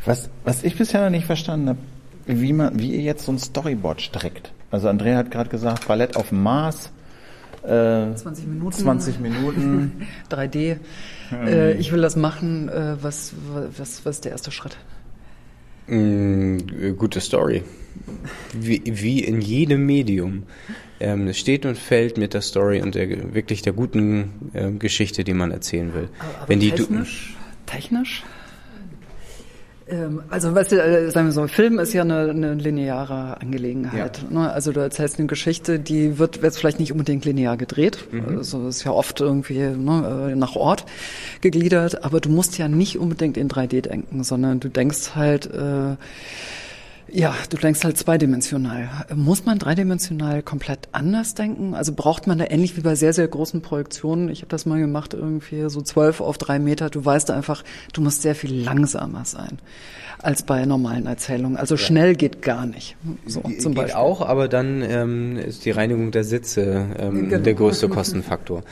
Was, 0.05 0.29
was 0.43 0.65
ich 0.65 0.77
bisher 0.77 1.03
noch 1.05 1.11
nicht 1.11 1.27
verstanden 1.27 1.69
habe, 1.69 1.79
wie 2.27 2.53
man, 2.53 2.81
wie 2.81 2.97
ihr 2.97 3.03
jetzt 3.03 3.25
so 3.25 3.31
ein 3.31 3.39
Storyboard 3.39 4.01
streckt. 4.01 4.51
Also 4.73 4.89
Andrea 4.89 5.19
hat 5.19 5.31
gerade 5.31 5.51
gesagt, 5.51 5.87
Ballett 5.87 6.17
auf 6.17 6.31
dem 6.31 6.43
Mars. 6.43 6.91
Äh, 7.63 8.15
20 8.15 8.47
Minuten. 8.47 8.73
20 8.73 9.21
Minuten. 9.21 10.07
3D. 10.31 10.79
Äh, 11.33 11.75
ich 11.75 11.93
will 11.93 12.03
das 12.03 12.17
machen. 12.17 12.69
Äh, 12.69 12.97
was, 13.01 13.33
was, 13.77 14.05
was 14.05 14.17
ist 14.17 14.25
der 14.25 14.33
erste 14.33 14.51
Schritt? 14.51 14.77
Mm, 15.87 16.59
gute 16.97 17.21
Story. 17.21 17.63
Wie, 18.53 18.83
wie 18.85 19.21
in 19.21 19.41
jedem 19.41 19.87
Medium. 19.87 20.45
Ähm, 21.01 21.29
es 21.29 21.39
steht 21.39 21.67
und 21.67 21.77
fällt 21.77 22.17
mit 22.17 22.35
der 22.35 22.41
Story 22.41 22.81
und 22.81 22.95
der, 22.95 23.35
wirklich 23.35 23.63
der 23.63 23.73
guten 23.73 24.51
äh, 24.53 24.71
Geschichte, 24.71 25.25
die 25.25 25.35
man 25.35 25.51
erzählen 25.51 25.93
will. 25.95 26.09
Aber, 26.19 26.39
aber 26.39 26.49
Wenn 26.49 26.61
die 26.61 26.71
technisch? 26.71 27.37
technisch? 27.67 28.23
Ähm, 29.93 30.23
also, 30.31 30.55
weißt 30.55 30.73
du, 30.73 30.83
äh, 30.83 31.11
sagen 31.11 31.27
wir 31.27 31.33
so, 31.33 31.47
Film 31.47 31.79
ist 31.79 31.93
ja 31.93 32.03
eine, 32.03 32.31
eine 32.31 32.55
lineare 32.55 33.41
Angelegenheit. 33.41 34.23
Ja. 34.23 34.39
Ne? 34.39 34.51
Also 34.51 34.73
du 34.73 34.81
erzählst 34.81 35.19
eine 35.19 35.29
Geschichte, 35.29 35.79
die 35.79 36.19
wird 36.19 36.43
jetzt 36.43 36.59
vielleicht 36.59 36.81
nicht 36.81 36.93
unbedingt 36.93 37.25
linear 37.25 37.57
gedreht. 37.57 37.99
Mhm. 38.11 38.39
Also 38.39 38.69
ist 38.69 38.85
ja 38.85 38.93
oft 38.93 39.21
irgendwie 39.21 39.59
ne, 39.59 40.31
äh, 40.33 40.35
nach 40.35 40.57
Ort 40.57 40.87
gegliedert, 41.43 42.05
aber 42.05 42.21
du 42.21 42.31
musst 42.31 42.57
ja 42.59 42.69
nicht 42.69 42.99
unbedingt 42.99 43.37
in 43.37 43.49
3D 43.49 43.83
denken, 43.83 44.25
sondern 44.25 44.61
du 44.61 44.69
denkst 44.69 45.15
halt 45.15 45.47
äh, 45.47 45.97
ja, 47.09 47.35
du 47.51 47.57
denkst 47.57 47.85
halt 47.85 47.99
zweidimensional. 47.99 48.89
Muss 49.15 49.45
man 49.45 49.59
dreidimensional 49.59 50.43
komplett 50.43 50.89
anders 50.93 51.35
denken? 51.35 51.75
Also 51.75 51.93
braucht 51.95 52.27
man 52.27 52.39
da 52.39 52.47
ähnlich 52.49 52.77
wie 52.77 52.81
bei 52.81 52.95
sehr, 52.95 53.13
sehr 53.13 53.29
großen 53.29 53.61
Produktionen, 53.61 54.29
ich 54.29 54.41
habe 54.41 54.49
das 54.49 54.67
mal 54.67 54.81
gemacht, 54.81 55.15
irgendwie 55.15 55.69
so 55.69 55.83
zwölf 55.83 56.21
auf 56.21 56.39
drei 56.39 56.59
Meter, 56.59 56.91
du 56.91 57.05
weißt 57.05 57.31
einfach, 57.31 57.65
du 57.93 58.01
musst 58.01 58.23
sehr 58.23 58.35
viel 58.35 58.55
langsamer 58.63 59.25
sein 59.25 59.59
als 60.23 60.45
bei 60.45 60.65
normalen 60.65 61.07
Erzählungen. 61.07 61.57
Also 61.57 61.77
schnell 61.77 62.15
geht 62.15 62.43
gar 62.43 62.65
nicht. 62.65 62.97
So, 63.27 63.41
zum 63.41 63.75
geht 63.75 63.75
Beispiel. 63.75 63.95
auch, 63.95 64.21
aber 64.21 64.49
dann 64.49 64.83
ähm, 64.83 65.37
ist 65.37 65.65
die 65.65 65.73
Reinigung 65.73 66.13
der 66.13 66.25
Sitze 66.25 66.87
ähm, 66.99 67.29
genau. 67.29 67.43
der 67.43 67.55
größte 67.55 67.89
Kostenfaktor. 67.89 68.63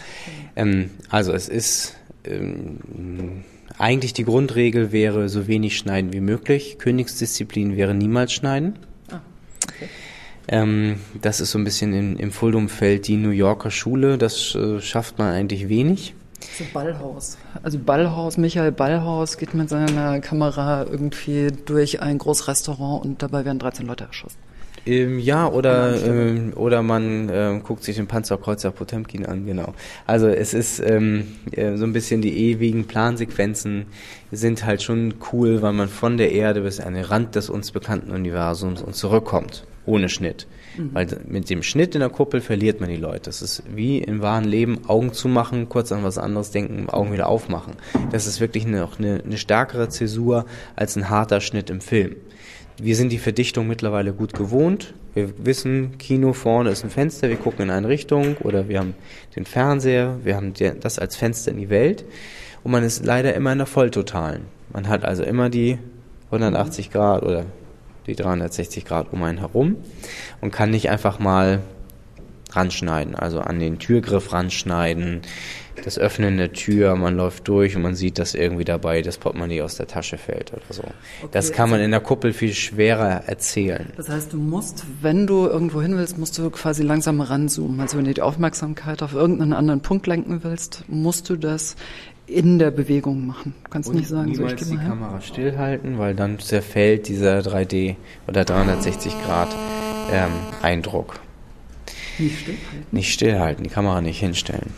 ähm, 0.56 0.90
also 1.08 1.32
es 1.32 1.48
ist 1.48 1.96
ähm, 2.24 3.44
eigentlich 3.78 4.12
die 4.12 4.24
Grundregel 4.24 4.92
wäre 4.92 5.28
so 5.28 5.46
wenig 5.46 5.76
schneiden 5.76 6.12
wie 6.12 6.20
möglich. 6.20 6.78
Königsdisziplin 6.78 7.76
wäre 7.76 7.94
niemals 7.94 8.32
schneiden. 8.32 8.78
Ah, 9.10 9.20
okay. 9.64 9.88
Ähm, 10.48 10.96
das 11.20 11.40
ist 11.40 11.52
so 11.52 11.58
ein 11.58 11.64
bisschen 11.64 11.92
in, 11.92 12.16
im 12.16 12.32
Fuldumfeld 12.32 13.06
die 13.06 13.16
New 13.16 13.30
Yorker 13.30 13.70
Schule. 13.70 14.18
Das 14.18 14.54
äh, 14.54 14.80
schafft 14.80 15.18
man 15.18 15.32
eigentlich 15.32 15.68
wenig. 15.68 16.14
So 16.58 16.64
Ballhaus. 16.72 17.38
Also 17.62 17.78
Ballhaus, 17.78 18.36
Michael 18.36 18.72
Ballhaus 18.72 19.36
geht 19.36 19.54
mit 19.54 19.68
seiner 19.68 20.20
Kamera 20.20 20.86
irgendwie 20.90 21.48
durch 21.66 22.00
ein 22.00 22.18
Großrestaurant 22.18 23.04
und 23.04 23.22
dabei 23.22 23.44
werden 23.44 23.58
13 23.58 23.86
Leute 23.86 24.04
erschossen. 24.04 24.38
Ähm, 24.86 25.18
ja, 25.18 25.48
oder, 25.48 26.02
ähm, 26.04 26.52
oder 26.56 26.82
man 26.82 27.30
ähm, 27.32 27.62
guckt 27.62 27.84
sich 27.84 27.96
den 27.96 28.06
Panzerkreuzer 28.06 28.70
Potemkin 28.70 29.26
an, 29.26 29.46
genau. 29.46 29.74
Also 30.06 30.28
es 30.28 30.54
ist 30.54 30.80
ähm, 30.80 31.26
äh, 31.52 31.76
so 31.76 31.84
ein 31.84 31.92
bisschen 31.92 32.22
die 32.22 32.50
ewigen 32.50 32.86
Plansequenzen 32.86 33.86
sind 34.32 34.64
halt 34.64 34.82
schon 34.82 35.14
cool, 35.32 35.62
weil 35.62 35.72
man 35.72 35.88
von 35.88 36.16
der 36.16 36.32
Erde 36.32 36.62
bis 36.62 36.80
an 36.80 36.94
den 36.94 37.04
Rand 37.04 37.34
des 37.34 37.50
uns 37.50 37.72
bekannten 37.72 38.10
Universums 38.10 38.82
und 38.82 38.94
zurückkommt, 38.94 39.64
ohne 39.86 40.08
Schnitt. 40.08 40.46
Mhm. 40.76 40.90
Weil 40.92 41.06
mit 41.26 41.50
dem 41.50 41.62
Schnitt 41.62 41.94
in 41.94 42.00
der 42.00 42.10
Kuppel 42.10 42.40
verliert 42.40 42.80
man 42.80 42.88
die 42.88 42.96
Leute. 42.96 43.24
Das 43.24 43.42
ist 43.42 43.62
wie 43.74 43.98
im 43.98 44.22
wahren 44.22 44.44
Leben 44.44 44.88
Augen 44.88 45.12
zumachen, 45.12 45.68
kurz 45.68 45.92
an 45.92 46.04
was 46.04 46.18
anderes 46.18 46.50
denken, 46.50 46.88
Augen 46.88 47.12
wieder 47.12 47.28
aufmachen. 47.28 47.74
Das 48.12 48.26
ist 48.26 48.40
wirklich 48.40 48.66
noch 48.66 48.98
eine, 48.98 49.22
eine 49.24 49.36
stärkere 49.36 49.88
Zäsur 49.88 50.46
als 50.76 50.96
ein 50.96 51.10
harter 51.10 51.40
Schnitt 51.40 51.70
im 51.70 51.80
Film. 51.80 52.16
Wir 52.82 52.96
sind 52.96 53.12
die 53.12 53.18
Verdichtung 53.18 53.66
mittlerweile 53.66 54.14
gut 54.14 54.32
gewohnt. 54.32 54.94
Wir 55.12 55.32
wissen, 55.44 55.98
Kino 55.98 56.32
vorne 56.32 56.70
ist 56.70 56.82
ein 56.82 56.88
Fenster, 56.88 57.28
wir 57.28 57.36
gucken 57.36 57.64
in 57.64 57.70
eine 57.70 57.88
Richtung 57.88 58.38
oder 58.38 58.68
wir 58.68 58.78
haben 58.78 58.94
den 59.36 59.44
Fernseher, 59.44 60.16
wir 60.24 60.34
haben 60.34 60.54
das 60.80 60.98
als 60.98 61.14
Fenster 61.16 61.50
in 61.50 61.58
die 61.58 61.68
Welt 61.68 62.06
und 62.62 62.72
man 62.72 62.82
ist 62.82 63.04
leider 63.04 63.34
immer 63.34 63.52
in 63.52 63.58
der 63.58 63.66
Volltotalen. 63.66 64.42
Man 64.72 64.88
hat 64.88 65.04
also 65.04 65.24
immer 65.24 65.50
die 65.50 65.78
180 66.30 66.90
Grad 66.90 67.22
oder 67.22 67.44
die 68.06 68.14
360 68.14 68.86
Grad 68.86 69.12
um 69.12 69.22
einen 69.24 69.38
herum 69.38 69.76
und 70.40 70.50
kann 70.50 70.70
nicht 70.70 70.88
einfach 70.88 71.18
mal 71.18 71.60
ranschneiden, 72.52 73.14
also 73.14 73.40
an 73.40 73.58
den 73.58 73.78
Türgriff 73.78 74.32
ranschneiden, 74.32 75.22
das 75.84 75.98
Öffnen 75.98 76.36
der 76.36 76.52
Tür, 76.52 76.94
man 76.96 77.16
läuft 77.16 77.48
durch 77.48 77.76
und 77.76 77.82
man 77.82 77.94
sieht, 77.94 78.18
dass 78.18 78.34
irgendwie 78.34 78.64
dabei 78.64 79.02
das 79.02 79.18
Portemonnaie 79.18 79.62
aus 79.62 79.76
der 79.76 79.86
Tasche 79.86 80.18
fällt 80.18 80.52
oder 80.52 80.62
so. 80.68 80.82
Okay, 80.82 81.28
das 81.32 81.52
kann 81.52 81.70
man 81.70 81.78
also 81.78 81.84
in 81.86 81.90
der 81.90 82.00
Kuppel 82.00 82.32
viel 82.32 82.52
schwerer 82.52 83.22
erzählen. 83.26 83.92
Das 83.96 84.08
heißt, 84.08 84.32
du 84.32 84.36
musst, 84.36 84.84
wenn 85.00 85.26
du 85.26 85.46
irgendwo 85.46 85.80
hin 85.80 85.96
willst, 85.96 86.18
musst 86.18 86.38
du 86.38 86.50
quasi 86.50 86.82
langsam 86.82 87.20
ranzoomen. 87.20 87.80
Also 87.80 87.96
wenn 87.98 88.04
du 88.04 88.14
die 88.14 88.22
Aufmerksamkeit 88.22 89.02
auf 89.02 89.14
irgendeinen 89.14 89.52
anderen 89.52 89.80
Punkt 89.80 90.06
lenken 90.06 90.42
willst, 90.42 90.84
musst 90.88 91.30
du 91.30 91.36
das 91.36 91.76
in 92.26 92.58
der 92.58 92.70
Bewegung 92.70 93.26
machen. 93.26 93.54
Du 93.64 93.70
kannst 93.70 93.88
und 93.88 93.96
nicht 93.96 94.08
sagen, 94.08 94.34
so 94.34 94.46
ich 94.46 94.56
gehe 94.56 94.66
die 94.66 94.78
hin. 94.78 94.88
Kamera 94.88 95.20
stillhalten, 95.20 95.98
weil 95.98 96.14
dann 96.14 96.38
zerfällt 96.38 97.08
dieser 97.08 97.40
3D 97.40 97.96
oder 98.28 98.44
360 98.44 99.12
Grad 99.24 99.48
ähm, 100.12 100.30
Eindruck. 100.62 101.18
Nicht 102.18 102.40
stillhalten? 102.40 102.86
Nicht 102.90 103.12
stillhalten, 103.12 103.64
die 103.64 103.70
Kamera 103.70 104.00
nicht 104.00 104.20
hinstellen 104.20 104.72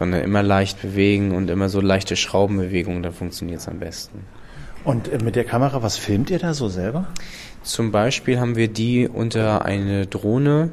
sondern 0.00 0.22
immer 0.22 0.42
leicht 0.42 0.80
bewegen 0.80 1.32
und 1.32 1.50
immer 1.50 1.68
so 1.68 1.82
leichte 1.82 2.16
Schraubenbewegungen, 2.16 3.02
dann 3.02 3.12
funktioniert 3.12 3.60
es 3.60 3.68
am 3.68 3.80
besten. 3.80 4.20
Und 4.82 5.12
äh, 5.12 5.18
mit 5.22 5.36
der 5.36 5.44
Kamera, 5.44 5.82
was 5.82 5.98
filmt 5.98 6.30
ihr 6.30 6.38
da 6.38 6.54
so 6.54 6.68
selber? 6.68 7.06
Zum 7.62 7.92
Beispiel 7.92 8.40
haben 8.40 8.56
wir 8.56 8.68
die 8.68 9.06
unter 9.08 9.66
eine 9.66 10.06
Drohne 10.06 10.70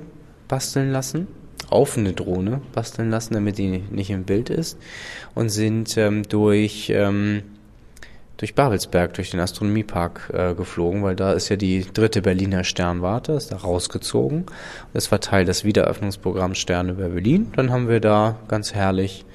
basteln 0.47 0.93
lassen, 0.93 1.27
auf 1.69 1.97
eine 1.97 2.13
Drohne 2.13 2.61
basteln 2.73 3.09
lassen, 3.09 3.33
damit 3.33 3.57
die 3.57 3.83
nicht 3.91 4.11
im 4.11 4.23
Bild 4.23 4.49
ist 4.49 4.77
und 5.35 5.49
sind 5.49 5.97
ähm, 5.97 6.23
durch 6.23 6.89
ähm, 6.95 7.43
durch 8.37 8.53
Babelsberg, 8.53 9.13
durch 9.15 9.31
den 9.31 9.39
Astronomiepark 9.39 10.31
äh, 10.33 10.53
geflogen, 10.53 11.03
weil 11.03 11.15
da 11.15 11.33
ist 11.33 11.49
ja 11.49 11.55
die 11.55 11.85
dritte 11.91 12.21
Berliner 12.21 12.63
Sternwarte, 12.63 13.33
ist 13.33 13.51
da 13.51 13.57
rausgezogen. 13.57 14.45
Das 14.93 15.11
war 15.11 15.19
Teil 15.19 15.45
des 15.45 15.63
Wiederöffnungsprogramms 15.63 16.57
Sterne 16.57 16.91
über 16.91 17.09
Berlin. 17.09 17.51
Dann 17.55 17.71
haben 17.71 17.89
wir 17.89 17.99
da 17.99 18.37
ganz 18.47 18.73
herrlich 18.73 19.25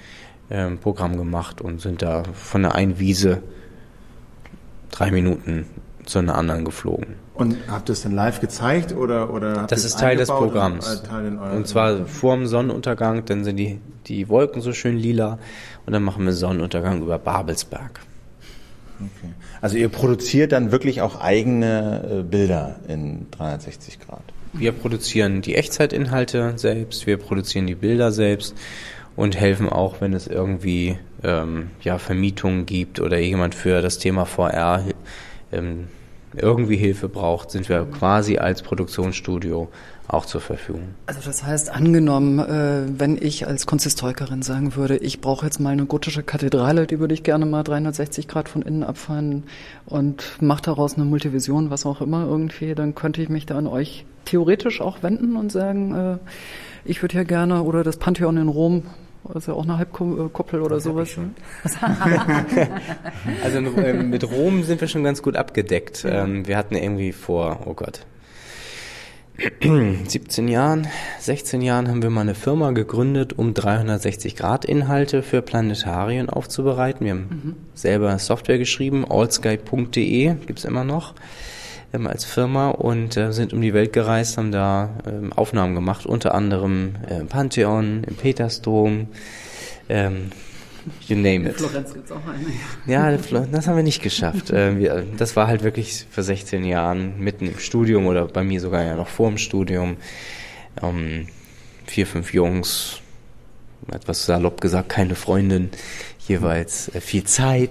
äh, 0.48 0.58
ein 0.58 0.78
Programm 0.78 1.16
gemacht 1.16 1.60
und 1.60 1.80
sind 1.80 2.02
da 2.02 2.22
von 2.32 2.62
der 2.62 2.76
einen 2.76 3.00
Wiese 3.00 3.42
drei 4.92 5.10
Minuten 5.10 5.66
zu 6.04 6.20
einer 6.20 6.36
anderen 6.36 6.64
geflogen. 6.64 7.16
Und 7.34 7.56
habt 7.68 7.88
ihr 7.88 7.94
es 7.94 8.02
dann 8.02 8.12
live 8.12 8.40
gezeigt 8.40 8.94
oder 8.94 9.32
oder 9.32 9.66
Das 9.68 9.84
ist 9.84 9.98
Teil 9.98 10.16
des 10.16 10.28
Programms. 10.28 10.88
Und, 10.88 11.04
äh, 11.04 11.08
Teil 11.08 11.38
und 11.56 11.66
zwar 11.66 12.06
vor 12.06 12.36
dem 12.36 12.46
Sonnenuntergang, 12.46 13.24
dann 13.24 13.42
sind 13.42 13.56
die 13.56 13.80
die 14.06 14.28
Wolken 14.28 14.62
so 14.62 14.72
schön 14.72 14.96
lila 14.96 15.38
und 15.86 15.92
dann 15.92 16.02
machen 16.02 16.24
wir 16.24 16.32
Sonnenuntergang 16.32 17.02
über 17.02 17.18
Babelsberg. 17.18 18.00
Okay. 19.04 19.32
Also 19.60 19.76
ihr 19.76 19.88
produziert 19.88 20.52
dann 20.52 20.72
wirklich 20.72 21.00
auch 21.00 21.20
eigene 21.20 22.20
äh, 22.20 22.22
Bilder 22.22 22.76
in 22.88 23.26
360 23.30 24.00
Grad? 24.00 24.22
Wir 24.52 24.72
produzieren 24.72 25.40
die 25.40 25.54
Echtzeitinhalte 25.54 26.54
selbst, 26.56 27.06
wir 27.06 27.16
produzieren 27.16 27.66
die 27.66 27.74
Bilder 27.74 28.12
selbst 28.12 28.54
und 29.16 29.38
helfen 29.38 29.68
auch, 29.68 30.00
wenn 30.00 30.12
es 30.12 30.26
irgendwie 30.26 30.98
ähm, 31.22 31.70
ja, 31.82 31.98
Vermietungen 31.98 32.66
gibt 32.66 33.00
oder 33.00 33.18
jemand 33.18 33.54
für 33.54 33.80
das 33.82 33.98
Thema 33.98 34.26
VR 34.26 34.84
ähm, 35.52 35.88
irgendwie 36.36 36.76
Hilfe 36.76 37.08
braucht, 37.08 37.50
sind 37.50 37.68
wir 37.68 37.84
quasi 37.84 38.38
als 38.38 38.62
Produktionsstudio 38.62 39.68
auch 40.08 40.26
zur 40.26 40.40
Verfügung. 40.40 40.94
Also 41.06 41.20
das 41.24 41.44
heißt, 41.44 41.70
angenommen, 41.70 42.38
äh, 42.38 42.82
wenn 42.98 43.16
ich 43.16 43.46
als 43.46 43.66
Kunsthistorikerin 43.66 44.42
sagen 44.42 44.74
würde, 44.76 44.96
ich 44.96 45.20
brauche 45.20 45.46
jetzt 45.46 45.58
mal 45.58 45.70
eine 45.70 45.86
gotische 45.86 46.22
Kathedrale, 46.22 46.86
die 46.86 46.98
würde 46.98 47.14
ich 47.14 47.22
gerne 47.22 47.46
mal 47.46 47.62
360 47.62 48.28
Grad 48.28 48.48
von 48.48 48.62
innen 48.62 48.82
abfahren 48.82 49.44
und 49.86 50.24
mache 50.40 50.62
daraus 50.62 50.94
eine 50.94 51.04
Multivision, 51.04 51.70
was 51.70 51.86
auch 51.86 52.00
immer 52.00 52.26
irgendwie, 52.26 52.74
dann 52.74 52.94
könnte 52.94 53.22
ich 53.22 53.28
mich 53.28 53.46
da 53.46 53.56
an 53.56 53.66
euch 53.66 54.04
theoretisch 54.24 54.80
auch 54.80 55.02
wenden 55.02 55.36
und 55.36 55.50
sagen, 55.50 55.94
äh, 55.94 56.18
ich 56.84 57.00
würde 57.02 57.16
ja 57.16 57.22
gerne, 57.22 57.62
oder 57.62 57.84
das 57.84 57.96
Pantheon 57.96 58.36
in 58.36 58.48
Rom, 58.48 58.82
ist 59.34 59.48
ja 59.48 59.54
auch 59.54 59.64
eine 59.64 59.78
Halbkuppel 59.78 60.60
oder 60.60 60.76
das 60.76 60.84
sowas. 60.84 61.10
also 63.44 63.58
äh, 63.58 63.92
mit 63.94 64.30
Rom 64.30 64.62
sind 64.62 64.80
wir 64.80 64.88
schon 64.88 65.04
ganz 65.04 65.22
gut 65.22 65.36
abgedeckt. 65.36 66.02
Ja. 66.02 66.24
Ähm, 66.24 66.46
wir 66.46 66.56
hatten 66.56 66.74
irgendwie 66.74 67.12
vor, 67.12 67.60
oh 67.66 67.74
Gott, 67.74 68.04
17 69.60 70.48
Jahren, 70.48 70.86
16 71.20 71.62
Jahren 71.62 71.88
haben 71.88 72.02
wir 72.02 72.10
mal 72.10 72.20
eine 72.20 72.34
Firma 72.34 72.72
gegründet, 72.72 73.32
um 73.32 73.52
360-Grad-Inhalte 73.52 75.22
für 75.22 75.40
Planetarien 75.40 76.28
aufzubereiten. 76.28 77.04
Wir 77.06 77.12
haben 77.12 77.28
mhm. 77.30 77.56
selber 77.74 78.18
Software 78.18 78.58
geschrieben, 78.58 79.04
allsky.de 79.08 80.34
gibt's 80.46 80.64
immer 80.64 80.84
noch 80.84 81.14
ähm, 81.92 82.06
als 82.06 82.24
Firma 82.24 82.70
und 82.70 83.16
äh, 83.16 83.32
sind 83.32 83.52
um 83.52 83.60
die 83.60 83.74
Welt 83.74 83.92
gereist, 83.92 84.38
haben 84.38 84.52
da 84.52 84.90
ähm, 85.06 85.32
Aufnahmen 85.32 85.74
gemacht, 85.74 86.06
unter 86.06 86.34
anderem 86.34 86.96
äh, 87.08 87.20
im 87.20 87.28
Pantheon, 87.28 88.04
im 88.04 88.16
Petersdom, 88.16 89.08
ähm, 89.88 90.30
you 91.06 91.16
name 91.16 91.48
it. 91.48 91.56
Florenz 91.56 91.92
gibt's 91.94 92.10
auch 92.10 92.20
eine. 92.26 92.46
Ja, 92.86 93.16
das 93.46 93.66
haben 93.66 93.76
wir 93.76 93.82
nicht 93.82 94.02
geschafft. 94.02 94.50
Äh, 94.52 95.04
das 95.16 95.36
war 95.36 95.46
halt 95.46 95.62
wirklich 95.62 96.06
für 96.10 96.22
16 96.22 96.64
Jahren 96.64 97.18
mitten 97.18 97.46
im 97.46 97.58
Studium 97.58 98.06
oder 98.06 98.26
bei 98.26 98.42
mir 98.42 98.60
sogar 98.60 98.82
ja 98.82 98.96
noch 98.96 99.08
vor 99.08 99.28
dem 99.28 99.38
Studium. 99.38 99.96
Ähm, 100.82 101.28
vier, 101.86 102.06
fünf 102.06 102.32
Jungs, 102.32 103.00
etwas 103.90 104.24
salopp 104.26 104.60
gesagt, 104.60 104.88
keine 104.88 105.14
Freundin, 105.14 105.70
jeweils 106.28 106.88
äh, 106.94 107.00
viel 107.00 107.24
Zeit. 107.24 107.70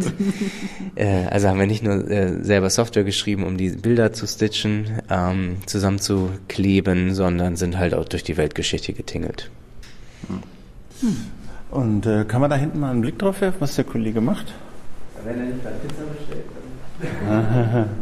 äh, 0.96 1.26
also 1.26 1.48
haben 1.48 1.60
wir 1.60 1.68
nicht 1.68 1.84
nur 1.84 2.10
äh, 2.10 2.44
selber 2.44 2.70
Software 2.70 3.04
geschrieben, 3.04 3.44
um 3.44 3.58
die 3.58 3.70
Bilder 3.70 4.14
zu 4.14 4.28
stitchen, 4.28 5.02
ähm, 5.10 5.58
zusammenzukleben, 5.66 7.14
sondern 7.14 7.56
sind 7.56 7.78
halt 7.78 7.94
auch 7.94 8.06
durch 8.06 8.24
die 8.24 8.38
Weltgeschichte 8.38 8.94
getingelt. 8.94 9.50
Hm. 11.02 11.18
Und 11.72 12.06
äh, 12.06 12.26
kann 12.26 12.42
man 12.42 12.50
da 12.50 12.58
hinten 12.58 12.80
mal 12.80 12.92
einen 12.92 13.02
Blick 13.02 13.18
drauf 13.18 13.42
werfen, 13.42 13.62
was 13.62 13.76
der 13.76 13.86
Kollege 13.86 14.22
macht? 14.22 14.54
Wenn 15.24 15.40
er 15.40 15.46
nicht 15.46 15.64
gerade 15.64 15.76
Pizza 15.78 16.04
bestellt, 16.04 16.46
dann. 17.30 17.90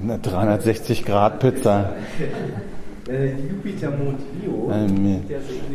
Eine 0.00 0.18
360 0.20 1.04
Grad 1.04 1.40
Pizza. 1.40 1.94
Jupiter 3.08 3.90
Mond 3.90 4.20
Bio. 4.38 4.70
Ähm, 4.70 5.22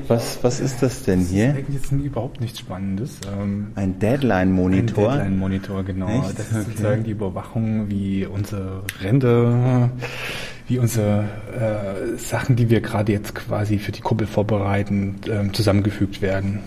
was, 0.08 0.38
was 0.44 0.60
ist 0.60 0.84
das 0.84 1.04
denn 1.04 1.22
hier? 1.22 1.48
Das 1.48 1.54
ist 1.54 1.60
eigentlich 1.60 1.82
jetzt 1.82 1.92
überhaupt 1.92 2.42
nichts 2.42 2.60
Spannendes. 2.60 3.18
Ähm, 3.36 3.72
ein 3.74 3.98
Deadline-Monitor? 3.98 5.12
Ein 5.12 5.18
Deadline-Monitor, 5.18 5.84
genau. 5.84 6.08
Echt? 6.10 6.38
Das 6.38 6.48
ist 6.48 6.56
okay. 6.56 6.64
sozusagen 6.66 7.04
die 7.04 7.12
Überwachung, 7.12 7.90
wie 7.90 8.26
unsere 8.28 8.84
Ränder, 9.02 9.90
wie 10.68 10.78
unsere 10.78 11.24
äh, 11.54 12.18
Sachen, 12.18 12.56
die 12.56 12.70
wir 12.70 12.82
gerade 12.82 13.12
jetzt 13.12 13.34
quasi 13.34 13.80
für 13.80 13.92
die 13.92 14.02
Kuppel 14.02 14.28
vorbereiten, 14.28 15.16
äh, 15.28 15.52
zusammengefügt 15.52 16.22
werden. 16.22 16.60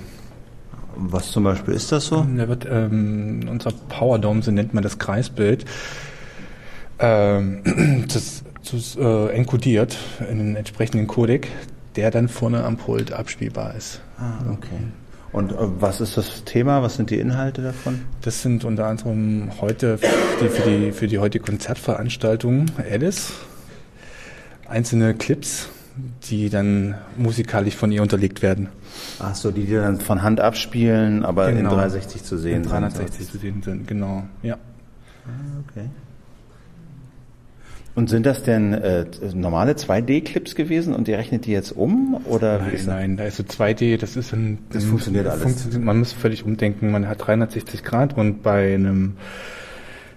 Was 0.97 1.31
zum 1.31 1.45
Beispiel 1.45 1.75
ist 1.75 1.93
das 1.93 2.07
so? 2.07 2.27
Da 2.37 2.49
wird 2.49 2.67
ähm, 2.69 3.47
unser 3.49 3.71
Power 3.89 4.19
Dome, 4.19 4.43
so 4.43 4.51
nennt 4.51 4.75
man 4.75 4.83
das 4.83 4.99
Kreisbild, 4.99 5.65
ähm, 6.99 8.07
das 8.13 8.43
enkodiert 8.73 9.97
in 10.21 10.41
einen 10.41 10.57
entsprechenden 10.57 11.07
Codec, 11.07 11.49
der 11.97 12.11
dann 12.11 12.29
vorne 12.29 12.65
am 12.65 12.77
Pult 12.77 13.13
abspielbar 13.13 13.75
ist. 13.75 14.01
Ah, 14.19 14.39
okay. 14.53 14.79
Und 15.33 15.53
äh, 15.53 15.57
was 15.59 16.01
ist 16.01 16.17
das 16.17 16.45
Thema? 16.45 16.83
Was 16.83 16.97
sind 16.97 17.11
die 17.11 17.19
Inhalte 17.19 17.63
davon? 17.63 18.03
Das 18.23 18.43
sind 18.43 18.65
unter 18.65 18.87
anderem 18.87 19.51
heute 19.61 19.99
die, 20.41 20.49
für, 20.49 20.71
die, 20.71 20.93
für 20.93 21.07
die 21.09 21.19
heutige 21.19 21.45
Konzertveranstaltung 21.45 22.67
Alice 22.91 23.33
einzelne 24.69 25.15
Clips, 25.15 25.69
die 26.25 26.51
dann 26.51 26.97
musikalisch 27.17 27.77
von 27.77 27.93
ihr 27.93 28.03
unterlegt 28.03 28.43
werden. 28.43 28.69
Ach 29.19 29.35
so, 29.35 29.51
die, 29.51 29.65
die 29.65 29.75
dann 29.75 30.01
von 30.01 30.23
Hand 30.23 30.41
abspielen, 30.41 31.25
aber 31.25 31.53
genau. 31.53 31.71
in 31.71 31.77
360 31.77 32.23
zu 32.25 32.39
sehen 32.39 32.63
in 32.63 32.69
360 32.69 33.17
sind. 33.17 33.31
zu 33.31 33.39
sehen 33.39 33.63
sind, 33.63 33.87
genau, 33.87 34.25
ja. 34.43 34.55
Ah, 35.27 35.63
okay. 35.69 35.89
Und 37.97 38.11
sind 38.11 38.27
das 38.27 38.43
denn 38.43 38.75
äh, 38.75 39.07
normale 39.33 39.73
2D-Clips 39.73 40.55
gewesen 40.55 40.95
und 40.95 41.09
ihr 41.09 41.17
rechnet 41.17 41.47
die 41.47 41.53
jetzt 41.53 41.73
um? 41.73 42.21
Oder 42.27 42.59
nein, 42.59 43.17
nein, 43.17 43.21
also 43.21 43.43
2D, 43.43 43.97
das 43.97 44.17
ist 44.17 44.35
ein... 44.35 44.59
Das 44.71 44.85
funktioniert 44.85 45.27
alles. 45.27 45.43
Funktioniert, 45.43 45.83
man 45.83 45.99
muss 45.99 46.13
völlig 46.13 46.45
umdenken, 46.45 46.93
man 46.93 47.09
hat 47.09 47.27
360 47.27 47.83
Grad 47.83 48.17
und 48.17 48.43
bei 48.43 48.75
einem... 48.75 49.17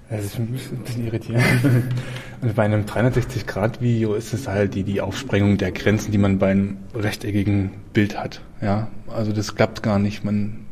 Das 0.10 0.26
ist 0.26 0.40
ein 0.40 0.48
bisschen 0.48 1.06
irritierend. 1.06 1.46
Und 2.42 2.56
bei 2.56 2.64
einem 2.64 2.86
360-Grad-Video 2.86 4.16
ist 4.16 4.34
es 4.34 4.48
halt 4.48 4.74
die, 4.74 4.84
die 4.84 5.02
Aufsprengung 5.02 5.58
der 5.58 5.72
Grenzen, 5.72 6.12
die 6.12 6.18
man 6.18 6.40
bei 6.40 6.50
einem 6.50 6.78
rechteckigen 6.96 7.72
Bild 7.94 8.18
hat. 8.18 8.42
Ja, 8.60 8.88
also 9.08 9.32
das 9.34 9.56
klappt 9.56 9.84
gar 9.84 10.00
nicht. 10.00 10.24
Man, 10.24 10.66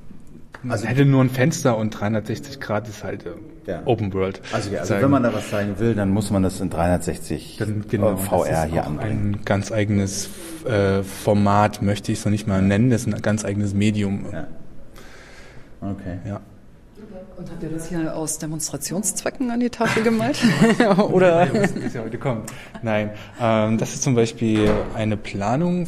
man 0.63 0.71
also 0.71 0.87
hätte 0.87 1.05
nur 1.05 1.23
ein 1.23 1.29
Fenster 1.29 1.77
und 1.77 1.91
360 1.91 2.59
Grad 2.59 2.87
ist 2.87 3.03
halt 3.03 3.25
ja. 3.65 3.81
Open 3.85 4.13
World. 4.13 4.41
Also, 4.51 4.71
ja, 4.71 4.81
also 4.81 4.95
wenn 4.95 5.09
man 5.09 5.23
da 5.23 5.33
was 5.33 5.49
zeigen 5.49 5.77
will, 5.79 5.93
dann 5.95 6.09
muss 6.09 6.31
man 6.31 6.43
das 6.43 6.59
in 6.59 6.69
360 6.69 7.57
dann, 7.57 7.85
genau, 7.87 8.17
VR 8.17 8.63
hier 8.63 8.85
anbringen. 8.85 9.35
Ein 9.35 9.45
ganz 9.45 9.71
eigenes 9.71 10.29
äh, 10.65 11.03
Format 11.03 11.81
möchte 11.81 12.11
ich 12.11 12.19
es 12.19 12.25
noch 12.25 12.31
nicht 12.31 12.47
mal 12.47 12.61
nennen, 12.61 12.89
das 12.89 13.01
ist 13.01 13.13
ein 13.13 13.21
ganz 13.21 13.45
eigenes 13.45 13.73
Medium. 13.73 14.25
Ja. 14.31 14.47
Okay. 15.81 16.17
Ja. 16.25 16.41
Und 17.37 17.51
habt 17.51 17.61
ihr 17.61 17.69
das 17.69 17.89
hier 17.89 18.15
aus 18.15 18.39
Demonstrationszwecken 18.39 19.51
an 19.51 19.59
die 19.59 19.69
Tafel 19.69 20.01
gemalt? 20.01 20.39
Oder? 20.97 21.45
Nein, 21.45 21.91
ja 21.93 22.01
heute. 22.01 22.19
Nein, 22.81 23.11
ähm, 23.39 23.77
das 23.77 23.93
ist 23.93 24.01
zum 24.01 24.15
Beispiel 24.15 24.71
eine 24.95 25.17
Planung, 25.17 25.87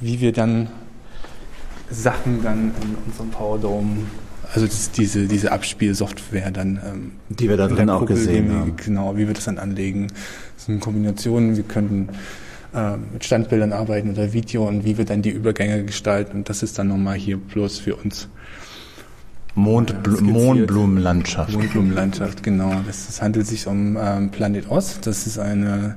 wie 0.00 0.20
wir 0.20 0.32
dann 0.32 0.68
Sachen 1.90 2.42
dann 2.42 2.72
in 2.82 2.96
unserem 3.06 3.30
Power 3.30 3.58
Dome 3.58 3.96
also 4.54 4.66
das, 4.66 4.90
diese, 4.90 5.26
diese 5.26 5.52
Abspielsoftware 5.52 6.50
dann. 6.50 6.80
Ähm, 6.84 7.12
die 7.28 7.48
wir 7.48 7.56
da 7.56 7.68
drin 7.68 7.90
auch 7.90 8.06
gesehen 8.06 8.48
wir, 8.48 8.58
haben. 8.58 8.76
Genau, 8.76 9.16
wie 9.16 9.26
wir 9.26 9.34
das 9.34 9.44
dann 9.44 9.58
anlegen. 9.58 10.08
Das 10.56 10.66
sind 10.66 10.80
Kombinationen, 10.80 11.56
wir 11.56 11.64
könnten 11.64 12.08
äh, 12.74 12.96
mit 13.12 13.24
Standbildern 13.24 13.72
arbeiten 13.72 14.10
oder 14.10 14.32
Video 14.32 14.66
und 14.66 14.84
wie 14.84 14.98
wir 14.98 15.04
dann 15.04 15.22
die 15.22 15.30
Übergänge 15.30 15.84
gestalten. 15.84 16.38
Und 16.38 16.48
das 16.48 16.62
ist 16.62 16.78
dann 16.78 16.88
nochmal 16.88 17.16
hier 17.16 17.36
bloß 17.36 17.78
für 17.78 17.96
uns. 17.96 18.28
Mondbl 19.54 20.20
Mondblumenlandschaft. 20.20 21.54
Mondblumenlandschaft, 21.54 22.42
genau. 22.42 22.72
Das, 22.86 23.06
das 23.06 23.22
handelt 23.22 23.46
sich 23.46 23.66
um 23.66 23.96
ähm, 23.98 24.30
Planet 24.30 24.70
Ost. 24.70 25.06
Das 25.06 25.26
ist 25.26 25.38
eine 25.38 25.96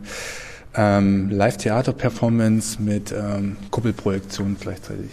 ähm, 0.76 1.30
Live-Theater-Performance 1.30 2.82
mit 2.82 3.12
ähm, 3.12 3.58
Kuppelprojektion 3.70 4.56
gleichzeitig 4.60 5.10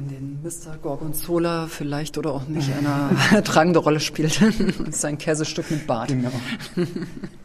in 0.00 0.08
den 0.08 0.38
Mr. 0.42 0.76
Gorgonzola 0.82 1.66
vielleicht 1.68 2.16
oder 2.16 2.32
auch 2.32 2.48
nicht 2.48 2.70
eine 2.72 3.42
tragende 3.44 3.80
Rolle 3.80 4.00
spielt. 4.00 4.40
das 4.86 4.96
ist 4.96 5.04
ein 5.04 5.18
Käsestück 5.18 5.70
mit 5.70 5.86
Bart. 5.86 6.08
Genau. 6.08 6.30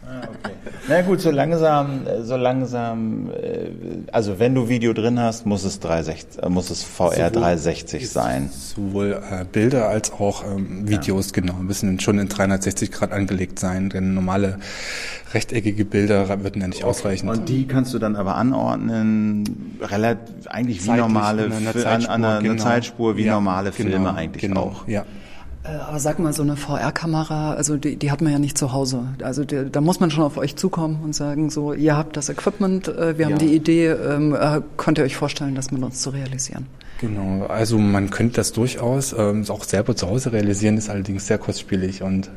ah, 0.06 0.22
okay. 0.22 0.54
Na 0.88 1.02
gut, 1.02 1.20
so 1.20 1.32
langsam, 1.32 2.08
äh, 2.08 2.22
so 2.24 2.38
langsam, 2.38 3.30
äh, 3.32 3.70
also 4.12 4.40
wenn 4.40 4.56
du 4.56 4.70
Video 4.70 4.94
drin 4.94 5.20
hast, 5.20 5.46
muss 5.46 5.64
es 5.64 5.80
360, 5.80 6.44
äh, 6.44 6.50
muss 6.50 6.70
es 6.70 6.84
VR 6.84 7.30
sowohl 7.30 7.42
360 7.42 8.10
sein. 8.10 8.50
Sowohl 8.52 9.22
Bilder 9.52 9.90
als 9.90 10.14
auch 10.14 10.46
ähm, 10.46 10.88
Videos, 10.88 11.28
ja. 11.28 11.42
genau, 11.42 11.56
müssen 11.56 12.00
schon 12.00 12.20
in 12.20 12.30
360 12.30 12.92
Grad 12.92 13.12
angelegt 13.12 13.60
sein, 13.60 13.90
denn 13.90 14.14
normale 14.14 14.60
rechteckige 15.36 15.86
Bilder 15.86 16.44
würden 16.44 16.62
ja 16.62 16.68
nicht 16.68 16.84
ausreichen. 16.84 17.30
Und 17.30 17.50
die 17.50 17.68
kannst 17.68 17.94
du 17.94 18.00
dann 18.00 18.16
aber 18.16 18.36
anordnen, 18.36 19.78
relativ, 19.82 20.48
eigentlich 20.48 20.82
wie 20.82 20.88
Zeitlich 20.88 21.02
normale, 21.02 21.46
an 21.46 21.54
einer, 21.54 21.86
an, 21.86 22.06
an 22.06 22.26
einer 22.26 22.42
genau. 22.42 22.64
Zeitspur, 22.64 23.18
wie 23.18 23.26
ja, 23.26 23.34
normale 23.34 23.72
Filme 23.72 23.92
genau, 23.92 24.14
eigentlich 24.14 24.42
genau, 24.42 24.62
auch. 24.62 24.88
Ja. 24.88 25.06
Äh, 25.64 25.68
aber 25.68 26.00
sag 26.00 26.20
mal, 26.20 26.32
so 26.32 26.44
eine 26.44 26.56
VR-Kamera, 26.56 27.54
also 27.54 27.76
die, 27.78 27.98
die 27.98 28.12
hat 28.12 28.22
man 28.22 28.32
ja 28.32 28.40
nicht 28.40 28.58
zu 28.58 28.72
Hause. 28.72 29.04
Also 29.22 29.44
die, 29.44 29.70
da 29.72 29.82
muss 29.82 30.00
man 30.00 30.10
schon 30.12 30.24
auf 30.24 30.38
euch 30.38 30.56
zukommen 30.56 31.00
und 31.04 31.14
sagen, 31.14 31.50
so, 31.50 31.74
ihr 31.74 31.98
habt 31.98 32.18
das 32.18 32.30
Equipment, 32.30 32.88
äh, 32.88 33.18
wir 33.18 33.26
haben 33.26 33.38
die 33.38 33.54
Idee, 33.54 33.88
ähm, 33.88 34.34
äh, 34.34 34.62
könnt 34.78 34.98
ihr 34.98 35.04
euch 35.04 35.16
vorstellen, 35.16 35.56
das 35.56 35.72
mit 35.72 35.84
uns 35.84 36.02
zu 36.02 36.12
realisieren? 36.12 36.68
Genau, 37.02 37.46
also 37.48 37.78
man 37.78 38.10
könnte 38.10 38.38
das 38.38 38.54
durchaus 38.54 39.14
ähm, 39.18 39.44
auch 39.50 39.66
selber 39.66 39.96
zu 39.96 40.08
Hause 40.08 40.32
realisieren, 40.32 40.78
ist 40.78 40.90
allerdings 40.90 41.28
sehr 41.28 41.38
kostspielig 41.38 42.02
und 42.04 42.30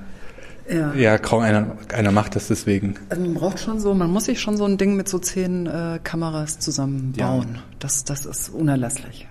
ja. 0.70 0.94
ja, 0.94 1.18
kaum 1.18 1.42
einer, 1.42 1.76
einer 1.92 2.12
macht 2.12 2.36
das 2.36 2.48
deswegen. 2.48 2.94
Also 3.08 3.22
man 3.22 3.34
braucht 3.34 3.60
schon 3.60 3.80
so, 3.80 3.94
man 3.94 4.10
muss 4.10 4.24
sich 4.24 4.40
schon 4.40 4.56
so 4.56 4.64
ein 4.64 4.78
Ding 4.78 4.96
mit 4.96 5.08
so 5.08 5.18
zehn 5.18 5.66
äh, 5.66 5.98
Kameras 6.02 6.58
zusammenbauen. 6.58 7.54
Ja. 7.54 7.62
Das, 7.78 8.04
das 8.04 8.26
ist 8.26 8.50
unerlässlich. 8.50 9.26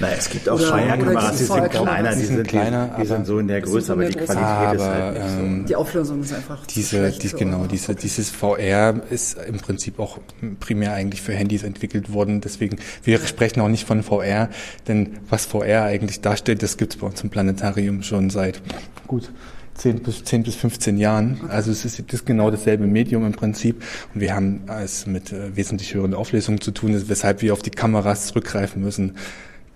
Naja, 0.00 0.16
es 0.18 0.30
gibt 0.30 0.48
auch 0.48 0.60
Feuerkameras, 0.60 1.38
die 1.38 1.44
sind 1.44 1.70
kleiner, 1.70 2.14
die 2.14 2.24
sind 2.24 2.46
kleiner, 2.46 2.88
die, 2.96 3.02
die 3.02 3.06
sind 3.06 3.26
so 3.26 3.38
in 3.38 3.48
der 3.48 3.60
Größe, 3.62 3.92
aber 3.92 4.04
die 4.04 4.14
Qualität 4.14 4.36
aber, 4.36 4.74
ist 4.74 4.82
halt 4.82 5.14
nicht 5.14 5.30
so. 5.30 5.38
Ähm, 5.40 5.66
die 5.66 5.76
Auflösung 5.76 6.20
ist 6.22 6.34
einfach 6.34 6.66
diese, 6.66 7.10
die, 7.10 7.28
genau, 7.28 7.66
diese, 7.66 7.94
dieses 7.94 8.30
VR 8.30 9.00
ist 9.10 9.38
im 9.38 9.58
Prinzip 9.58 9.98
auch 9.98 10.18
primär 10.60 10.92
eigentlich 10.92 11.22
für 11.22 11.32
Handys 11.32 11.62
entwickelt 11.62 12.12
worden. 12.12 12.40
Deswegen, 12.40 12.78
wir 13.02 13.18
sprechen 13.20 13.60
auch 13.60 13.68
nicht 13.68 13.86
von 13.86 14.02
VR, 14.02 14.50
denn 14.86 15.18
was 15.28 15.46
VR 15.46 15.84
eigentlich 15.84 16.20
darstellt, 16.20 16.62
das 16.62 16.76
gibt's 16.76 16.96
bei 16.96 17.06
uns 17.06 17.22
im 17.22 17.30
Planetarium 17.30 18.02
schon 18.02 18.30
seit 18.30 18.60
gut 19.06 19.30
10 19.78 20.02
bis, 20.02 20.24
10 20.24 20.42
bis 20.42 20.56
15 20.56 20.98
Jahren. 20.98 21.40
Also 21.48 21.70
es 21.70 21.84
ist, 21.84 21.98
das 21.98 22.20
ist 22.20 22.26
genau 22.26 22.50
dasselbe 22.50 22.86
Medium 22.86 23.24
im 23.24 23.32
Prinzip. 23.32 23.82
Und 24.14 24.20
wir 24.20 24.34
haben 24.34 24.62
es 24.82 25.06
mit 25.06 25.32
äh, 25.32 25.56
wesentlich 25.56 25.94
höheren 25.94 26.14
Auflösungen 26.14 26.60
zu 26.60 26.72
tun, 26.72 27.00
weshalb 27.08 27.42
wir 27.42 27.52
auf 27.52 27.62
die 27.62 27.70
Kameras 27.70 28.26
zurückgreifen 28.26 28.82
müssen. 28.82 29.14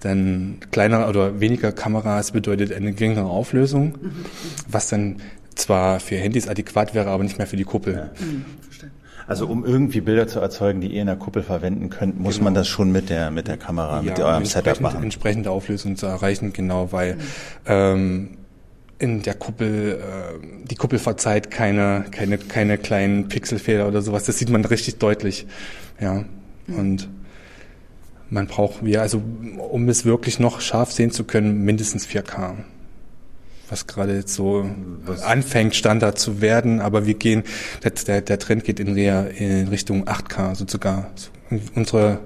Denn 0.05 0.59
kleiner 0.73 1.09
oder 1.09 1.41
weniger 1.41 1.73
Kameras 1.73 2.33
bedeutet 2.33 2.73
eine 2.73 2.93
geringere 2.93 3.27
Auflösung, 3.27 3.95
was 4.69 4.89
dann 4.89 5.17
zwar 5.55 6.01
für 6.01 6.17
Handys 6.17 6.49
adäquat 6.49 6.95
wäre, 6.95 7.11
aber 7.11 7.23
nicht 7.23 7.39
mehr 7.39 7.47
für 7.47 7.57
die 7.57 7.65
Kuppel. 7.65 7.95
Ja. 7.95 8.11
Mhm. 8.25 8.45
Also 9.29 9.47
um 9.47 9.65
irgendwie 9.65 10.01
Bilder 10.01 10.27
zu 10.27 10.41
erzeugen, 10.41 10.81
die 10.81 10.89
ihr 10.89 11.03
in 11.03 11.07
der 11.07 11.17
Kuppel 11.17 11.45
verwenden 11.45 11.91
könnt, 11.91 12.19
muss 12.19 12.35
genau. 12.35 12.45
man 12.45 12.55
das 12.55 12.67
schon 12.67 12.91
mit 12.91 13.09
der 13.09 13.31
mit 13.31 13.47
der 13.47 13.57
Kamera, 13.57 13.99
ja, 13.99 14.03
mit 14.03 14.19
eurem 14.19 14.45
Setup 14.45 14.81
machen. 14.81 15.05
Entsprechende 15.05 15.51
Auflösung 15.51 15.97
zu 15.97 16.07
erreichen, 16.07 16.53
genau, 16.53 16.91
weil 16.91 17.15
mhm. 17.15 17.21
ähm, 17.67 18.29
in 18.99 19.23
der 19.23 19.35
Kuppel, 19.35 20.01
äh, 20.01 20.67
die 20.67 20.77
Kuppel 20.77 20.99
verzeiht 20.99 21.51
keine, 21.51 22.05
keine, 22.11 22.39
keine 22.39 22.79
kleinen 22.79 23.29
Pixelfehler 23.29 23.89
oder 23.89 24.03
sowas. 24.03 24.25
Das 24.25 24.39
sieht 24.39 24.51
man 24.51 24.65
richtig 24.65 24.99
deutlich. 24.99 25.47
Ja. 26.01 26.25
Mhm. 26.67 26.79
Und 26.79 27.09
man 28.31 28.47
braucht, 28.47 28.85
wir, 28.85 29.03
also 29.03 29.23
um 29.71 29.89
es 29.89 30.05
wirklich 30.05 30.39
noch 30.39 30.61
scharf 30.61 30.93
sehen 30.93 31.11
zu 31.11 31.25
können, 31.25 31.65
mindestens 31.65 32.07
4K 32.07 32.55
was 33.73 33.87
gerade 33.87 34.15
jetzt 34.15 34.35
so 34.35 34.71
was? 35.07 35.23
anfängt, 35.23 35.75
Standard 35.75 36.19
zu 36.19 36.43
werden, 36.43 36.81
aber 36.81 37.07
wir 37.07 37.15
gehen, 37.15 37.43
der, 37.83 38.21
der 38.21 38.39
Trend 38.39 38.65
geht 38.65 38.79
in, 38.79 38.95
in 38.97 39.69
Richtung 39.69 40.07
8K, 40.07 40.49
also 40.51 40.67
sogar 40.69 41.11
unsere 41.75 42.21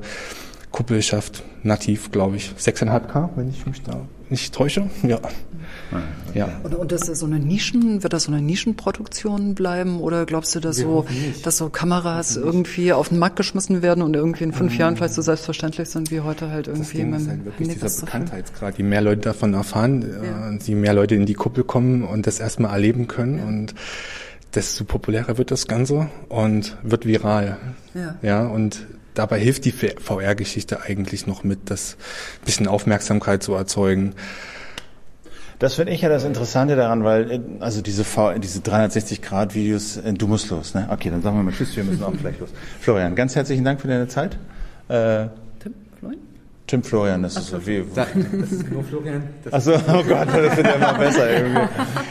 Kuppel 0.72 1.00
schafft 1.02 1.44
nativ, 1.62 2.10
glaube 2.10 2.36
ich, 2.36 2.50
6,5K, 2.58 3.30
wenn 3.36 3.48
ich 3.48 3.64
mich 3.64 3.82
da 3.82 4.06
nicht 4.28 4.52
täusche. 4.52 4.90
Ja. 5.04 5.20
Ja. 6.34 6.60
Und, 6.62 6.74
und 6.74 6.92
das 6.92 7.08
ist 7.08 7.20
so 7.20 7.26
eine 7.26 7.38
Nischen, 7.38 8.02
wird 8.02 8.12
das 8.12 8.24
so 8.24 8.32
eine 8.32 8.42
Nischenproduktion 8.42 9.54
bleiben 9.54 10.00
oder 10.00 10.26
glaubst 10.26 10.54
du, 10.54 10.60
dass 10.60 10.76
so, 10.76 11.06
dass 11.42 11.56
so 11.56 11.70
Kameras 11.70 12.36
irgendwie 12.36 12.92
auf 12.92 13.08
den 13.08 13.18
Markt 13.18 13.36
geschmissen 13.36 13.82
werden 13.82 14.02
und 14.02 14.14
irgendwie 14.14 14.44
in 14.44 14.52
fünf 14.52 14.74
mhm. 14.74 14.78
Jahren 14.78 14.96
vielleicht 14.96 15.14
so 15.14 15.22
selbstverständlich 15.22 15.88
sind 15.88 16.10
wie 16.10 16.20
heute 16.20 16.50
halt 16.50 16.68
irgendwie 16.68 17.10
das 17.10 17.22
ist 17.22 17.28
halt 17.28 17.44
wirklich 17.44 17.68
dieser 17.68 18.00
Bekanntheitsgrad. 18.04 18.78
Je 18.78 18.84
mehr 18.84 19.00
Leute 19.00 19.22
davon 19.22 19.54
erfahren, 19.54 20.02
ja. 20.02 20.50
äh, 20.50 20.58
je 20.62 20.74
mehr 20.74 20.92
Leute 20.92 21.14
in 21.14 21.26
die 21.26 21.34
Kuppel 21.34 21.64
kommen 21.64 22.02
und 22.04 22.26
das 22.26 22.40
erstmal 22.40 22.72
erleben 22.72 23.06
können 23.06 23.38
ja. 23.38 23.44
und 23.44 23.74
desto 24.54 24.84
populärer 24.84 25.38
wird 25.38 25.50
das 25.50 25.66
Ganze 25.66 26.08
und 26.28 26.76
wird 26.82 27.06
viral. 27.06 27.58
Ja. 27.94 28.16
ja 28.22 28.46
und 28.46 28.86
dabei 29.14 29.38
hilft 29.38 29.64
die 29.64 29.72
VR-Geschichte 29.72 30.82
eigentlich 30.82 31.26
noch 31.26 31.44
mit, 31.44 31.70
das 31.70 31.96
bisschen 32.44 32.68
Aufmerksamkeit 32.68 33.42
zu 33.42 33.54
erzeugen. 33.54 34.14
Das 35.58 35.74
finde 35.74 35.92
ich 35.92 36.02
ja 36.02 36.08
das 36.08 36.24
Interessante 36.24 36.76
daran, 36.76 37.04
weil 37.04 37.30
äh, 37.30 37.40
also 37.60 37.80
diese 37.80 38.04
v 38.04 38.38
diese 38.38 38.60
360 38.60 39.22
Grad 39.22 39.54
Videos, 39.54 39.96
äh, 39.96 40.12
du 40.12 40.26
musst 40.26 40.50
los, 40.50 40.74
ne? 40.74 40.88
Okay, 40.90 41.10
dann 41.10 41.22
sagen 41.22 41.36
wir 41.36 41.42
mal 41.42 41.52
Tschüss, 41.52 41.74
wir 41.76 41.84
müssen 41.84 42.02
auch 42.04 42.12
gleich 42.12 42.38
los. 42.38 42.50
Florian, 42.80 43.14
ganz 43.14 43.34
herzlichen 43.34 43.64
Dank 43.64 43.80
für 43.80 43.88
deine 43.88 44.08
Zeit. 44.08 44.36
Äh, 44.88 45.28
Tim, 45.60 45.74
Florian? 45.98 46.20
Tim 46.66 46.82
Florian, 46.82 47.22
das 47.22 47.36
ist 47.36 47.48
so 47.48 47.64
wie. 47.64 47.84
Das 47.94 48.08
ist 48.52 48.70
nur 48.72 48.82
Florian. 48.82 49.22
Achso, 49.52 49.74
oh 49.74 50.02
Gott, 50.02 50.28
das 50.28 50.56
wird 50.56 50.66
ja 50.66 50.72
immer 50.74 50.94
besser 50.98 51.30
irgendwie. 51.30 51.60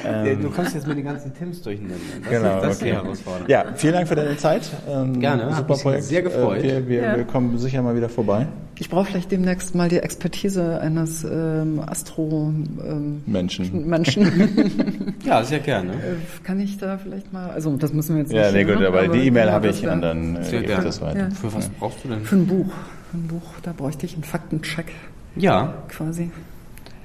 Ähm, 0.05 0.41
du 0.43 0.49
kommst 0.49 0.75
jetzt 0.75 0.87
mit 0.87 0.97
den 0.97 1.05
ganzen 1.05 1.33
Tims 1.33 1.61
durcheinander. 1.61 1.97
Das 2.21 2.29
genau, 2.29 2.57
ist, 2.57 2.63
das 2.63 2.81
okay. 2.81 2.93
herausfordernd. 2.93 3.49
Ja, 3.49 3.65
vielen 3.75 3.93
Dank 3.93 4.07
für 4.07 4.15
deine 4.15 4.37
Zeit. 4.37 4.69
Ähm, 4.87 5.19
Gerne, 5.19 5.53
super 5.55 5.75
Projekt. 5.75 6.03
Sehr 6.05 6.21
gefreut. 6.21 6.59
Äh, 6.59 6.63
wir, 6.63 6.87
wir, 6.87 7.01
ja. 7.01 7.17
wir 7.17 7.25
kommen 7.25 7.57
sicher 7.57 7.81
mal 7.81 7.97
wieder 7.97 8.07
vorbei. 8.07 8.47
Ich 8.77 8.89
brauche 8.89 9.05
vielleicht 9.05 9.31
demnächst 9.31 9.75
mal 9.75 9.89
die 9.89 9.97
Expertise 9.97 10.79
eines 10.79 11.23
ähm, 11.23 11.81
Astro 11.85 12.53
ähm, 12.83 13.23
Menschen. 13.25 13.87
Menschen. 13.87 15.15
ja, 15.25 15.43
sehr 15.43 15.59
gerne. 15.59 15.93
Äh, 15.93 16.43
kann 16.43 16.59
ich 16.59 16.77
da 16.77 16.97
vielleicht 16.97 17.31
mal, 17.33 17.49
also 17.49 17.75
das 17.75 17.93
müssen 17.93 18.15
wir 18.15 18.21
jetzt 18.21 18.31
ja, 18.31 18.51
nicht. 18.51 18.53
Ja, 18.53 18.65
nee, 18.65 18.73
gut, 18.73 18.85
aber, 18.85 18.99
aber 18.99 19.07
die 19.09 19.27
E-Mail 19.27 19.51
habe 19.51 19.67
ich 19.67 19.85
und 19.85 20.01
dann 20.01 20.37
äh, 20.37 20.61
ich 20.61 20.67
das 20.67 21.01
weiter. 21.01 21.19
Ja. 21.19 21.29
Für 21.29 21.53
was 21.53 21.67
brauchst 21.69 22.03
du 22.03 22.09
denn? 22.09 22.21
Für 22.21 22.35
ein 22.35 22.47
Buch 22.47 22.71
ein 23.15 23.27
Buch, 23.27 23.59
da 23.63 23.73
bräuchte 23.73 24.05
ich 24.05 24.13
einen 24.13 24.23
Faktencheck. 24.23 24.91
Ja. 25.35 25.73
Quasi. 25.89 26.31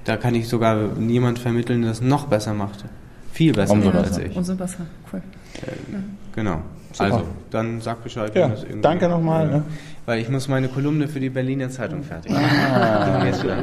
Da 0.04 0.16
kann 0.16 0.34
ich 0.34 0.48
sogar 0.48 0.76
niemand 0.98 1.38
vermitteln, 1.38 1.82
der 1.82 1.90
es 1.90 2.00
noch 2.00 2.26
besser 2.26 2.54
macht. 2.54 2.84
Viel 3.32 3.52
besser 3.52 3.72
Umso 3.72 3.90
als 3.90 4.18
ich. 4.18 4.36
Umso 4.36 4.54
besser, 4.54 4.86
cool. 5.12 5.22
Äh, 5.62 5.92
ja. 5.92 5.98
Genau. 6.34 6.62
Super. 6.92 7.04
Also, 7.04 7.24
dann 7.50 7.80
sag 7.80 8.02
Bescheid. 8.02 8.34
Ja, 8.34 8.50
danke 8.82 9.08
nochmal. 9.08 9.46
Ne? 9.46 9.62
Weil 10.06 10.20
ich 10.20 10.28
muss 10.28 10.48
meine 10.48 10.68
Kolumne 10.68 11.06
für 11.06 11.20
die 11.20 11.30
Berliner 11.30 11.70
Zeitung 11.70 12.02
fertig 12.02 12.32
machen. 12.32 12.44
Ah. 12.44 13.24
Jetzt 13.24 13.44
wieder 13.44 13.58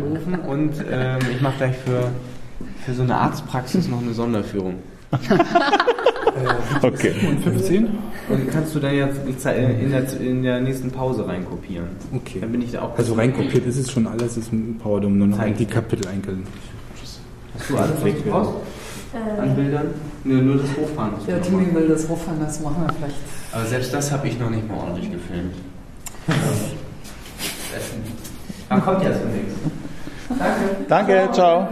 und 0.47 0.73
ähm, 0.89 1.19
ich 1.29 1.41
mache 1.41 1.57
gleich 1.57 1.75
für, 1.77 2.09
für 2.85 2.93
so 2.93 3.03
eine 3.03 3.15
Arztpraxis 3.15 3.89
noch 3.89 4.01
eine 4.01 4.13
Sonderführung. 4.13 4.75
Äh, 6.37 6.85
okay. 6.85 7.13
Und 7.27 7.43
15? 7.43 7.87
Und 8.29 8.51
kannst 8.51 8.75
du 8.75 8.79
dann 8.79 8.95
jetzt 8.95 9.19
in 9.25 9.91
der, 9.91 10.19
in 10.19 10.43
der 10.43 10.61
nächsten 10.61 10.91
Pause 10.91 11.27
reinkopieren. 11.27 11.87
Okay. 12.13 12.39
Dann 12.41 12.51
bin 12.51 12.61
ich 12.61 12.71
da 12.71 12.83
auch. 12.83 12.97
Also 12.97 13.13
reinkopiert 13.13 13.65
ist 13.65 13.77
es 13.77 13.91
schon 13.91 14.07
alles, 14.07 14.37
ist 14.37 14.51
ein 14.51 14.77
PowerDom, 14.81 15.17
nur 15.17 15.27
noch 15.27 15.43
die 15.57 15.65
Kapitel 15.65 16.07
eingeln. 16.07 16.43
Hast 17.57 17.69
du 17.69 17.77
alles 17.77 17.97
raus? 18.31 18.47
Äh. 19.13 19.41
An 19.41 19.55
Bildern? 19.55 19.87
Nee, 20.23 20.41
nur 20.41 20.57
das 20.57 20.69
Hochfahren. 20.75 21.13
Ja, 21.27 21.39
Timmy 21.39 21.73
will 21.73 21.87
das 21.87 22.07
Hochfahren, 22.09 22.39
das 22.39 22.59
machen 22.59 22.83
wir 22.85 22.93
vielleicht. 22.93 23.15
Aber 23.53 23.65
selbst 23.65 23.93
das 23.93 24.11
habe 24.11 24.27
ich 24.27 24.37
noch 24.37 24.49
nicht 24.49 24.67
mal 24.67 24.77
ordentlich 24.77 25.11
gefilmt. 25.11 25.55
Man 28.69 28.81
kommt 28.81 29.03
ja 29.03 29.13
zu 29.13 29.25
nichts. 29.27 29.53
Danke. 30.29 30.85
Danke, 30.89 31.29
ciao. 31.31 31.67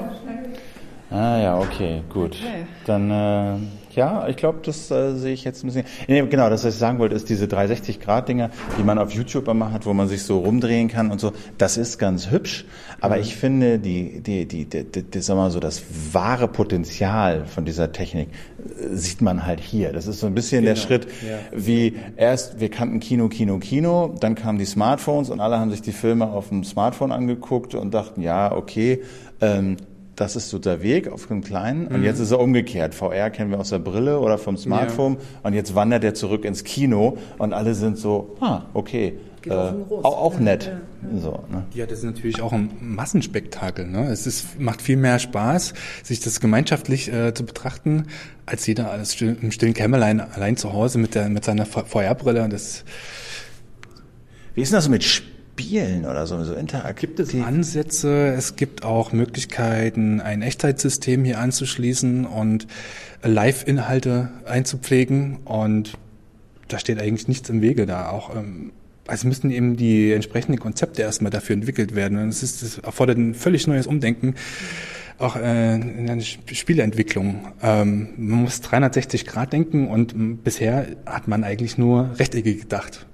Ah 1.12 1.38
ja, 1.38 1.58
okay, 1.58 2.02
gut. 2.10 2.32
Okay. 2.32 2.66
Dann 2.86 3.12
äh, 3.12 3.58
ja, 3.96 4.28
ich 4.28 4.36
glaube, 4.36 4.60
das 4.64 4.92
äh, 4.92 5.16
sehe 5.16 5.34
ich 5.34 5.44
jetzt 5.44 5.64
ein 5.64 5.68
bisschen. 5.68 5.86
Nee, 6.08 6.22
genau, 6.28 6.50
das, 6.50 6.64
was 6.64 6.74
ich 6.74 6.80
sagen 6.80 7.00
wollte, 7.00 7.16
ist 7.16 7.30
diese 7.30 7.46
360-Grad-Dinger, 7.46 8.50
die 8.78 8.84
man 8.84 8.98
auf 8.98 9.12
YouTube 9.12 9.48
immer 9.48 9.72
hat, 9.72 9.86
wo 9.86 9.94
man 9.94 10.08
sich 10.08 10.24
so 10.24 10.40
rumdrehen 10.40 10.88
kann 10.88 11.12
und 11.12 11.20
so. 11.20 11.32
Das 11.58 11.78
ist 11.78 11.98
ganz 11.98 12.32
hübsch, 12.32 12.66
aber 13.02 13.16
mhm. 13.16 13.22
ich 13.22 13.36
finde, 13.36 13.80
die, 13.80 14.22
die, 14.22 14.46
die, 14.46 14.66
die, 14.66 14.84
die, 14.84 15.04
die, 15.04 15.20
sag 15.22 15.36
mal 15.36 15.52
so, 15.52 15.60
das 15.60 15.84
wahre 16.12 16.48
Potenzial 16.48 17.46
von 17.46 17.66
dieser 17.66 17.92
Technik 17.92 18.30
äh, 18.30 18.96
sieht 18.96 19.22
man 19.22 19.46
halt 19.46 19.60
hier. 19.60 19.94
Das 19.94 20.08
ist 20.08 20.20
so 20.20 20.28
ein 20.28 20.36
bisschen 20.36 20.64
genau. 20.64 20.76
der 20.76 20.82
Schritt, 20.82 21.08
ja. 21.28 21.38
wie 21.54 21.96
erst, 22.18 22.60
wir 22.60 22.70
kannten 22.70 23.00
Kino, 23.00 23.30
Kino, 23.30 23.60
Kino, 23.60 24.16
dann 24.20 24.36
kamen 24.36 24.58
die 24.58 24.66
Smartphones 24.66 25.30
und 25.30 25.40
alle 25.40 25.60
haben 25.60 25.72
sich 25.72 25.82
die 25.82 25.92
Filme 25.92 26.28
auf 26.28 26.50
dem 26.50 26.64
Smartphone 26.64 27.12
angeguckt 27.12 27.76
und 27.76 27.94
dachten, 27.94 28.22
ja, 28.22 28.52
okay, 28.52 29.04
ähm, 29.42 29.78
das 30.16 30.36
ist 30.36 30.50
so 30.50 30.60
der 30.60 30.82
Weg 30.82 31.08
auf 31.08 31.28
dem 31.28 31.44
Kleinen. 31.44 31.88
Und 31.88 32.00
mhm. 32.00 32.04
jetzt 32.06 32.20
ist 32.20 32.32
er 32.32 32.40
umgekehrt. 32.40 32.96
VR 32.96 33.30
kennen 33.30 33.52
wir 33.52 33.60
aus 33.60 33.70
der 33.70 33.80
Brille 33.80 34.20
oder 34.20 34.38
vom 34.38 34.58
Smartphone. 34.58 35.14
Ja. 35.14 35.20
Und 35.44 35.54
jetzt 35.54 35.76
wandert 35.76 36.04
er 36.04 36.14
zurück 36.14 36.46
ins 36.46 36.64
Kino 36.64 37.18
und 37.38 37.54
alle 37.54 37.76
sind 37.76 37.98
so, 37.98 38.36
ah, 38.40 38.64
okay. 38.74 39.18
Äh, 39.46 39.52
auch, 39.52 40.04
auch 40.04 40.40
nett. 40.40 40.72
Ja, 41.04 41.20
So, 41.20 41.44
ne? 41.52 41.66
ja, 41.76 41.86
das 41.86 42.00
ist 42.00 42.06
natürlich 42.06 42.42
auch 42.42 42.52
ein 42.52 42.72
Massenspektakel. 42.82 43.86
Ne? 43.86 44.08
Es 44.08 44.26
ist, 44.26 44.60
macht 44.60 44.82
viel 44.82 44.98
mehr 44.98 45.20
Spaß, 45.20 45.76
sich 46.02 46.20
das 46.20 46.40
gemeinschaftlich 46.40 47.14
äh, 47.14 47.32
zu 47.32 47.46
betrachten, 47.46 48.08
als 48.48 48.66
jeder 48.66 48.90
alles 48.90 49.14
still, 49.14 49.38
im 49.40 49.52
stillen 49.52 49.76
Kämmerlein 49.76 50.20
allein 50.20 50.58
zu 50.58 50.74
Hause 50.74 50.98
mit, 50.98 51.14
der, 51.14 51.30
mit 51.30 51.46
seiner 51.46 51.68
VR-Brille. 51.68 52.50
Das 52.50 52.86
Wie 54.56 54.62
ist 54.62 54.72
denn 54.72 54.78
das 54.78 54.90
mit 54.90 55.04
Spielen? 55.04 55.35
Spielen 55.58 56.06
oder 56.06 56.28
so, 56.28 56.44
so 56.44 56.54
interaktiv. 56.54 57.16
Gibt 57.16 57.20
es 57.20 57.34
Ansätze, 57.34 58.34
es 58.38 58.58
gibt 58.58 58.84
auch 58.84 59.14
Möglichkeiten, 59.14 60.20
ein 60.20 60.42
Echtheitssystem 60.42 61.24
hier 61.24 61.40
anzuschließen 61.40 62.26
und 62.26 62.68
Live-Inhalte 63.24 64.32
einzupflegen 64.46 65.38
und 65.46 65.98
da 66.68 66.78
steht 66.78 67.02
eigentlich 67.02 67.30
nichts 67.30 67.50
im 67.50 67.62
Wege 67.62 67.86
da. 67.86 68.10
Auch 68.10 68.36
ähm, 68.36 68.74
also 69.08 69.30
müssen 69.30 69.50
eben 69.50 69.78
die 69.78 70.12
entsprechenden 70.12 70.60
Konzepte 70.60 71.04
erstmal 71.04 71.32
dafür 71.32 71.54
entwickelt 71.54 71.96
werden. 71.96 72.18
Und 72.18 72.30
es 72.30 72.44
ist, 72.44 72.62
das 72.62 72.80
erfordert 72.80 73.18
ein 73.18 73.34
völlig 73.34 73.66
neues 73.66 73.88
Umdenken, 73.88 74.36
auch 75.20 75.38
äh, 75.38 75.76
in 75.76 76.08
der 76.08 76.20
Spieleentwicklung. 76.20 77.48
Ähm, 77.62 78.10
man 78.18 78.42
muss 78.42 78.60
360 78.60 79.26
Grad 79.26 79.54
denken 79.54 79.88
und 79.88 80.44
bisher 80.44 80.88
hat 81.06 81.30
man 81.30 81.46
eigentlich 81.46 81.78
nur 81.78 82.12
Rechtecke 82.20 82.56
gedacht. 82.56 83.06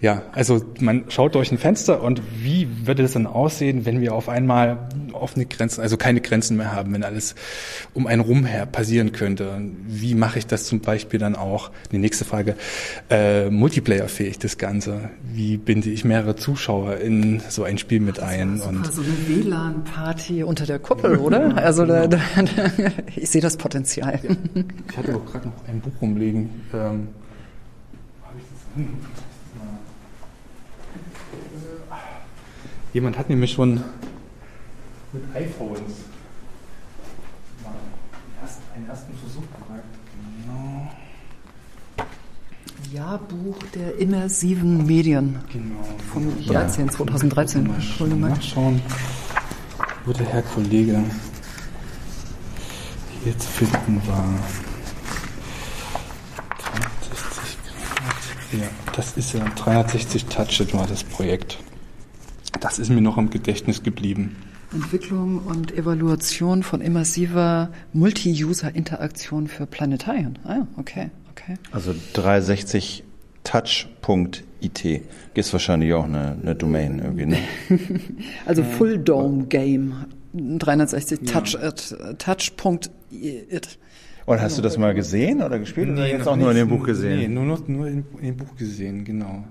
Ja, 0.00 0.22
also 0.32 0.62
man 0.80 1.04
schaut 1.08 1.34
durch 1.34 1.50
ein 1.50 1.56
Fenster 1.56 2.02
und 2.02 2.20
wie 2.42 2.68
würde 2.86 3.02
das 3.02 3.12
dann 3.12 3.26
aussehen, 3.26 3.86
wenn 3.86 4.00
wir 4.02 4.14
auf 4.14 4.28
einmal 4.28 4.76
offene 5.12 5.46
Grenzen, 5.46 5.80
also 5.80 5.96
keine 5.96 6.20
Grenzen 6.20 6.56
mehr 6.56 6.72
haben, 6.72 6.92
wenn 6.92 7.04
alles 7.04 7.34
um 7.94 8.06
einen 8.06 8.20
rum 8.20 8.44
her 8.44 8.66
passieren 8.66 9.12
könnte? 9.12 9.62
Wie 9.86 10.14
mache 10.14 10.38
ich 10.38 10.46
das 10.46 10.64
zum 10.64 10.80
Beispiel 10.80 11.18
dann 11.18 11.36
auch? 11.36 11.70
Die 11.90 11.98
nächste 11.98 12.24
Frage, 12.24 12.56
äh, 13.08 13.48
Multiplayer-fähig 13.48 14.38
das 14.38 14.58
Ganze? 14.58 15.10
Wie 15.32 15.56
binde 15.56 15.88
ich 15.88 16.04
mehrere 16.04 16.36
Zuschauer 16.36 16.96
in 16.96 17.40
so 17.48 17.64
ein 17.64 17.78
Spiel 17.78 18.00
mit 18.00 18.20
ein? 18.20 18.58
Das 18.58 18.66
und 18.66 18.92
so 18.92 19.00
eine 19.00 19.28
WLAN-Party 19.28 20.42
unter 20.42 20.66
der 20.66 20.80
Kuppel, 20.80 21.16
oder? 21.16 21.56
Also 21.56 21.86
da, 21.86 22.08
da, 22.08 22.18
ich 23.16 23.30
sehe 23.30 23.40
das 23.40 23.56
Potenzial. 23.56 24.20
Ich 24.90 24.96
hatte 24.98 25.16
auch 25.16 25.24
gerade 25.24 25.48
noch 25.48 25.66
ein 25.66 25.80
Buch 25.80 25.92
rumliegen. 26.02 26.50
Ähm, 26.74 27.08
Jemand 32.94 33.18
hat 33.18 33.28
nämlich 33.28 33.52
schon 33.52 33.82
mit 35.12 35.22
iPhones 35.34 35.82
einen 38.74 38.88
ersten 38.88 39.12
Versuch 39.18 39.42
gemacht. 39.42 39.82
Genau. 40.46 40.92
Jahrbuch 42.92 43.56
der 43.74 43.98
immersiven 43.98 44.86
Medien. 44.86 45.40
Genau. 45.52 45.84
Vom 46.12 46.40
Jahrzehnt 46.40 46.92
2013. 46.92 47.66
Mal 47.66 48.30
nachschauen, 48.30 48.80
wo 50.04 50.12
der 50.12 50.26
Herr 50.26 50.42
Kollege 50.42 51.02
hier 53.24 53.36
zu 53.36 53.48
finden 53.48 54.02
war. 54.06 54.34
360 56.58 57.58
Grad. 57.64 58.60
Ja, 58.60 58.68
das 58.94 59.16
ist 59.16 59.32
ja 59.32 59.44
360 59.56 60.26
Touch, 60.26 60.72
war 60.72 60.86
das 60.86 61.02
Projekt. 61.02 61.58
Das 62.60 62.78
ist 62.78 62.90
mir 62.90 63.00
noch 63.00 63.18
im 63.18 63.30
Gedächtnis 63.30 63.82
geblieben. 63.82 64.36
Entwicklung 64.72 65.38
und 65.38 65.76
Evaluation 65.76 66.62
von 66.62 66.80
immersiver 66.80 67.70
Multi-User-Interaktion 67.92 69.48
für 69.48 69.66
Planetarien. 69.66 70.38
Ah, 70.44 70.68
okay, 70.76 71.10
okay. 71.30 71.56
Also 71.72 71.92
360touch.io 72.14 74.44
IT. 74.64 75.02
Gibt 75.34 75.52
wahrscheinlich 75.52 75.92
auch 75.92 76.04
eine, 76.04 76.36
eine 76.40 76.54
Domain 76.54 76.98
irgendwie, 76.98 77.26
ne? 77.26 77.38
also 78.46 78.62
Full 78.62 78.98
Dome 78.98 79.46
Game 79.46 80.06
360 80.32 81.20
Touch 81.30 81.54
ja. 81.54 81.68
it, 81.68 81.96
touch.it. 82.18 83.78
Und 84.26 84.40
hast 84.40 84.56
du 84.56 84.62
das 84.62 84.78
mal 84.78 84.94
gesehen 84.94 85.42
oder 85.42 85.58
gespielt 85.58 85.88
nee, 85.88 85.94
oder 85.94 86.08
jetzt 86.08 86.26
auch 86.26 86.36
nur 86.36 86.50
in 86.50 86.56
dem 86.56 86.68
Buch 86.68 86.84
gesehen? 86.84 87.18
Nee, 87.18 87.28
nur, 87.28 87.62
nur 87.66 87.86
in 87.86 88.04
dem 88.22 88.36
Buch 88.36 88.56
gesehen, 88.56 89.04
genau. 89.04 89.44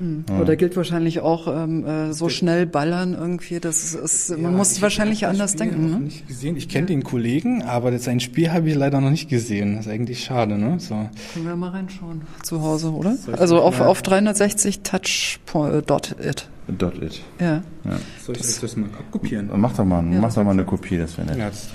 Mhm. 0.00 0.24
Oder 0.40 0.56
gilt 0.56 0.76
wahrscheinlich 0.76 1.20
auch 1.20 1.46
ähm, 1.46 1.84
äh, 1.84 2.12
so 2.12 2.28
schnell 2.28 2.66
ballern 2.66 3.14
irgendwie, 3.14 3.60
das 3.60 3.94
ist, 3.94 4.30
man 4.30 4.42
ja, 4.42 4.50
muss 4.50 4.80
wahrscheinlich 4.80 5.26
anders 5.26 5.52
Spiel 5.52 5.66
denken. 5.66 5.90
Ne? 5.90 6.00
Nicht 6.00 6.26
gesehen. 6.26 6.56
Ich 6.56 6.68
kenne 6.68 6.86
den 6.86 7.04
Kollegen, 7.04 7.62
aber 7.62 7.96
sein 7.98 8.18
Spiel 8.20 8.50
habe 8.50 8.68
ich 8.68 8.74
leider 8.74 9.00
noch 9.00 9.10
nicht 9.10 9.28
gesehen. 9.28 9.76
Das 9.76 9.86
ist 9.86 9.92
eigentlich 9.92 10.24
schade, 10.24 10.56
ne? 10.56 10.80
So. 10.80 10.94
Können 11.34 11.46
wir 11.46 11.56
mal 11.56 11.70
reinschauen 11.70 12.22
zu 12.42 12.62
Hause, 12.62 12.92
oder? 12.92 13.16
Also 13.32 13.60
auf, 13.60 13.80
auf 13.80 14.00
360 14.02 14.80
touch 14.80 15.38
dot 15.86 16.16
it. 16.18 16.48
Dot 16.66 17.02
it. 17.02 17.20
Ja. 17.38 17.62
ja. 17.84 17.98
Soll 18.24 18.36
ich 18.36 18.42
das, 18.42 18.60
das 18.60 18.76
mal 18.76 18.88
abkopieren? 18.98 19.50
Mach 19.54 19.74
doch 19.74 19.84
mal, 19.84 20.02
ja, 20.10 20.20
mach 20.20 20.32
doch 20.32 20.44
mal 20.44 20.52
eine 20.52 20.64
Kopie, 20.64 20.96
das 20.96 21.18
wäre 21.18 21.28
nett. 21.28 21.38
Ja, 21.38 21.48
das 21.50 21.68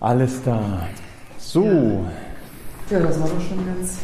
Alles 0.00 0.42
da. 0.44 0.88
So. 1.38 1.64
Ja. 1.64 2.98
ja, 2.98 3.06
das 3.06 3.18
war 3.20 3.28
doch 3.28 3.40
schon 3.40 3.64
ganz 3.66 3.98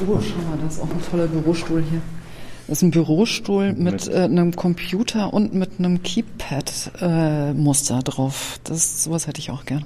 Oh, 0.00 0.20
schau 0.20 0.36
mal, 0.50 0.58
das 0.62 0.74
ist 0.74 0.82
auch 0.82 0.90
ein 0.90 1.02
toller 1.10 1.26
Bürostuhl 1.26 1.82
hier. 1.88 2.02
Das 2.66 2.78
ist 2.78 2.82
ein 2.82 2.90
Bürostuhl 2.90 3.72
mit, 3.72 3.78
mit 3.78 4.08
äh, 4.08 4.24
einem 4.24 4.54
Computer 4.54 5.32
und 5.32 5.54
mit 5.54 5.78
einem 5.78 6.02
Keypad-Muster 6.02 7.98
äh, 7.98 8.02
drauf. 8.02 8.60
Das 8.64 9.04
sowas 9.04 9.26
hätte 9.26 9.40
ich 9.40 9.50
auch 9.50 9.64
gern. 9.64 9.84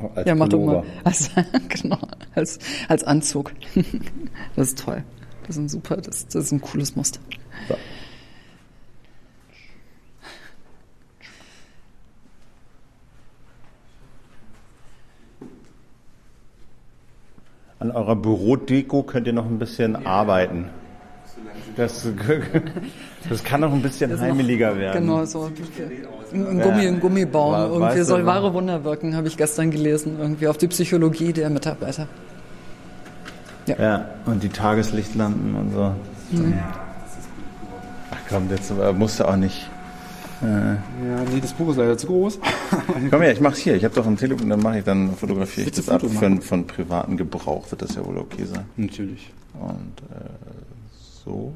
Oh, 0.00 0.10
als 0.14 0.26
ja, 0.26 0.34
mach 0.34 0.48
doch 0.48 0.60
mal. 0.60 0.82
Als, 1.02 1.30
genau, 1.68 1.98
als, 2.34 2.58
als 2.88 3.04
Anzug. 3.04 3.52
das 4.56 4.68
ist 4.68 4.78
toll. 4.78 5.04
Das 5.46 5.56
ist 5.56 5.62
ein 5.62 5.68
super, 5.68 5.96
das, 5.96 6.26
das 6.26 6.44
ist 6.46 6.52
ein 6.52 6.60
cooles 6.60 6.96
Muster. 6.96 7.20
So. 7.68 7.76
An 17.84 17.90
eurer 17.90 18.16
Bürodeko 18.16 19.02
könnt 19.02 19.26
ihr 19.26 19.32
noch 19.32 19.46
ein 19.46 19.58
bisschen 19.58 19.92
ja. 19.92 20.06
arbeiten. 20.06 20.66
Das, 21.76 22.06
das 23.28 23.44
kann 23.44 23.60
noch 23.60 23.72
ein 23.72 23.82
bisschen 23.82 24.10
das 24.10 24.20
heimeliger 24.20 24.70
noch, 24.70 24.78
werden. 24.78 25.00
Genau, 25.02 25.24
so 25.24 25.50
ein 26.32 26.60
Gummi, 26.60 26.86
ein 26.86 27.00
Gummibaum. 27.00 27.52
War, 27.52 27.70
irgendwie 27.70 28.02
soll 28.02 28.24
wahre 28.26 28.54
Wunder 28.54 28.84
wirken, 28.84 29.16
habe 29.16 29.28
ich 29.28 29.36
gestern 29.36 29.70
gelesen. 29.70 30.16
Irgendwie 30.18 30.48
auf 30.48 30.56
die 30.56 30.68
Psychologie 30.68 31.32
der 31.32 31.50
Mitarbeiter. 31.50 32.08
Ja, 33.66 33.76
ja 33.78 34.08
und 34.26 34.42
die 34.42 34.48
Tageslichtlampen 34.48 35.54
und 35.54 35.72
so. 35.72 35.94
Mhm. 36.30 36.54
Ach 38.10 38.18
komm, 38.28 38.48
jetzt 38.50 38.72
musst 38.96 39.20
du 39.20 39.28
auch 39.28 39.36
nicht. 39.36 39.68
Äh. 40.44 40.74
Ja, 41.08 41.24
nee, 41.32 41.40
das 41.40 41.54
Buch 41.54 41.70
ist 41.70 41.76
leider 41.76 41.96
zu 41.96 42.06
groß. 42.06 42.38
Komm 43.10 43.22
her, 43.22 43.32
ich 43.32 43.40
mach's 43.40 43.58
hier. 43.58 43.76
Ich 43.76 43.84
habe 43.84 43.94
doch 43.94 44.06
ein 44.06 44.16
Telefon, 44.16 44.50
dann 44.50 44.60
mache 44.60 44.78
ich 44.78 44.84
dann 44.84 45.16
fotografiere 45.16 45.68
ich 45.68 45.72
das 45.72 45.88
ab. 45.88 46.02
Für, 46.02 46.40
von 46.40 46.66
privaten 46.66 47.16
Gebrauch 47.16 47.70
wird 47.70 47.82
das 47.82 47.94
ja 47.94 48.04
wohl 48.04 48.18
okay 48.18 48.44
sein. 48.44 48.66
Natürlich. 48.76 49.32
Und 49.54 50.00
äh, 50.10 50.28
so. 51.24 51.54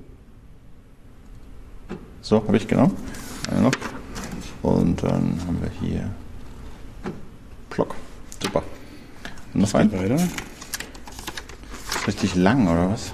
So, 2.22 2.42
habe 2.46 2.56
ich 2.56 2.66
genau. 2.66 2.90
Eine 3.50 3.62
noch. 3.62 3.72
Und 4.62 5.02
dann 5.02 5.38
haben 5.46 5.58
wir 5.60 5.70
hier 5.80 6.10
Block. 7.70 7.94
Super. 8.42 8.62
Und 9.54 9.60
noch 9.60 9.74
ein. 9.74 9.92
Weiter. 9.92 10.18
Richtig 12.06 12.34
lang, 12.34 12.68
oder 12.68 12.90
was? 12.90 13.12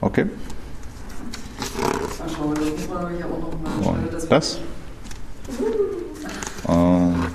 Okay. 0.00 0.26
Und 3.82 4.30
das. 4.30 4.58
Und 6.66 7.32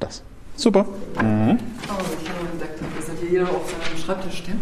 das. 0.00 0.22
Super. 0.56 0.84
Mhm. 1.20 1.58
Oh, 1.88 1.92
ich 2.22 2.28
habe 2.28 2.48
entdeckt, 2.52 2.80
das 2.96 3.08
hat 3.08 3.16
hier 3.28 3.42
auf 3.42 3.70
seinem 3.70 3.98
Schreibtisch 3.98 4.38
stehen. 4.38 4.60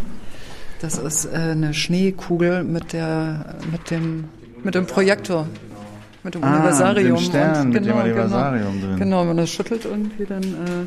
Das 0.80 0.96
ist 0.96 1.26
äh, 1.26 1.36
eine 1.36 1.74
Schneekugel 1.74 2.64
mit 2.64 2.92
der 2.92 3.56
mit 3.70 3.90
dem 3.90 4.24
mit 4.62 4.74
dem 4.74 4.86
Projektor. 4.86 5.46
Mit 6.22 6.34
dem 6.34 6.44
ah, 6.44 6.54
Universarium. 6.54 7.12
Mit 7.12 7.20
dem 7.20 7.24
Stern, 7.24 7.66
und, 7.66 7.72
genau, 7.72 7.72
mit 7.72 7.76
dem 7.76 7.84
genau, 7.84 8.00
Universarium 8.02 8.72
genau, 8.72 8.86
drin. 8.86 8.96
Genau, 8.98 9.20
wenn 9.20 9.26
man 9.28 9.36
das 9.38 9.50
schüttelt 9.50 9.84
irgendwie, 9.86 10.26
dann 10.26 10.42
äh, 10.42 10.86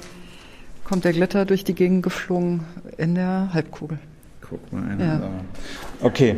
kommt 0.84 1.05
der 1.05 1.13
Glitter 1.13 1.45
durch 1.45 1.63
die 1.63 1.73
Gegend 1.73 2.03
geflogen 2.03 2.61
in 2.97 3.15
der 3.15 3.49
Halbkugel. 3.53 3.97
Guck 4.41 4.71
mal 4.71 4.84
einer. 4.84 5.05
Ja. 5.05 5.21
Okay. 6.03 6.35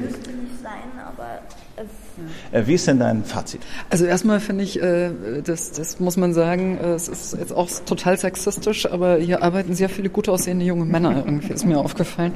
Äh, 2.51 2.65
wie 2.65 2.75
ist 2.75 2.87
denn 2.87 2.99
dein 2.99 3.23
Fazit? 3.23 3.61
Also 3.89 4.05
erstmal 4.05 4.39
finde 4.39 4.63
ich, 4.63 4.81
äh, 4.81 5.09
das, 5.43 5.73
das 5.73 5.99
muss 5.99 6.15
man 6.15 6.33
sagen, 6.33 6.77
äh, 6.77 6.93
es 6.93 7.09
ist 7.09 7.35
jetzt 7.37 7.51
auch 7.51 7.69
total 7.85 8.17
sexistisch, 8.17 8.89
aber 8.89 9.17
hier 9.17 9.43
arbeiten 9.43 9.75
sehr 9.75 9.89
viele 9.89 10.09
gut 10.09 10.29
aussehende 10.29 10.65
junge 10.65 10.85
Männer, 10.85 11.23
irgendwie 11.25 11.53
ist 11.53 11.65
mir 11.65 11.79
aufgefallen. 11.79 12.33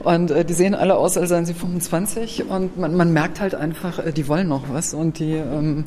Und 0.00 0.32
die 0.48 0.52
sehen 0.52 0.74
alle 0.74 0.96
aus, 0.96 1.16
als 1.16 1.30
seien 1.30 1.44
sie 1.44 1.54
25 1.54 2.48
und 2.48 2.78
man, 2.78 2.94
man 2.94 3.12
merkt 3.12 3.40
halt 3.40 3.54
einfach, 3.54 4.00
die 4.12 4.28
wollen 4.28 4.48
noch 4.48 4.72
was 4.72 4.94
und 4.94 5.18
die 5.18 5.34
ähm, 5.34 5.84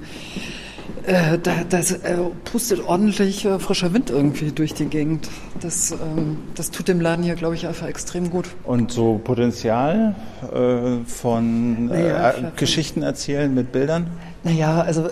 äh, 1.05 1.37
da, 1.37 1.63
das 1.67 1.91
äh, 1.91 2.17
pustet 2.45 2.85
ordentlich 2.85 3.45
äh, 3.45 3.59
frischer 3.59 3.93
Wind 3.93 4.09
irgendwie 4.09 4.51
durch 4.51 4.73
die 4.73 4.85
Gegend. 4.85 5.29
Das, 5.59 5.91
ähm, 5.91 6.37
das 6.55 6.71
tut 6.71 6.87
dem 6.87 7.01
Laden 7.01 7.23
hier, 7.23 7.35
glaube 7.35 7.55
ich, 7.55 7.67
einfach 7.67 7.87
extrem 7.87 8.29
gut. 8.29 8.47
Und 8.63 8.91
so 8.91 9.19
Potenzial 9.23 10.15
äh, 10.53 11.03
von 11.05 11.87
naja, 11.87 12.31
äh, 12.31 12.51
Geschichten 12.55 13.01
erzählen 13.01 13.53
mit 13.53 13.71
Bildern? 13.71 14.11
Naja, 14.43 14.81
also 14.81 15.07
äh, 15.07 15.11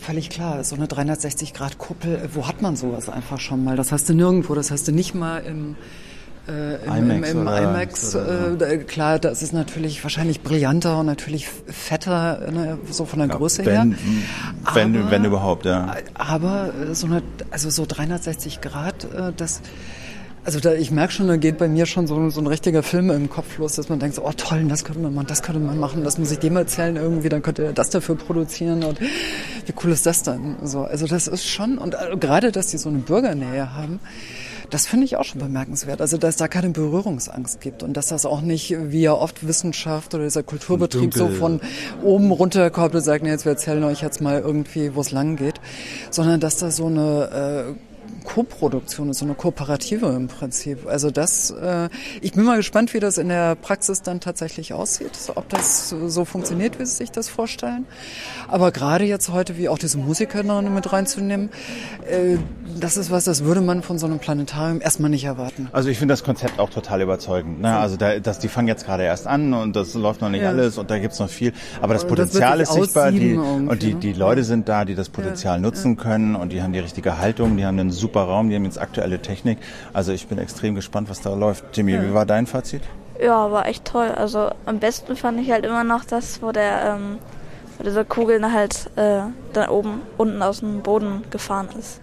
völlig 0.00 0.30
klar, 0.30 0.62
so 0.64 0.76
eine 0.76 0.86
360-Grad-Kuppel, 0.86 2.30
wo 2.32 2.46
hat 2.46 2.62
man 2.62 2.76
sowas 2.76 3.08
einfach 3.08 3.40
schon 3.40 3.64
mal? 3.64 3.76
Das 3.76 3.92
hast 3.92 4.08
du 4.08 4.14
nirgendwo, 4.14 4.54
das 4.54 4.70
hast 4.70 4.86
du 4.88 4.92
nicht 4.92 5.14
mal 5.14 5.38
im 5.38 5.76
äh, 6.48 6.84
im, 6.86 7.10
IMAX, 7.10 7.30
im, 7.30 7.40
im 7.42 7.46
IMAX 7.46 8.14
äh, 8.14 8.78
klar, 8.78 9.18
das 9.18 9.42
ist 9.42 9.52
natürlich 9.52 10.02
wahrscheinlich 10.02 10.42
brillanter 10.42 10.98
und 10.98 11.06
natürlich 11.06 11.48
fetter, 11.48 12.50
ne, 12.50 12.78
so 12.90 13.04
von 13.04 13.20
der 13.20 13.28
ja, 13.28 13.36
Größe 13.36 13.64
wenn, 13.64 13.92
her. 13.92 13.98
Wenn, 14.74 14.96
aber, 14.96 15.10
wenn 15.10 15.24
überhaupt, 15.24 15.64
ja. 15.66 15.94
Aber 16.14 16.72
äh, 16.74 16.94
so 16.94 17.06
eine, 17.06 17.22
also 17.50 17.70
so 17.70 17.86
360 17.86 18.60
Grad, 18.60 19.04
äh, 19.04 19.32
das 19.36 19.62
also 20.44 20.58
da, 20.58 20.74
ich 20.74 20.90
merke 20.90 21.12
schon, 21.12 21.28
da 21.28 21.36
geht 21.36 21.58
bei 21.58 21.68
mir 21.68 21.86
schon 21.86 22.08
so, 22.08 22.28
so 22.30 22.40
ein 22.40 22.48
richtiger 22.48 22.82
Film 22.82 23.10
im 23.10 23.30
Kopf 23.30 23.58
los, 23.58 23.76
dass 23.76 23.88
man 23.88 24.00
denkt, 24.00 24.16
so, 24.16 24.26
oh 24.26 24.32
toll, 24.36 24.64
das 24.64 24.84
könnte 24.84 25.00
man 25.00 25.14
machen, 25.14 25.26
das 25.28 25.42
könnte 25.42 25.60
man 25.60 25.78
machen, 25.78 26.02
das 26.02 26.18
muss 26.18 26.32
ich 26.32 26.40
dem 26.40 26.56
erzählen 26.56 26.96
irgendwie, 26.96 27.28
dann 27.28 27.42
könnte 27.42 27.64
er 27.64 27.72
das 27.72 27.90
dafür 27.90 28.16
produzieren 28.16 28.82
und 28.82 29.00
wie 29.00 29.74
cool 29.84 29.92
ist 29.92 30.04
das 30.04 30.24
dann? 30.24 30.56
So, 30.64 30.82
also 30.82 31.06
das 31.06 31.28
ist 31.28 31.46
schon, 31.46 31.78
und 31.78 31.94
äh, 31.94 32.16
gerade, 32.18 32.50
dass 32.50 32.66
die 32.68 32.78
so 32.78 32.88
eine 32.88 32.98
Bürgernähe 32.98 33.74
haben, 33.74 34.00
das 34.70 34.86
finde 34.86 35.04
ich 35.04 35.16
auch 35.16 35.24
schon 35.24 35.40
bemerkenswert. 35.40 36.00
Also, 36.00 36.16
dass 36.16 36.36
da 36.36 36.48
keine 36.48 36.70
Berührungsangst 36.70 37.60
gibt 37.60 37.82
und 37.82 37.96
dass 37.96 38.08
das 38.08 38.26
auch 38.26 38.40
nicht, 38.40 38.74
wie 38.78 39.02
ja 39.02 39.12
oft 39.12 39.46
Wissenschaft 39.46 40.14
oder 40.14 40.24
dieser 40.24 40.42
Kulturbetrieb 40.42 41.14
so 41.14 41.28
von 41.28 41.60
oben 42.02 42.30
runterkommt 42.30 42.94
und 42.94 43.00
sagt, 43.00 43.22
nee, 43.22 43.30
jetzt 43.30 43.44
wir 43.44 43.52
erzählen 43.52 43.84
euch 43.84 44.02
jetzt 44.02 44.20
mal 44.20 44.40
irgendwie, 44.40 44.94
wo 44.94 45.00
es 45.00 45.10
lang 45.10 45.36
geht, 45.36 45.60
sondern 46.10 46.40
dass 46.40 46.56
da 46.56 46.70
so 46.70 46.86
eine 46.86 47.74
äh, 47.76 47.91
Co-Produktion 48.22 49.10
ist, 49.10 49.18
so 49.18 49.24
eine 49.24 49.34
kooperative 49.34 50.06
im 50.06 50.28
Prinzip. 50.28 50.86
Also 50.86 51.10
das, 51.10 51.50
äh, 51.50 51.88
ich 52.20 52.32
bin 52.32 52.44
mal 52.44 52.56
gespannt, 52.56 52.94
wie 52.94 53.00
das 53.00 53.18
in 53.18 53.28
der 53.28 53.54
Praxis 53.54 54.02
dann 54.02 54.20
tatsächlich 54.20 54.72
aussieht, 54.72 55.12
ob 55.34 55.48
das 55.48 55.88
so 55.90 56.24
funktioniert, 56.24 56.78
wie 56.78 56.86
Sie 56.86 56.96
sich 56.96 57.10
das 57.10 57.28
vorstellen. 57.28 57.86
Aber 58.48 58.72
gerade 58.72 59.04
jetzt 59.04 59.30
heute, 59.30 59.58
wie 59.58 59.68
auch 59.68 59.78
diese 59.78 59.98
Musiker 59.98 60.42
noch 60.42 60.62
mit 60.62 60.92
reinzunehmen, 60.92 61.50
äh, 62.08 62.38
das 62.78 62.96
ist 62.96 63.10
was, 63.10 63.24
das 63.24 63.44
würde 63.44 63.60
man 63.60 63.82
von 63.82 63.98
so 63.98 64.06
einem 64.06 64.18
Planetarium 64.18 64.80
erstmal 64.80 65.10
nicht 65.10 65.24
erwarten. 65.24 65.68
Also 65.72 65.88
ich 65.88 65.98
finde 65.98 66.12
das 66.12 66.24
Konzept 66.24 66.58
auch 66.58 66.70
total 66.70 67.02
überzeugend. 67.02 67.60
Ne? 67.60 67.76
Also 67.76 67.96
da, 67.96 68.18
das, 68.18 68.38
die 68.38 68.48
fangen 68.48 68.68
jetzt 68.68 68.84
gerade 68.84 69.04
erst 69.04 69.26
an 69.26 69.54
und 69.54 69.76
das 69.76 69.94
läuft 69.94 70.20
noch 70.20 70.30
nicht 70.30 70.42
ja. 70.42 70.48
alles 70.48 70.78
und 70.78 70.90
da 70.90 70.98
gibt's 70.98 71.18
noch 71.18 71.28
viel. 71.28 71.52
Aber 71.80 71.94
das 71.94 72.06
Potenzial 72.06 72.58
das 72.58 72.70
ist 72.70 72.74
sichtbar 72.74 73.10
die, 73.10 73.34
und 73.34 73.82
die, 73.82 73.94
die 73.94 74.12
Leute 74.12 74.44
sind 74.44 74.68
da, 74.68 74.84
die 74.84 74.94
das 74.94 75.08
Potenzial 75.08 75.56
ja. 75.56 75.62
nutzen 75.62 75.96
können 75.96 76.36
und 76.36 76.52
die 76.52 76.62
haben 76.62 76.72
die 76.72 76.78
richtige 76.78 77.18
Haltung, 77.18 77.56
die 77.56 77.64
haben 77.64 77.78
einen 77.78 77.90
super 77.90 78.11
super 78.12 78.24
Raum, 78.24 78.50
die 78.50 78.56
haben 78.56 78.64
jetzt 78.64 78.78
aktuelle 78.78 79.20
Technik. 79.20 79.58
Also 79.94 80.12
ich 80.12 80.26
bin 80.26 80.36
extrem 80.38 80.74
gespannt, 80.74 81.08
was 81.08 81.22
da 81.22 81.32
läuft. 81.34 81.64
Jimmy, 81.74 81.92
ja. 81.92 82.02
wie 82.02 82.12
war 82.12 82.26
dein 82.26 82.46
Fazit? 82.46 82.82
Ja, 83.18 83.50
war 83.50 83.66
echt 83.66 83.86
toll. 83.86 84.08
Also 84.08 84.50
am 84.66 84.80
besten 84.80 85.16
fand 85.16 85.40
ich 85.40 85.50
halt 85.50 85.64
immer 85.64 85.82
noch 85.82 86.04
das, 86.04 86.42
wo 86.42 86.52
der 86.52 86.96
ähm, 86.96 87.18
wo 87.78 87.84
diese 87.84 88.04
Kugel 88.04 88.52
halt 88.52 88.90
äh, 88.96 89.20
da 89.54 89.70
oben 89.70 90.02
unten 90.18 90.42
aus 90.42 90.60
dem 90.60 90.82
Boden 90.82 91.24
gefahren 91.30 91.68
ist. 91.78 92.00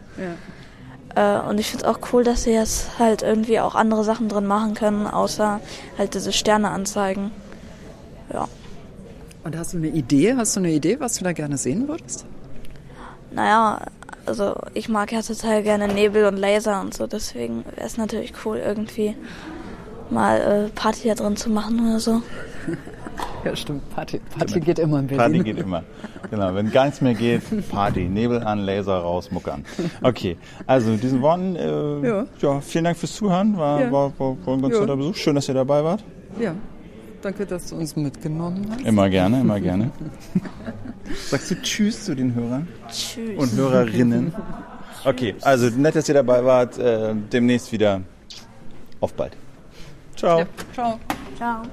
Ja. 1.16 1.42
Äh, 1.44 1.48
und 1.48 1.60
ich 1.60 1.70
finde 1.70 1.86
es 1.86 1.92
auch 1.92 2.00
cool, 2.12 2.24
dass 2.24 2.44
sie 2.44 2.54
jetzt 2.54 2.98
halt 2.98 3.22
irgendwie 3.22 3.60
auch 3.60 3.76
andere 3.76 4.04
Sachen 4.04 4.30
drin 4.30 4.48
machen 4.48 4.74
können, 4.74 5.06
außer 5.06 5.60
halt 5.98 6.16
diese 6.16 6.32
Sterne 6.32 6.72
anzeigen. 6.72 7.30
Ja. 8.34 8.48
Und 9.44 9.56
hast 9.56 9.74
du 9.74 9.78
eine 9.78 9.90
Idee? 9.90 10.34
Hast 10.36 10.56
du 10.56 10.62
eine 10.62 10.72
Idee, 10.72 11.00
was 11.00 11.18
du 11.18 11.24
da 11.24 11.34
gerne 11.34 11.58
sehen 11.58 11.88
würdest? 11.88 12.26
Naja, 13.32 13.82
also 14.26 14.56
ich 14.74 14.90
mag 14.90 15.12
ja 15.12 15.22
total 15.22 15.64
gerne 15.64 15.88
Nebel 15.88 16.26
und 16.26 16.38
Laser 16.38 16.82
und 16.82 16.94
so, 16.94 17.08
deswegen 17.08 17.66
wäre 17.66 17.86
es 17.86 17.98
natürlich 17.98 18.34
cool 18.46 18.58
irgendwie 18.58 19.16
mal 20.10 20.40
äh, 20.40 20.70
Party 20.70 21.08
da 21.08 21.16
drin 21.16 21.36
zu 21.36 21.50
machen 21.50 21.88
oder 21.88 22.00
so. 22.00 22.22
Ja, 23.44 23.56
stimmt. 23.56 23.90
Party, 23.96 24.20
Party 24.38 24.60
geht 24.60 24.80
immer 24.80 25.00
in 25.00 25.08
Berlin. 25.08 25.34
Party 25.34 25.40
geht 25.44 25.60
immer. 25.60 25.84
Genau, 26.30 26.54
wenn 26.56 26.72
gar 26.72 26.86
nichts 26.86 27.02
mehr 27.02 27.14
geht, 27.14 27.42
Party. 27.70 28.06
Nebel 28.08 28.44
an, 28.44 28.60
Laser 28.60 28.98
raus, 28.98 29.32
Muck 29.32 29.48
an. 29.48 29.66
Okay, 30.02 30.38
also 30.66 30.92
mit 30.92 31.04
diesen 31.04 31.22
Worten, 31.22 31.56
äh, 31.56 32.08
ja. 32.08 32.26
ja. 32.40 32.62
vielen 32.62 32.84
Dank 32.84 32.98
fürs 32.98 33.16
Zuhören. 33.16 33.58
War, 33.58 33.82
ja. 33.82 33.92
war, 33.92 34.12
war, 34.20 34.38
war 34.46 34.54
ein 34.54 34.62
ganz 34.62 34.76
ja. 34.76 34.82
netter 34.82 34.98
Besuch. 34.98 35.16
Schön, 35.16 35.36
dass 35.36 35.48
ihr 35.48 35.54
dabei 35.54 35.84
wart. 35.84 36.04
Ja, 36.40 36.54
danke, 37.22 37.46
dass 37.46 37.68
du 37.68 37.76
uns 37.76 37.96
mitgenommen 37.96 38.68
hast. 38.70 38.86
Immer 38.86 39.10
gerne, 39.10 39.42
immer 39.42 39.60
gerne. 39.60 39.92
Sagst 41.30 41.52
du 41.52 41.62
Tschüss 41.62 42.06
zu 42.06 42.16
den 42.16 42.34
Hörern? 42.34 42.68
Tschüss. 42.90 43.38
Und 43.38 43.54
Hörerinnen. 43.54 44.34
Okay, 45.06 45.36
also 45.42 45.70
nett, 45.70 45.96
dass 45.96 46.08
ihr 46.10 46.16
dabei 46.16 46.44
wart. 46.44 46.78
Äh, 46.78 47.16
demnächst 47.32 47.72
wieder. 47.72 48.02
Auf 49.00 49.14
bald. 49.14 49.36
Ciao. 50.16 50.40
Ja, 50.40 50.48
ciao. 50.74 51.00
Ciao. 51.38 51.64